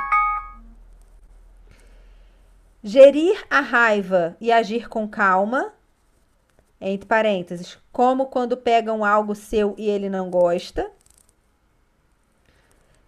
Gerir 2.82 3.44
a 3.50 3.60
raiva 3.60 4.38
e 4.40 4.50
agir 4.50 4.88
com 4.88 5.06
calma, 5.06 5.70
entre 6.80 7.06
parênteses, 7.06 7.78
como 7.92 8.26
quando 8.26 8.56
pegam 8.56 9.04
algo 9.04 9.34
seu 9.34 9.74
e 9.76 9.88
ele 9.88 10.08
não 10.08 10.30
gosta. 10.30 10.90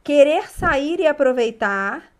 Querer 0.02 0.50
sair 0.50 1.00
e 1.00 1.06
aproveitar. 1.06 2.10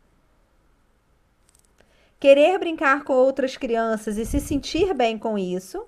Querer 2.18 2.58
brincar 2.58 3.02
com 3.04 3.14
outras 3.14 3.56
crianças 3.56 4.18
e 4.18 4.26
se 4.26 4.40
sentir 4.40 4.94
bem 4.94 5.18
com 5.18 5.38
isso. 5.38 5.86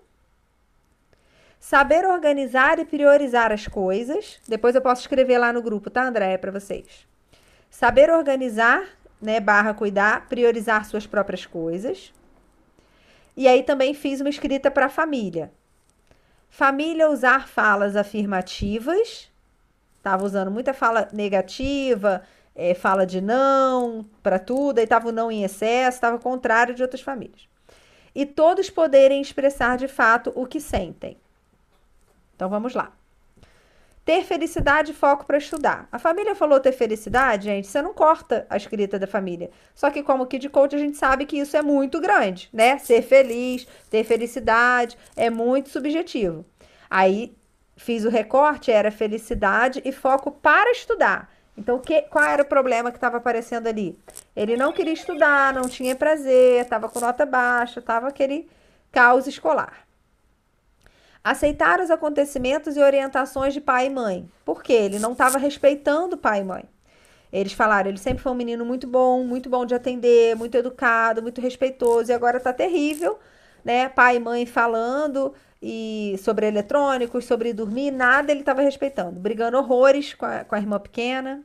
Saber 1.61 2.05
organizar 2.05 2.79
e 2.79 2.85
priorizar 2.85 3.53
as 3.53 3.69
coisas. 3.69 4.41
Depois 4.49 4.75
eu 4.75 4.83
posso 4.83 5.03
escrever 5.03 5.39
lá 5.39 5.53
no 5.53 5.63
grupo, 5.63 5.91
tá, 5.91 6.05
André, 6.05 6.37
para 6.39 6.51
vocês. 6.51 7.07
Saber 7.71 8.11
organizar 8.11 8.85
né, 9.23 9.39
barra 9.39 9.73
cuidar, 9.73 10.27
priorizar 10.29 10.85
suas 10.85 11.07
próprias 11.07 11.47
coisas. 11.47 12.13
E 13.37 13.49
aí 13.49 13.63
também 13.63 13.95
fiz 13.95 14.21
uma 14.21 14.31
escrita 14.31 14.71
para 14.71 14.87
a 14.87 14.91
família. 14.91 15.53
Família 16.51 17.09
usar 17.11 17.49
falas 17.49 17.97
afirmativas. 17.97 19.31
Tava 20.03 20.25
usando 20.25 20.51
muita 20.51 20.75
fala 20.75 21.09
negativa, 21.13 22.23
é, 22.55 22.75
fala 22.75 23.07
de 23.07 23.21
não 23.21 24.05
para 24.23 24.39
tudo, 24.39 24.79
aí 24.79 24.87
tava 24.87 25.09
o 25.09 25.13
não 25.13 25.31
em 25.31 25.45
excesso, 25.45 25.97
estava 25.97 26.19
contrário 26.19 26.75
de 26.75 26.83
outras 26.83 27.01
famílias. 27.01 27.49
E 28.15 28.27
todos 28.27 28.69
poderem 28.69 29.23
expressar 29.23 29.79
de 29.79 29.89
fato 29.89 30.33
o 30.35 30.47
que 30.47 30.61
sentem. 30.61 31.17
Então 32.35 32.49
vamos 32.49 32.75
lá. 32.75 32.93
Ter 34.05 34.25
felicidade 34.25 34.91
e 34.91 34.95
foco 34.95 35.25
para 35.25 35.39
estudar. 35.39 35.89
A 35.93 35.99
família 35.99 36.35
falou 36.35 36.59
ter 36.59 36.73
felicidade, 36.73 37.45
gente, 37.45 37.69
você 37.69 37.81
não 37.81 37.95
corta 37.95 38.45
a 38.51 38.57
escrita 38.57 38.99
da 38.99 39.07
família. 39.07 39.51
Só 39.75 39.91
que 39.91 40.03
como 40.03 40.27
Kid 40.27 40.49
Coach 40.49 40.75
a 40.75 40.79
gente 40.79 40.97
sabe 40.97 41.25
que 41.25 41.39
isso 41.39 41.57
é 41.57 41.63
muito 41.63 42.01
grande, 42.01 42.49
né? 42.53 42.79
Ser 42.79 43.03
feliz, 43.03 43.67
ter 43.89 44.03
felicidade 44.03 44.99
é 45.17 45.31
muito 45.31 45.69
subjetivo. 45.69 46.45
Aí 46.91 47.33
fiz 47.77 48.05
o 48.05 48.11
recorte, 48.11 48.73
era 48.73 48.91
felicidade 48.91 49.81
e 49.85 49.93
foco 49.93 50.33
para 50.33 50.73
estudar. 50.73 51.33
Então, 51.57 51.79
que, 51.79 52.03
qual 52.03 52.25
era 52.25 52.43
o 52.43 52.47
problema 52.47 52.91
que 52.91 52.97
estava 52.97 53.19
aparecendo 53.19 53.67
ali? 53.67 53.99
Ele 54.35 54.57
não 54.57 54.73
queria 54.73 54.93
estudar, 54.93 55.53
não 55.53 55.69
tinha 55.69 55.95
prazer, 55.95 56.63
estava 56.63 56.89
com 56.89 56.99
nota 56.99 57.27
baixa, 57.27 57.81
estava 57.81 58.09
aquele 58.09 58.49
caos 58.91 59.27
escolar. 59.27 59.87
Aceitar 61.25 61.81
os 61.81 61.91
acontecimentos 61.91 62.77
e 62.77 62.81
orientações 62.81 63.55
de 63.55 63.61
pai 63.61 63.87
e 63.87 63.91
mãe. 63.91 64.29
Por 64.45 64.63
quê? 64.63 64.73
Ele 64.73 64.99
não 64.99 65.13
estava 65.13 65.39
respeitando 65.39 66.17
pai 66.17 66.41
e 66.41 66.45
mãe. 66.45 66.65
Eles 67.33 67.53
falaram, 67.53 67.89
ele 67.89 67.99
sempre 67.99 68.23
foi 68.23 68.31
um 68.31 68.35
menino 68.35 68.65
muito 68.65 68.87
bom, 68.87 69.25
muito 69.25 69.49
bom 69.49 69.65
de 69.65 69.75
atender, 69.75 70.37
muito 70.37 70.55
educado, 70.55 71.23
muito 71.23 71.41
respeitoso, 71.41 72.11
e 72.11 72.15
agora 72.15 72.37
está 72.37 72.53
terrível, 72.53 73.19
né? 73.65 73.89
Pai 73.89 74.17
e 74.17 74.21
mãe 74.21 74.45
falando 74.45 75.33
e 75.63 76.17
sobre 76.19 76.47
eletrônicos, 76.47 77.25
sobre 77.25 77.55
dormir, 77.55 77.91
nada 77.91 78.33
ele 78.33 78.41
estava 78.41 78.61
respeitando, 78.61 79.19
brigando 79.19 79.57
horrores 79.57 80.13
com 80.13 80.27
a, 80.27 80.45
com 80.45 80.55
a 80.55 80.59
irmã 80.59 80.79
pequena 80.79 81.43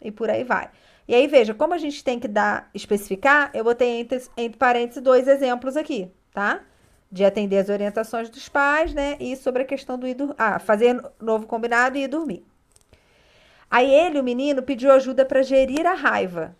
e 0.00 0.10
por 0.10 0.28
aí 0.28 0.44
vai. 0.44 0.68
E 1.06 1.14
aí, 1.14 1.26
veja, 1.26 1.54
como 1.54 1.72
a 1.72 1.78
gente 1.78 2.04
tem 2.04 2.20
que 2.20 2.28
dar, 2.28 2.68
especificar, 2.74 3.50
eu 3.54 3.64
botei 3.64 4.00
entre, 4.00 4.22
entre 4.36 4.58
parênteses 4.58 5.02
dois 5.02 5.26
exemplos 5.26 5.74
aqui, 5.74 6.10
tá? 6.34 6.60
De 7.10 7.24
atender 7.24 7.58
as 7.58 7.68
orientações 7.68 8.28
dos 8.28 8.48
pais, 8.48 8.92
né? 8.92 9.16
E 9.18 9.34
sobre 9.36 9.62
a 9.62 9.66
questão 9.66 9.98
do 9.98 10.06
ir 10.06 10.16
ah, 10.36 10.58
fazer 10.58 11.02
novo 11.20 11.46
combinado 11.46 11.96
e 11.96 12.04
ir 12.04 12.08
dormir. 12.08 12.44
Aí 13.70 13.92
ele, 13.92 14.18
o 14.18 14.24
menino, 14.24 14.62
pediu 14.62 14.92
ajuda 14.92 15.24
para 15.24 15.42
gerir 15.42 15.86
a 15.86 15.94
raiva. 15.94 16.54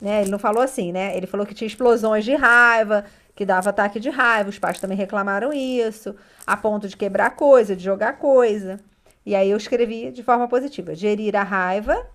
Né? 0.00 0.22
Ele 0.22 0.30
não 0.30 0.38
falou 0.38 0.62
assim, 0.62 0.92
né? 0.92 1.16
Ele 1.16 1.26
falou 1.26 1.46
que 1.46 1.54
tinha 1.54 1.66
explosões 1.66 2.24
de 2.24 2.34
raiva, 2.34 3.04
que 3.34 3.44
dava 3.44 3.70
ataque 3.70 3.98
de 3.98 4.10
raiva, 4.10 4.50
os 4.50 4.58
pais 4.58 4.78
também 4.78 4.96
reclamaram 4.96 5.52
isso, 5.52 6.14
a 6.46 6.56
ponto 6.56 6.88
de 6.88 6.96
quebrar 6.96 7.30
coisa, 7.30 7.74
de 7.74 7.82
jogar 7.82 8.18
coisa. 8.18 8.80
E 9.26 9.34
aí 9.34 9.50
eu 9.50 9.56
escrevi 9.56 10.10
de 10.10 10.22
forma 10.22 10.46
positiva: 10.48 10.94
gerir 10.94 11.34
a 11.36 11.42
raiva 11.42 12.06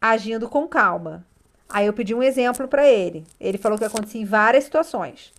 agindo 0.00 0.48
com 0.48 0.66
calma. 0.66 1.24
Aí 1.68 1.86
eu 1.86 1.92
pedi 1.92 2.14
um 2.14 2.22
exemplo 2.22 2.66
para 2.66 2.86
ele. 2.86 3.24
Ele 3.38 3.58
falou 3.58 3.78
que 3.78 3.84
acontecia 3.84 4.20
em 4.20 4.24
várias 4.24 4.64
situações, 4.64 5.32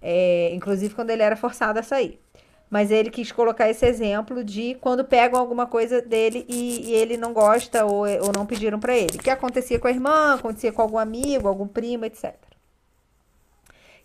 é, 0.00 0.50
inclusive 0.52 0.94
quando 0.94 1.10
ele 1.10 1.22
era 1.22 1.36
forçado 1.36 1.78
a 1.78 1.82
sair. 1.82 2.20
Mas 2.68 2.90
ele 2.90 3.10
quis 3.10 3.30
colocar 3.30 3.70
esse 3.70 3.86
exemplo 3.86 4.42
de 4.42 4.76
quando 4.80 5.04
pegam 5.04 5.38
alguma 5.38 5.66
coisa 5.66 6.02
dele 6.02 6.44
e, 6.48 6.90
e 6.90 6.94
ele 6.94 7.16
não 7.16 7.32
gosta 7.32 7.84
ou, 7.84 8.00
ou 8.00 8.32
não 8.34 8.44
pediram 8.44 8.80
para 8.80 8.96
ele. 8.96 9.18
Que 9.18 9.30
acontecia 9.30 9.78
com 9.78 9.86
a 9.86 9.90
irmã, 9.90 10.34
acontecia 10.34 10.72
com 10.72 10.82
algum 10.82 10.98
amigo, 10.98 11.46
algum 11.46 11.68
primo, 11.68 12.04
etc. 12.04 12.34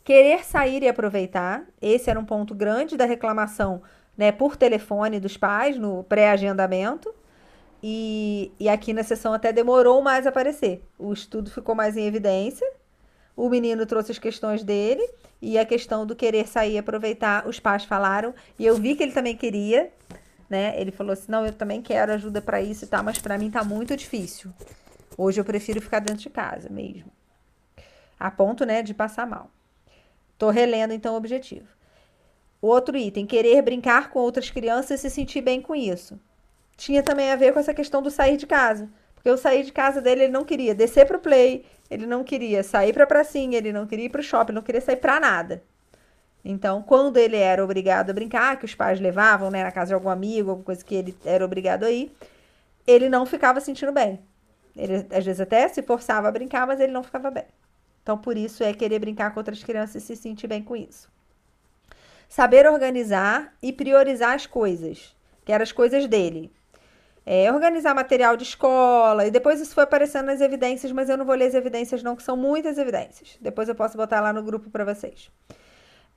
Querer 0.03 0.43
sair 0.43 0.83
e 0.83 0.87
aproveitar, 0.87 1.63
esse 1.81 2.09
era 2.09 2.19
um 2.19 2.25
ponto 2.25 2.53
grande 2.53 2.97
da 2.97 3.05
reclamação 3.05 3.81
né, 4.17 4.31
por 4.31 4.55
telefone 4.55 5.19
dos 5.19 5.37
pais 5.37 5.77
no 5.77 6.03
pré-agendamento. 6.03 7.13
E, 7.83 8.51
e 8.59 8.69
aqui 8.69 8.93
na 8.93 9.03
sessão 9.03 9.33
até 9.33 9.51
demorou 9.51 10.01
mais 10.01 10.25
a 10.25 10.29
aparecer. 10.29 10.83
O 10.99 11.11
estudo 11.13 11.49
ficou 11.49 11.73
mais 11.73 11.97
em 11.97 12.05
evidência. 12.05 12.67
O 13.35 13.49
menino 13.49 13.85
trouxe 13.85 14.11
as 14.11 14.19
questões 14.19 14.63
dele 14.63 15.07
e 15.41 15.57
a 15.57 15.65
questão 15.65 16.05
do 16.05 16.15
querer 16.15 16.47
sair 16.47 16.77
aproveitar, 16.77 17.47
os 17.47 17.59
pais 17.59 17.83
falaram. 17.85 18.33
E 18.59 18.65
eu 18.65 18.75
vi 18.75 18.95
que 18.95 19.03
ele 19.03 19.11
também 19.11 19.35
queria, 19.35 19.91
né? 20.49 20.79
Ele 20.79 20.91
falou 20.91 21.13
assim: 21.13 21.31
não, 21.31 21.45
eu 21.45 21.53
também 21.53 21.81
quero 21.81 22.11
ajuda 22.13 22.41
para 22.41 22.61
isso 22.61 22.85
e 22.85 22.87
tal, 22.87 23.03
mas 23.03 23.17
para 23.17 23.37
mim 23.37 23.49
tá 23.49 23.63
muito 23.63 23.95
difícil. 23.95 24.51
Hoje 25.17 25.39
eu 25.39 25.45
prefiro 25.45 25.81
ficar 25.81 25.99
dentro 25.99 26.21
de 26.21 26.29
casa 26.29 26.69
mesmo. 26.69 27.11
A 28.19 28.29
ponto, 28.29 28.65
né, 28.65 28.83
de 28.83 28.93
passar 28.93 29.25
mal. 29.25 29.49
Tô 30.37 30.49
relendo 30.49 30.93
então 30.93 31.13
o 31.13 31.17
objetivo. 31.17 31.67
O 32.61 32.67
outro 32.67 32.95
item, 32.95 33.25
querer 33.25 33.61
brincar 33.63 34.11
com 34.11 34.19
outras 34.19 34.51
crianças 34.51 34.99
e 34.99 35.09
se 35.09 35.09
sentir 35.09 35.41
bem 35.41 35.61
com 35.61 35.75
isso. 35.75 36.19
Tinha 36.77 37.01
também 37.01 37.31
a 37.31 37.35
ver 37.35 37.53
com 37.53 37.59
essa 37.59 37.73
questão 37.73 38.01
do 38.01 38.11
sair 38.11 38.37
de 38.37 38.45
casa. 38.45 38.89
Porque 39.15 39.29
eu 39.29 39.37
sair 39.37 39.63
de 39.63 39.71
casa 39.71 40.01
dele, 40.01 40.23
ele 40.23 40.31
não 40.31 40.43
queria 40.43 40.73
descer 40.73 41.05
pro 41.05 41.19
play, 41.19 41.65
ele 41.91 42.05
não 42.05 42.23
queria 42.23 42.63
sair 42.63 42.93
pra 42.93 43.05
pracinha, 43.05 43.57
ele 43.57 43.73
não 43.73 43.85
queria 43.85 44.05
ir 44.05 44.09
pro 44.09 44.23
shopping, 44.23 44.51
ele 44.51 44.55
não 44.55 44.63
queria 44.63 44.79
sair 44.79 44.95
pra 44.95 45.19
nada. 45.19 45.61
Então, 46.43 46.81
quando 46.81 47.17
ele 47.17 47.35
era 47.35 47.61
obrigado 47.61 48.09
a 48.09 48.13
brincar, 48.13 48.57
que 48.57 48.63
os 48.63 48.73
pais 48.73 48.99
levavam, 49.01 49.51
né, 49.51 49.61
na 49.61 49.71
casa 49.71 49.89
de 49.89 49.93
algum 49.93 50.09
amigo, 50.09 50.49
alguma 50.51 50.65
coisa 50.65 50.83
que 50.85 50.95
ele 50.95 51.15
era 51.25 51.43
obrigado 51.43 51.83
a 51.83 51.91
ir, 51.91 52.15
ele 52.87 53.09
não 53.09 53.25
ficava 53.25 53.59
sentindo 53.59 53.91
bem. 53.91 54.21
Ele 54.75 55.05
às 55.11 55.25
vezes 55.25 55.41
até 55.41 55.67
se 55.67 55.83
forçava 55.83 56.29
a 56.29 56.31
brincar, 56.31 56.65
mas 56.65 56.79
ele 56.79 56.93
não 56.93 57.03
ficava 57.03 57.29
bem. 57.29 57.43
Então, 58.01 58.17
por 58.17 58.37
isso 58.37 58.63
é 58.63 58.73
querer 58.73 58.97
brincar 58.97 59.31
com 59.33 59.39
outras 59.41 59.61
crianças 59.61 60.01
e 60.01 60.05
se 60.05 60.15
sentir 60.15 60.47
bem 60.47 60.63
com 60.63 60.77
isso. 60.77 61.11
Saber 62.29 62.65
organizar 62.65 63.53
e 63.61 63.73
priorizar 63.73 64.33
as 64.33 64.47
coisas, 64.47 65.13
que 65.43 65.51
eram 65.51 65.63
as 65.63 65.73
coisas 65.73 66.07
dele. 66.07 66.51
É, 67.25 67.51
organizar 67.51 67.93
material 67.93 68.35
de 68.35 68.43
escola, 68.43 69.27
e 69.27 69.31
depois 69.31 69.61
isso 69.61 69.75
foi 69.75 69.83
aparecendo 69.83 70.25
nas 70.25 70.41
evidências, 70.41 70.91
mas 70.91 71.07
eu 71.07 71.17
não 71.17 71.25
vou 71.25 71.35
ler 71.35 71.45
as 71.45 71.53
evidências, 71.53 72.01
não, 72.01 72.15
que 72.15 72.23
são 72.23 72.35
muitas 72.35 72.77
evidências. 72.77 73.37
Depois 73.39 73.69
eu 73.69 73.75
posso 73.75 73.95
botar 73.95 74.19
lá 74.21 74.33
no 74.33 74.41
grupo 74.41 74.69
para 74.69 74.83
vocês. 74.83 75.29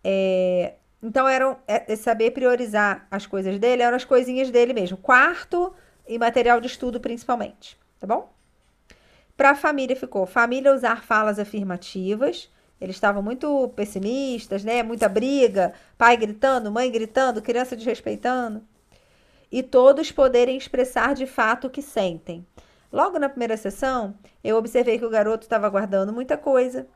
É, 0.02 0.74
então, 1.02 1.28
eram 1.28 1.58
é, 1.68 1.92
é, 1.92 1.96
saber 1.96 2.30
priorizar 2.30 3.06
as 3.10 3.26
coisas 3.26 3.58
dele, 3.58 3.82
eram 3.82 3.94
as 3.94 4.06
coisinhas 4.06 4.50
dele 4.50 4.72
mesmo. 4.72 4.96
Quarto 4.96 5.74
e 6.08 6.18
material 6.18 6.60
de 6.62 6.66
estudo, 6.66 6.98
principalmente. 6.98 7.78
Tá 8.00 8.06
bom? 8.06 8.32
Para 9.36 9.50
a 9.50 9.54
família 9.54 9.94
ficou 9.94 10.24
família 10.24 10.72
usar 10.72 11.04
falas 11.04 11.38
afirmativas. 11.38 12.50
Eles 12.80 12.96
estavam 12.96 13.22
muito 13.22 13.68
pessimistas, 13.76 14.64
né? 14.64 14.82
Muita 14.82 15.06
briga, 15.06 15.74
pai 15.98 16.16
gritando, 16.16 16.70
mãe 16.70 16.90
gritando, 16.90 17.42
criança 17.42 17.76
desrespeitando. 17.76 18.62
E 19.54 19.62
todos 19.62 20.10
poderem 20.10 20.56
expressar 20.56 21.14
de 21.14 21.28
fato 21.28 21.68
o 21.68 21.70
que 21.70 21.80
sentem. 21.80 22.44
Logo 22.92 23.20
na 23.20 23.28
primeira 23.28 23.56
sessão, 23.56 24.16
eu 24.42 24.56
observei 24.56 24.98
que 24.98 25.04
o 25.04 25.08
garoto 25.08 25.44
estava 25.44 25.68
guardando 25.68 26.12
muita 26.12 26.36
coisa. 26.36 26.88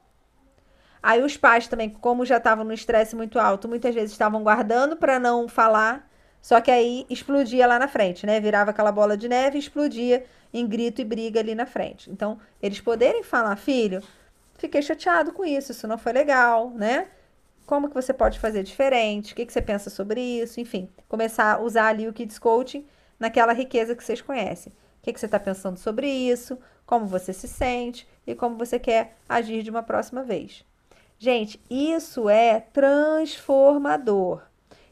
Aí 1.01 1.23
os 1.23 1.37
pais 1.37 1.69
também, 1.69 1.89
como 1.89 2.27
já 2.27 2.39
estavam 2.39 2.65
no 2.65 2.73
estresse 2.73 3.15
muito 3.15 3.39
alto, 3.39 3.69
muitas 3.69 3.95
vezes 3.95 4.11
estavam 4.11 4.43
guardando 4.43 4.97
para 4.97 5.21
não 5.21 5.47
falar, 5.47 6.11
só 6.43 6.61
que 6.61 6.69
aí 6.69 7.07
explodia 7.09 7.65
lá 7.65 7.79
na 7.79 7.87
frente, 7.87 8.27
né? 8.27 8.41
Virava 8.41 8.73
aquela 8.73 8.91
bola 8.91 9.17
de 9.17 9.29
neve 9.29 9.55
e 9.57 9.61
explodia 9.61 10.25
em 10.53 10.67
grito 10.67 11.01
e 11.01 11.05
briga 11.05 11.39
ali 11.39 11.55
na 11.55 11.65
frente. 11.65 12.11
Então, 12.11 12.41
eles 12.61 12.81
poderem 12.81 13.23
falar, 13.23 13.55
filho, 13.55 14.03
fiquei 14.55 14.83
chateado 14.83 15.31
com 15.31 15.45
isso, 15.45 15.71
isso 15.71 15.87
não 15.87 15.97
foi 15.97 16.13
legal, 16.13 16.71
né? 16.71 17.07
Como 17.69 17.91
que 17.91 17.95
você 17.95 18.15
pode 18.15 18.41
fazer 18.41 18.63
diferente? 18.63 19.35
O 19.35 19.37
que, 19.37 19.45
que 19.45 19.53
você 19.53 19.61
pensa 19.61 19.91
sobre 19.91 20.23
isso? 20.23 20.59
Enfim, 20.59 20.89
começar 21.07 21.53
a 21.53 21.61
usar 21.61 21.89
ali 21.89 22.09
o 22.09 22.15
Kids 22.15 22.39
Coaching 22.39 22.87
naquela 23.21 23.53
riqueza 23.53 23.95
que 23.95 24.03
vocês 24.03 24.23
conhecem. 24.23 24.73
O 24.73 25.03
que, 25.03 25.13
que 25.13 25.21
você 25.21 25.27
está 25.27 25.39
pensando 25.39 25.77
sobre 25.77 26.09
isso? 26.09 26.59
Como 26.87 27.05
você 27.05 27.31
se 27.31 27.47
sente 27.47 28.09
e 28.27 28.35
como 28.35 28.57
você 28.57 28.79
quer 28.79 29.19
agir 29.29 29.63
de 29.63 29.69
uma 29.69 29.83
próxima 29.83 30.23
vez. 30.23 30.65
Gente, 31.19 31.61
isso 31.69 32.31
é 32.31 32.59
transformador. 32.73 34.41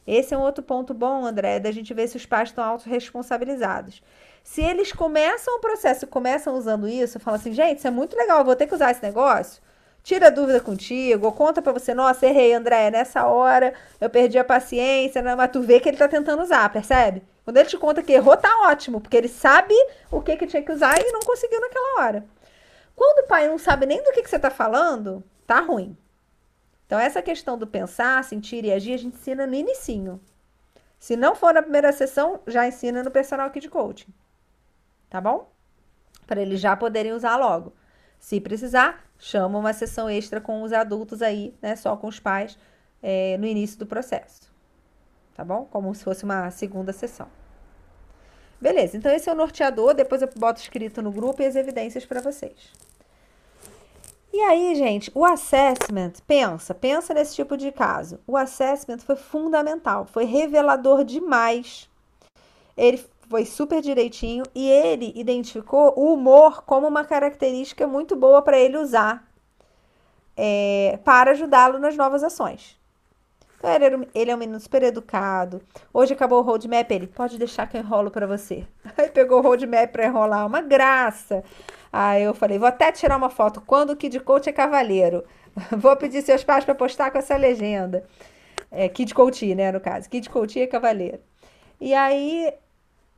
Esse 0.05 0.35
é 0.35 0.37
um 0.37 0.41
outro 0.41 0.63
ponto 0.63 0.93
bom, 0.93 1.25
André, 1.25 1.59
da 1.59 1.71
gente 1.71 1.95
ver 1.95 2.07
se 2.07 2.17
os 2.17 2.27
pais 2.27 2.49
estão 2.49 2.63
autorresponsabilizados. 2.63 4.03
Se 4.43 4.61
eles 4.61 4.91
começam 4.93 5.57
o 5.57 5.59
processo, 5.59 6.05
começam 6.05 6.55
usando 6.55 6.87
isso, 6.87 7.19
falam 7.19 7.39
assim, 7.39 7.53
gente, 7.53 7.79
isso 7.79 7.87
é 7.87 7.91
muito 7.91 8.15
legal, 8.15 8.45
vou 8.45 8.55
ter 8.55 8.67
que 8.67 8.75
usar 8.75 8.91
esse 8.91 9.01
negócio. 9.01 9.63
Tira 10.07 10.31
dúvida 10.31 10.61
contigo, 10.61 11.25
ou 11.25 11.33
conta 11.33 11.61
para 11.61 11.73
você, 11.73 11.93
nossa, 11.93 12.25
errei, 12.25 12.53
André, 12.53 12.89
nessa 12.89 13.25
hora 13.25 13.73
eu 13.99 14.09
perdi 14.09 14.39
a 14.39 14.43
paciência, 14.45 15.21
né? 15.21 15.35
mas 15.35 15.51
tu 15.51 15.61
vê 15.61 15.81
que 15.81 15.89
ele 15.89 15.97
tá 15.97 16.07
tentando 16.07 16.41
usar, 16.41 16.71
percebe? 16.71 17.21
Quando 17.43 17.57
ele 17.57 17.67
te 17.67 17.77
conta 17.77 18.01
que 18.01 18.13
errou, 18.13 18.37
tá 18.37 18.69
ótimo, 18.69 19.01
porque 19.01 19.17
ele 19.17 19.27
sabe 19.27 19.73
o 20.09 20.21
que, 20.21 20.37
que 20.37 20.47
tinha 20.47 20.63
que 20.63 20.71
usar 20.71 20.97
e 20.97 21.11
não 21.11 21.19
conseguiu 21.19 21.59
naquela 21.59 21.99
hora. 21.99 22.25
Quando 22.95 23.25
o 23.25 23.27
pai 23.27 23.49
não 23.49 23.57
sabe 23.57 23.85
nem 23.85 24.01
do 24.01 24.13
que, 24.13 24.23
que 24.23 24.29
você 24.29 24.39
tá 24.39 24.49
falando, 24.49 25.21
tá 25.45 25.59
ruim. 25.59 25.97
Então, 26.85 26.97
essa 26.97 27.21
questão 27.21 27.57
do 27.57 27.67
pensar, 27.67 28.23
sentir 28.23 28.63
e 28.63 28.71
agir, 28.71 28.93
a 28.93 28.97
gente 28.97 29.17
ensina 29.17 29.45
no 29.45 29.55
inicinho. 29.55 30.21
Se 30.97 31.17
não 31.17 31.35
for 31.35 31.53
na 31.53 31.61
primeira 31.61 31.91
sessão, 31.91 32.39
já 32.47 32.65
ensina 32.65 33.03
no 33.03 33.11
personal 33.11 33.49
kit 33.49 33.67
coaching 33.67 34.13
tá 35.09 35.19
bom? 35.19 35.51
Para 36.25 36.41
eles 36.41 36.61
já 36.61 36.77
poderem 36.77 37.11
usar 37.11 37.35
logo. 37.35 37.73
Se 38.19 38.41
precisar, 38.41 39.03
chama 39.17 39.57
uma 39.57 39.73
sessão 39.73 40.09
extra 40.09 40.41
com 40.41 40.61
os 40.63 40.73
adultos 40.73 41.21
aí, 41.21 41.53
né? 41.61 41.75
Só 41.75 41.95
com 41.95 42.07
os 42.07 42.19
pais 42.19 42.57
é, 43.01 43.37
no 43.37 43.45
início 43.45 43.77
do 43.79 43.85
processo. 43.85 44.51
Tá 45.33 45.43
bom? 45.43 45.67
Como 45.71 45.93
se 45.93 46.03
fosse 46.03 46.23
uma 46.23 46.49
segunda 46.51 46.91
sessão. 46.91 47.27
Beleza, 48.59 48.97
então 48.97 49.11
esse 49.11 49.29
é 49.29 49.31
o 49.33 49.35
norteador. 49.35 49.93
Depois 49.93 50.21
eu 50.21 50.29
boto 50.35 50.59
escrito 50.59 51.01
no 51.01 51.11
grupo 51.11 51.41
e 51.41 51.45
as 51.45 51.55
evidências 51.55 52.05
para 52.05 52.21
vocês. 52.21 52.73
E 54.33 54.39
aí, 54.41 54.75
gente, 54.75 55.11
o 55.15 55.23
assessment, 55.23 56.13
pensa, 56.27 56.73
pensa 56.73 57.13
nesse 57.13 57.35
tipo 57.35 57.55
de 57.55 57.71
caso. 57.71 58.19
O 58.27 58.35
assessment 58.35 58.99
foi 58.99 59.15
fundamental, 59.15 60.05
foi 60.05 60.25
revelador 60.25 61.03
demais. 61.03 61.89
Ele 62.75 63.03
foi 63.29 63.45
super 63.45 63.81
direitinho 63.81 64.43
e 64.55 64.69
ele 64.69 65.11
identificou 65.15 65.93
o 65.97 66.13
humor 66.13 66.63
como 66.63 66.87
uma 66.87 67.03
característica 67.03 67.85
muito 67.87 68.15
boa 68.15 68.41
para 68.41 68.57
ele 68.57 68.77
usar 68.77 69.27
é, 70.35 70.99
para 71.03 71.31
ajudá-lo 71.31 71.79
nas 71.79 71.97
novas 71.97 72.23
ações. 72.23 72.77
Então, 73.57 73.71
ele, 73.73 74.07
ele, 74.13 74.31
é 74.31 74.35
um 74.35 74.37
menino 74.37 74.59
super 74.59 74.83
educado. 74.83 75.61
Hoje 75.91 76.13
acabou 76.13 76.39
o 76.39 76.43
roadmap, 76.43 76.91
ele 76.91 77.07
pode 77.07 77.39
deixar 77.39 77.67
que 77.67 77.75
eu 77.75 77.81
enrolo 77.81 78.11
para 78.11 78.27
você. 78.27 78.67
Aí 78.95 79.09
pegou 79.09 79.39
o 79.39 79.41
roadmap 79.41 79.91
para 79.91 80.05
enrolar, 80.05 80.45
uma 80.45 80.61
graça. 80.61 81.43
Aí 81.91 82.21
eu 82.21 82.35
falei, 82.35 82.59
vou 82.59 82.67
até 82.67 82.91
tirar 82.91 83.17
uma 83.17 83.31
foto. 83.31 83.61
Quando 83.61 83.91
o 83.91 83.95
Kid 83.95 84.19
Coach 84.19 84.47
é 84.47 84.53
cavaleiro. 84.53 85.23
Vou 85.75 85.95
pedir 85.95 86.21
seus 86.21 86.43
pais 86.43 86.63
para 86.63 86.75
postar 86.75 87.09
com 87.09 87.17
essa 87.17 87.35
legenda. 87.35 88.03
É, 88.69 88.87
Kid 88.87 89.11
Coach, 89.11 89.55
né, 89.55 89.71
no 89.71 89.79
caso. 89.79 90.07
Kid 90.07 90.29
Coach 90.29 90.59
é 90.59 90.67
cavaleiro. 90.67 91.19
E 91.81 91.95
aí 91.95 92.53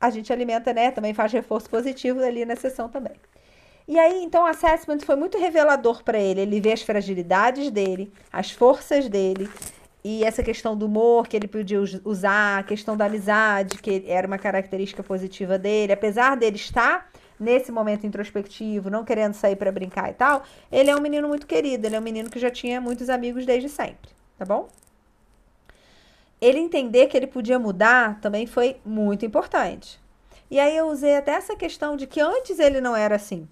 a 0.00 0.10
gente 0.10 0.32
alimenta, 0.32 0.72
né, 0.72 0.90
também 0.90 1.12
faz 1.12 1.32
reforço 1.32 1.68
positivo 1.68 2.20
ali 2.20 2.44
na 2.44 2.56
sessão 2.56 2.88
também. 2.88 3.14
E 3.86 3.98
aí, 3.98 4.22
então, 4.22 4.44
o 4.44 4.46
assessment 4.46 5.00
foi 5.00 5.16
muito 5.16 5.36
revelador 5.36 6.04
para 6.04 6.16
ele. 6.16 6.42
Ele 6.42 6.60
vê 6.60 6.72
as 6.72 6.80
fragilidades 6.80 7.72
dele, 7.72 8.12
as 8.32 8.52
forças 8.52 9.08
dele, 9.08 9.50
e 10.04 10.24
essa 10.24 10.42
questão 10.42 10.76
do 10.76 10.86
humor 10.86 11.26
que 11.26 11.36
ele 11.36 11.48
podia 11.48 11.80
usar, 12.04 12.60
a 12.60 12.62
questão 12.62 12.96
da 12.96 13.06
amizade, 13.06 13.78
que 13.78 14.04
era 14.06 14.26
uma 14.26 14.38
característica 14.38 15.02
positiva 15.02 15.58
dele, 15.58 15.92
apesar 15.92 16.36
dele 16.36 16.56
estar 16.56 17.10
nesse 17.38 17.72
momento 17.72 18.06
introspectivo, 18.06 18.90
não 18.90 19.04
querendo 19.04 19.34
sair 19.34 19.56
para 19.56 19.72
brincar 19.72 20.10
e 20.10 20.14
tal, 20.14 20.44
ele 20.70 20.90
é 20.90 20.96
um 20.96 21.00
menino 21.00 21.26
muito 21.26 21.46
querido, 21.46 21.86
ele 21.86 21.96
é 21.96 21.98
um 21.98 22.02
menino 22.02 22.30
que 22.30 22.38
já 22.38 22.50
tinha 22.50 22.80
muitos 22.80 23.08
amigos 23.08 23.44
desde 23.46 23.68
sempre, 23.68 24.10
tá 24.38 24.44
bom? 24.44 24.68
Ele 26.40 26.58
entender 26.58 27.06
que 27.06 27.16
ele 27.16 27.26
podia 27.26 27.58
mudar 27.58 28.20
também 28.20 28.46
foi 28.46 28.76
muito 28.84 29.26
importante. 29.26 30.00
E 30.50 30.58
aí 30.58 30.76
eu 30.76 30.88
usei 30.88 31.16
até 31.16 31.32
essa 31.32 31.54
questão 31.54 31.96
de 31.96 32.06
que 32.06 32.20
antes 32.20 32.58
ele 32.58 32.80
não 32.80 32.96
era 32.96 33.16
assim. 33.16 33.48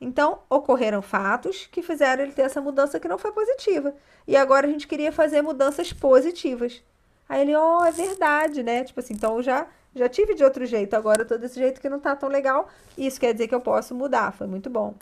Então, 0.00 0.40
ocorreram 0.50 1.00
fatos 1.00 1.68
que 1.70 1.82
fizeram 1.82 2.22
ele 2.22 2.32
ter 2.32 2.42
essa 2.42 2.60
mudança 2.60 2.98
que 2.98 3.08
não 3.08 3.18
foi 3.18 3.32
positiva. 3.32 3.94
E 4.26 4.36
agora 4.36 4.66
a 4.66 4.70
gente 4.70 4.88
queria 4.88 5.12
fazer 5.12 5.42
mudanças 5.42 5.92
positivas. 5.92 6.82
Aí 7.28 7.42
ele, 7.42 7.56
oh, 7.56 7.84
é 7.84 7.90
verdade, 7.90 8.62
né? 8.62 8.84
Tipo 8.84 9.00
assim, 9.00 9.14
então 9.14 9.36
eu 9.36 9.42
já 9.42 9.66
já 9.94 10.08
tive 10.08 10.34
de 10.34 10.42
outro 10.42 10.66
jeito, 10.66 10.94
agora 10.94 11.22
eu 11.22 11.26
tô 11.26 11.38
desse 11.38 11.58
jeito 11.58 11.80
que 11.80 11.88
não 11.88 12.00
tá 12.00 12.16
tão 12.16 12.28
legal. 12.28 12.68
Isso 12.98 13.20
quer 13.20 13.32
dizer 13.32 13.46
que 13.46 13.54
eu 13.54 13.60
posso 13.60 13.94
mudar. 13.94 14.32
Foi 14.32 14.46
muito 14.46 14.68
bom. 14.68 14.94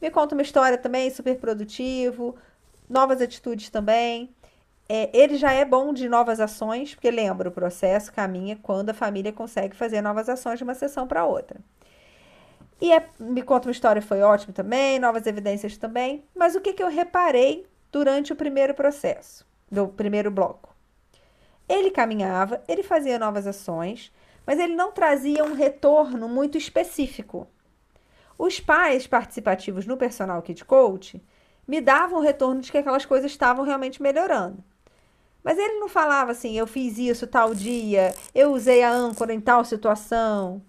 Me 0.00 0.10
conta 0.10 0.34
uma 0.34 0.42
história 0.42 0.78
também, 0.78 1.10
super 1.10 1.36
produtivo, 1.38 2.36
novas 2.88 3.20
atitudes 3.20 3.68
também. 3.68 4.32
É, 4.88 5.10
ele 5.12 5.36
já 5.36 5.52
é 5.52 5.64
bom 5.64 5.92
de 5.92 6.08
novas 6.08 6.40
ações, 6.40 6.94
porque 6.94 7.10
lembra, 7.10 7.50
o 7.50 7.52
processo 7.52 8.10
caminha 8.10 8.58
quando 8.62 8.90
a 8.90 8.94
família 8.94 9.32
consegue 9.32 9.76
fazer 9.76 10.00
novas 10.00 10.28
ações 10.28 10.58
de 10.58 10.64
uma 10.64 10.74
sessão 10.74 11.06
para 11.06 11.26
outra. 11.26 11.60
E 12.80 12.92
é, 12.92 13.06
me 13.18 13.42
conta 13.42 13.68
uma 13.68 13.72
história, 13.72 14.00
foi 14.00 14.22
ótimo 14.22 14.52
também, 14.52 14.98
novas 14.98 15.26
evidências 15.26 15.76
também. 15.76 16.24
Mas 16.34 16.54
o 16.54 16.60
que, 16.60 16.72
que 16.72 16.82
eu 16.82 16.88
reparei 16.88 17.66
durante 17.92 18.32
o 18.32 18.36
primeiro 18.36 18.72
processo, 18.72 19.44
do 19.70 19.88
primeiro 19.88 20.30
bloco? 20.30 20.74
Ele 21.68 21.90
caminhava, 21.90 22.62
ele 22.66 22.82
fazia 22.82 23.18
novas 23.18 23.46
ações, 23.46 24.10
mas 24.46 24.58
ele 24.58 24.74
não 24.74 24.90
trazia 24.90 25.44
um 25.44 25.52
retorno 25.52 26.28
muito 26.28 26.56
específico. 26.56 27.46
Os 28.38 28.58
pais 28.58 29.06
participativos 29.06 29.84
no 29.84 29.96
Personal 29.96 30.40
Kid 30.40 30.64
Coach 30.64 31.22
me 31.66 31.80
davam 31.82 32.20
o 32.20 32.22
retorno 32.22 32.62
de 32.62 32.72
que 32.72 32.78
aquelas 32.78 33.04
coisas 33.04 33.30
estavam 33.30 33.64
realmente 33.64 34.00
melhorando. 34.00 34.64
Mas 35.42 35.58
ele 35.58 35.78
não 35.78 35.88
falava 35.88 36.32
assim, 36.32 36.58
eu 36.58 36.66
fiz 36.66 36.98
isso 36.98 37.26
tal 37.26 37.54
dia, 37.54 38.14
eu 38.34 38.52
usei 38.52 38.82
a 38.82 38.90
âncora 38.90 39.32
em 39.32 39.40
tal 39.40 39.64
situação. 39.64 40.62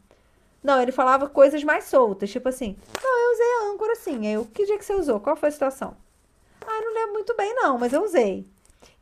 Não, 0.64 0.82
ele 0.82 0.91
falava 0.91 1.30
coisas 1.30 1.64
mais 1.64 1.86
soltas, 1.86 2.30
tipo 2.30 2.50
assim, 2.50 2.76
não, 3.02 3.20
eu 3.20 3.34
usei 3.34 3.48
a 3.48 3.74
âncora 3.74 3.96
sim. 3.96 4.28
Eu, 4.28 4.46
que 4.46 4.66
dia 4.66 4.78
que 4.78 4.86
você 4.86 4.94
usou? 4.94 5.20
Qual 5.20 5.36
foi 5.36 5.50
a 5.50 5.52
situação? 5.52 5.96
Ah, 6.66 6.82
não 6.82 6.94
lembro 6.94 7.14
muito 7.14 7.36
bem 7.36 7.56
não, 7.56 7.78
mas 7.78 7.94
eu 7.94 8.04
usei. 8.04 8.46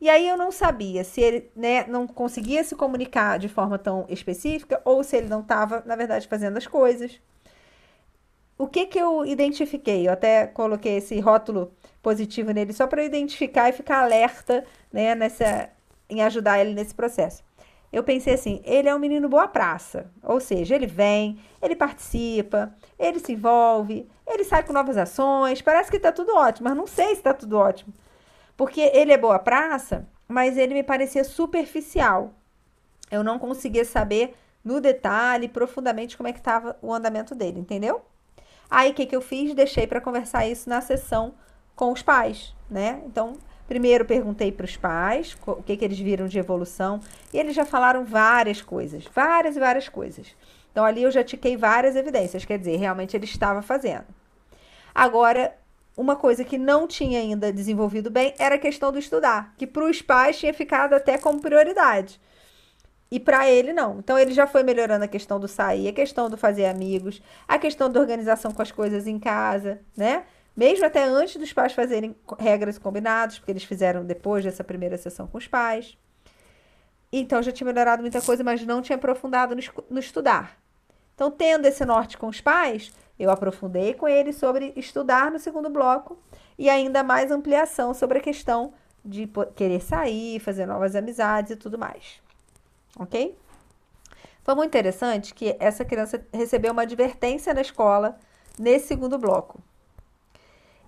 E 0.00 0.08
aí 0.08 0.28
eu 0.28 0.36
não 0.36 0.50
sabia 0.50 1.04
se 1.04 1.20
ele 1.20 1.50
né, 1.54 1.84
não 1.86 2.06
conseguia 2.06 2.62
se 2.62 2.74
comunicar 2.74 3.38
de 3.38 3.48
forma 3.48 3.78
tão 3.78 4.06
específica 4.08 4.80
ou 4.84 5.02
se 5.02 5.16
ele 5.16 5.28
não 5.28 5.40
estava, 5.40 5.82
na 5.84 5.96
verdade, 5.96 6.28
fazendo 6.28 6.56
as 6.56 6.66
coisas. 6.66 7.20
O 8.58 8.66
que 8.66 8.86
que 8.86 8.98
eu 8.98 9.24
identifiquei? 9.24 10.08
Eu 10.08 10.12
até 10.12 10.48
coloquei 10.48 10.96
esse 10.96 11.20
rótulo 11.20 11.72
positivo 12.02 12.50
nele 12.50 12.72
só 12.72 12.88
para 12.88 13.04
identificar 13.04 13.68
e 13.68 13.72
ficar 13.72 14.02
alerta 14.02 14.64
né, 14.92 15.14
nessa, 15.14 15.70
em 16.10 16.22
ajudar 16.22 16.58
ele 16.58 16.74
nesse 16.74 16.92
processo. 16.92 17.44
Eu 17.92 18.02
pensei 18.02 18.34
assim, 18.34 18.60
ele 18.64 18.88
é 18.88 18.94
um 18.94 18.98
menino 18.98 19.28
boa 19.28 19.46
praça, 19.46 20.10
ou 20.22 20.40
seja, 20.40 20.74
ele 20.74 20.88
vem, 20.88 21.38
ele 21.62 21.76
participa, 21.76 22.74
ele 22.98 23.20
se 23.20 23.32
envolve, 23.32 24.06
ele 24.26 24.44
sai 24.44 24.64
com 24.64 24.72
novas 24.72 24.96
ações, 24.96 25.62
parece 25.62 25.88
que 25.90 25.96
está 25.96 26.10
tudo 26.10 26.34
ótimo, 26.34 26.68
mas 26.68 26.76
não 26.76 26.86
sei 26.86 27.08
se 27.08 27.12
está 27.14 27.32
tudo 27.32 27.56
ótimo. 27.56 27.94
Porque 28.56 28.80
ele 28.80 29.12
é 29.12 29.16
boa 29.16 29.38
praça, 29.38 30.06
mas 30.26 30.58
ele 30.58 30.74
me 30.74 30.82
parecia 30.82 31.22
superficial. 31.22 32.34
Eu 33.10 33.22
não 33.22 33.38
conseguia 33.38 33.84
saber 33.84 34.34
no 34.64 34.80
detalhe, 34.80 35.48
profundamente, 35.48 36.16
como 36.16 36.28
é 36.28 36.32
que 36.32 36.40
estava 36.40 36.76
o 36.82 36.92
andamento 36.92 37.34
dele, 37.34 37.60
entendeu? 37.60 38.02
Aí, 38.70 38.90
o 38.90 38.94
que, 38.94 39.06
que 39.06 39.16
eu 39.16 39.20
fiz? 39.20 39.54
Deixei 39.54 39.86
para 39.86 40.00
conversar 40.00 40.46
isso 40.46 40.68
na 40.68 40.80
sessão 40.80 41.34
com 41.74 41.92
os 41.92 42.02
pais, 42.02 42.54
né? 42.68 43.00
Então, 43.06 43.34
primeiro 43.66 44.04
perguntei 44.04 44.50
para 44.50 44.64
os 44.64 44.76
pais 44.76 45.36
o 45.46 45.62
que, 45.62 45.76
que 45.76 45.84
eles 45.84 45.98
viram 45.98 46.26
de 46.26 46.38
evolução 46.38 47.00
e 47.32 47.38
eles 47.38 47.54
já 47.54 47.64
falaram 47.64 48.04
várias 48.04 48.60
coisas, 48.60 49.04
várias 49.14 49.56
e 49.56 49.60
várias 49.60 49.88
coisas. 49.88 50.34
Então, 50.72 50.84
ali 50.84 51.02
eu 51.02 51.10
já 51.10 51.24
tiquei 51.24 51.56
várias 51.56 51.96
evidências, 51.96 52.44
quer 52.44 52.58
dizer, 52.58 52.76
realmente 52.76 53.16
ele 53.16 53.24
estava 53.24 53.62
fazendo. 53.62 54.06
Agora, 54.94 55.56
uma 55.96 56.14
coisa 56.14 56.44
que 56.44 56.58
não 56.58 56.86
tinha 56.86 57.18
ainda 57.18 57.52
desenvolvido 57.52 58.10
bem 58.10 58.34
era 58.38 58.54
a 58.54 58.58
questão 58.58 58.92
do 58.92 58.98
estudar, 58.98 59.54
que 59.56 59.66
para 59.66 59.84
os 59.84 60.02
pais 60.02 60.38
tinha 60.38 60.54
ficado 60.54 60.94
até 60.94 61.18
como 61.18 61.40
prioridade. 61.40 62.20
E 63.10 63.18
para 63.18 63.48
ele 63.48 63.72
não. 63.72 63.98
Então 63.98 64.18
ele 64.18 64.32
já 64.32 64.46
foi 64.46 64.62
melhorando 64.62 65.04
a 65.04 65.08
questão 65.08 65.40
do 65.40 65.48
sair, 65.48 65.88
a 65.88 65.92
questão 65.92 66.28
do 66.28 66.36
fazer 66.36 66.66
amigos, 66.66 67.22
a 67.46 67.58
questão 67.58 67.90
da 67.90 68.00
organização 68.00 68.52
com 68.52 68.60
as 68.60 68.70
coisas 68.70 69.06
em 69.06 69.18
casa, 69.18 69.80
né? 69.96 70.24
Mesmo 70.56 70.84
até 70.84 71.04
antes 71.04 71.36
dos 71.36 71.52
pais 71.52 71.72
fazerem 71.72 72.16
regras 72.38 72.78
combinadas, 72.78 73.38
porque 73.38 73.52
eles 73.52 73.64
fizeram 73.64 74.04
depois 74.04 74.44
dessa 74.44 74.64
primeira 74.64 74.98
sessão 74.98 75.26
com 75.26 75.38
os 75.38 75.46
pais. 75.46 75.96
Então 77.12 77.42
já 77.42 77.52
tinha 77.52 77.66
melhorado 77.66 78.02
muita 78.02 78.20
coisa, 78.20 78.44
mas 78.44 78.64
não 78.64 78.82
tinha 78.82 78.96
aprofundado 78.96 79.54
no, 79.54 79.62
no 79.88 79.98
estudar. 79.98 80.58
Então, 81.14 81.30
tendo 81.30 81.66
esse 81.66 81.84
norte 81.84 82.16
com 82.16 82.28
os 82.28 82.40
pais, 82.40 82.92
eu 83.18 83.30
aprofundei 83.30 83.92
com 83.94 84.06
ele 84.06 84.32
sobre 84.32 84.72
estudar 84.76 85.32
no 85.32 85.38
segundo 85.38 85.68
bloco 85.68 86.16
e 86.56 86.70
ainda 86.70 87.02
mais 87.02 87.32
ampliação 87.32 87.92
sobre 87.92 88.18
a 88.18 88.20
questão 88.20 88.72
de 89.04 89.28
querer 89.56 89.80
sair, 89.80 90.38
fazer 90.38 90.66
novas 90.66 90.94
amizades 90.94 91.50
e 91.52 91.56
tudo 91.56 91.78
mais. 91.78 92.20
Ok? 92.96 93.36
Foi 94.42 94.54
muito 94.54 94.68
interessante 94.68 95.34
que 95.34 95.56
essa 95.58 95.84
criança 95.84 96.24
recebeu 96.32 96.72
uma 96.72 96.82
advertência 96.82 97.52
na 97.52 97.60
escola 97.60 98.18
nesse 98.58 98.88
segundo 98.88 99.18
bloco. 99.18 99.60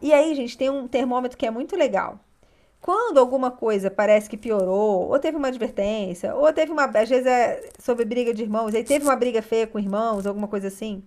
E 0.01 0.12
aí, 0.12 0.35
gente, 0.35 0.56
tem 0.56 0.70
um 0.70 0.89
termômetro 0.89 1.36
que 1.36 1.47
é 1.47 1.51
muito 1.51 1.77
legal. 1.77 2.18
Quando 2.81 3.18
alguma 3.18 3.51
coisa 3.51 3.90
parece 3.90 4.31
que 4.31 4.36
piorou, 4.36 5.10
ou 5.10 5.18
teve 5.18 5.36
uma 5.36 5.48
advertência, 5.48 6.35
ou 6.35 6.51
teve 6.52 6.72
uma. 6.72 6.85
Às 6.85 7.09
vezes 7.09 7.27
é 7.27 7.68
sobre 7.78 8.06
briga 8.06 8.32
de 8.32 8.43
irmãos, 8.43 8.74
aí 8.74 8.82
teve 8.82 9.05
uma 9.05 9.16
briga 9.16 9.43
feia 9.43 9.66
com 9.66 9.78
irmãos, 9.78 10.27
alguma 10.27 10.48
coisa 10.48 10.68
assim. 10.68 11.05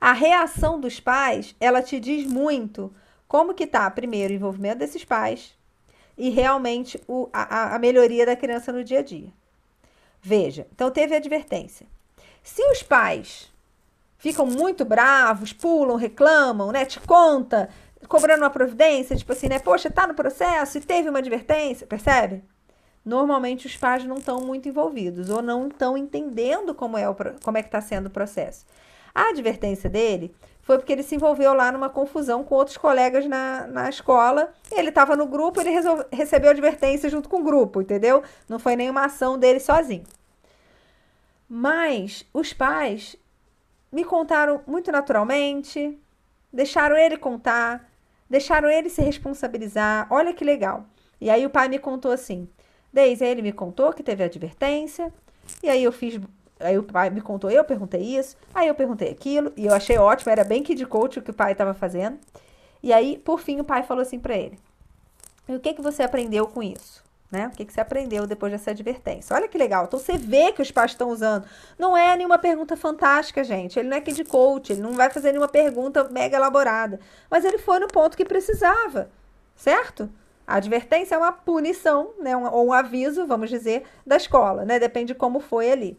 A 0.00 0.14
reação 0.14 0.80
dos 0.80 0.98
pais, 0.98 1.54
ela 1.60 1.82
te 1.82 2.00
diz 2.00 2.24
muito 2.24 2.90
como 3.28 3.52
que 3.52 3.66
tá, 3.66 3.90
primeiro, 3.90 4.32
o 4.32 4.36
envolvimento 4.36 4.78
desses 4.78 5.04
pais 5.04 5.54
e 6.16 6.30
realmente 6.30 6.98
o, 7.06 7.28
a, 7.32 7.76
a 7.76 7.78
melhoria 7.78 8.24
da 8.24 8.34
criança 8.34 8.72
no 8.72 8.82
dia 8.82 9.00
a 9.00 9.02
dia. 9.02 9.30
Veja, 10.22 10.66
então 10.72 10.90
teve 10.90 11.14
advertência. 11.14 11.86
Se 12.42 12.62
os 12.70 12.82
pais 12.82 13.50
ficam 14.18 14.46
muito 14.46 14.84
bravos, 14.84 15.52
pulam, 15.52 15.96
reclamam, 15.96 16.70
né, 16.70 16.84
te 16.84 17.00
conta, 17.00 17.70
cobrando 18.06 18.42
uma 18.42 18.50
providência, 18.50 19.16
tipo 19.16 19.32
assim, 19.32 19.48
né, 19.48 19.58
poxa, 19.58 19.90
tá 19.90 20.06
no 20.06 20.14
processo 20.14 20.78
e 20.78 20.80
teve 20.80 21.08
uma 21.08 21.18
advertência, 21.18 21.86
percebe? 21.86 22.42
Normalmente 23.04 23.66
os 23.66 23.76
pais 23.76 24.04
não 24.04 24.16
estão 24.16 24.40
muito 24.40 24.68
envolvidos 24.68 25.30
ou 25.30 25.40
não 25.40 25.68
estão 25.68 25.96
entendendo 25.96 26.74
como 26.74 26.98
é, 26.98 27.08
o, 27.08 27.16
como 27.42 27.56
é 27.56 27.62
que 27.62 27.68
está 27.68 27.80
sendo 27.80 28.06
o 28.06 28.10
processo. 28.10 28.66
A 29.14 29.30
advertência 29.30 29.88
dele 29.88 30.34
foi 30.62 30.78
porque 30.78 30.92
ele 30.92 31.02
se 31.02 31.14
envolveu 31.14 31.52
lá 31.52 31.72
numa 31.72 31.88
confusão 31.88 32.44
com 32.44 32.54
outros 32.54 32.76
colegas 32.76 33.26
na, 33.26 33.66
na 33.66 33.88
escola. 33.88 34.52
Ele 34.70 34.90
estava 34.90 35.16
no 35.16 35.26
grupo, 35.26 35.60
ele 35.60 35.70
resolve, 35.70 36.04
recebeu 36.12 36.50
advertência 36.50 37.08
junto 37.08 37.28
com 37.28 37.40
o 37.40 37.44
grupo, 37.44 37.80
entendeu? 37.80 38.22
Não 38.48 38.58
foi 38.58 38.76
nenhuma 38.76 39.04
ação 39.04 39.38
dele 39.38 39.58
sozinho. 39.58 40.04
Mas 41.48 42.24
os 42.32 42.52
pais 42.52 43.16
me 43.90 44.04
contaram 44.04 44.62
muito 44.66 44.92
naturalmente, 44.92 45.98
deixaram 46.52 46.96
ele 46.96 47.16
contar, 47.16 47.90
deixaram 48.28 48.68
ele 48.70 48.88
se 48.88 49.02
responsabilizar. 49.02 50.06
Olha 50.10 50.32
que 50.32 50.44
legal. 50.44 50.84
E 51.20 51.28
aí 51.28 51.44
o 51.44 51.50
pai 51.50 51.68
me 51.68 51.78
contou 51.78 52.12
assim: 52.12 52.48
Deise, 52.92 53.24
ele 53.24 53.42
me 53.42 53.52
contou 53.52 53.92
que 53.92 54.02
teve 54.02 54.22
advertência, 54.22 55.12
e 55.62 55.68
aí 55.68 55.82
eu 55.82 55.90
fiz 55.92 56.20
Aí 56.60 56.78
o 56.78 56.82
pai 56.82 57.10
me 57.10 57.20
contou, 57.20 57.50
eu 57.50 57.64
perguntei 57.64 58.02
isso, 58.02 58.36
aí 58.54 58.68
eu 58.68 58.74
perguntei 58.74 59.10
aquilo, 59.10 59.52
e 59.56 59.66
eu 59.66 59.74
achei 59.74 59.96
ótimo, 59.96 60.30
era 60.30 60.44
bem 60.44 60.62
kid 60.62 60.84
coach 60.86 61.18
o 61.18 61.22
que 61.22 61.30
o 61.30 61.34
pai 61.34 61.52
estava 61.52 61.72
fazendo. 61.72 62.18
E 62.82 62.92
aí, 62.92 63.18
por 63.18 63.40
fim, 63.40 63.60
o 63.60 63.64
pai 63.64 63.82
falou 63.82 64.02
assim 64.02 64.18
para 64.18 64.36
ele: 64.36 64.58
E 65.48 65.54
o 65.54 65.60
que, 65.60 65.74
que 65.74 65.82
você 65.82 66.02
aprendeu 66.02 66.46
com 66.46 66.62
isso? 66.62 67.02
Né? 67.30 67.46
O 67.46 67.56
que, 67.56 67.64
que 67.64 67.72
você 67.72 67.80
aprendeu 67.80 68.26
depois 68.26 68.50
dessa 68.50 68.72
advertência? 68.72 69.36
Olha 69.36 69.46
que 69.46 69.56
legal. 69.56 69.84
Então 69.84 70.00
você 70.00 70.18
vê 70.18 70.50
que 70.50 70.60
os 70.60 70.72
pais 70.72 70.90
estão 70.90 71.10
usando. 71.10 71.46
Não 71.78 71.96
é 71.96 72.16
nenhuma 72.16 72.38
pergunta 72.38 72.76
fantástica, 72.76 73.44
gente. 73.44 73.78
Ele 73.78 73.88
não 73.88 73.96
é 73.96 74.00
de 74.00 74.24
coach, 74.24 74.72
ele 74.72 74.80
não 74.80 74.94
vai 74.94 75.10
fazer 75.10 75.30
nenhuma 75.30 75.48
pergunta 75.48 76.08
mega 76.10 76.36
elaborada. 76.36 76.98
Mas 77.30 77.44
ele 77.44 77.58
foi 77.58 77.78
no 77.78 77.86
ponto 77.86 78.16
que 78.16 78.24
precisava, 78.24 79.10
certo? 79.54 80.10
A 80.44 80.56
advertência 80.56 81.14
é 81.14 81.18
uma 81.18 81.30
punição, 81.30 82.10
né? 82.18 82.36
Um, 82.36 82.52
ou 82.52 82.66
um 82.66 82.72
aviso, 82.72 83.24
vamos 83.24 83.48
dizer, 83.48 83.84
da 84.04 84.16
escola, 84.16 84.64
né? 84.64 84.80
Depende 84.80 85.12
de 85.12 85.14
como 85.14 85.38
foi 85.38 85.70
ali. 85.70 85.96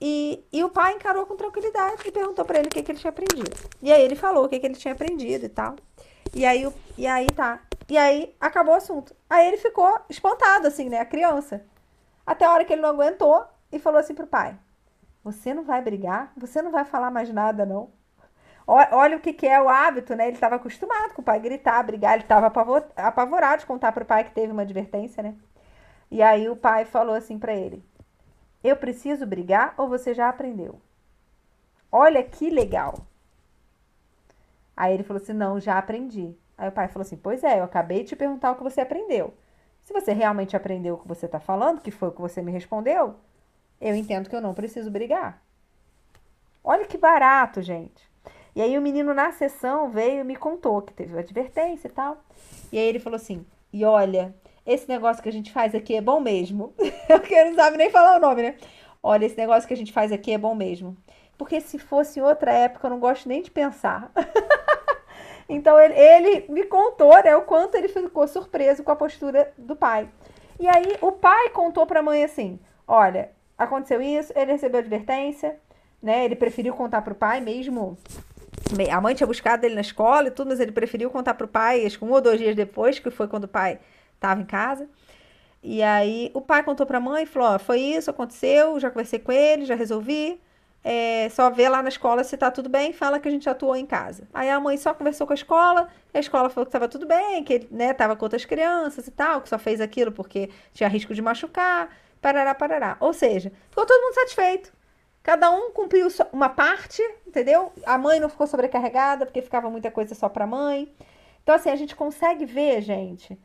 E, 0.00 0.42
e 0.50 0.64
o 0.64 0.70
pai 0.70 0.94
encarou 0.94 1.26
com 1.26 1.36
tranquilidade 1.36 2.02
e 2.06 2.10
perguntou 2.10 2.44
para 2.44 2.58
ele 2.58 2.68
o 2.68 2.70
que, 2.70 2.82
que 2.82 2.90
ele 2.90 2.98
tinha 2.98 3.10
aprendido. 3.10 3.50
E 3.82 3.92
aí 3.92 4.02
ele 4.02 4.16
falou 4.16 4.44
o 4.44 4.48
que, 4.48 4.58
que 4.58 4.66
ele 4.66 4.74
tinha 4.74 4.94
aprendido 4.94 5.44
e 5.44 5.48
tal. 5.48 5.76
E 6.34 6.46
aí, 6.46 6.66
e 6.96 7.06
aí 7.06 7.26
tá. 7.26 7.60
E 7.88 7.98
aí 7.98 8.34
acabou 8.40 8.74
o 8.74 8.76
assunto. 8.76 9.14
Aí 9.28 9.46
ele 9.46 9.58
ficou 9.58 10.00
espantado, 10.08 10.66
assim, 10.66 10.88
né? 10.88 11.00
A 11.00 11.04
criança. 11.04 11.64
Até 12.24 12.44
a 12.44 12.52
hora 12.52 12.64
que 12.64 12.72
ele 12.72 12.82
não 12.82 12.90
aguentou 12.90 13.44
e 13.72 13.78
falou 13.78 13.98
assim 13.98 14.14
pro 14.14 14.26
pai: 14.26 14.56
Você 15.24 15.52
não 15.52 15.64
vai 15.64 15.82
brigar? 15.82 16.32
Você 16.36 16.62
não 16.62 16.70
vai 16.70 16.84
falar 16.84 17.10
mais 17.10 17.30
nada, 17.32 17.66
não? 17.66 17.90
Olha 18.66 19.16
o 19.16 19.20
que, 19.20 19.32
que 19.32 19.46
é 19.48 19.60
o 19.60 19.68
hábito, 19.68 20.14
né? 20.14 20.28
Ele 20.28 20.36
estava 20.36 20.54
acostumado 20.54 21.12
com 21.12 21.22
o 21.22 21.24
pai 21.24 21.40
gritar, 21.40 21.82
brigar, 21.82 22.14
ele 22.14 22.22
estava 22.22 22.46
apavorado 22.96 23.60
de 23.60 23.66
contar 23.66 23.90
pro 23.90 24.04
pai 24.04 24.22
que 24.22 24.30
teve 24.30 24.52
uma 24.52 24.62
advertência, 24.62 25.22
né? 25.22 25.34
E 26.08 26.22
aí 26.22 26.48
o 26.48 26.54
pai 26.54 26.84
falou 26.84 27.14
assim 27.14 27.38
para 27.38 27.52
ele: 27.52 27.84
Eu 28.62 28.76
preciso 28.76 29.26
brigar 29.26 29.74
ou 29.76 29.88
você 29.88 30.12
já 30.12 30.28
aprendeu? 30.28 30.80
Olha 31.90 32.22
que 32.22 32.50
legal. 32.50 32.94
Aí 34.76 34.94
ele 34.94 35.02
falou 35.02 35.22
assim: 35.22 35.32
Não, 35.32 35.58
já 35.58 35.78
aprendi. 35.78 36.36
Aí 36.56 36.68
o 36.68 36.72
pai 36.72 36.88
falou 36.88 37.02
assim: 37.02 37.16
Pois 37.16 37.42
é, 37.42 37.60
eu 37.60 37.64
acabei 37.64 38.02
de 38.02 38.10
te 38.10 38.16
perguntar 38.16 38.52
o 38.52 38.56
que 38.56 38.62
você 38.62 38.80
aprendeu. 38.80 39.34
Se 39.82 39.92
você 39.92 40.12
realmente 40.12 40.56
aprendeu 40.56 40.94
o 40.94 40.98
que 40.98 41.08
você 41.08 41.26
está 41.26 41.40
falando, 41.40 41.80
que 41.80 41.90
foi 41.90 42.08
o 42.08 42.12
que 42.12 42.20
você 42.20 42.42
me 42.42 42.52
respondeu, 42.52 43.16
eu 43.80 43.94
entendo 43.94 44.28
que 44.28 44.36
eu 44.36 44.40
não 44.40 44.54
preciso 44.54 44.90
brigar. 44.90 45.42
Olha 46.62 46.86
que 46.86 46.98
barato, 46.98 47.62
gente. 47.62 48.08
E 48.54 48.60
aí 48.60 48.76
o 48.76 48.82
menino 48.82 49.14
na 49.14 49.32
sessão 49.32 49.90
veio 49.90 50.20
e 50.20 50.24
me 50.24 50.36
contou 50.36 50.82
que 50.82 50.92
teve 50.92 51.14
uma 51.14 51.20
advertência 51.20 51.88
e 51.88 51.90
tal. 51.90 52.22
E 52.70 52.78
aí 52.78 52.86
ele 52.86 52.98
falou 52.98 53.16
assim: 53.16 53.44
E 53.72 53.84
olha, 53.84 54.34
esse 54.72 54.88
negócio 54.88 55.22
que 55.22 55.28
a 55.28 55.32
gente 55.32 55.52
faz 55.52 55.74
aqui 55.74 55.94
é 55.94 56.00
bom 56.00 56.20
mesmo. 56.20 56.74
Porque 57.06 57.44
não 57.44 57.54
sabe 57.54 57.76
nem 57.76 57.90
falar 57.90 58.16
o 58.16 58.20
nome, 58.20 58.42
né? 58.42 58.54
Olha, 59.02 59.24
esse 59.24 59.36
negócio 59.36 59.66
que 59.66 59.74
a 59.74 59.76
gente 59.76 59.92
faz 59.92 60.12
aqui 60.12 60.32
é 60.32 60.38
bom 60.38 60.54
mesmo. 60.54 60.96
Porque 61.36 61.60
se 61.60 61.78
fosse 61.78 62.20
outra 62.20 62.52
época, 62.52 62.86
eu 62.86 62.90
não 62.90 63.00
gosto 63.00 63.28
nem 63.28 63.42
de 63.42 63.50
pensar. 63.50 64.10
Então 65.50 65.80
ele, 65.80 65.94
ele 65.94 66.46
me 66.48 66.62
contou 66.62 67.12
né, 67.24 67.34
o 67.34 67.42
quanto 67.42 67.74
ele 67.74 67.88
ficou 67.88 68.28
surpreso 68.28 68.84
com 68.84 68.92
a 68.92 68.96
postura 68.96 69.52
do 69.58 69.74
pai. 69.74 70.08
E 70.60 70.68
aí 70.68 70.96
o 71.00 71.10
pai 71.10 71.50
contou 71.50 71.84
para 71.84 71.98
a 71.98 72.02
mãe 72.02 72.22
assim: 72.22 72.60
olha, 72.86 73.32
aconteceu 73.58 74.00
isso, 74.00 74.32
ele 74.36 74.52
recebeu 74.52 74.78
advertência, 74.78 75.58
né? 76.00 76.24
Ele 76.24 76.36
preferiu 76.36 76.72
contar 76.72 77.02
para 77.02 77.12
o 77.12 77.16
pai 77.16 77.40
mesmo. 77.40 77.98
A 78.92 79.00
mãe 79.00 79.12
tinha 79.12 79.26
buscado 79.26 79.66
ele 79.66 79.74
na 79.74 79.80
escola 79.80 80.28
e 80.28 80.30
tudo, 80.30 80.48
mas 80.48 80.60
ele 80.60 80.70
preferiu 80.70 81.10
contar 81.10 81.34
para 81.34 81.46
o 81.46 81.48
pai, 81.48 81.84
acho 81.84 81.98
que 81.98 82.04
um 82.04 82.12
ou 82.12 82.20
dois 82.20 82.38
dias 82.38 82.54
depois, 82.54 83.00
que 83.00 83.10
foi 83.10 83.26
quando 83.26 83.44
o 83.44 83.48
pai 83.48 83.80
estava 84.20 84.40
em 84.40 84.46
casa. 84.46 84.88
E 85.62 85.82
aí 85.82 86.30
o 86.34 86.40
pai 86.40 86.62
contou 86.62 86.86
para 86.86 86.98
a 86.98 87.00
mãe 87.00 87.24
e 87.24 87.26
falou: 87.26 87.50
ó, 87.54 87.58
foi 87.58 87.80
isso, 87.80 88.10
aconteceu, 88.10 88.78
já 88.80 88.90
conversei 88.90 89.18
com 89.18 89.32
ele, 89.32 89.64
já 89.66 89.74
resolvi 89.74 90.40
é, 90.82 91.28
só 91.30 91.50
vê 91.50 91.68
lá 91.68 91.82
na 91.82 91.90
escola 91.90 92.24
se 92.24 92.36
tá 92.36 92.50
tudo 92.50 92.68
bem, 92.68 92.92
fala 92.92 93.20
que 93.20 93.28
a 93.28 93.30
gente 93.30 93.48
atuou 93.48 93.76
em 93.76 93.84
casa. 93.84 94.26
Aí 94.32 94.48
a 94.48 94.58
mãe 94.58 94.76
só 94.78 94.94
conversou 94.94 95.26
com 95.26 95.32
a 95.32 95.36
escola, 95.36 95.88
a 96.12 96.18
escola 96.18 96.48
falou 96.48 96.64
que 96.64 96.70
estava 96.70 96.88
tudo 96.88 97.06
bem, 97.06 97.44
que 97.44 97.52
ele 97.52 97.68
né, 97.70 97.92
tava 97.92 98.16
com 98.16 98.24
outras 98.24 98.44
crianças 98.44 99.06
e 99.06 99.10
tal, 99.10 99.42
que 99.42 99.48
só 99.48 99.58
fez 99.58 99.80
aquilo 99.80 100.10
porque 100.10 100.48
tinha 100.72 100.88
risco 100.88 101.14
de 101.14 101.20
machucar, 101.20 101.94
parará, 102.20 102.54
parará. 102.54 102.96
Ou 103.00 103.12
seja, 103.12 103.52
ficou 103.68 103.84
todo 103.84 104.02
mundo 104.02 104.14
satisfeito. 104.14 104.72
Cada 105.22 105.50
um 105.50 105.70
cumpriu 105.70 106.08
uma 106.32 106.48
parte, 106.48 107.02
entendeu? 107.26 107.72
A 107.84 107.98
mãe 107.98 108.18
não 108.18 108.30
ficou 108.30 108.46
sobrecarregada 108.46 109.26
porque 109.26 109.42
ficava 109.42 109.68
muita 109.68 109.90
coisa 109.90 110.14
só 110.14 110.30
para 110.30 110.44
a 110.44 110.46
mãe. 110.46 110.90
Então, 111.42 111.54
assim, 111.54 111.68
a 111.68 111.76
gente 111.76 111.94
consegue 111.94 112.46
ver, 112.46 112.80
gente, 112.80 113.38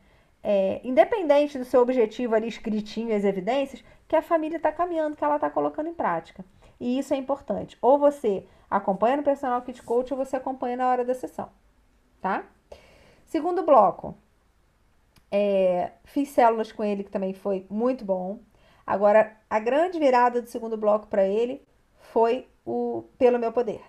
é, 0.48 0.80
independente 0.84 1.58
do 1.58 1.64
seu 1.64 1.82
objetivo 1.82 2.36
ali 2.36 2.46
escritinho, 2.46 3.16
as 3.16 3.24
evidências, 3.24 3.82
que 4.06 4.14
a 4.14 4.22
família 4.22 4.58
está 4.58 4.70
caminhando, 4.70 5.16
que 5.16 5.24
ela 5.24 5.34
está 5.34 5.50
colocando 5.50 5.88
em 5.88 5.94
prática. 5.94 6.44
E 6.78 7.00
isso 7.00 7.12
é 7.12 7.16
importante. 7.16 7.76
Ou 7.82 7.98
você 7.98 8.46
acompanha 8.70 9.16
no 9.16 9.24
personal 9.24 9.60
kit 9.62 9.82
coach 9.82 10.12
ou 10.12 10.16
você 10.16 10.36
acompanha 10.36 10.76
na 10.76 10.88
hora 10.88 11.04
da 11.04 11.14
sessão, 11.14 11.50
tá? 12.20 12.44
Segundo 13.24 13.64
bloco, 13.64 14.16
é, 15.32 15.90
fiz 16.04 16.28
células 16.28 16.70
com 16.70 16.84
ele 16.84 17.02
que 17.02 17.10
também 17.10 17.34
foi 17.34 17.66
muito 17.68 18.04
bom. 18.04 18.38
Agora, 18.86 19.36
a 19.50 19.58
grande 19.58 19.98
virada 19.98 20.40
do 20.40 20.48
segundo 20.48 20.76
bloco 20.76 21.08
para 21.08 21.26
ele 21.26 21.60
foi 21.98 22.46
o 22.64 23.02
pelo 23.18 23.36
meu 23.36 23.50
poder. 23.50 23.82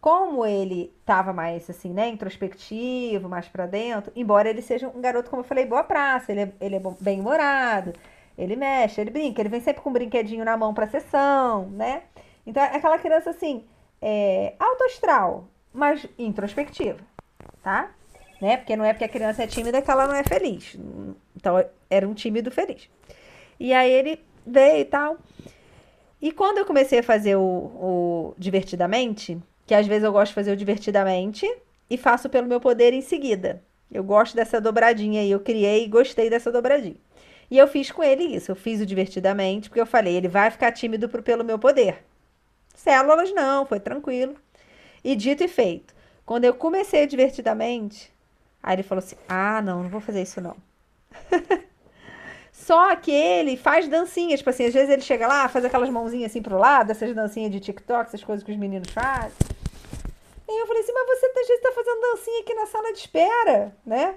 Como 0.00 0.46
ele 0.46 0.94
estava 1.00 1.32
mais 1.32 1.68
assim, 1.68 1.90
né, 1.92 2.08
introspectivo, 2.08 3.28
mais 3.28 3.48
para 3.48 3.66
dentro, 3.66 4.12
embora 4.14 4.48
ele 4.48 4.62
seja 4.62 4.88
um 4.88 5.00
garoto, 5.00 5.30
como 5.30 5.40
eu 5.40 5.46
falei, 5.46 5.64
boa 5.64 5.82
praça, 5.82 6.30
ele 6.30 6.42
é, 6.42 6.52
ele 6.60 6.76
é 6.76 6.82
bem 7.00 7.20
humorado, 7.20 7.92
ele 8.38 8.54
mexe, 8.54 9.00
ele 9.00 9.10
brinca, 9.10 9.40
ele 9.40 9.48
vem 9.48 9.60
sempre 9.60 9.82
com 9.82 9.90
um 9.90 9.92
brinquedinho 9.92 10.44
na 10.44 10.56
mão 10.56 10.72
pra 10.72 10.86
sessão, 10.86 11.68
né? 11.70 12.02
Então 12.46 12.62
é 12.62 12.76
aquela 12.76 12.98
criança 12.98 13.30
assim, 13.30 13.64
é, 14.00 14.54
alto 14.60 14.84
astral, 14.84 15.48
mas 15.72 16.06
introspectiva, 16.18 17.00
tá? 17.62 17.90
Né? 18.40 18.58
Porque 18.58 18.76
não 18.76 18.84
é 18.84 18.92
porque 18.92 19.04
a 19.04 19.08
criança 19.08 19.42
é 19.42 19.46
tímida 19.46 19.80
que 19.80 19.90
ela 19.90 20.06
não 20.06 20.14
é 20.14 20.22
feliz. 20.22 20.78
Então 21.34 21.64
era 21.88 22.06
um 22.06 22.14
tímido 22.14 22.50
feliz. 22.50 22.88
E 23.58 23.72
aí 23.72 23.90
ele 23.90 24.22
veio 24.46 24.80
e 24.80 24.84
tal. 24.84 25.16
E 26.20 26.30
quando 26.32 26.58
eu 26.58 26.66
comecei 26.66 26.98
a 26.98 27.02
fazer 27.02 27.36
o, 27.36 27.40
o 27.40 28.34
divertidamente, 28.38 29.40
que 29.66 29.74
às 29.74 29.86
vezes 29.86 30.04
eu 30.04 30.12
gosto 30.12 30.28
de 30.28 30.34
fazer 30.34 30.52
o 30.52 30.56
divertidamente 30.56 31.46
e 31.90 31.96
faço 31.96 32.28
pelo 32.28 32.46
meu 32.46 32.60
poder 32.60 32.92
em 32.92 33.02
seguida. 33.02 33.62
Eu 33.90 34.02
gosto 34.02 34.34
dessa 34.34 34.60
dobradinha 34.60 35.20
aí, 35.20 35.30
eu 35.30 35.40
criei 35.40 35.84
e 35.84 35.88
gostei 35.88 36.30
dessa 36.30 36.50
dobradinha. 36.50 36.96
E 37.50 37.58
eu 37.58 37.68
fiz 37.68 37.90
com 37.90 38.02
ele 38.02 38.24
isso. 38.24 38.50
Eu 38.50 38.56
fiz 38.56 38.80
o 38.80 38.86
divertidamente, 38.86 39.68
porque 39.68 39.80
eu 39.80 39.86
falei, 39.86 40.16
ele 40.16 40.28
vai 40.28 40.50
ficar 40.50 40.72
tímido 40.72 41.08
pelo 41.08 41.44
meu 41.44 41.58
poder. 41.58 42.04
Células 42.74 43.32
não, 43.32 43.64
foi 43.64 43.80
tranquilo. 43.80 44.36
E 45.02 45.14
dito 45.14 45.44
e 45.44 45.48
feito. 45.48 45.94
Quando 46.24 46.44
eu 46.44 46.54
comecei 46.54 47.06
divertidamente, 47.06 48.12
aí 48.62 48.74
ele 48.74 48.82
falou 48.82 49.02
assim: 49.02 49.16
Ah, 49.28 49.62
não, 49.62 49.84
não 49.84 49.88
vou 49.88 50.00
fazer 50.00 50.22
isso 50.22 50.40
não. 50.40 50.56
Só 52.66 52.96
que 52.96 53.12
ele 53.12 53.56
faz 53.56 53.86
dancinhas, 53.86 54.40
tipo 54.40 54.50
assim, 54.50 54.64
às 54.64 54.74
vezes 54.74 54.90
ele 54.90 55.02
chega 55.02 55.28
lá, 55.28 55.48
faz 55.48 55.64
aquelas 55.64 55.88
mãozinhas 55.88 56.32
assim 56.32 56.42
pro 56.42 56.58
lado, 56.58 56.90
essas 56.90 57.14
dancinhas 57.14 57.52
de 57.52 57.60
TikTok, 57.60 58.08
essas 58.08 58.24
coisas 58.24 58.44
que 58.44 58.50
os 58.50 58.58
meninos 58.58 58.90
fazem. 58.90 59.30
E 60.48 60.60
eu 60.60 60.66
falei 60.66 60.82
assim, 60.82 60.92
mas 60.92 61.06
você 61.06 61.26
às 61.26 61.46
vezes 61.46 61.62
tá 61.62 61.70
fazendo 61.70 62.00
dancinha 62.00 62.40
aqui 62.40 62.54
na 62.54 62.66
sala 62.66 62.92
de 62.92 62.98
espera, 62.98 63.72
né? 63.86 64.16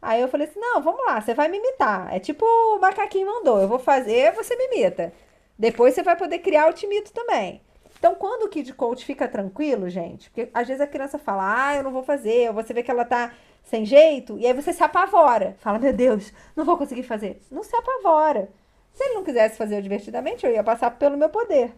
Aí 0.00 0.18
eu 0.18 0.28
falei 0.28 0.46
assim: 0.46 0.58
não, 0.58 0.80
vamos 0.80 1.04
lá, 1.04 1.20
você 1.20 1.34
vai 1.34 1.48
me 1.48 1.58
imitar. 1.58 2.08
É 2.10 2.18
tipo 2.18 2.46
o 2.46 2.78
macaquinho 2.80 3.26
mandou, 3.26 3.60
eu 3.60 3.68
vou 3.68 3.78
fazer, 3.78 4.32
você 4.32 4.56
me 4.56 4.64
imita. 4.64 5.12
Depois 5.58 5.92
você 5.92 6.02
vai 6.02 6.16
poder 6.16 6.38
criar 6.38 6.70
o 6.70 6.72
timito 6.72 7.12
também. 7.12 7.60
Então, 7.98 8.14
quando 8.14 8.44
o 8.44 8.48
Kid 8.48 8.72
Coach 8.72 9.04
fica 9.04 9.28
tranquilo, 9.28 9.90
gente, 9.90 10.30
porque 10.30 10.50
às 10.54 10.66
vezes 10.66 10.80
a 10.80 10.86
criança 10.86 11.18
fala, 11.18 11.68
ah, 11.68 11.76
eu 11.76 11.82
não 11.82 11.90
vou 11.90 12.02
fazer, 12.02 12.48
ou 12.48 12.54
você 12.54 12.72
vê 12.72 12.82
que 12.82 12.90
ela 12.90 13.04
tá 13.04 13.32
sem 13.64 13.84
jeito, 13.84 14.38
e 14.38 14.46
aí 14.46 14.52
você 14.52 14.72
se 14.72 14.84
apavora. 14.84 15.56
Fala, 15.58 15.78
meu 15.78 15.92
Deus, 15.92 16.32
não 16.54 16.64
vou 16.64 16.76
conseguir 16.76 17.02
fazer. 17.02 17.42
Não 17.50 17.64
se 17.64 17.74
apavora. 17.74 18.48
Se 18.92 19.02
ele 19.02 19.14
não 19.14 19.24
quisesse 19.24 19.56
fazer 19.56 19.82
divertidamente, 19.82 20.46
eu 20.46 20.52
ia 20.52 20.62
passar 20.62 20.92
pelo 20.92 21.16
meu 21.16 21.28
poder. 21.28 21.74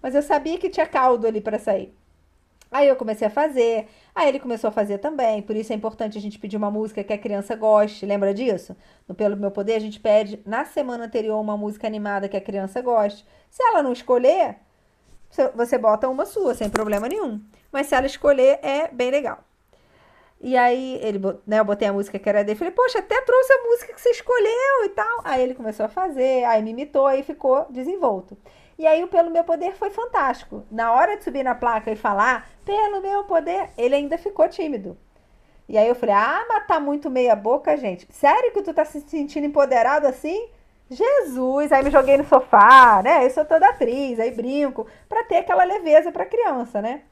Mas 0.00 0.14
eu 0.14 0.22
sabia 0.22 0.56
que 0.56 0.70
tinha 0.70 0.86
caldo 0.86 1.26
ali 1.26 1.40
para 1.40 1.58
sair. 1.58 1.94
Aí 2.70 2.88
eu 2.88 2.96
comecei 2.96 3.26
a 3.26 3.30
fazer, 3.30 3.86
aí 4.14 4.28
ele 4.28 4.40
começou 4.40 4.68
a 4.68 4.72
fazer 4.72 4.98
também, 4.98 5.40
por 5.40 5.54
isso 5.54 5.72
é 5.72 5.76
importante 5.76 6.18
a 6.18 6.20
gente 6.20 6.38
pedir 6.38 6.56
uma 6.56 6.70
música 6.70 7.04
que 7.04 7.12
a 7.12 7.18
criança 7.18 7.54
goste, 7.54 8.04
lembra 8.04 8.34
disso? 8.34 8.76
No 9.06 9.14
Pelo 9.14 9.36
Meu 9.36 9.52
Poder, 9.52 9.74
a 9.74 9.78
gente 9.78 10.00
pede 10.00 10.40
na 10.44 10.64
semana 10.64 11.04
anterior 11.04 11.40
uma 11.40 11.56
música 11.56 11.86
animada 11.86 12.28
que 12.28 12.36
a 12.36 12.40
criança 12.40 12.82
goste. 12.82 13.24
Se 13.48 13.62
ela 13.62 13.84
não 13.84 13.92
escolher, 13.92 14.56
você 15.54 15.78
bota 15.78 16.08
uma 16.08 16.26
sua, 16.26 16.54
sem 16.54 16.68
problema 16.68 17.08
nenhum. 17.08 17.40
Mas 17.70 17.86
se 17.86 17.94
ela 17.94 18.06
escolher, 18.06 18.58
é 18.62 18.88
bem 18.88 19.12
legal. 19.12 19.44
E 20.40 20.56
aí, 20.56 20.98
ele, 21.02 21.18
né, 21.46 21.58
eu 21.60 21.64
botei 21.64 21.88
a 21.88 21.92
música 21.92 22.18
que 22.18 22.28
era 22.28 22.44
dele, 22.44 22.58
falei, 22.58 22.72
poxa, 22.72 22.98
até 22.98 23.20
trouxe 23.22 23.52
a 23.52 23.62
música 23.64 23.94
que 23.94 24.00
você 24.00 24.10
escolheu 24.10 24.84
e 24.84 24.88
tal. 24.90 25.20
Aí 25.24 25.42
ele 25.42 25.54
começou 25.54 25.86
a 25.86 25.88
fazer, 25.88 26.44
aí 26.44 26.62
me 26.62 26.70
imitou, 26.70 27.06
aí 27.06 27.22
ficou 27.22 27.66
desenvolto. 27.70 28.36
E 28.78 28.86
aí 28.86 29.02
o 29.02 29.08
Pelo 29.08 29.30
Meu 29.30 29.42
Poder 29.42 29.74
foi 29.74 29.88
fantástico. 29.90 30.64
Na 30.70 30.92
hora 30.92 31.16
de 31.16 31.24
subir 31.24 31.42
na 31.42 31.54
placa 31.54 31.90
e 31.90 31.96
falar, 31.96 32.48
pelo 32.64 33.00
meu 33.00 33.24
poder, 33.24 33.70
ele 33.78 33.94
ainda 33.94 34.18
ficou 34.18 34.46
tímido. 34.48 34.98
E 35.68 35.78
aí 35.78 35.88
eu 35.88 35.94
falei, 35.94 36.14
ah, 36.14 36.44
mas 36.48 36.66
tá 36.66 36.78
muito 36.78 37.10
meia 37.10 37.34
boca, 37.34 37.76
gente. 37.76 38.06
Sério 38.10 38.52
que 38.52 38.62
tu 38.62 38.74
tá 38.74 38.84
se 38.84 39.00
sentindo 39.00 39.46
empoderado 39.46 40.06
assim? 40.06 40.48
Jesus! 40.90 41.72
Aí 41.72 41.82
me 41.82 41.90
joguei 41.90 42.16
no 42.18 42.24
sofá, 42.24 43.00
né? 43.02 43.24
Eu 43.24 43.30
sou 43.30 43.44
toda 43.44 43.68
atriz, 43.68 44.20
aí 44.20 44.30
brinco, 44.30 44.86
pra 45.08 45.24
ter 45.24 45.38
aquela 45.38 45.64
leveza 45.64 46.12
pra 46.12 46.26
criança, 46.26 46.80
né? 46.82 47.02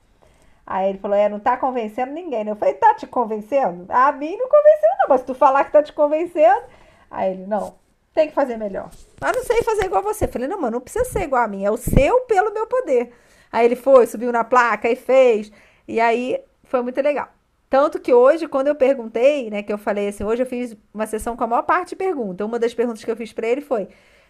Aí 0.66 0.91
ele 0.91 0.99
falou, 0.99 1.16
é, 1.16 1.28
não 1.28 1.39
tá 1.39 1.57
convencendo 1.57 2.12
ninguém, 2.12 2.45
né? 2.45 2.51
Eu 2.51 2.57
falei, 2.57 2.74
tá 2.74 2.95
te 2.95 3.07
convencendo? 3.07 3.86
A 3.89 4.12
mim 4.12 4.36
não 4.36 4.49
convenceu 4.49 4.89
não, 4.99 5.09
mas 5.09 5.20
se 5.20 5.27
tu 5.27 5.35
falar 5.35 5.65
que 5.65 5.73
tá 5.73 5.82
te 5.82 5.93
convencendo... 5.93 6.62
Aí 7.11 7.32
ele, 7.32 7.47
não, 7.47 7.74
tem 8.15 8.28
que 8.28 8.35
fazer 8.35 8.57
melhor. 8.57 8.91
Mas 9.20 9.36
não 9.36 9.45
sei 9.45 9.62
fazer 9.62 9.85
igual 9.85 10.03
você. 10.03 10.27
Falei, 10.27 10.49
não, 10.49 10.61
mano, 10.61 10.78
não 10.78 10.81
precisa 10.81 11.05
ser 11.05 11.23
igual 11.24 11.43
a 11.43 11.49
mim, 11.49 11.65
é 11.65 11.70
o 11.70 11.77
seu 11.77 12.23
pelo 12.23 12.53
meu 12.53 12.66
poder. 12.66 13.12
Aí 13.53 13.66
ele 13.66 13.77
foi, 13.77 14.07
subiu 14.07 14.32
na 14.32 14.43
placa 14.43 14.89
e 14.89 14.97
fez. 14.97 15.53
E 15.86 16.01
aí 16.01 16.43
foi 16.65 16.82
muito 16.82 17.01
legal. 17.01 17.28
Tanto 17.69 18.01
que 18.01 18.12
hoje, 18.12 18.47
quando 18.47 18.69
eu 18.69 18.74
perguntei, 18.74 19.51
né, 19.51 19.62
que 19.62 19.73
eu 19.73 19.78
falei 19.78 20.09
assim, 20.09 20.24
hoje 20.24 20.43
eu 20.43 20.47
fiz 20.47 20.77
uma 20.93 21.07
sessão 21.07 21.36
com 21.36 21.45
a 21.45 21.47
maior 21.47 21.62
parte 21.62 21.91
de 21.91 21.97
pergunta. 21.97 22.45
Uma 22.45 22.59
das 22.59 22.73
perguntas 22.73 23.05
que 23.05 23.11
eu 23.11 23.16
fiz 23.16 23.32
para 23.32 23.49
ele 23.49 23.61
foi: 23.61 23.89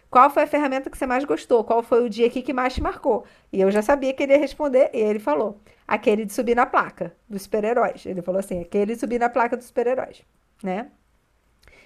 qual 0.09 0.29
foi 0.29 0.43
a 0.43 0.47
ferramenta 0.47 0.89
que 0.89 0.97
você 0.97 1.05
mais 1.05 1.23
gostou? 1.25 1.63
Qual 1.63 1.83
foi 1.83 2.03
o 2.03 2.09
dia 2.09 2.27
aqui 2.27 2.41
que 2.41 2.53
mais 2.53 2.73
te 2.73 2.81
marcou? 2.81 3.23
E 3.53 3.61
eu 3.61 3.69
já 3.69 3.81
sabia 3.81 4.13
que 4.13 4.23
ele 4.23 4.33
ia 4.33 4.39
responder, 4.39 4.89
e 4.93 4.99
ele 4.99 5.19
falou: 5.19 5.59
aquele 5.87 6.25
de 6.25 6.33
subir 6.33 6.55
na 6.55 6.65
placa 6.65 7.15
dos 7.29 7.43
super-heróis. 7.43 8.05
Ele 8.05 8.21
falou 8.21 8.39
assim: 8.39 8.61
aquele 8.61 8.93
de 8.93 8.99
subir 8.99 9.19
na 9.19 9.29
placa 9.29 9.55
dos 9.55 9.67
super-heróis, 9.67 10.23
né? 10.63 10.89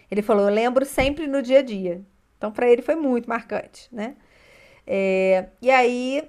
Ele 0.09 0.21
falou: 0.21 0.47
eu 0.47 0.53
lembro 0.53 0.85
sempre 0.85 1.27
no 1.27 1.41
dia 1.41 1.59
a 1.59 1.63
dia. 1.63 2.01
Então, 2.37 2.51
para 2.51 2.69
ele 2.69 2.81
foi 2.81 2.95
muito 2.95 3.27
marcante, 3.27 3.87
né? 3.91 4.15
É, 4.87 5.49
e 5.61 5.69
aí, 5.69 6.27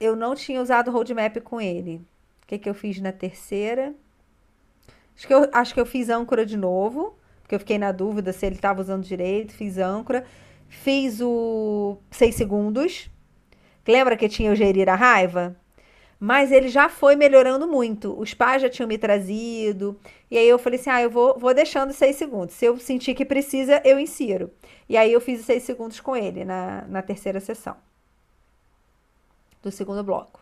eu 0.00 0.16
não 0.16 0.34
tinha 0.34 0.60
usado 0.60 0.90
roadmap 0.90 1.36
com 1.40 1.60
ele. 1.60 1.96
O 2.42 2.46
que, 2.46 2.58
que 2.58 2.68
eu 2.68 2.74
fiz 2.74 2.98
na 3.00 3.12
terceira? 3.12 3.94
Acho 5.14 5.26
que, 5.26 5.34
eu, 5.34 5.48
acho 5.52 5.74
que 5.74 5.80
eu 5.80 5.86
fiz 5.86 6.08
âncora 6.08 6.46
de 6.46 6.56
novo, 6.56 7.14
porque 7.42 7.54
eu 7.54 7.58
fiquei 7.58 7.76
na 7.76 7.92
dúvida 7.92 8.32
se 8.32 8.46
ele 8.46 8.54
estava 8.54 8.80
usando 8.80 9.04
direito. 9.04 9.52
Fiz 9.52 9.76
âncora. 9.76 10.24
Fiz 10.68 11.20
o 11.20 11.98
6 12.10 12.34
segundos. 12.34 13.10
Lembra 13.86 14.16
que 14.16 14.28
tinha 14.28 14.52
o 14.52 14.54
gerir 14.54 14.88
a 14.88 14.94
raiva? 14.94 15.56
Mas 16.20 16.50
ele 16.50 16.68
já 16.68 16.88
foi 16.88 17.14
melhorando 17.14 17.68
muito. 17.68 18.18
Os 18.18 18.34
pais 18.34 18.60
já 18.62 18.68
tinham 18.68 18.88
me 18.88 18.98
trazido. 18.98 19.98
E 20.30 20.36
aí 20.36 20.48
eu 20.48 20.58
falei 20.58 20.78
assim: 20.78 20.90
ah, 20.90 21.00
eu 21.00 21.10
vou, 21.10 21.38
vou 21.38 21.54
deixando 21.54 21.92
6 21.92 22.16
segundos. 22.16 22.54
Se 22.54 22.64
eu 22.64 22.76
sentir 22.78 23.14
que 23.14 23.24
precisa, 23.24 23.80
eu 23.84 24.00
insiro. 24.00 24.50
E 24.88 24.96
aí 24.96 25.12
eu 25.12 25.20
fiz 25.20 25.40
os 25.40 25.46
6 25.46 25.62
segundos 25.62 26.00
com 26.00 26.16
ele 26.16 26.44
na, 26.44 26.84
na 26.88 27.02
terceira 27.02 27.38
sessão 27.40 27.76
do 29.62 29.70
segundo 29.70 30.02
bloco. 30.02 30.40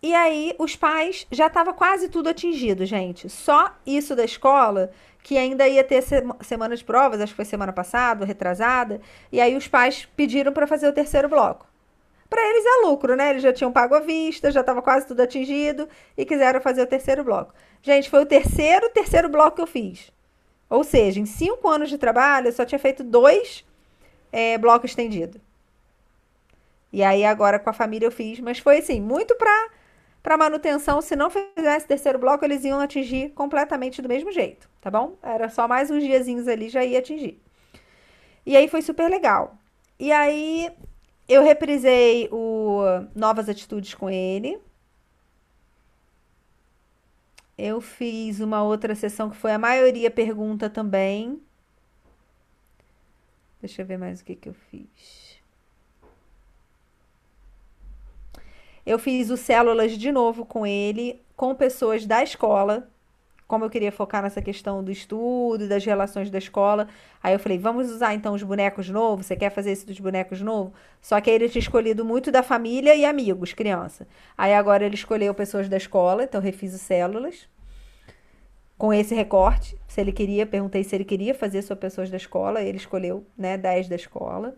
E 0.00 0.14
aí 0.14 0.54
os 0.58 0.76
pais 0.76 1.26
já 1.30 1.48
estava 1.48 1.72
quase 1.72 2.08
tudo 2.08 2.28
atingido, 2.28 2.86
gente. 2.86 3.28
Só 3.28 3.74
isso 3.84 4.14
da 4.14 4.24
escola 4.24 4.90
que 5.22 5.36
ainda 5.36 5.68
ia 5.68 5.82
ter 5.82 6.02
semana 6.40 6.76
de 6.76 6.84
provas, 6.84 7.20
acho 7.20 7.32
que 7.32 7.36
foi 7.36 7.44
semana 7.44 7.72
passada, 7.72 8.24
retrasada, 8.24 9.00
e 9.32 9.40
aí 9.40 9.56
os 9.56 9.66
pais 9.66 10.06
pediram 10.16 10.52
para 10.52 10.66
fazer 10.66 10.88
o 10.88 10.92
terceiro 10.92 11.28
bloco. 11.28 11.66
Para 12.28 12.46
eles 12.50 12.64
é 12.64 12.86
lucro, 12.86 13.16
né? 13.16 13.30
Eles 13.30 13.42
já 13.42 13.52
tinham 13.52 13.72
pago 13.72 13.94
à 13.94 14.00
vista, 14.00 14.50
já 14.50 14.60
estava 14.60 14.82
quase 14.82 15.06
tudo 15.06 15.20
atingido 15.20 15.88
e 16.16 16.24
quiseram 16.24 16.60
fazer 16.60 16.82
o 16.82 16.86
terceiro 16.86 17.24
bloco. 17.24 17.54
Gente, 17.82 18.10
foi 18.10 18.22
o 18.22 18.26
terceiro, 18.26 18.90
terceiro 18.90 19.28
bloco 19.28 19.56
que 19.56 19.62
eu 19.62 19.66
fiz. 19.66 20.12
Ou 20.68 20.84
seja, 20.84 21.18
em 21.20 21.26
cinco 21.26 21.68
anos 21.68 21.88
de 21.88 21.96
trabalho, 21.96 22.48
eu 22.48 22.52
só 22.52 22.64
tinha 22.64 22.78
feito 22.78 23.02
dois 23.02 23.64
é, 24.30 24.58
blocos 24.58 24.90
estendidos. 24.90 25.40
E 26.92 27.02
aí 27.02 27.24
agora 27.24 27.58
com 27.58 27.70
a 27.70 27.72
família 27.72 28.06
eu 28.06 28.12
fiz, 28.12 28.40
mas 28.40 28.58
foi 28.58 28.78
assim, 28.78 29.00
muito 29.00 29.34
para 29.34 29.70
para 30.22 30.36
manutenção, 30.36 31.00
se 31.00 31.16
não 31.16 31.30
fizesse 31.30 31.86
terceiro 31.86 32.18
bloco, 32.18 32.44
eles 32.44 32.64
iam 32.64 32.80
atingir 32.80 33.30
completamente 33.30 34.02
do 34.02 34.08
mesmo 34.08 34.30
jeito, 34.30 34.68
tá 34.80 34.90
bom? 34.90 35.16
Era 35.22 35.48
só 35.48 35.66
mais 35.66 35.90
uns 35.90 36.02
diazinhos 36.02 36.46
ali, 36.48 36.68
já 36.68 36.84
ia 36.84 36.98
atingir. 36.98 37.40
E 38.44 38.56
aí 38.56 38.68
foi 38.68 38.82
super 38.82 39.08
legal. 39.08 39.56
E 39.98 40.12
aí 40.12 40.70
eu 41.28 41.42
reprisei 41.42 42.28
o 42.32 42.80
Novas 43.14 43.48
Atitudes 43.48 43.94
com 43.94 44.08
ele. 44.08 44.58
Eu 47.56 47.80
fiz 47.80 48.40
uma 48.40 48.62
outra 48.62 48.94
sessão 48.94 49.28
que 49.28 49.36
foi 49.36 49.52
a 49.52 49.58
maioria 49.58 50.10
pergunta 50.10 50.70
também. 50.70 51.42
Deixa 53.60 53.82
eu 53.82 53.86
ver 53.86 53.98
mais 53.98 54.20
o 54.20 54.24
que, 54.24 54.36
que 54.36 54.48
eu 54.48 54.54
fiz. 54.54 55.42
Eu 58.86 58.98
fiz 58.98 59.28
o 59.28 59.36
Células 59.36 59.98
de 59.98 60.10
novo 60.10 60.46
com 60.46 60.66
ele, 60.66 61.20
com 61.36 61.54
pessoas 61.54 62.06
da 62.06 62.22
escola, 62.22 62.90
como 63.48 63.64
eu 63.64 63.70
queria 63.70 63.90
focar 63.90 64.22
nessa 64.22 64.40
questão 64.40 64.84
do 64.84 64.92
estudo, 64.92 65.66
das 65.66 65.84
relações 65.84 66.30
da 66.30 66.38
escola. 66.38 66.86
Aí 67.20 67.32
eu 67.32 67.38
falei, 67.40 67.58
vamos 67.58 67.90
usar 67.90 68.14
então 68.14 68.34
os 68.34 68.42
bonecos 68.42 68.88
novos? 68.88 69.26
Você 69.26 69.34
quer 69.34 69.50
fazer 69.50 69.72
esse 69.72 69.84
dos 69.84 69.98
bonecos 69.98 70.40
novos? 70.40 70.72
Só 71.00 71.20
que 71.20 71.30
aí 71.30 71.36
ele 71.36 71.48
tinha 71.48 71.60
escolhido 71.60 72.04
muito 72.04 72.30
da 72.30 72.42
família 72.42 72.94
e 72.94 73.04
amigos, 73.04 73.52
criança. 73.52 74.06
Aí 74.36 74.54
agora 74.54 74.84
ele 74.84 74.94
escolheu 74.94 75.34
pessoas 75.34 75.68
da 75.68 75.76
escola, 75.76 76.22
então 76.22 76.40
refiz 76.40 76.72
o 76.74 76.78
células. 76.78 77.48
Com 78.76 78.92
esse 78.92 79.14
recorte, 79.14 79.76
se 79.88 80.00
ele 80.00 80.12
queria, 80.12 80.46
perguntei 80.46 80.84
se 80.84 80.94
ele 80.94 81.04
queria 81.04 81.34
fazer 81.34 81.62
só 81.62 81.74
pessoas 81.74 82.08
da 82.08 82.16
escola, 82.16 82.62
ele 82.62 82.76
escolheu, 82.76 83.26
né, 83.36 83.58
10 83.58 83.88
da 83.88 83.96
escola. 83.96 84.54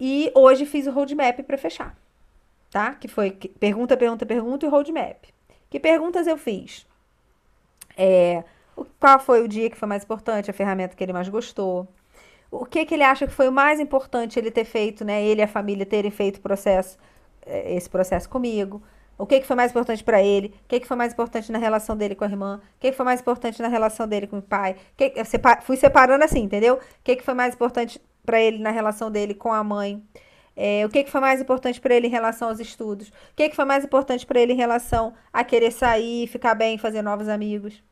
E 0.00 0.32
hoje 0.34 0.64
fiz 0.64 0.86
o 0.86 0.92
roadmap 0.92 1.42
para 1.42 1.58
fechar 1.58 1.94
tá? 2.70 2.94
Que 2.94 3.08
foi 3.08 3.30
pergunta, 3.30 3.96
pergunta, 3.96 4.26
pergunta 4.26 4.66
e 4.66 4.68
roadmap. 4.68 5.24
Que 5.70 5.78
perguntas 5.78 6.26
eu 6.26 6.36
fiz? 6.36 6.86
É, 7.98 8.44
qual 9.00 9.18
foi 9.18 9.42
o 9.42 9.48
dia 9.48 9.68
que 9.68 9.76
foi 9.76 9.88
mais 9.88 10.04
importante, 10.04 10.50
a 10.50 10.54
ferramenta 10.54 10.94
que 10.94 11.02
ele 11.02 11.12
mais 11.12 11.28
gostou? 11.28 11.88
O 12.50 12.64
que, 12.64 12.84
que 12.86 12.94
ele 12.94 13.02
acha 13.02 13.26
que 13.26 13.32
foi 13.32 13.48
o 13.48 13.52
mais 13.52 13.80
importante 13.80 14.38
ele 14.38 14.50
ter 14.50 14.64
feito, 14.64 15.04
né? 15.04 15.22
Ele 15.22 15.40
e 15.40 15.44
a 15.44 15.48
família 15.48 15.84
terem 15.84 16.10
feito 16.10 16.40
processo, 16.40 16.96
é, 17.44 17.74
esse 17.74 17.90
processo 17.90 18.28
comigo. 18.28 18.82
O 19.18 19.26
que, 19.26 19.40
que 19.40 19.46
foi 19.46 19.56
mais 19.56 19.72
importante 19.72 20.04
para 20.04 20.22
ele? 20.22 20.54
O 20.64 20.68
que, 20.68 20.80
que 20.80 20.86
foi 20.86 20.96
mais 20.96 21.12
importante 21.12 21.50
na 21.50 21.58
relação 21.58 21.96
dele 21.96 22.14
com 22.14 22.24
a 22.24 22.28
irmã? 22.28 22.60
O 22.76 22.80
que, 22.80 22.90
que 22.92 22.96
foi 22.96 23.04
mais 23.04 23.20
importante 23.20 23.60
na 23.60 23.68
relação 23.68 24.06
dele 24.06 24.28
com 24.28 24.38
o 24.38 24.42
pai? 24.42 24.76
Que, 24.96 25.12
fui 25.62 25.76
separando 25.76 26.24
assim, 26.24 26.40
entendeu? 26.44 26.76
O 26.76 26.80
que, 27.02 27.16
que 27.16 27.24
foi 27.24 27.34
mais 27.34 27.54
importante 27.54 28.00
para 28.24 28.40
ele 28.40 28.58
na 28.58 28.70
relação 28.70 29.10
dele 29.10 29.34
com 29.34 29.52
a 29.52 29.64
mãe? 29.64 30.02
É, 30.56 30.84
o 30.86 30.88
que, 30.88 31.04
que 31.04 31.10
foi 31.10 31.20
mais 31.20 31.40
importante 31.40 31.80
para 31.80 31.94
ele 31.94 32.06
em 32.06 32.10
relação 32.10 32.48
aos 32.48 32.60
estudos? 32.60 33.08
O 33.08 33.12
que, 33.36 33.48
que 33.48 33.56
foi 33.56 33.64
mais 33.64 33.84
importante 33.84 34.24
para 34.26 34.40
ele 34.40 34.52
em 34.52 34.56
relação 34.56 35.14
a 35.32 35.44
querer 35.44 35.72
sair, 35.72 36.26
ficar 36.28 36.54
bem, 36.54 36.78
fazer 36.78 37.02
novos 37.02 37.28
amigos? 37.28 37.82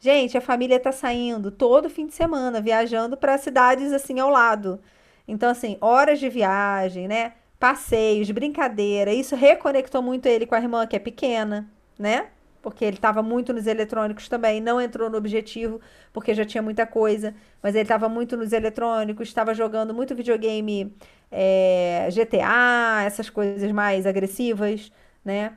Gente, 0.00 0.36
a 0.38 0.40
família 0.40 0.76
está 0.76 0.90
saindo 0.92 1.50
todo 1.50 1.90
fim 1.90 2.06
de 2.06 2.14
semana, 2.14 2.60
viajando 2.60 3.16
para 3.18 3.36
cidades 3.36 3.92
assim 3.92 4.18
ao 4.18 4.30
lado. 4.30 4.80
Então, 5.28 5.50
assim, 5.50 5.76
horas 5.80 6.18
de 6.18 6.28
viagem, 6.30 7.06
né? 7.06 7.34
Passeios, 7.58 8.30
brincadeira. 8.30 9.12
Isso 9.12 9.36
reconectou 9.36 10.00
muito 10.02 10.26
ele 10.26 10.46
com 10.46 10.54
a 10.54 10.58
irmã, 10.58 10.86
que 10.86 10.96
é 10.96 10.98
pequena, 10.98 11.70
né? 11.98 12.28
Porque 12.62 12.82
ele 12.84 12.96
estava 12.96 13.22
muito 13.22 13.52
nos 13.52 13.66
eletrônicos 13.66 14.26
também. 14.28 14.58
Não 14.60 14.80
entrou 14.80 15.10
no 15.10 15.18
objetivo, 15.18 15.80
porque 16.14 16.34
já 16.34 16.46
tinha 16.46 16.62
muita 16.62 16.86
coisa. 16.86 17.34
Mas 17.62 17.74
ele 17.74 17.82
estava 17.82 18.08
muito 18.08 18.36
nos 18.38 18.52
eletrônicos, 18.52 19.28
estava 19.28 19.52
jogando 19.54 19.92
muito 19.92 20.14
videogame 20.14 20.94
é, 21.30 22.08
GTA, 22.10 23.02
essas 23.04 23.28
coisas 23.28 23.70
mais 23.70 24.06
agressivas, 24.06 24.90
né? 25.22 25.52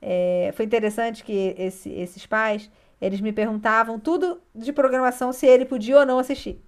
É, 0.00 0.52
foi 0.54 0.64
interessante 0.64 1.24
que 1.24 1.54
esse, 1.58 1.90
esses 1.90 2.24
pais, 2.26 2.70
eles 3.00 3.20
me 3.20 3.32
perguntavam 3.32 3.98
tudo 3.98 4.40
de 4.54 4.72
programação 4.72 5.32
se 5.32 5.46
ele 5.46 5.64
podia 5.64 6.00
ou 6.00 6.06
não 6.06 6.18
assistir, 6.18 6.60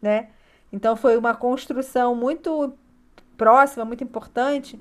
né? 0.00 0.28
Então 0.72 0.96
foi 0.96 1.16
uma 1.16 1.34
construção 1.34 2.14
muito 2.14 2.72
próxima, 3.36 3.84
muito 3.84 4.04
importante, 4.04 4.78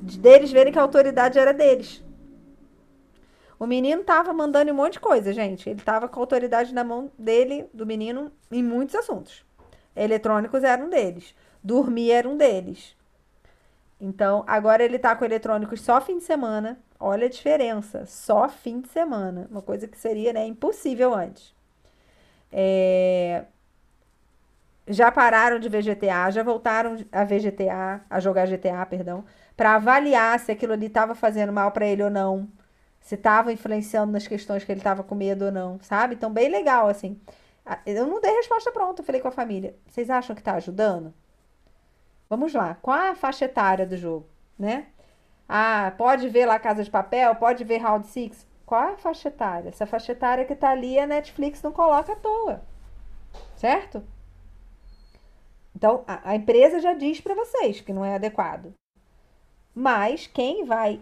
deles 0.00 0.50
verem 0.50 0.72
que 0.72 0.78
a 0.78 0.82
autoridade 0.82 1.38
era 1.38 1.52
deles. 1.52 2.02
O 3.58 3.66
menino 3.66 4.02
tava 4.02 4.32
mandando 4.32 4.72
um 4.72 4.74
monte 4.74 4.94
de 4.94 5.00
coisa, 5.00 5.34
gente. 5.34 5.68
Ele 5.68 5.82
tava 5.82 6.08
com 6.08 6.18
a 6.18 6.22
autoridade 6.22 6.72
na 6.72 6.82
mão 6.82 7.10
dele, 7.18 7.68
do 7.74 7.84
menino, 7.84 8.32
em 8.50 8.62
muitos 8.62 8.94
assuntos. 8.94 9.44
Eletrônicos 9.94 10.64
eram 10.64 10.88
deles. 10.88 11.34
Dormir 11.62 12.10
era 12.10 12.26
um 12.26 12.38
deles. 12.38 12.96
Então, 14.00 14.44
agora 14.46 14.82
ele 14.82 14.98
tá 14.98 15.14
com 15.14 15.26
eletrônicos 15.26 15.82
só 15.82 16.00
fim 16.00 16.16
de 16.16 16.24
semana. 16.24 16.78
Olha 17.00 17.26
a 17.26 17.30
diferença, 17.30 18.04
só 18.04 18.46
fim 18.48 18.80
de 18.82 18.88
semana. 18.88 19.48
Uma 19.50 19.62
coisa 19.62 19.88
que 19.88 19.96
seria 19.96 20.34
né, 20.34 20.46
impossível 20.46 21.14
antes. 21.14 21.54
É... 22.52 23.44
Já 24.86 25.10
pararam 25.10 25.58
de 25.58 25.68
ver 25.68 25.82
GTA, 25.82 26.30
já 26.30 26.42
voltaram 26.42 26.96
a 27.12 27.24
ver 27.24 27.40
GTA, 27.40 28.02
a 28.10 28.20
jogar 28.20 28.46
GTA, 28.48 28.84
perdão, 28.86 29.24
para 29.56 29.76
avaliar 29.76 30.38
se 30.40 30.50
aquilo 30.52 30.72
ali 30.72 30.86
estava 30.86 31.14
fazendo 31.14 31.52
mal 31.52 31.70
para 31.70 31.86
ele 31.86 32.02
ou 32.02 32.10
não, 32.10 32.48
se 33.00 33.14
estava 33.14 33.52
influenciando 33.52 34.12
nas 34.12 34.26
questões 34.26 34.64
que 34.64 34.72
ele 34.72 34.80
estava 34.80 35.02
com 35.04 35.14
medo 35.14 35.46
ou 35.46 35.52
não, 35.52 35.78
sabe? 35.80 36.14
Então, 36.16 36.32
bem 36.32 36.48
legal, 36.50 36.88
assim. 36.88 37.20
Eu 37.86 38.06
não 38.06 38.20
dei 38.20 38.32
resposta 38.32 38.72
pronta, 38.72 39.02
falei 39.02 39.20
com 39.20 39.28
a 39.28 39.32
família. 39.32 39.74
Vocês 39.88 40.10
acham 40.10 40.34
que 40.34 40.40
está 40.42 40.54
ajudando? 40.54 41.14
Vamos 42.28 42.52
lá, 42.54 42.76
qual 42.82 42.96
a 42.98 43.14
faixa 43.14 43.44
etária 43.44 43.86
do 43.86 43.96
jogo, 43.96 44.26
né? 44.58 44.86
Ah, 45.52 45.92
pode 45.98 46.28
ver 46.28 46.46
lá 46.46 46.60
Casa 46.60 46.84
de 46.84 46.90
Papel, 46.92 47.34
pode 47.34 47.64
ver 47.64 47.78
Round 47.78 48.06
Six. 48.06 48.46
Qual 48.64 48.80
é 48.84 48.92
a 48.92 48.96
faixa 48.96 49.26
etária? 49.26 49.70
Essa 49.70 49.84
faixa 49.84 50.12
etária 50.12 50.44
que 50.44 50.54
tá 50.54 50.70
ali, 50.70 50.96
a 50.96 51.08
Netflix 51.08 51.60
não 51.60 51.72
coloca 51.72 52.12
à 52.12 52.14
toa. 52.16 52.62
Certo? 53.56 54.00
Então, 55.74 56.04
a, 56.06 56.30
a 56.30 56.36
empresa 56.36 56.78
já 56.78 56.92
diz 56.92 57.20
para 57.20 57.34
vocês 57.34 57.80
que 57.80 57.92
não 57.92 58.04
é 58.04 58.14
adequado. 58.14 58.72
Mas 59.74 60.28
quem 60.28 60.64
vai 60.64 61.00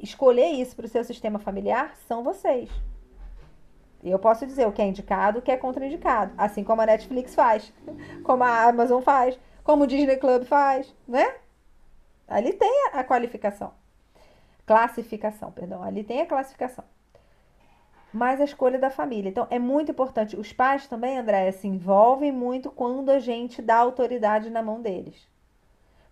escolher 0.00 0.46
isso 0.46 0.76
para 0.76 0.86
o 0.86 0.88
seu 0.88 1.02
sistema 1.02 1.40
familiar 1.40 1.96
são 2.06 2.22
vocês. 2.22 2.70
Eu 4.00 4.20
posso 4.20 4.46
dizer 4.46 4.68
o 4.68 4.72
que 4.72 4.80
é 4.80 4.86
indicado, 4.86 5.40
o 5.40 5.42
que 5.42 5.50
é 5.50 5.56
contraindicado, 5.56 6.34
assim 6.38 6.62
como 6.62 6.82
a 6.82 6.86
Netflix 6.86 7.34
faz, 7.34 7.72
como 8.22 8.44
a 8.44 8.62
Amazon 8.68 9.02
faz, 9.02 9.36
como 9.64 9.82
o 9.82 9.86
Disney 9.88 10.18
Club 10.18 10.44
faz, 10.44 10.94
né? 11.08 11.34
Ali 12.28 12.52
tem 12.52 12.90
a 12.92 13.02
qualificação. 13.02 13.72
Classificação, 14.68 15.50
perdão. 15.50 15.82
Ali 15.82 16.04
tem 16.04 16.20
a 16.20 16.26
classificação. 16.26 16.84
Mas 18.12 18.38
a 18.38 18.44
escolha 18.44 18.78
da 18.78 18.90
família. 18.90 19.30
Então, 19.30 19.46
é 19.48 19.58
muito 19.58 19.90
importante. 19.90 20.36
Os 20.36 20.52
pais 20.52 20.86
também, 20.86 21.16
Andréia, 21.16 21.50
se 21.52 21.66
envolvem 21.66 22.30
muito 22.30 22.70
quando 22.70 23.08
a 23.08 23.18
gente 23.18 23.62
dá 23.62 23.76
autoridade 23.76 24.50
na 24.50 24.62
mão 24.62 24.82
deles. 24.82 25.26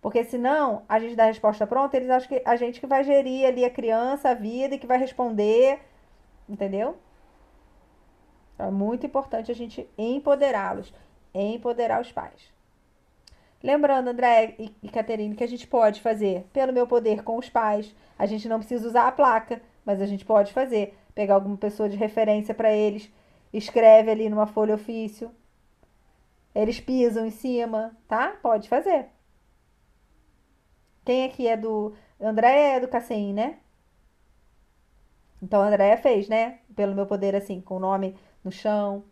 Porque 0.00 0.24
senão, 0.24 0.84
a 0.88 0.98
gente 0.98 1.14
dá 1.14 1.24
a 1.24 1.26
resposta 1.26 1.66
pronta, 1.66 1.98
eles 1.98 2.08
acham 2.08 2.28
que 2.30 2.42
a 2.46 2.56
gente 2.56 2.80
que 2.80 2.86
vai 2.86 3.04
gerir 3.04 3.46
ali 3.46 3.62
a 3.62 3.70
criança, 3.70 4.30
a 4.30 4.34
vida 4.34 4.74
e 4.74 4.78
que 4.78 4.86
vai 4.86 4.96
responder. 4.96 5.78
Entendeu? 6.48 6.96
É 8.58 8.70
muito 8.70 9.04
importante 9.04 9.52
a 9.52 9.54
gente 9.54 9.86
empoderá-los, 9.98 10.94
empoderar 11.34 12.00
os 12.00 12.10
pais. 12.10 12.55
Lembrando, 13.62 14.08
André 14.08 14.54
e 14.82 14.88
Caterine, 14.88 15.34
que 15.34 15.44
a 15.44 15.48
gente 15.48 15.66
pode 15.66 16.00
fazer 16.00 16.44
pelo 16.52 16.72
meu 16.72 16.86
poder 16.86 17.22
com 17.22 17.38
os 17.38 17.48
pais. 17.48 17.94
A 18.18 18.26
gente 18.26 18.48
não 18.48 18.58
precisa 18.58 18.86
usar 18.86 19.08
a 19.08 19.12
placa, 19.12 19.60
mas 19.84 20.00
a 20.00 20.06
gente 20.06 20.24
pode 20.24 20.52
fazer. 20.52 20.96
Pegar 21.14 21.34
alguma 21.34 21.56
pessoa 21.56 21.88
de 21.88 21.96
referência 21.96 22.54
para 22.54 22.72
eles, 22.72 23.10
escreve 23.52 24.10
ali 24.10 24.28
numa 24.28 24.46
folha 24.46 24.74
ofício. 24.74 25.30
Eles 26.54 26.80
pisam 26.80 27.26
em 27.26 27.30
cima, 27.30 27.96
tá? 28.06 28.36
Pode 28.42 28.68
fazer. 28.68 29.06
Quem 31.04 31.24
aqui 31.24 31.46
é 31.46 31.56
do. 31.56 31.94
André 32.20 32.76
é 32.76 32.80
do 32.80 32.88
Cassim, 32.88 33.32
né? 33.32 33.58
Então 35.42 35.62
a 35.62 35.66
Andréia 35.66 35.96
fez, 35.96 36.28
né? 36.28 36.58
Pelo 36.74 36.94
meu 36.94 37.06
poder, 37.06 37.34
assim, 37.34 37.60
com 37.60 37.76
o 37.76 37.80
nome 37.80 38.16
no 38.42 38.50
chão. 38.50 39.04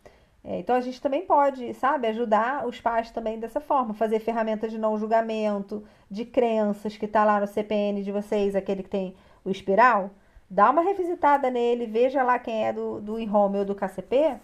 É, 0.47 0.59
então 0.59 0.75
a 0.75 0.81
gente 0.81 1.01
também 1.01 1.25
pode, 1.25 1.73
sabe, 1.73 2.07
ajudar 2.07 2.67
os 2.67 2.79
pais 2.79 3.09
também 3.09 3.39
dessa 3.39 3.59
forma, 3.59 3.95
fazer 3.95 4.19
ferramentas 4.19 4.71
de 4.71 4.77
não 4.77 4.95
julgamento, 4.95 5.83
de 6.09 6.23
crenças 6.23 6.95
que 6.95 7.05
está 7.05 7.25
lá 7.25 7.39
no 7.39 7.47
CPN 7.47 8.03
de 8.03 8.11
vocês, 8.11 8.55
aquele 8.55 8.83
que 8.83 8.89
tem 8.89 9.15
o 9.43 9.49
espiral. 9.49 10.11
Dá 10.47 10.69
uma 10.69 10.83
revisitada 10.83 11.49
nele, 11.49 11.87
veja 11.87 12.21
lá 12.21 12.37
quem 12.37 12.63
é 12.63 12.71
do, 12.71 13.01
do 13.01 13.19
InHome 13.19 13.57
ou 13.57 13.65
do 13.65 13.73
KCP, 13.73 14.37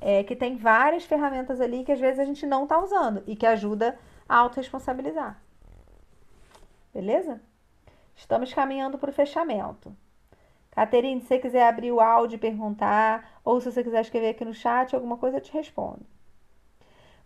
é, 0.00 0.24
que 0.24 0.34
tem 0.34 0.56
várias 0.56 1.04
ferramentas 1.04 1.60
ali 1.60 1.84
que 1.84 1.92
às 1.92 2.00
vezes 2.00 2.18
a 2.18 2.24
gente 2.24 2.44
não 2.44 2.64
está 2.64 2.82
usando 2.82 3.22
e 3.24 3.36
que 3.36 3.46
ajuda 3.46 3.96
a 4.28 4.38
autorresponsabilizar. 4.38 5.40
Beleza? 6.92 7.40
Estamos 8.16 8.52
caminhando 8.52 8.98
para 8.98 9.10
o 9.10 9.12
fechamento. 9.12 9.96
Caterine, 10.78 11.20
se 11.20 11.26
você 11.26 11.38
quiser 11.40 11.66
abrir 11.66 11.90
o 11.90 11.98
áudio 11.98 12.36
e 12.36 12.38
perguntar, 12.38 13.40
ou 13.44 13.60
se 13.60 13.68
você 13.68 13.82
quiser 13.82 14.00
escrever 14.00 14.28
aqui 14.28 14.44
no 14.44 14.54
chat 14.54 14.94
alguma 14.94 15.16
coisa, 15.16 15.38
eu 15.38 15.40
te 15.40 15.52
respondo. 15.52 16.06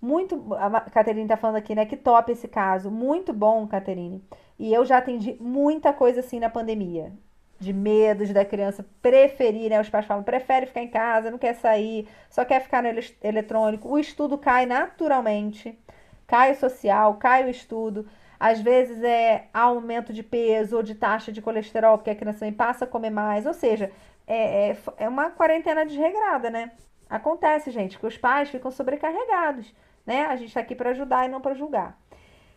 Muito, 0.00 0.54
a 0.54 0.80
Caterine 0.80 1.28
tá 1.28 1.36
falando 1.36 1.56
aqui, 1.56 1.74
né? 1.74 1.84
Que 1.84 1.94
top 1.94 2.32
esse 2.32 2.48
caso. 2.48 2.90
Muito 2.90 3.30
bom, 3.30 3.68
Caterine. 3.68 4.24
E 4.58 4.72
eu 4.72 4.86
já 4.86 4.96
atendi 4.96 5.36
muita 5.38 5.92
coisa 5.92 6.20
assim 6.20 6.40
na 6.40 6.48
pandemia. 6.48 7.12
De 7.60 7.74
medos 7.74 8.32
da 8.32 8.42
criança 8.42 8.86
preferir, 9.02 9.68
né? 9.68 9.78
Os 9.78 9.90
pais 9.90 10.06
falam, 10.06 10.24
prefere 10.24 10.64
ficar 10.64 10.80
em 10.80 10.88
casa, 10.88 11.30
não 11.30 11.36
quer 11.36 11.54
sair, 11.54 12.08
só 12.30 12.46
quer 12.46 12.62
ficar 12.62 12.82
no 12.82 12.88
eletrônico. 13.22 13.86
O 13.86 13.98
estudo 13.98 14.38
cai 14.38 14.64
naturalmente. 14.64 15.78
Cai 16.26 16.52
o 16.52 16.56
social, 16.56 17.16
cai 17.16 17.44
o 17.44 17.50
estudo. 17.50 18.08
Às 18.42 18.60
vezes 18.60 19.00
é 19.04 19.46
aumento 19.54 20.12
de 20.12 20.20
peso 20.20 20.78
ou 20.78 20.82
de 20.82 20.96
taxa 20.96 21.30
de 21.30 21.40
colesterol, 21.40 21.96
porque 21.96 22.10
a 22.10 22.14
criança 22.16 22.40
também 22.40 22.52
passa 22.52 22.84
a 22.84 22.88
comer 22.88 23.10
mais. 23.10 23.46
Ou 23.46 23.54
seja, 23.54 23.92
é, 24.26 24.70
é, 24.70 24.76
é 24.96 25.08
uma 25.08 25.30
quarentena 25.30 25.86
desregrada, 25.86 26.50
né? 26.50 26.72
Acontece, 27.08 27.70
gente, 27.70 27.96
que 27.96 28.04
os 28.04 28.18
pais 28.18 28.50
ficam 28.50 28.72
sobrecarregados, 28.72 29.72
né? 30.04 30.26
A 30.26 30.34
gente 30.34 30.48
está 30.48 30.58
aqui 30.58 30.74
para 30.74 30.90
ajudar 30.90 31.24
e 31.24 31.28
não 31.28 31.40
para 31.40 31.54
julgar. 31.54 31.96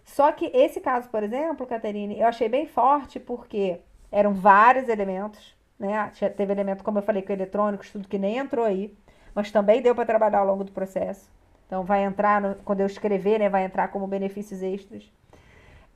Só 0.04 0.32
que 0.32 0.50
esse 0.56 0.82
caso, 0.82 1.08
por 1.08 1.22
exemplo, 1.22 1.68
Caterine, 1.68 2.20
eu 2.20 2.26
achei 2.26 2.50
bem 2.50 2.66
forte 2.66 3.20
porque 3.20 3.80
eram 4.12 4.34
vários 4.34 4.90
elementos, 4.90 5.56
né? 5.78 6.12
Teve 6.36 6.52
elemento, 6.52 6.84
como 6.84 6.98
eu 6.98 7.04
falei, 7.04 7.22
com 7.22 7.32
eletrônicos, 7.32 7.92
tudo 7.92 8.08
que 8.08 8.18
nem 8.18 8.40
entrou 8.40 8.66
aí, 8.66 8.92
mas 9.36 9.52
também 9.52 9.84
deu 9.84 9.94
para 9.94 10.08
trabalhar 10.08 10.40
ao 10.40 10.48
longo 10.48 10.64
do 10.64 10.72
processo. 10.72 11.30
Então 11.68 11.84
vai 11.84 12.04
entrar, 12.04 12.42
no, 12.42 12.56
quando 12.66 12.80
eu 12.80 12.88
escrever, 12.88 13.38
né, 13.38 13.50
vai 13.50 13.66
entrar 13.66 13.90
como 13.90 14.08
benefícios 14.08 14.64
extras. 14.64 15.12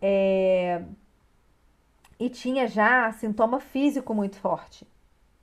É... 0.01 0.81
E 2.19 2.29
tinha 2.29 2.67
já 2.67 3.11
sintoma 3.13 3.59
físico 3.59 4.13
muito 4.13 4.37
forte, 4.37 4.85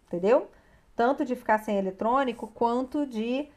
entendeu? 0.06 0.50
Tanto 0.94 1.24
de 1.24 1.34
ficar 1.34 1.58
sem 1.58 1.78
eletrônico, 1.78 2.48
quanto 2.48 3.06
de 3.06 3.48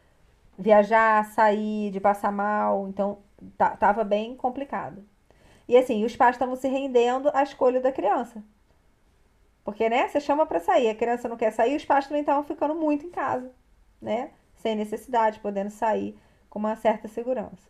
viajar, 0.57 1.25
sair, 1.25 1.91
de 1.91 1.99
passar 1.99 2.31
mal. 2.31 2.87
Então, 2.87 3.19
tava 3.57 4.03
bem 4.03 4.35
complicado. 4.35 5.03
E 5.67 5.77
assim, 5.77 6.03
os 6.03 6.15
pais 6.15 6.35
estavam 6.35 6.55
se 6.55 6.67
rendendo 6.67 7.29
à 7.33 7.43
escolha 7.43 7.79
da 7.79 7.91
criança. 7.91 8.43
Porque, 9.63 9.87
né, 9.89 10.07
você 10.07 10.19
chama 10.19 10.45
para 10.45 10.59
sair, 10.59 10.89
a 10.89 10.95
criança 10.95 11.29
não 11.29 11.37
quer 11.37 11.51
sair, 11.51 11.75
os 11.75 11.85
pais 11.85 12.07
também 12.07 12.21
estavam 12.21 12.43
ficando 12.43 12.73
muito 12.73 13.05
em 13.05 13.11
casa, 13.11 13.51
né? 14.01 14.31
Sem 14.55 14.75
necessidade, 14.75 15.39
podendo 15.39 15.69
sair 15.69 16.17
com 16.49 16.57
uma 16.59 16.75
certa 16.75 17.07
segurança. 17.07 17.69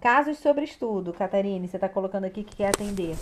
Casos 0.00 0.38
sobre 0.38 0.64
estudo, 0.64 1.12
Catarine, 1.12 1.68
você 1.68 1.76
está 1.76 1.86
colocando 1.86 2.24
aqui 2.24 2.42
que 2.42 2.56
quer 2.56 2.68
atender. 2.68 3.14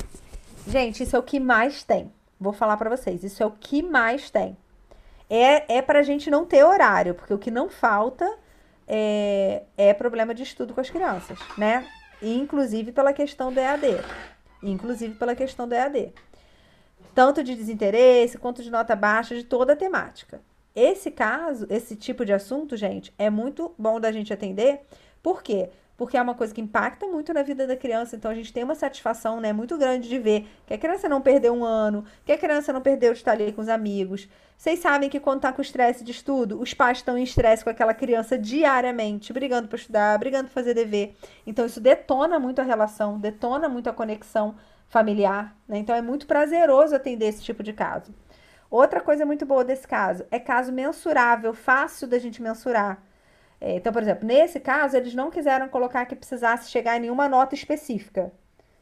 Gente, 0.67 1.03
isso 1.03 1.17
é 1.17 1.19
o 1.19 1.23
que 1.25 1.41
mais 1.41 1.83
tem. 1.83 2.13
Vou 2.39 2.53
falar 2.53 2.77
para 2.77 2.89
vocês, 2.89 3.25
isso 3.25 3.43
é 3.43 3.47
o 3.47 3.51
que 3.51 3.83
mais 3.83 4.31
tem. 4.31 4.57
É, 5.29 5.79
é 5.79 5.83
para 5.83 5.99
a 5.99 6.03
gente 6.03 6.31
não 6.31 6.47
ter 6.47 6.63
horário, 6.63 7.17
porque 7.17 7.35
o 7.35 7.39
que 7.39 7.51
não 7.51 7.69
falta 7.69 8.33
é, 8.87 9.65
é 9.77 9.93
problema 9.93 10.33
de 10.33 10.45
estudo 10.45 10.73
com 10.73 10.81
as 10.81 10.89
crianças, 10.89 11.39
né? 11.59 11.85
Inclusive 12.23 12.93
pela 12.93 13.13
questão 13.13 13.53
do 13.53 13.59
EAD. 13.59 13.87
Inclusive 14.63 15.17
pela 15.17 15.35
questão 15.35 15.67
do 15.67 15.75
EAD. 15.75 16.13
Tanto 17.13 17.43
de 17.43 17.57
desinteresse 17.57 18.39
quanto 18.39 18.63
de 18.63 18.71
nota 18.71 18.95
baixa, 18.95 19.35
de 19.35 19.43
toda 19.43 19.73
a 19.73 19.77
temática. 19.77 20.41
Esse 20.77 21.11
caso, 21.11 21.67
esse 21.69 21.97
tipo 21.97 22.25
de 22.25 22.33
assunto, 22.33 22.77
gente, 22.77 23.13
é 23.19 23.29
muito 23.29 23.75
bom 23.77 23.99
da 23.99 24.13
gente 24.13 24.33
atender. 24.33 24.83
Por 25.21 25.43
quê? 25.43 25.71
Porque 25.99 26.17
é 26.17 26.23
uma 26.23 26.35
coisa 26.35 26.55
que 26.55 26.61
impacta 26.61 27.09
muito 27.09 27.35
na 27.35 27.43
vida 27.43 27.67
da 27.67 27.77
criança. 27.77 28.15
Então 28.15 28.31
a 28.31 28.35
gente 28.35 28.53
tem 28.53 28.63
uma 28.63 28.77
satisfação, 28.77 29.41
né, 29.41 29.53
muito 29.53 29.77
grande 29.77 30.09
de 30.09 30.17
ver 30.17 30.49
que 30.65 30.73
a 30.73 30.79
criança 30.79 31.09
não 31.09 31.21
perdeu 31.21 31.53
um 31.53 31.65
ano, 31.65 32.05
que 32.25 32.31
a 32.31 32.39
criança 32.39 32.73
não 32.73 32.81
perdeu 32.81 33.13
de 33.13 33.19
estar 33.19 33.33
ali 33.33 33.53
com 33.53 33.61
os 33.61 33.69
amigos. 33.69 34.29
Vocês 34.57 34.79
sabem 34.79 35.11
que 35.11 35.19
quando 35.19 35.41
tá 35.41 35.53
com 35.53 35.61
estresse 35.61 36.05
de 36.05 36.13
estudo, 36.13 36.61
os 36.61 36.73
pais 36.73 36.99
estão 36.99 37.19
em 37.19 37.25
estresse 37.25 37.65
com 37.65 37.71
aquela 37.71 37.93
criança 37.93 38.39
diariamente, 38.39 39.33
brigando 39.33 39.67
para 39.67 39.77
estudar, 39.77 40.17
brigando 40.19 40.45
para 40.45 40.55
fazer 40.55 40.73
dever. 40.73 41.17
Então 41.45 41.67
isso 41.67 41.81
detona 41.81 42.39
muito 42.39 42.61
a 42.61 42.65
relação, 42.65 43.19
detona 43.19 43.69
muito 43.69 43.91
a 43.91 43.93
conexão 43.93 44.55
familiar, 44.89 45.57
né? 45.67 45.79
Então 45.79 45.95
é 45.95 46.01
muito 46.01 46.29
prazeroso 46.29 46.95
atender 46.95 47.27
esse 47.27 47.43
tipo 47.43 47.63
de 47.63 47.73
caso. 47.73 48.15
Outra 48.71 49.01
coisa 49.01 49.27
muito 49.27 49.45
boa 49.45 49.65
desse 49.65 49.87
caso 49.87 50.25
é 50.31 50.39
caso 50.39 50.71
mensurável, 50.71 51.53
fácil 51.55 52.07
da 52.07 52.19
gente 52.21 52.41
mensurar. 52.41 53.03
É, 53.61 53.75
então, 53.77 53.93
por 53.93 54.03
exemplo, 54.03 54.27
nesse 54.27 54.61
caso, 54.61 54.97
eles 54.97 55.15
não 55.15 55.31
quiseram 55.31 55.69
colocar 55.69 56.07
que 56.07 56.15
precisasse 56.15 56.71
chegar 56.71 56.97
em 56.97 57.01
nenhuma 57.01 57.29
nota 57.29 57.55
específica. 57.55 58.33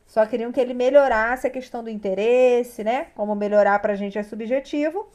Só 0.07 0.25
queriam 0.27 0.53
que 0.53 0.61
ele 0.61 0.75
melhorasse 0.75 1.47
a 1.47 1.51
questão 1.51 1.83
do 1.83 1.91
interesse, 1.91 2.85
né? 2.85 3.09
Como 3.15 3.35
melhorar 3.35 3.79
para 3.81 3.95
a 3.95 3.97
gente 3.97 4.19
é 4.19 4.23
subjetivo. 4.23 5.09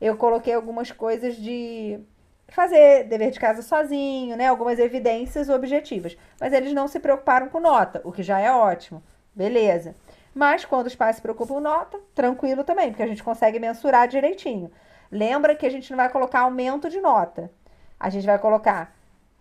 Eu 0.00 0.16
coloquei 0.16 0.54
algumas 0.54 0.90
coisas 0.90 1.36
de 1.36 2.00
fazer 2.48 3.04
dever 3.04 3.30
de 3.30 3.38
casa 3.38 3.62
sozinho, 3.62 4.36
né? 4.36 4.46
Algumas 4.46 4.78
evidências 4.78 5.48
objetivas. 5.48 6.16
Mas 6.40 6.52
eles 6.52 6.72
não 6.72 6.88
se 6.88 6.98
preocuparam 6.98 7.48
com 7.48 7.60
nota, 7.60 8.00
o 8.04 8.12
que 8.12 8.22
já 8.22 8.40
é 8.40 8.50
ótimo. 8.50 9.02
Beleza. 9.34 9.94
Mas 10.34 10.64
quando 10.64 10.86
os 10.86 10.94
pais 10.94 11.16
se 11.16 11.22
preocupam 11.22 11.54
com 11.54 11.60
nota, 11.60 11.98
tranquilo 12.14 12.64
também, 12.64 12.90
porque 12.90 13.02
a 13.02 13.06
gente 13.06 13.22
consegue 13.22 13.58
mensurar 13.58 14.08
direitinho. 14.08 14.70
Lembra 15.10 15.54
que 15.54 15.66
a 15.66 15.70
gente 15.70 15.90
não 15.90 15.96
vai 15.96 16.08
colocar 16.08 16.40
aumento 16.40 16.88
de 16.88 17.00
nota. 17.00 17.50
A 17.98 18.08
gente 18.08 18.26
vai 18.26 18.38
colocar 18.38 18.96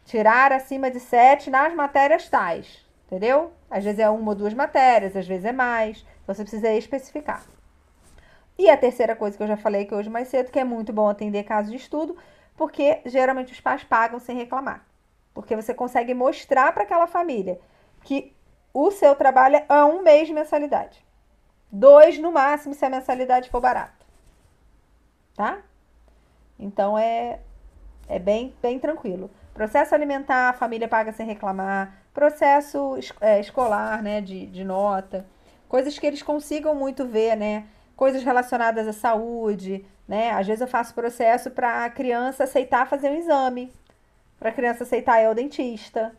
tirar 0.09 0.51
acima 0.51 0.89
de 0.89 0.99
7 0.99 1.51
nas 1.51 1.71
matérias 1.75 2.27
tais, 2.27 2.83
entendeu? 3.05 3.51
Às 3.69 3.83
vezes 3.83 3.99
é 3.99 4.09
uma 4.09 4.29
ou 4.29 4.35
duas 4.35 4.55
matérias, 4.55 5.15
às 5.15 5.27
vezes 5.27 5.45
é 5.45 5.51
mais. 5.51 6.03
Então 6.23 6.33
você 6.33 6.41
precisa 6.41 6.73
especificar. 6.73 7.45
E 8.57 8.67
a 8.71 8.75
terceira 8.75 9.15
coisa 9.15 9.37
que 9.37 9.43
eu 9.43 9.47
já 9.47 9.55
falei 9.55 9.85
que 9.85 9.93
hoje 9.93 10.09
mais 10.09 10.27
cedo, 10.27 10.51
que 10.51 10.57
é 10.57 10.63
muito 10.63 10.91
bom 10.91 11.07
atender 11.07 11.43
casos 11.43 11.71
de 11.71 11.77
estudo, 11.77 12.17
porque 12.57 13.01
geralmente 13.05 13.53
os 13.53 13.61
pais 13.61 13.83
pagam 13.83 14.19
sem 14.19 14.35
reclamar. 14.35 14.83
Porque 15.31 15.55
você 15.55 15.75
consegue 15.75 16.15
mostrar 16.15 16.73
para 16.73 16.83
aquela 16.83 17.05
família 17.05 17.59
que 18.03 18.35
o 18.73 18.89
seu 18.89 19.15
trabalho 19.15 19.57
é 19.69 19.83
um 19.85 20.01
mês 20.01 20.27
de 20.27 20.33
mensalidade. 20.33 21.05
Dois 21.71 22.17
no 22.17 22.31
máximo 22.31 22.73
se 22.73 22.83
a 22.83 22.89
mensalidade 22.89 23.47
for 23.51 23.61
barata. 23.61 24.05
Tá? 25.35 25.59
Então 26.57 26.97
é, 26.97 27.39
é 28.07 28.17
bem, 28.17 28.55
bem 28.59 28.79
tranquilo. 28.79 29.29
Processo 29.53 29.93
alimentar, 29.93 30.49
a 30.49 30.53
família 30.53 30.87
paga 30.87 31.11
sem 31.11 31.25
reclamar. 31.25 31.93
Processo 32.13 32.97
é, 33.19 33.39
escolar, 33.39 34.01
né, 34.01 34.21
de, 34.21 34.45
de 34.47 34.63
nota. 34.63 35.25
Coisas 35.67 35.97
que 35.99 36.07
eles 36.07 36.23
consigam 36.23 36.73
muito 36.73 37.05
ver, 37.05 37.35
né? 37.35 37.65
Coisas 37.95 38.23
relacionadas 38.23 38.87
à 38.87 38.93
saúde, 38.93 39.85
né? 40.07 40.31
Às 40.31 40.47
vezes 40.47 40.61
eu 40.61 40.67
faço 40.67 40.93
processo 40.93 41.51
para 41.51 41.85
a 41.85 41.89
criança 41.89 42.45
aceitar 42.45 42.87
fazer 42.87 43.09
um 43.09 43.15
exame, 43.15 43.71
para 44.39 44.49
a 44.49 44.53
criança 44.53 44.83
aceitar 44.83 45.21
ir 45.21 45.25
ao 45.25 45.35
dentista, 45.35 46.15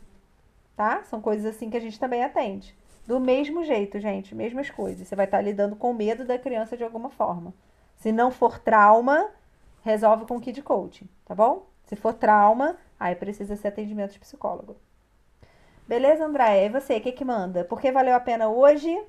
tá? 0.77 1.03
São 1.05 1.21
coisas 1.21 1.47
assim 1.47 1.71
que 1.71 1.77
a 1.77 1.81
gente 1.81 1.99
também 1.99 2.23
atende. 2.23 2.77
Do 3.07 3.19
mesmo 3.19 3.65
jeito, 3.65 3.99
gente, 3.99 4.35
mesmas 4.35 4.71
coisas. 4.71 5.09
Você 5.09 5.17
vai 5.17 5.25
estar 5.25 5.41
lidando 5.41 5.75
com 5.75 5.91
o 5.91 5.95
medo 5.95 6.25
da 6.25 6.39
criança 6.39 6.77
de 6.77 6.85
alguma 6.85 7.11
forma. 7.11 7.53
Se 7.97 8.13
não 8.13 8.31
for 8.31 8.59
trauma, 8.59 9.29
resolve 9.83 10.27
com 10.27 10.41
Kid 10.41 10.63
Coaching, 10.63 11.09
tá 11.25 11.35
bom? 11.35 11.67
Se 11.87 11.97
for 11.97 12.15
trauma, 12.15 12.77
aí 13.01 13.17
precisa 13.17 13.57
ser 13.57 13.69
atendimento 13.69 14.13
de 14.13 14.21
psicólogo. 14.21 14.77
Beleza, 15.89 16.25
André? 16.25 16.67
E 16.67 16.69
você, 16.69 16.99
o 16.99 17.01
que 17.01 17.11
que 17.11 17.25
manda? 17.25 17.65
Por 17.65 17.81
que 17.81 17.91
valeu 17.91 18.15
a 18.15 18.21
pena 18.21 18.49
hoje? 18.49 19.03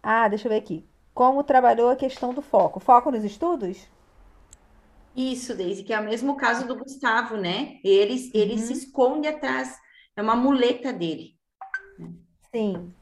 Ah, 0.00 0.28
deixa 0.28 0.46
eu 0.46 0.52
ver 0.52 0.58
aqui. 0.58 0.86
Como 1.12 1.42
trabalhou 1.42 1.90
a 1.90 1.96
questão 1.96 2.32
do 2.32 2.40
foco? 2.40 2.78
Foco 2.78 3.10
nos 3.10 3.24
estudos? 3.24 3.88
Isso, 5.14 5.54
Deise, 5.54 5.84
que 5.84 5.92
é 5.92 6.00
o 6.00 6.04
mesmo 6.04 6.36
caso 6.36 6.66
do 6.66 6.76
Gustavo, 6.76 7.36
né? 7.36 7.78
Ele, 7.84 8.14
uhum. 8.14 8.30
ele 8.34 8.58
se 8.58 8.72
esconde 8.72 9.28
atrás, 9.28 9.78
é 10.16 10.22
uma 10.22 10.34
muleta 10.34 10.92
dele. 10.92 11.36
Sim. 12.50 12.92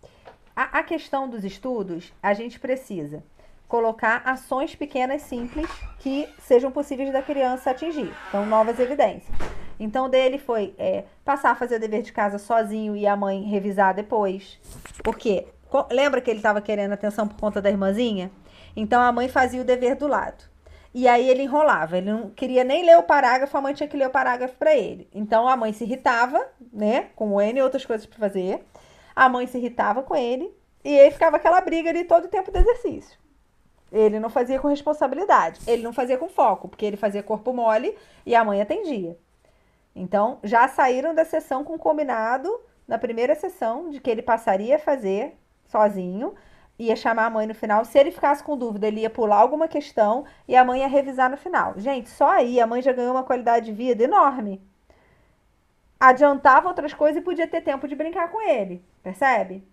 A, 0.55 0.81
a 0.81 0.83
questão 0.83 1.29
dos 1.29 1.45
estudos, 1.45 2.13
a 2.23 2.35
gente 2.35 2.59
precisa 2.59 3.25
colocar 3.73 4.21
ações 4.27 4.75
pequenas, 4.75 5.23
simples, 5.23 5.67
que 5.99 6.29
sejam 6.41 6.71
possíveis 6.71 7.11
da 7.11 7.23
criança 7.23 7.71
atingir. 7.71 8.13
Então, 8.29 8.45
novas 8.45 8.79
evidências. 8.79 9.35
Então, 9.81 10.11
dele 10.11 10.37
foi 10.37 10.75
é, 10.77 11.05
passar 11.25 11.53
a 11.53 11.55
fazer 11.55 11.77
o 11.77 11.81
dever 11.81 12.03
de 12.03 12.13
casa 12.13 12.37
sozinho 12.37 12.95
e 12.95 13.07
a 13.07 13.17
mãe 13.17 13.45
revisar 13.45 13.95
depois. 13.95 14.61
Por 15.03 15.17
quê? 15.17 15.47
Lembra 15.91 16.21
que 16.21 16.29
ele 16.29 16.41
estava 16.41 16.61
querendo 16.61 16.93
atenção 16.93 17.27
por 17.27 17.41
conta 17.41 17.63
da 17.63 17.71
irmãzinha? 17.71 18.31
Então, 18.77 19.01
a 19.01 19.11
mãe 19.11 19.27
fazia 19.27 19.63
o 19.63 19.65
dever 19.65 19.97
do 19.97 20.07
lado. 20.07 20.45
E 20.93 21.09
aí 21.09 21.27
ele 21.27 21.45
enrolava, 21.45 21.97
ele 21.97 22.13
não 22.13 22.29
queria 22.29 22.65
nem 22.65 22.85
ler 22.85 22.99
o 22.99 23.03
parágrafo, 23.03 23.57
a 23.57 23.63
mãe 23.63 23.73
tinha 23.73 23.89
que 23.89 23.97
ler 23.97 24.09
o 24.09 24.11
parágrafo 24.11 24.55
para 24.57 24.77
ele. 24.77 25.09
Então 25.15 25.49
a 25.49 25.57
mãe 25.57 25.73
se 25.73 25.85
irritava, 25.85 26.47
né, 26.71 27.09
com 27.17 27.33
o 27.33 27.41
N 27.41 27.59
e 27.59 27.63
outras 27.63 27.87
coisas 27.87 28.05
para 28.05 28.19
fazer. 28.19 28.63
A 29.17 29.31
mãe 29.31 29.47
se 29.47 29.57
irritava 29.57 30.03
com 30.03 30.15
ele 30.15 30.55
e 30.85 31.01
aí 31.01 31.11
ficava 31.11 31.39
aquela 31.39 31.63
briga 31.63 31.89
ali 31.89 32.05
todo 32.05 32.27
o 32.27 32.29
tempo 32.29 32.53
do 32.53 32.59
exercício. 32.59 33.22
Ele 33.93 34.19
não 34.19 34.31
fazia 34.31 34.59
com 34.59 34.69
responsabilidade, 34.69 35.61
ele 35.67 35.83
não 35.83 35.93
fazia 35.93 36.17
com 36.17 36.29
foco, 36.29 36.67
porque 36.67 36.87
ele 36.87 36.97
fazia 36.97 37.23
corpo 37.23 37.53
mole 37.53 37.97
e 38.25 38.35
a 38.35 38.43
mãe 38.43 38.61
atendia. 38.61 39.19
Então, 39.95 40.39
já 40.43 40.67
saíram 40.67 41.15
da 41.15 41.25
sessão 41.25 41.63
com 41.63 41.79
combinado 41.79 42.49
na 42.89 42.99
primeira 42.99 43.35
sessão 43.35 43.91
de 43.91 44.01
que 44.01 44.11
ele 44.11 44.23
passaria 44.23 44.77
a 44.77 44.79
fazer 44.79 45.37
sozinho, 45.67 46.35
ia 46.79 46.97
chamar 46.97 47.27
a 47.27 47.31
mãe 47.31 47.47
no 47.47 47.55
final. 47.55 47.85
Se 47.85 47.99
ele 47.99 48.11
ficasse 48.11 48.43
com 48.43 48.57
dúvida, 48.57 48.87
ele 48.87 49.01
ia 49.01 49.11
pular 49.11 49.37
alguma 49.37 49.69
questão 49.69 50.25
e 50.49 50.57
a 50.57 50.65
mãe 50.65 50.81
ia 50.81 50.89
revisar 50.89 51.31
no 51.31 51.37
final. 51.37 51.75
Gente, 51.77 52.09
só 52.09 52.31
aí 52.31 52.61
a 52.61 52.67
mãe 52.67 52.83
já 52.83 52.93
ganhou 52.93 53.13
uma 53.13 53.23
qualidade 53.23 53.67
de 53.67 53.73
vida 53.73 54.03
enorme. 54.03 54.61
Adiantava 56.01 56.69
outras 56.69 56.93
coisas 56.93 57.21
e 57.21 57.25
podia 57.25 57.47
ter 57.47 57.61
tempo 57.61 57.87
de 57.87 57.95
brincar 57.95 58.31
com 58.31 58.41
ele, 58.41 58.85
percebe? 59.03 59.65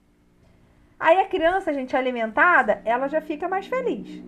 Aí 0.99 1.17
a 1.19 1.25
criança, 1.25 1.73
gente, 1.73 1.95
alimentada, 1.95 2.81
ela 2.83 3.07
já 3.07 3.21
fica 3.21 3.47
mais 3.47 3.65
feliz. 3.67 4.21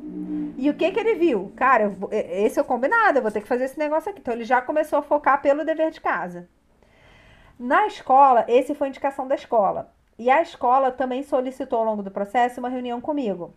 E 0.58 0.70
o 0.70 0.74
que 0.74 0.92
que 0.92 1.00
ele 1.00 1.16
viu? 1.16 1.52
Cara, 1.56 1.90
vou, 1.90 2.10
esse 2.12 2.58
é 2.58 2.62
o 2.62 2.66
combinado, 2.66 3.18
eu 3.18 3.22
vou 3.22 3.32
ter 3.32 3.42
que 3.42 3.48
fazer 3.48 3.66
esse 3.66 3.78
negócio 3.78 4.10
aqui. 4.10 4.22
Então 4.22 4.34
ele 4.34 4.46
já 4.46 4.62
começou 4.62 5.00
a 5.00 5.02
focar 5.02 5.42
pelo 5.42 5.66
dever 5.66 5.92
de 5.92 6.00
casa. 6.00 6.48
Na 7.60 7.86
escola, 7.88 8.46
esse 8.48 8.74
foi 8.74 8.88
a 8.88 8.90
indicação 8.90 9.28
da 9.28 9.36
escola. 9.36 9.94
E 10.18 10.30
a 10.30 10.42
escola 10.42 10.92
também 10.92 11.24
solicitou 11.24 11.80
ao 11.80 11.86
longo 11.86 12.04
do 12.04 12.12
processo 12.12 12.60
uma 12.60 12.70
reunião 12.70 13.02
comigo 13.02 13.54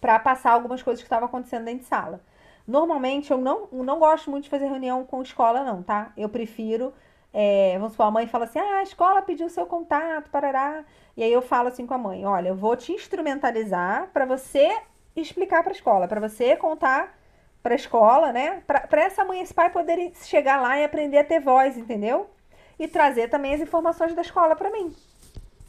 para 0.00 0.18
passar 0.18 0.52
algumas 0.52 0.82
coisas 0.82 1.02
que 1.02 1.06
estavam 1.06 1.26
acontecendo 1.26 1.64
dentro 1.64 1.80
de 1.80 1.86
sala. 1.86 2.20
Normalmente 2.66 3.30
eu 3.30 3.38
não, 3.38 3.68
não 3.70 3.98
gosto 3.98 4.30
muito 4.30 4.44
de 4.44 4.50
fazer 4.50 4.66
reunião 4.66 5.04
com 5.04 5.22
escola, 5.22 5.62
não, 5.62 5.82
tá? 5.82 6.12
Eu 6.16 6.28
prefiro 6.28 6.92
é, 7.38 7.74
vamos 7.74 7.92
supor, 7.92 8.06
a 8.06 8.10
mãe 8.10 8.26
fala 8.26 8.46
assim: 8.46 8.58
ah, 8.58 8.78
a 8.78 8.82
escola 8.82 9.20
pediu 9.20 9.50
seu 9.50 9.66
contato, 9.66 10.30
parará. 10.30 10.82
E 11.14 11.22
aí 11.22 11.30
eu 11.30 11.42
falo 11.42 11.68
assim 11.68 11.86
com 11.86 11.92
a 11.92 11.98
mãe: 11.98 12.24
olha, 12.24 12.48
eu 12.48 12.56
vou 12.56 12.74
te 12.74 12.92
instrumentalizar 12.92 14.08
para 14.10 14.24
você 14.24 14.74
explicar 15.14 15.62
para 15.62 15.70
a 15.70 15.76
escola, 15.76 16.08
para 16.08 16.18
você 16.18 16.56
contar 16.56 17.14
para 17.62 17.74
a 17.74 17.76
escola, 17.76 18.32
né? 18.32 18.62
Para 18.66 19.02
essa 19.02 19.22
mãe 19.22 19.40
e 19.40 19.42
esse 19.42 19.52
pai 19.52 19.68
poderem 19.68 20.14
chegar 20.14 20.62
lá 20.62 20.78
e 20.78 20.84
aprender 20.84 21.18
a 21.18 21.24
ter 21.24 21.38
voz, 21.38 21.76
entendeu? 21.76 22.30
E 22.78 22.88
trazer 22.88 23.28
também 23.28 23.52
as 23.52 23.60
informações 23.60 24.14
da 24.14 24.22
escola 24.22 24.56
para 24.56 24.70
mim, 24.70 24.96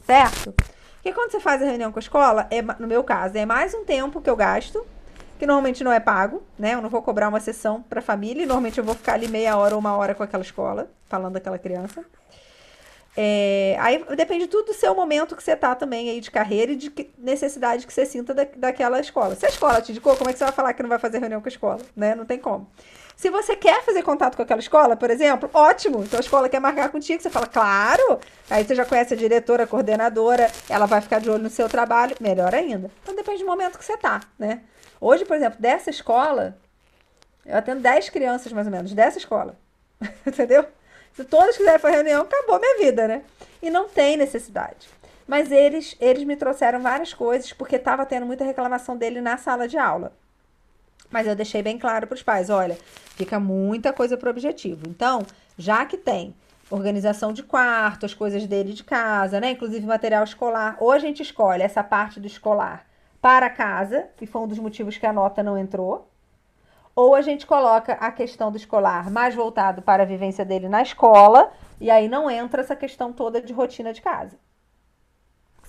certo? 0.06 0.54
Porque 0.94 1.12
quando 1.12 1.32
você 1.32 1.40
faz 1.40 1.60
a 1.60 1.66
reunião 1.66 1.92
com 1.92 1.98
a 1.98 2.00
escola, 2.00 2.46
é, 2.50 2.62
no 2.62 2.86
meu 2.86 3.04
caso, 3.04 3.36
é 3.36 3.44
mais 3.44 3.74
um 3.74 3.84
tempo 3.84 4.22
que 4.22 4.30
eu 4.30 4.36
gasto 4.36 4.86
que 5.38 5.46
normalmente 5.46 5.84
não 5.84 5.92
é 5.92 6.00
pago, 6.00 6.42
né? 6.58 6.74
Eu 6.74 6.82
não 6.82 6.88
vou 6.88 7.00
cobrar 7.00 7.28
uma 7.28 7.40
sessão 7.40 7.82
para 7.82 8.02
família, 8.02 8.42
e 8.42 8.46
normalmente 8.46 8.78
eu 8.78 8.84
vou 8.84 8.94
ficar 8.94 9.14
ali 9.14 9.28
meia 9.28 9.56
hora 9.56 9.74
ou 9.74 9.80
uma 9.80 9.96
hora 9.96 10.14
com 10.14 10.22
aquela 10.22 10.42
escola, 10.42 10.90
falando 11.08 11.34
daquela 11.34 11.58
criança. 11.58 12.04
É, 13.20 13.76
aí 13.80 14.04
depende 14.16 14.46
tudo 14.46 14.66
do 14.66 14.74
seu 14.74 14.94
momento 14.94 15.34
que 15.34 15.42
você 15.42 15.56
tá 15.56 15.74
também 15.74 16.08
aí 16.08 16.20
de 16.20 16.30
carreira 16.30 16.70
e 16.70 16.76
de 16.76 16.88
que, 16.88 17.10
necessidade 17.18 17.84
que 17.84 17.92
você 17.92 18.06
sinta 18.06 18.32
da, 18.32 18.46
daquela 18.56 19.00
escola. 19.00 19.34
Se 19.34 19.44
a 19.44 19.48
escola 19.48 19.80
te 19.80 19.90
indicou, 19.90 20.14
como 20.16 20.30
é 20.30 20.32
que 20.32 20.38
você 20.38 20.44
vai 20.44 20.52
falar 20.52 20.72
que 20.72 20.82
não 20.82 20.88
vai 20.88 21.00
fazer 21.00 21.18
reunião 21.18 21.40
com 21.40 21.48
a 21.48 21.50
escola? 21.50 21.80
Né? 21.96 22.14
Não 22.14 22.24
tem 22.24 22.38
como. 22.38 22.68
Se 23.16 23.28
você 23.30 23.56
quer 23.56 23.82
fazer 23.82 24.04
contato 24.04 24.36
com 24.36 24.42
aquela 24.42 24.60
escola, 24.60 24.94
por 24.94 25.10
exemplo, 25.10 25.50
ótimo. 25.52 26.04
Então 26.04 26.18
a 26.18 26.20
escola 26.20 26.48
quer 26.48 26.60
marcar 26.60 26.90
contigo, 26.90 27.20
você 27.20 27.28
fala, 27.28 27.48
claro. 27.48 28.20
Aí 28.48 28.64
você 28.64 28.76
já 28.76 28.84
conhece 28.84 29.14
a 29.14 29.16
diretora, 29.16 29.64
a 29.64 29.66
coordenadora, 29.66 30.48
ela 30.68 30.86
vai 30.86 31.00
ficar 31.00 31.18
de 31.18 31.28
olho 31.28 31.42
no 31.42 31.50
seu 31.50 31.68
trabalho, 31.68 32.14
melhor 32.20 32.54
ainda. 32.54 32.88
Então 33.02 33.16
depende 33.16 33.40
do 33.40 33.46
momento 33.46 33.76
que 33.76 33.84
você 33.84 33.96
tá, 33.96 34.20
né? 34.38 34.60
Hoje, 35.00 35.24
por 35.24 35.36
exemplo, 35.36 35.60
dessa 35.60 35.90
escola, 35.90 36.56
eu 37.46 37.56
atendo 37.56 37.80
10 37.80 38.10
crianças 38.10 38.52
mais 38.52 38.66
ou 38.66 38.72
menos, 38.72 38.92
dessa 38.92 39.18
escola. 39.18 39.56
Entendeu? 40.26 40.66
Se 41.14 41.24
todos 41.24 41.56
quiserem 41.56 41.78
fazer 41.78 41.96
reunião, 41.96 42.22
acabou 42.22 42.60
minha 42.60 42.78
vida, 42.78 43.08
né? 43.08 43.22
E 43.62 43.70
não 43.70 43.88
tem 43.88 44.16
necessidade. 44.16 44.88
Mas 45.26 45.50
eles, 45.50 45.96
eles 46.00 46.24
me 46.24 46.36
trouxeram 46.36 46.80
várias 46.80 47.12
coisas 47.12 47.52
porque 47.52 47.76
estava 47.76 48.06
tendo 48.06 48.26
muita 48.26 48.44
reclamação 48.44 48.96
dele 48.96 49.20
na 49.20 49.36
sala 49.36 49.68
de 49.68 49.76
aula. 49.76 50.12
Mas 51.10 51.26
eu 51.26 51.34
deixei 51.34 51.62
bem 51.62 51.78
claro 51.78 52.06
para 52.06 52.14
os 52.14 52.22
pais: 52.22 52.50
olha, 52.50 52.78
fica 53.16 53.38
muita 53.40 53.92
coisa 53.92 54.16
para 54.16 54.30
objetivo. 54.30 54.82
Então, 54.88 55.26
já 55.56 55.84
que 55.86 55.96
tem 55.96 56.34
organização 56.70 57.32
de 57.32 57.42
quarto, 57.42 58.04
as 58.04 58.14
coisas 58.14 58.46
dele 58.46 58.72
de 58.72 58.84
casa, 58.84 59.40
né? 59.40 59.52
Inclusive 59.52 59.86
material 59.86 60.24
escolar, 60.24 60.76
ou 60.80 60.92
a 60.92 60.98
gente 60.98 61.22
escolhe 61.22 61.62
essa 61.62 61.82
parte 61.82 62.20
do 62.20 62.26
escolar 62.26 62.87
para 63.20 63.50
casa, 63.50 64.08
que 64.16 64.26
foi 64.26 64.42
um 64.42 64.48
dos 64.48 64.58
motivos 64.58 64.96
que 64.96 65.06
a 65.06 65.12
nota 65.12 65.42
não 65.42 65.58
entrou, 65.58 66.08
ou 66.94 67.14
a 67.14 67.22
gente 67.22 67.46
coloca 67.46 67.92
a 67.94 68.10
questão 68.10 68.50
do 68.50 68.56
escolar 68.56 69.10
mais 69.10 69.34
voltado 69.34 69.82
para 69.82 70.02
a 70.02 70.06
vivência 70.06 70.44
dele 70.44 70.68
na 70.68 70.82
escola, 70.82 71.52
e 71.80 71.90
aí 71.90 72.08
não 72.08 72.30
entra 72.30 72.60
essa 72.60 72.74
questão 72.74 73.12
toda 73.12 73.40
de 73.40 73.52
rotina 73.52 73.92
de 73.92 74.02
casa. 74.02 74.36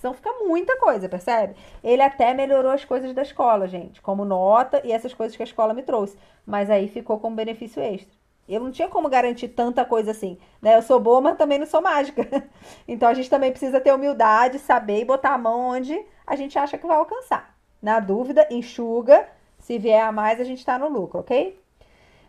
Senão 0.00 0.14
fica 0.14 0.32
muita 0.40 0.78
coisa, 0.78 1.10
percebe? 1.10 1.54
Ele 1.84 2.00
até 2.00 2.32
melhorou 2.32 2.72
as 2.72 2.86
coisas 2.86 3.12
da 3.12 3.20
escola, 3.20 3.68
gente, 3.68 4.00
como 4.00 4.24
nota 4.24 4.80
e 4.82 4.92
essas 4.92 5.12
coisas 5.12 5.36
que 5.36 5.42
a 5.42 5.44
escola 5.44 5.74
me 5.74 5.82
trouxe. 5.82 6.16
Mas 6.46 6.70
aí 6.70 6.88
ficou 6.88 7.20
como 7.20 7.36
benefício 7.36 7.82
extra. 7.82 8.18
Eu 8.48 8.60
não 8.60 8.70
tinha 8.70 8.88
como 8.88 9.08
garantir 9.10 9.48
tanta 9.48 9.84
coisa 9.84 10.10
assim, 10.10 10.38
né? 10.60 10.74
Eu 10.74 10.82
sou 10.82 10.98
boa, 10.98 11.20
mas 11.20 11.36
também 11.36 11.58
não 11.58 11.66
sou 11.66 11.82
mágica. 11.82 12.26
Então 12.88 13.08
a 13.08 13.14
gente 13.14 13.30
também 13.30 13.50
precisa 13.50 13.80
ter 13.80 13.92
humildade, 13.92 14.58
saber 14.58 15.00
e 15.00 15.04
botar 15.04 15.34
a 15.34 15.38
mão 15.38 15.68
onde 15.68 15.94
a 16.30 16.36
gente 16.36 16.56
acha 16.56 16.78
que 16.78 16.86
vai 16.86 16.96
alcançar. 16.96 17.56
Na 17.82 17.98
dúvida, 17.98 18.46
enxuga. 18.52 19.28
Se 19.58 19.78
vier 19.78 20.00
a 20.00 20.12
mais, 20.12 20.40
a 20.40 20.44
gente 20.44 20.60
está 20.60 20.78
no 20.78 20.88
lucro, 20.88 21.18
ok? 21.18 21.60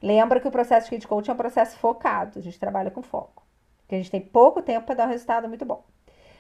Lembra 0.02 0.40
que 0.40 0.48
o 0.48 0.52
processo 0.52 0.90
de 0.90 0.96
Kid 0.96 1.08
Coach 1.08 1.30
é 1.30 1.34
um 1.34 1.38
processo 1.38 1.78
focado. 1.78 2.40
A 2.40 2.42
gente 2.42 2.60
trabalha 2.60 2.90
com 2.90 3.04
foco. 3.04 3.44
Porque 3.84 3.94
a 3.94 3.98
gente 4.00 4.10
tem 4.10 4.20
pouco 4.20 4.60
tempo 4.60 4.88
para 4.88 4.96
dar 4.96 5.06
um 5.06 5.12
resultado 5.12 5.48
muito 5.48 5.64
bom. 5.64 5.84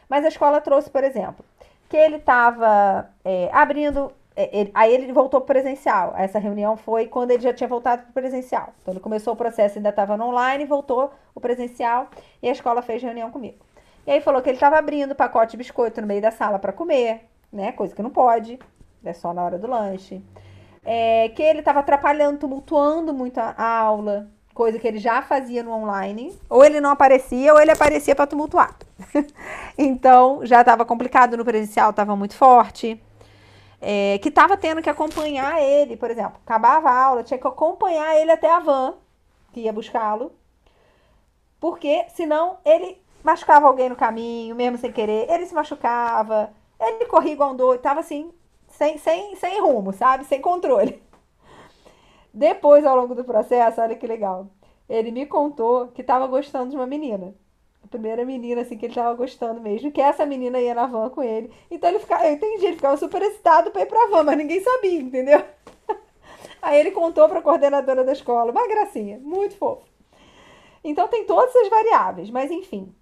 Mas 0.10 0.26
a 0.26 0.30
escola 0.30 0.60
trouxe, 0.60 0.90
por 0.90 1.04
exemplo, 1.04 1.46
que 1.88 1.96
ele 1.96 2.16
estava 2.16 3.12
é, 3.24 3.48
abrindo. 3.54 4.12
É, 4.36 4.60
ele, 4.60 4.72
aí 4.74 4.92
ele 4.92 5.14
voltou 5.14 5.40
para 5.40 5.54
presencial. 5.54 6.16
Essa 6.18 6.40
reunião 6.40 6.76
foi 6.76 7.06
quando 7.06 7.30
ele 7.30 7.44
já 7.44 7.54
tinha 7.54 7.68
voltado 7.68 8.02
para 8.02 8.24
presencial. 8.24 8.74
Então 8.82 8.92
ele 8.92 9.02
começou 9.02 9.34
o 9.34 9.38
processo, 9.38 9.78
ainda 9.78 9.90
estava 9.90 10.18
no 10.18 10.26
online, 10.26 10.66
voltou 10.66 11.14
o 11.36 11.40
presencial 11.40 12.10
e 12.42 12.50
a 12.50 12.52
escola 12.52 12.82
fez 12.82 13.04
reunião 13.04 13.30
comigo. 13.30 13.64
E 14.08 14.10
aí 14.10 14.20
falou 14.20 14.42
que 14.42 14.50
ele 14.50 14.58
estava 14.58 14.80
abrindo 14.80 15.14
pacote 15.14 15.52
de 15.52 15.58
biscoito 15.58 16.02
no 16.02 16.08
meio 16.08 16.22
da 16.24 16.32
sala 16.32 16.58
para 16.58 16.74
comer, 16.74 17.30
né? 17.52 17.72
Coisa 17.72 17.96
que 17.96 18.02
não 18.02 18.10
pode, 18.10 18.60
é 19.04 19.14
só 19.14 19.34
na 19.34 19.44
hora 19.44 19.58
do 19.58 19.68
lanche. 19.68 20.24
É, 20.84 21.30
que 21.30 21.42
ele 21.42 21.60
estava 21.60 21.80
atrapalhando, 21.80 22.40
tumultuando 22.40 23.14
muito 23.14 23.40
a, 23.40 23.56
aula, 23.62 24.30
coisa 24.54 24.80
que 24.80 24.88
ele 24.88 24.98
já 24.98 25.22
fazia 25.22 25.62
no 25.62 25.72
online. 25.72 26.38
Ou 26.50 26.64
ele 26.64 26.80
não 26.80 26.92
aparecia, 26.92 27.54
ou 27.54 27.60
ele 27.60 27.72
aparecia 27.72 28.16
para 28.16 28.28
tumultuar. 28.28 28.76
então, 29.78 30.46
já 30.46 30.62
estava 30.62 30.86
complicado 30.86 31.38
no 31.38 31.46
presencial, 31.46 31.92
estava 31.92 32.16
muito 32.16 32.36
forte. 32.36 33.02
É, 33.84 34.20
que 34.20 34.30
estava 34.30 34.56
tendo 34.56 34.82
que 34.82 34.90
acompanhar 34.90 35.60
ele, 35.60 35.98
por 35.98 36.12
exemplo, 36.12 36.40
acabava 36.46 36.90
a 36.90 37.04
aula, 37.04 37.24
tinha 37.24 37.40
que 37.40 37.48
acompanhar 37.48 38.16
ele 38.16 38.32
até 38.32 38.52
a 38.52 38.60
van, 38.60 38.94
que 39.52 39.62
ia 39.62 39.74
buscá-lo. 39.74 40.32
Porque 41.60 42.06
senão 42.10 42.58
ele 42.64 43.02
machucava 43.24 43.68
alguém 43.68 43.90
no 43.90 43.96
caminho, 43.96 44.56
mesmo 44.56 44.78
sem 44.78 44.92
querer, 44.92 45.30
ele 45.32 45.46
se 45.46 45.54
machucava, 45.54 46.52
ele 46.82 47.06
corria 47.06 47.34
igual 47.34 47.52
um 47.52 47.56
doido, 47.56 47.82
tava 47.82 48.00
assim, 48.00 48.32
sem, 48.68 48.98
sem, 48.98 49.36
sem 49.36 49.62
rumo, 49.62 49.94
sabe? 49.94 50.26
Sem 50.26 50.42
controle. 50.42 51.02
Depois, 52.34 52.86
ao 52.86 52.96
longo 52.96 53.14
do 53.14 53.24
processo, 53.24 53.82
olha 53.82 53.96
que 53.96 54.08
legal. 54.08 54.48
Ele 54.90 55.12
me 55.12 55.26
contou 55.26 55.88
que 55.90 56.02
estava 56.02 56.26
gostando 56.28 56.72
de 56.72 56.76
uma 56.76 56.88
menina. 56.88 57.34
A 57.84 57.88
primeira 57.88 58.26
menina, 58.26 58.62
assim, 58.62 58.78
que 58.78 58.86
ele 58.86 58.92
estava 58.92 59.14
gostando 59.14 59.60
mesmo. 59.62 59.92
Que 59.92 60.02
essa 60.02 60.26
menina 60.26 60.60
ia 60.60 60.74
na 60.74 60.86
van 60.86 61.10
com 61.10 61.22
ele. 61.22 61.52
Então 61.70 61.90
ele 61.90 62.00
ficava, 62.00 62.26
eu 62.26 62.34
entendi, 62.34 62.66
ele 62.66 62.76
ficava 62.76 62.98
super 62.98 63.22
excitado 63.22 63.72
para 63.72 63.82
ir 63.82 63.86
pra 63.86 64.08
van, 64.08 64.24
mas 64.24 64.38
ninguém 64.38 64.62
sabia, 64.62 65.02
entendeu? 65.02 65.44
Aí 66.62 66.80
ele 66.80 66.92
contou 66.92 67.28
para 67.28 67.40
a 67.40 67.42
coordenadora 67.42 68.04
da 68.04 68.12
escola. 68.12 68.52
Uma 68.52 68.68
gracinha, 68.68 69.20
muito 69.20 69.56
fofo. 69.58 69.86
Então 70.84 71.08
tem 71.08 71.26
todas 71.26 71.56
as 71.56 71.70
variáveis, 71.70 72.30
mas 72.30 72.50
enfim. 72.50 72.94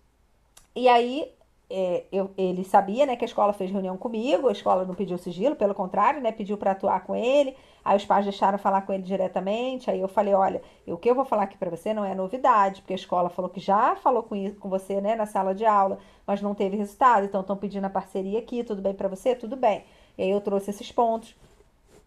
E 0.76 0.88
aí 0.88 1.32
é, 1.70 2.06
eu, 2.12 2.32
ele 2.36 2.64
sabia, 2.64 3.06
né, 3.06 3.16
que 3.16 3.24
a 3.24 3.28
escola 3.28 3.54
fez 3.54 3.70
reunião 3.70 3.96
comigo, 3.96 4.48
a 4.48 4.52
escola 4.52 4.86
não 4.86 4.96
pediu 4.96 5.18
sigilo, 5.18 5.56
pelo 5.56 5.76
contrário, 5.76 6.20
né, 6.20 6.32
pediu 6.32 6.58
para 6.58 6.72
atuar 6.72 7.02
com 7.02 7.16
ele. 7.16 7.56
Aí 7.86 7.96
os 7.96 8.06
pais 8.06 8.26
deixaram 8.26 8.58
falar 8.58 8.82
com 8.82 8.92
ele 8.92 9.04
diretamente. 9.04 9.90
Aí 9.90 10.00
eu 10.00 10.08
falei, 10.08 10.34
olha, 10.34 10.62
o 10.88 10.98
que 10.98 11.10
eu 11.10 11.16
vou 11.16 11.26
falar 11.26 11.44
aqui 11.44 11.58
para 11.58 11.70
você 11.70 11.94
não 11.94 12.04
é 12.04 12.16
novidade, 12.16 12.82
porque 12.82 12.94
a 12.94 12.96
escola 12.96 13.30
falou 13.30 13.50
que 13.50 13.60
já 13.60 13.96
falou 13.96 14.24
com, 14.24 14.36
isso, 14.36 14.56
com 14.56 14.68
você, 14.68 15.00
né, 15.00 15.16
na 15.16 15.26
sala 15.26 15.54
de 15.54 15.66
aula, 15.66 16.00
mas 16.26 16.42
não 16.42 16.56
teve 16.56 16.76
resultado. 16.76 17.26
Então 17.26 17.42
estão 17.42 17.56
pedindo 17.56 17.86
a 17.86 17.90
parceria 17.90 18.40
aqui, 18.40 18.64
tudo 18.64 18.82
bem 18.82 18.94
para 18.94 19.08
você, 19.08 19.36
tudo 19.36 19.56
bem. 19.56 19.86
E 20.18 20.24
aí 20.24 20.30
eu 20.30 20.42
trouxe 20.42 20.72
esses 20.72 20.92
pontos. 20.92 21.36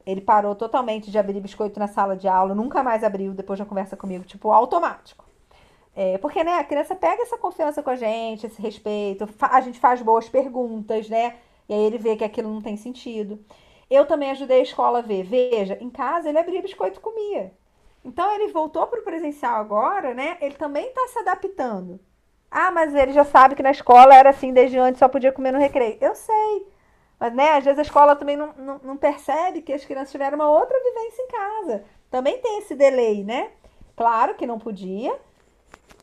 Ele 0.05 0.21
parou 0.21 0.57
totalmente 0.57 1.11
de 1.11 1.19
abrir 1.19 1.41
biscoito 1.41 1.79
na 1.79 1.87
sala 1.87 2.17
de 2.17 2.27
aula, 2.27 2.55
nunca 2.55 2.83
mais 2.83 3.05
abriu 3.05 3.33
depois 3.33 3.59
da 3.61 3.65
conversa 3.65 3.97
comigo, 3.97 4.25
tipo 4.25 4.51
automático. 4.51 5.25
É, 5.95 6.17
porque, 6.19 6.43
né, 6.43 6.55
a 6.55 6.65
criança 6.65 6.95
pega 6.95 7.23
essa 7.23 7.37
confiança 7.37 7.83
com 7.83 7.91
a 7.91 7.97
gente, 7.97 8.47
esse 8.47 8.61
respeito, 8.61 9.29
a 9.41 9.61
gente 9.61 9.79
faz 9.79 10.01
boas 10.01 10.29
perguntas, 10.29 11.09
né? 11.09 11.37
E 11.69 11.75
aí 11.75 11.81
ele 11.81 11.99
vê 11.99 12.17
que 12.17 12.25
aquilo 12.25 12.53
não 12.53 12.63
tem 12.63 12.77
sentido. 12.77 13.45
Eu 13.91 14.07
também 14.07 14.31
ajudei 14.31 14.61
a 14.61 14.63
escola 14.63 15.01
a 15.01 15.03
ver. 15.03 15.23
Veja, 15.23 15.77
em 15.81 15.91
casa 15.91 16.29
ele 16.29 16.39
abria 16.39 16.63
biscoito 16.63 16.99
e 16.99 17.03
comia. 17.03 17.53
Então 18.05 18.33
ele 18.35 18.53
voltou 18.53 18.87
para 18.87 19.01
o 19.01 19.05
presencial 19.05 19.57
agora, 19.57 20.15
né? 20.15 20.39
Ele 20.41 20.55
também 20.55 20.87
está 20.89 21.07
se 21.09 21.19
adaptando. 21.19 22.01
Ah, 22.51 22.71
mas 22.71 22.95
ele 22.95 23.13
já 23.13 23.25
sabe 23.25 23.55
que 23.55 23.63
na 23.63 23.71
escola 23.71 24.15
era 24.15 24.31
assim 24.31 24.53
desde 24.53 24.79
antes, 24.79 24.99
só 24.99 25.09
podia 25.09 25.33
comer 25.33 25.53
no 25.53 25.59
recreio. 25.59 25.99
Eu 26.01 26.15
sei. 26.15 26.67
Mas, 27.19 27.33
né, 27.35 27.53
às 27.53 27.65
vezes 27.65 27.79
a 27.79 27.83
escola 27.83 28.17
também 28.17 28.37
não, 28.37 28.53
não, 28.55 28.81
não 28.83 28.97
percebe 28.97 29.63
que 29.63 29.73
as 29.73 29.85
crianças 29.85 30.11
tiveram 30.11 30.37
uma 30.37 30.51
outra 30.51 30.77
vivência 30.83 31.23
em 31.23 31.29
casa. 31.29 31.85
Também 32.11 32.39
tem 32.39 32.59
esse 32.59 32.75
delay, 32.75 33.23
né? 33.25 33.51
Claro 33.97 34.35
que 34.35 34.47
não 34.47 34.59
podia, 34.59 35.19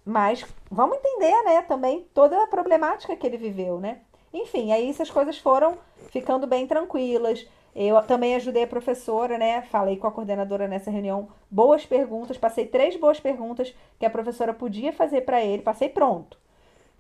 mas 0.05 0.45
vamos 0.69 0.97
entender, 0.97 1.43
né, 1.43 1.61
também 1.63 2.07
toda 2.13 2.43
a 2.43 2.47
problemática 2.47 3.15
que 3.15 3.25
ele 3.25 3.37
viveu, 3.37 3.79
né? 3.79 4.01
Enfim, 4.33 4.71
aí 4.71 4.89
essas 4.89 5.09
coisas 5.09 5.37
foram 5.37 5.77
ficando 6.11 6.45
bem 6.47 6.67
tranquilas. 6.67 7.47
Eu 7.75 8.01
também 8.03 8.35
ajudei 8.35 8.63
a 8.63 8.67
professora, 8.67 9.37
né? 9.37 9.61
Falei 9.63 9.97
com 9.97 10.07
a 10.07 10.11
coordenadora 10.11 10.67
nessa 10.67 10.91
reunião. 10.91 11.29
Boas 11.49 11.85
perguntas, 11.85 12.37
passei 12.37 12.65
três 12.65 12.95
boas 12.95 13.19
perguntas 13.19 13.73
que 13.97 14.05
a 14.05 14.09
professora 14.09 14.53
podia 14.53 14.91
fazer 14.91 15.21
para 15.21 15.43
ele. 15.43 15.61
Passei 15.61 15.89
pronto, 15.89 16.37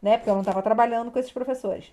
né? 0.01 0.17
Porque 0.17 0.29
eu 0.29 0.35
não 0.35 0.41
estava 0.41 0.61
trabalhando 0.61 1.11
com 1.11 1.19
esses 1.19 1.31
professores. 1.31 1.91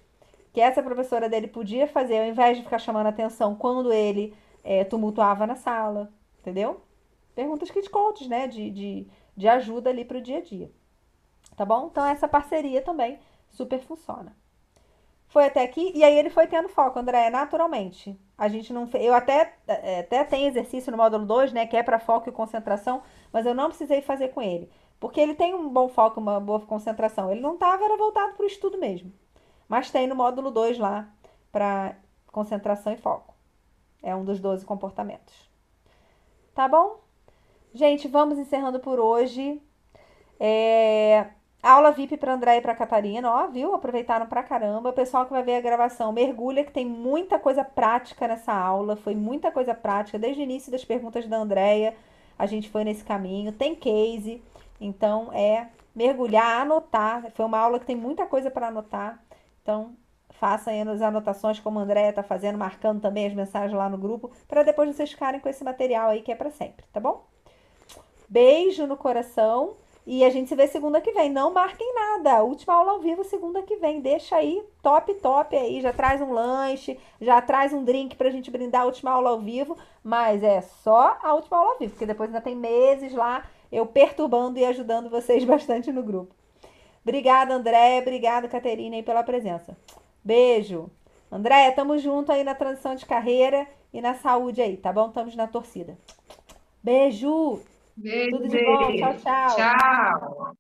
Que 0.53 0.61
essa 0.61 0.83
professora 0.83 1.29
dele 1.29 1.49
podia 1.49 1.87
fazer, 1.87 2.19
ao 2.19 2.27
invés 2.27 2.57
de 2.57 2.65
ficar 2.65 2.79
chamando 2.79 3.07
atenção 3.07 3.55
quando 3.55 3.93
ele 3.93 4.35
é, 4.65 4.85
tumultuava 4.85 5.47
na 5.47 5.57
sala, 5.57 6.11
entendeu? 6.41 6.81
Perguntas 7.35 7.71
kit 7.71 7.91
coaches, 7.91 8.29
né? 8.29 8.47
De, 8.47 8.71
de, 8.71 9.07
de 9.37 9.49
ajuda 9.49 9.91
ali 9.91 10.05
para 10.05 10.19
o 10.19 10.23
dia 10.23 10.39
a 10.39 10.43
dia. 10.43 10.71
Tá 11.57 11.65
bom? 11.65 11.89
Então 11.91 12.05
essa 12.05 12.29
parceria 12.29 12.83
também 12.83 13.19
super 13.51 13.81
funciona. 13.81 14.37
Foi 15.29 15.47
até 15.47 15.63
aqui 15.63 15.93
e 15.95 16.05
aí 16.05 16.17
ele 16.17 16.31
foi 16.31 16.47
tendo 16.47 16.69
foco, 16.69 16.99
André, 16.99 17.31
naturalmente. 17.31 18.19
A 18.39 18.49
gente 18.49 18.73
não 18.73 18.89
eu 18.95 19.15
até 19.15 19.55
é, 19.67 20.01
até 20.01 20.23
tem 20.25 20.47
exercício 20.47 20.91
no 20.91 20.99
módulo 20.99 21.25
2, 21.25 21.53
né, 21.53 21.67
que 21.67 21.77
é 21.77 21.83
para 21.83 21.99
foco 21.99 22.29
e 22.29 22.33
concentração, 22.33 23.03
mas 23.33 23.47
eu 23.47 23.55
não 23.55 23.69
precisei 23.69 24.03
fazer 24.03 24.29
com 24.29 24.43
ele, 24.43 24.71
porque 25.01 25.21
ele 25.21 25.35
tem 25.35 25.55
um 25.55 25.69
bom 25.69 25.89
foco, 25.89 26.21
uma 26.21 26.39
boa 26.39 26.61
concentração. 26.61 27.31
Ele 27.33 27.41
não 27.41 27.55
estava 27.55 27.85
era 27.85 27.97
voltado 27.97 28.35
para 28.35 28.45
o 28.45 28.47
estudo 28.47 28.79
mesmo. 28.79 29.13
Mas 29.69 29.91
tem 29.91 30.07
no 30.07 30.15
módulo 30.15 30.51
2 30.51 30.79
lá 30.79 31.09
para 31.51 31.97
concentração 32.29 32.93
e 32.93 32.97
foco. 32.97 33.35
É 34.03 34.15
um 34.15 34.25
dos 34.25 34.39
12 34.39 34.65
comportamentos. 34.65 35.51
Tá 36.55 36.69
bom? 36.69 37.01
Gente, 37.75 38.09
vamos 38.09 38.39
encerrando 38.39 38.79
por 38.81 39.01
hoje. 39.01 39.61
É, 40.39 41.27
Aula 41.67 41.91
VIP 41.91 42.17
para 42.17 42.33
André 42.33 42.59
e 42.59 42.61
para 42.61 42.77
Catarina, 42.77 43.29
ó, 43.29 43.49
viu? 43.49 43.75
Aproveitaram 43.75 44.27
pra 44.27 44.43
caramba. 44.43 44.91
O 44.91 44.93
pessoal 44.93 45.25
que 45.27 45.33
vai 45.33 45.43
ver 45.43 45.57
a 45.57 45.61
gravação, 45.61 46.13
mergulha 46.13 46.65
que 46.65 46.71
tem 46.71 46.87
muita 46.87 47.41
coisa 47.41 47.65
prática 47.65 48.29
nessa 48.29 48.53
aula. 48.53 48.95
Foi 48.95 49.17
muita 49.17 49.51
coisa 49.51 49.75
prática 49.75 50.17
desde 50.17 50.41
o 50.41 50.45
início 50.45 50.71
das 50.71 50.85
perguntas 50.85 51.27
da 51.27 51.37
Andréia. 51.37 51.97
A 52.39 52.47
gente 52.47 52.71
foi 52.71 52.85
nesse 52.85 53.05
caminho. 53.05 53.51
Tem 53.51 53.75
case, 53.75 54.41
então 54.81 55.33
é 55.33 55.69
mergulhar, 55.93 56.63
anotar. 56.63 57.33
Foi 57.33 57.45
uma 57.45 57.59
aula 57.59 57.81
que 57.81 57.87
tem 57.87 57.97
muita 57.97 58.27
coisa 58.27 58.49
para 58.49 58.69
anotar. 58.69 59.21
Então, 59.61 59.97
façam 60.31 60.73
as 60.93 61.03
anotações 61.03 61.59
como 61.59 61.79
a 61.81 61.83
Andréia 61.83 62.13
tá 62.13 62.23
fazendo, 62.23 62.59
marcando 62.59 63.01
também 63.01 63.27
as 63.27 63.35
mensagens 63.35 63.77
lá 63.77 63.89
no 63.89 63.99
grupo, 63.99 64.31
para 64.47 64.63
depois 64.63 64.95
vocês 64.95 65.11
ficarem 65.11 65.41
com 65.41 65.49
esse 65.49 65.65
material 65.65 66.11
aí 66.11 66.23
que 66.23 66.31
é 66.31 66.37
para 66.37 66.51
sempre, 66.51 66.85
tá 66.93 67.01
bom? 67.01 67.25
Beijo 68.29 68.87
no 68.87 68.97
coração. 68.97 69.75
E 70.07 70.25
a 70.25 70.31
gente 70.31 70.49
se 70.49 70.55
vê 70.55 70.69
segunda 70.69 71.01
que 71.01 71.13
vem. 71.13 71.29
Não 71.29 71.53
marquem 71.53 71.93
nada. 71.95 72.45
Última 72.45 72.75
aula 72.75 72.93
ao 72.93 73.01
vivo 73.01 73.25
segunda 73.25 73.61
que 73.63 73.77
vem. 73.77 74.01
Deixa 74.01 74.37
aí, 74.37 74.63
top, 74.81 75.13
top 75.15 75.57
aí. 75.57 75.81
Já 75.81 75.93
traz 75.93 76.21
um 76.21 76.33
lanche, 76.33 76.99
já 77.21 77.43
traz 77.43 77.73
um 77.73 77.83
drink 77.83 78.15
pra 78.15 78.31
gente 78.31 78.51
brindar 78.51 78.83
a 78.83 78.87
última 78.87 79.11
aula 79.11 79.31
ao 79.31 79.41
vivo. 79.41 79.77
Mas 80.05 80.45
é 80.45 80.61
só 80.61 81.19
a 81.21 81.35
última 81.35 81.59
aula 81.59 81.73
ao 81.73 81.79
vivo, 81.79 81.93
porque 81.93 82.07
depois 82.07 82.29
ainda 82.29 82.41
tem 82.41 82.55
meses 82.55 83.13
lá 83.13 83.45
eu 83.71 83.87
perturbando 83.87 84.59
e 84.59 84.65
ajudando 84.65 85.11
vocês 85.11 85.43
bastante 85.45 85.93
no 85.93 86.03
grupo. 86.03 86.35
Obrigada, 87.03 87.55
André. 87.55 87.99
Obrigada, 88.01 88.49
Caterina, 88.49 88.97
aí 88.97 89.03
pela 89.03 89.23
presença. 89.23 89.77
Beijo. 90.25 90.91
André, 91.31 91.71
tamo 91.73 91.99
junto 91.99 92.33
aí 92.33 92.45
na 92.45 92.55
transição 92.55 92.95
de 92.95 93.05
carreira 93.05 93.67
e 93.93 94.01
na 94.01 94.15
saúde 94.15 94.63
aí, 94.63 94.77
tá 94.77 94.93
bom? 94.93 95.09
Estamos 95.09 95.35
na 95.35 95.47
torcida. 95.47 95.99
Beijo! 96.83 97.61
Beijo, 97.97 98.37
Tudo 98.39 98.49
de 98.49 98.65
bom. 98.65 98.97
Tchau, 98.97 99.15
tchau. 99.19 99.57
Tchau. 99.57 100.57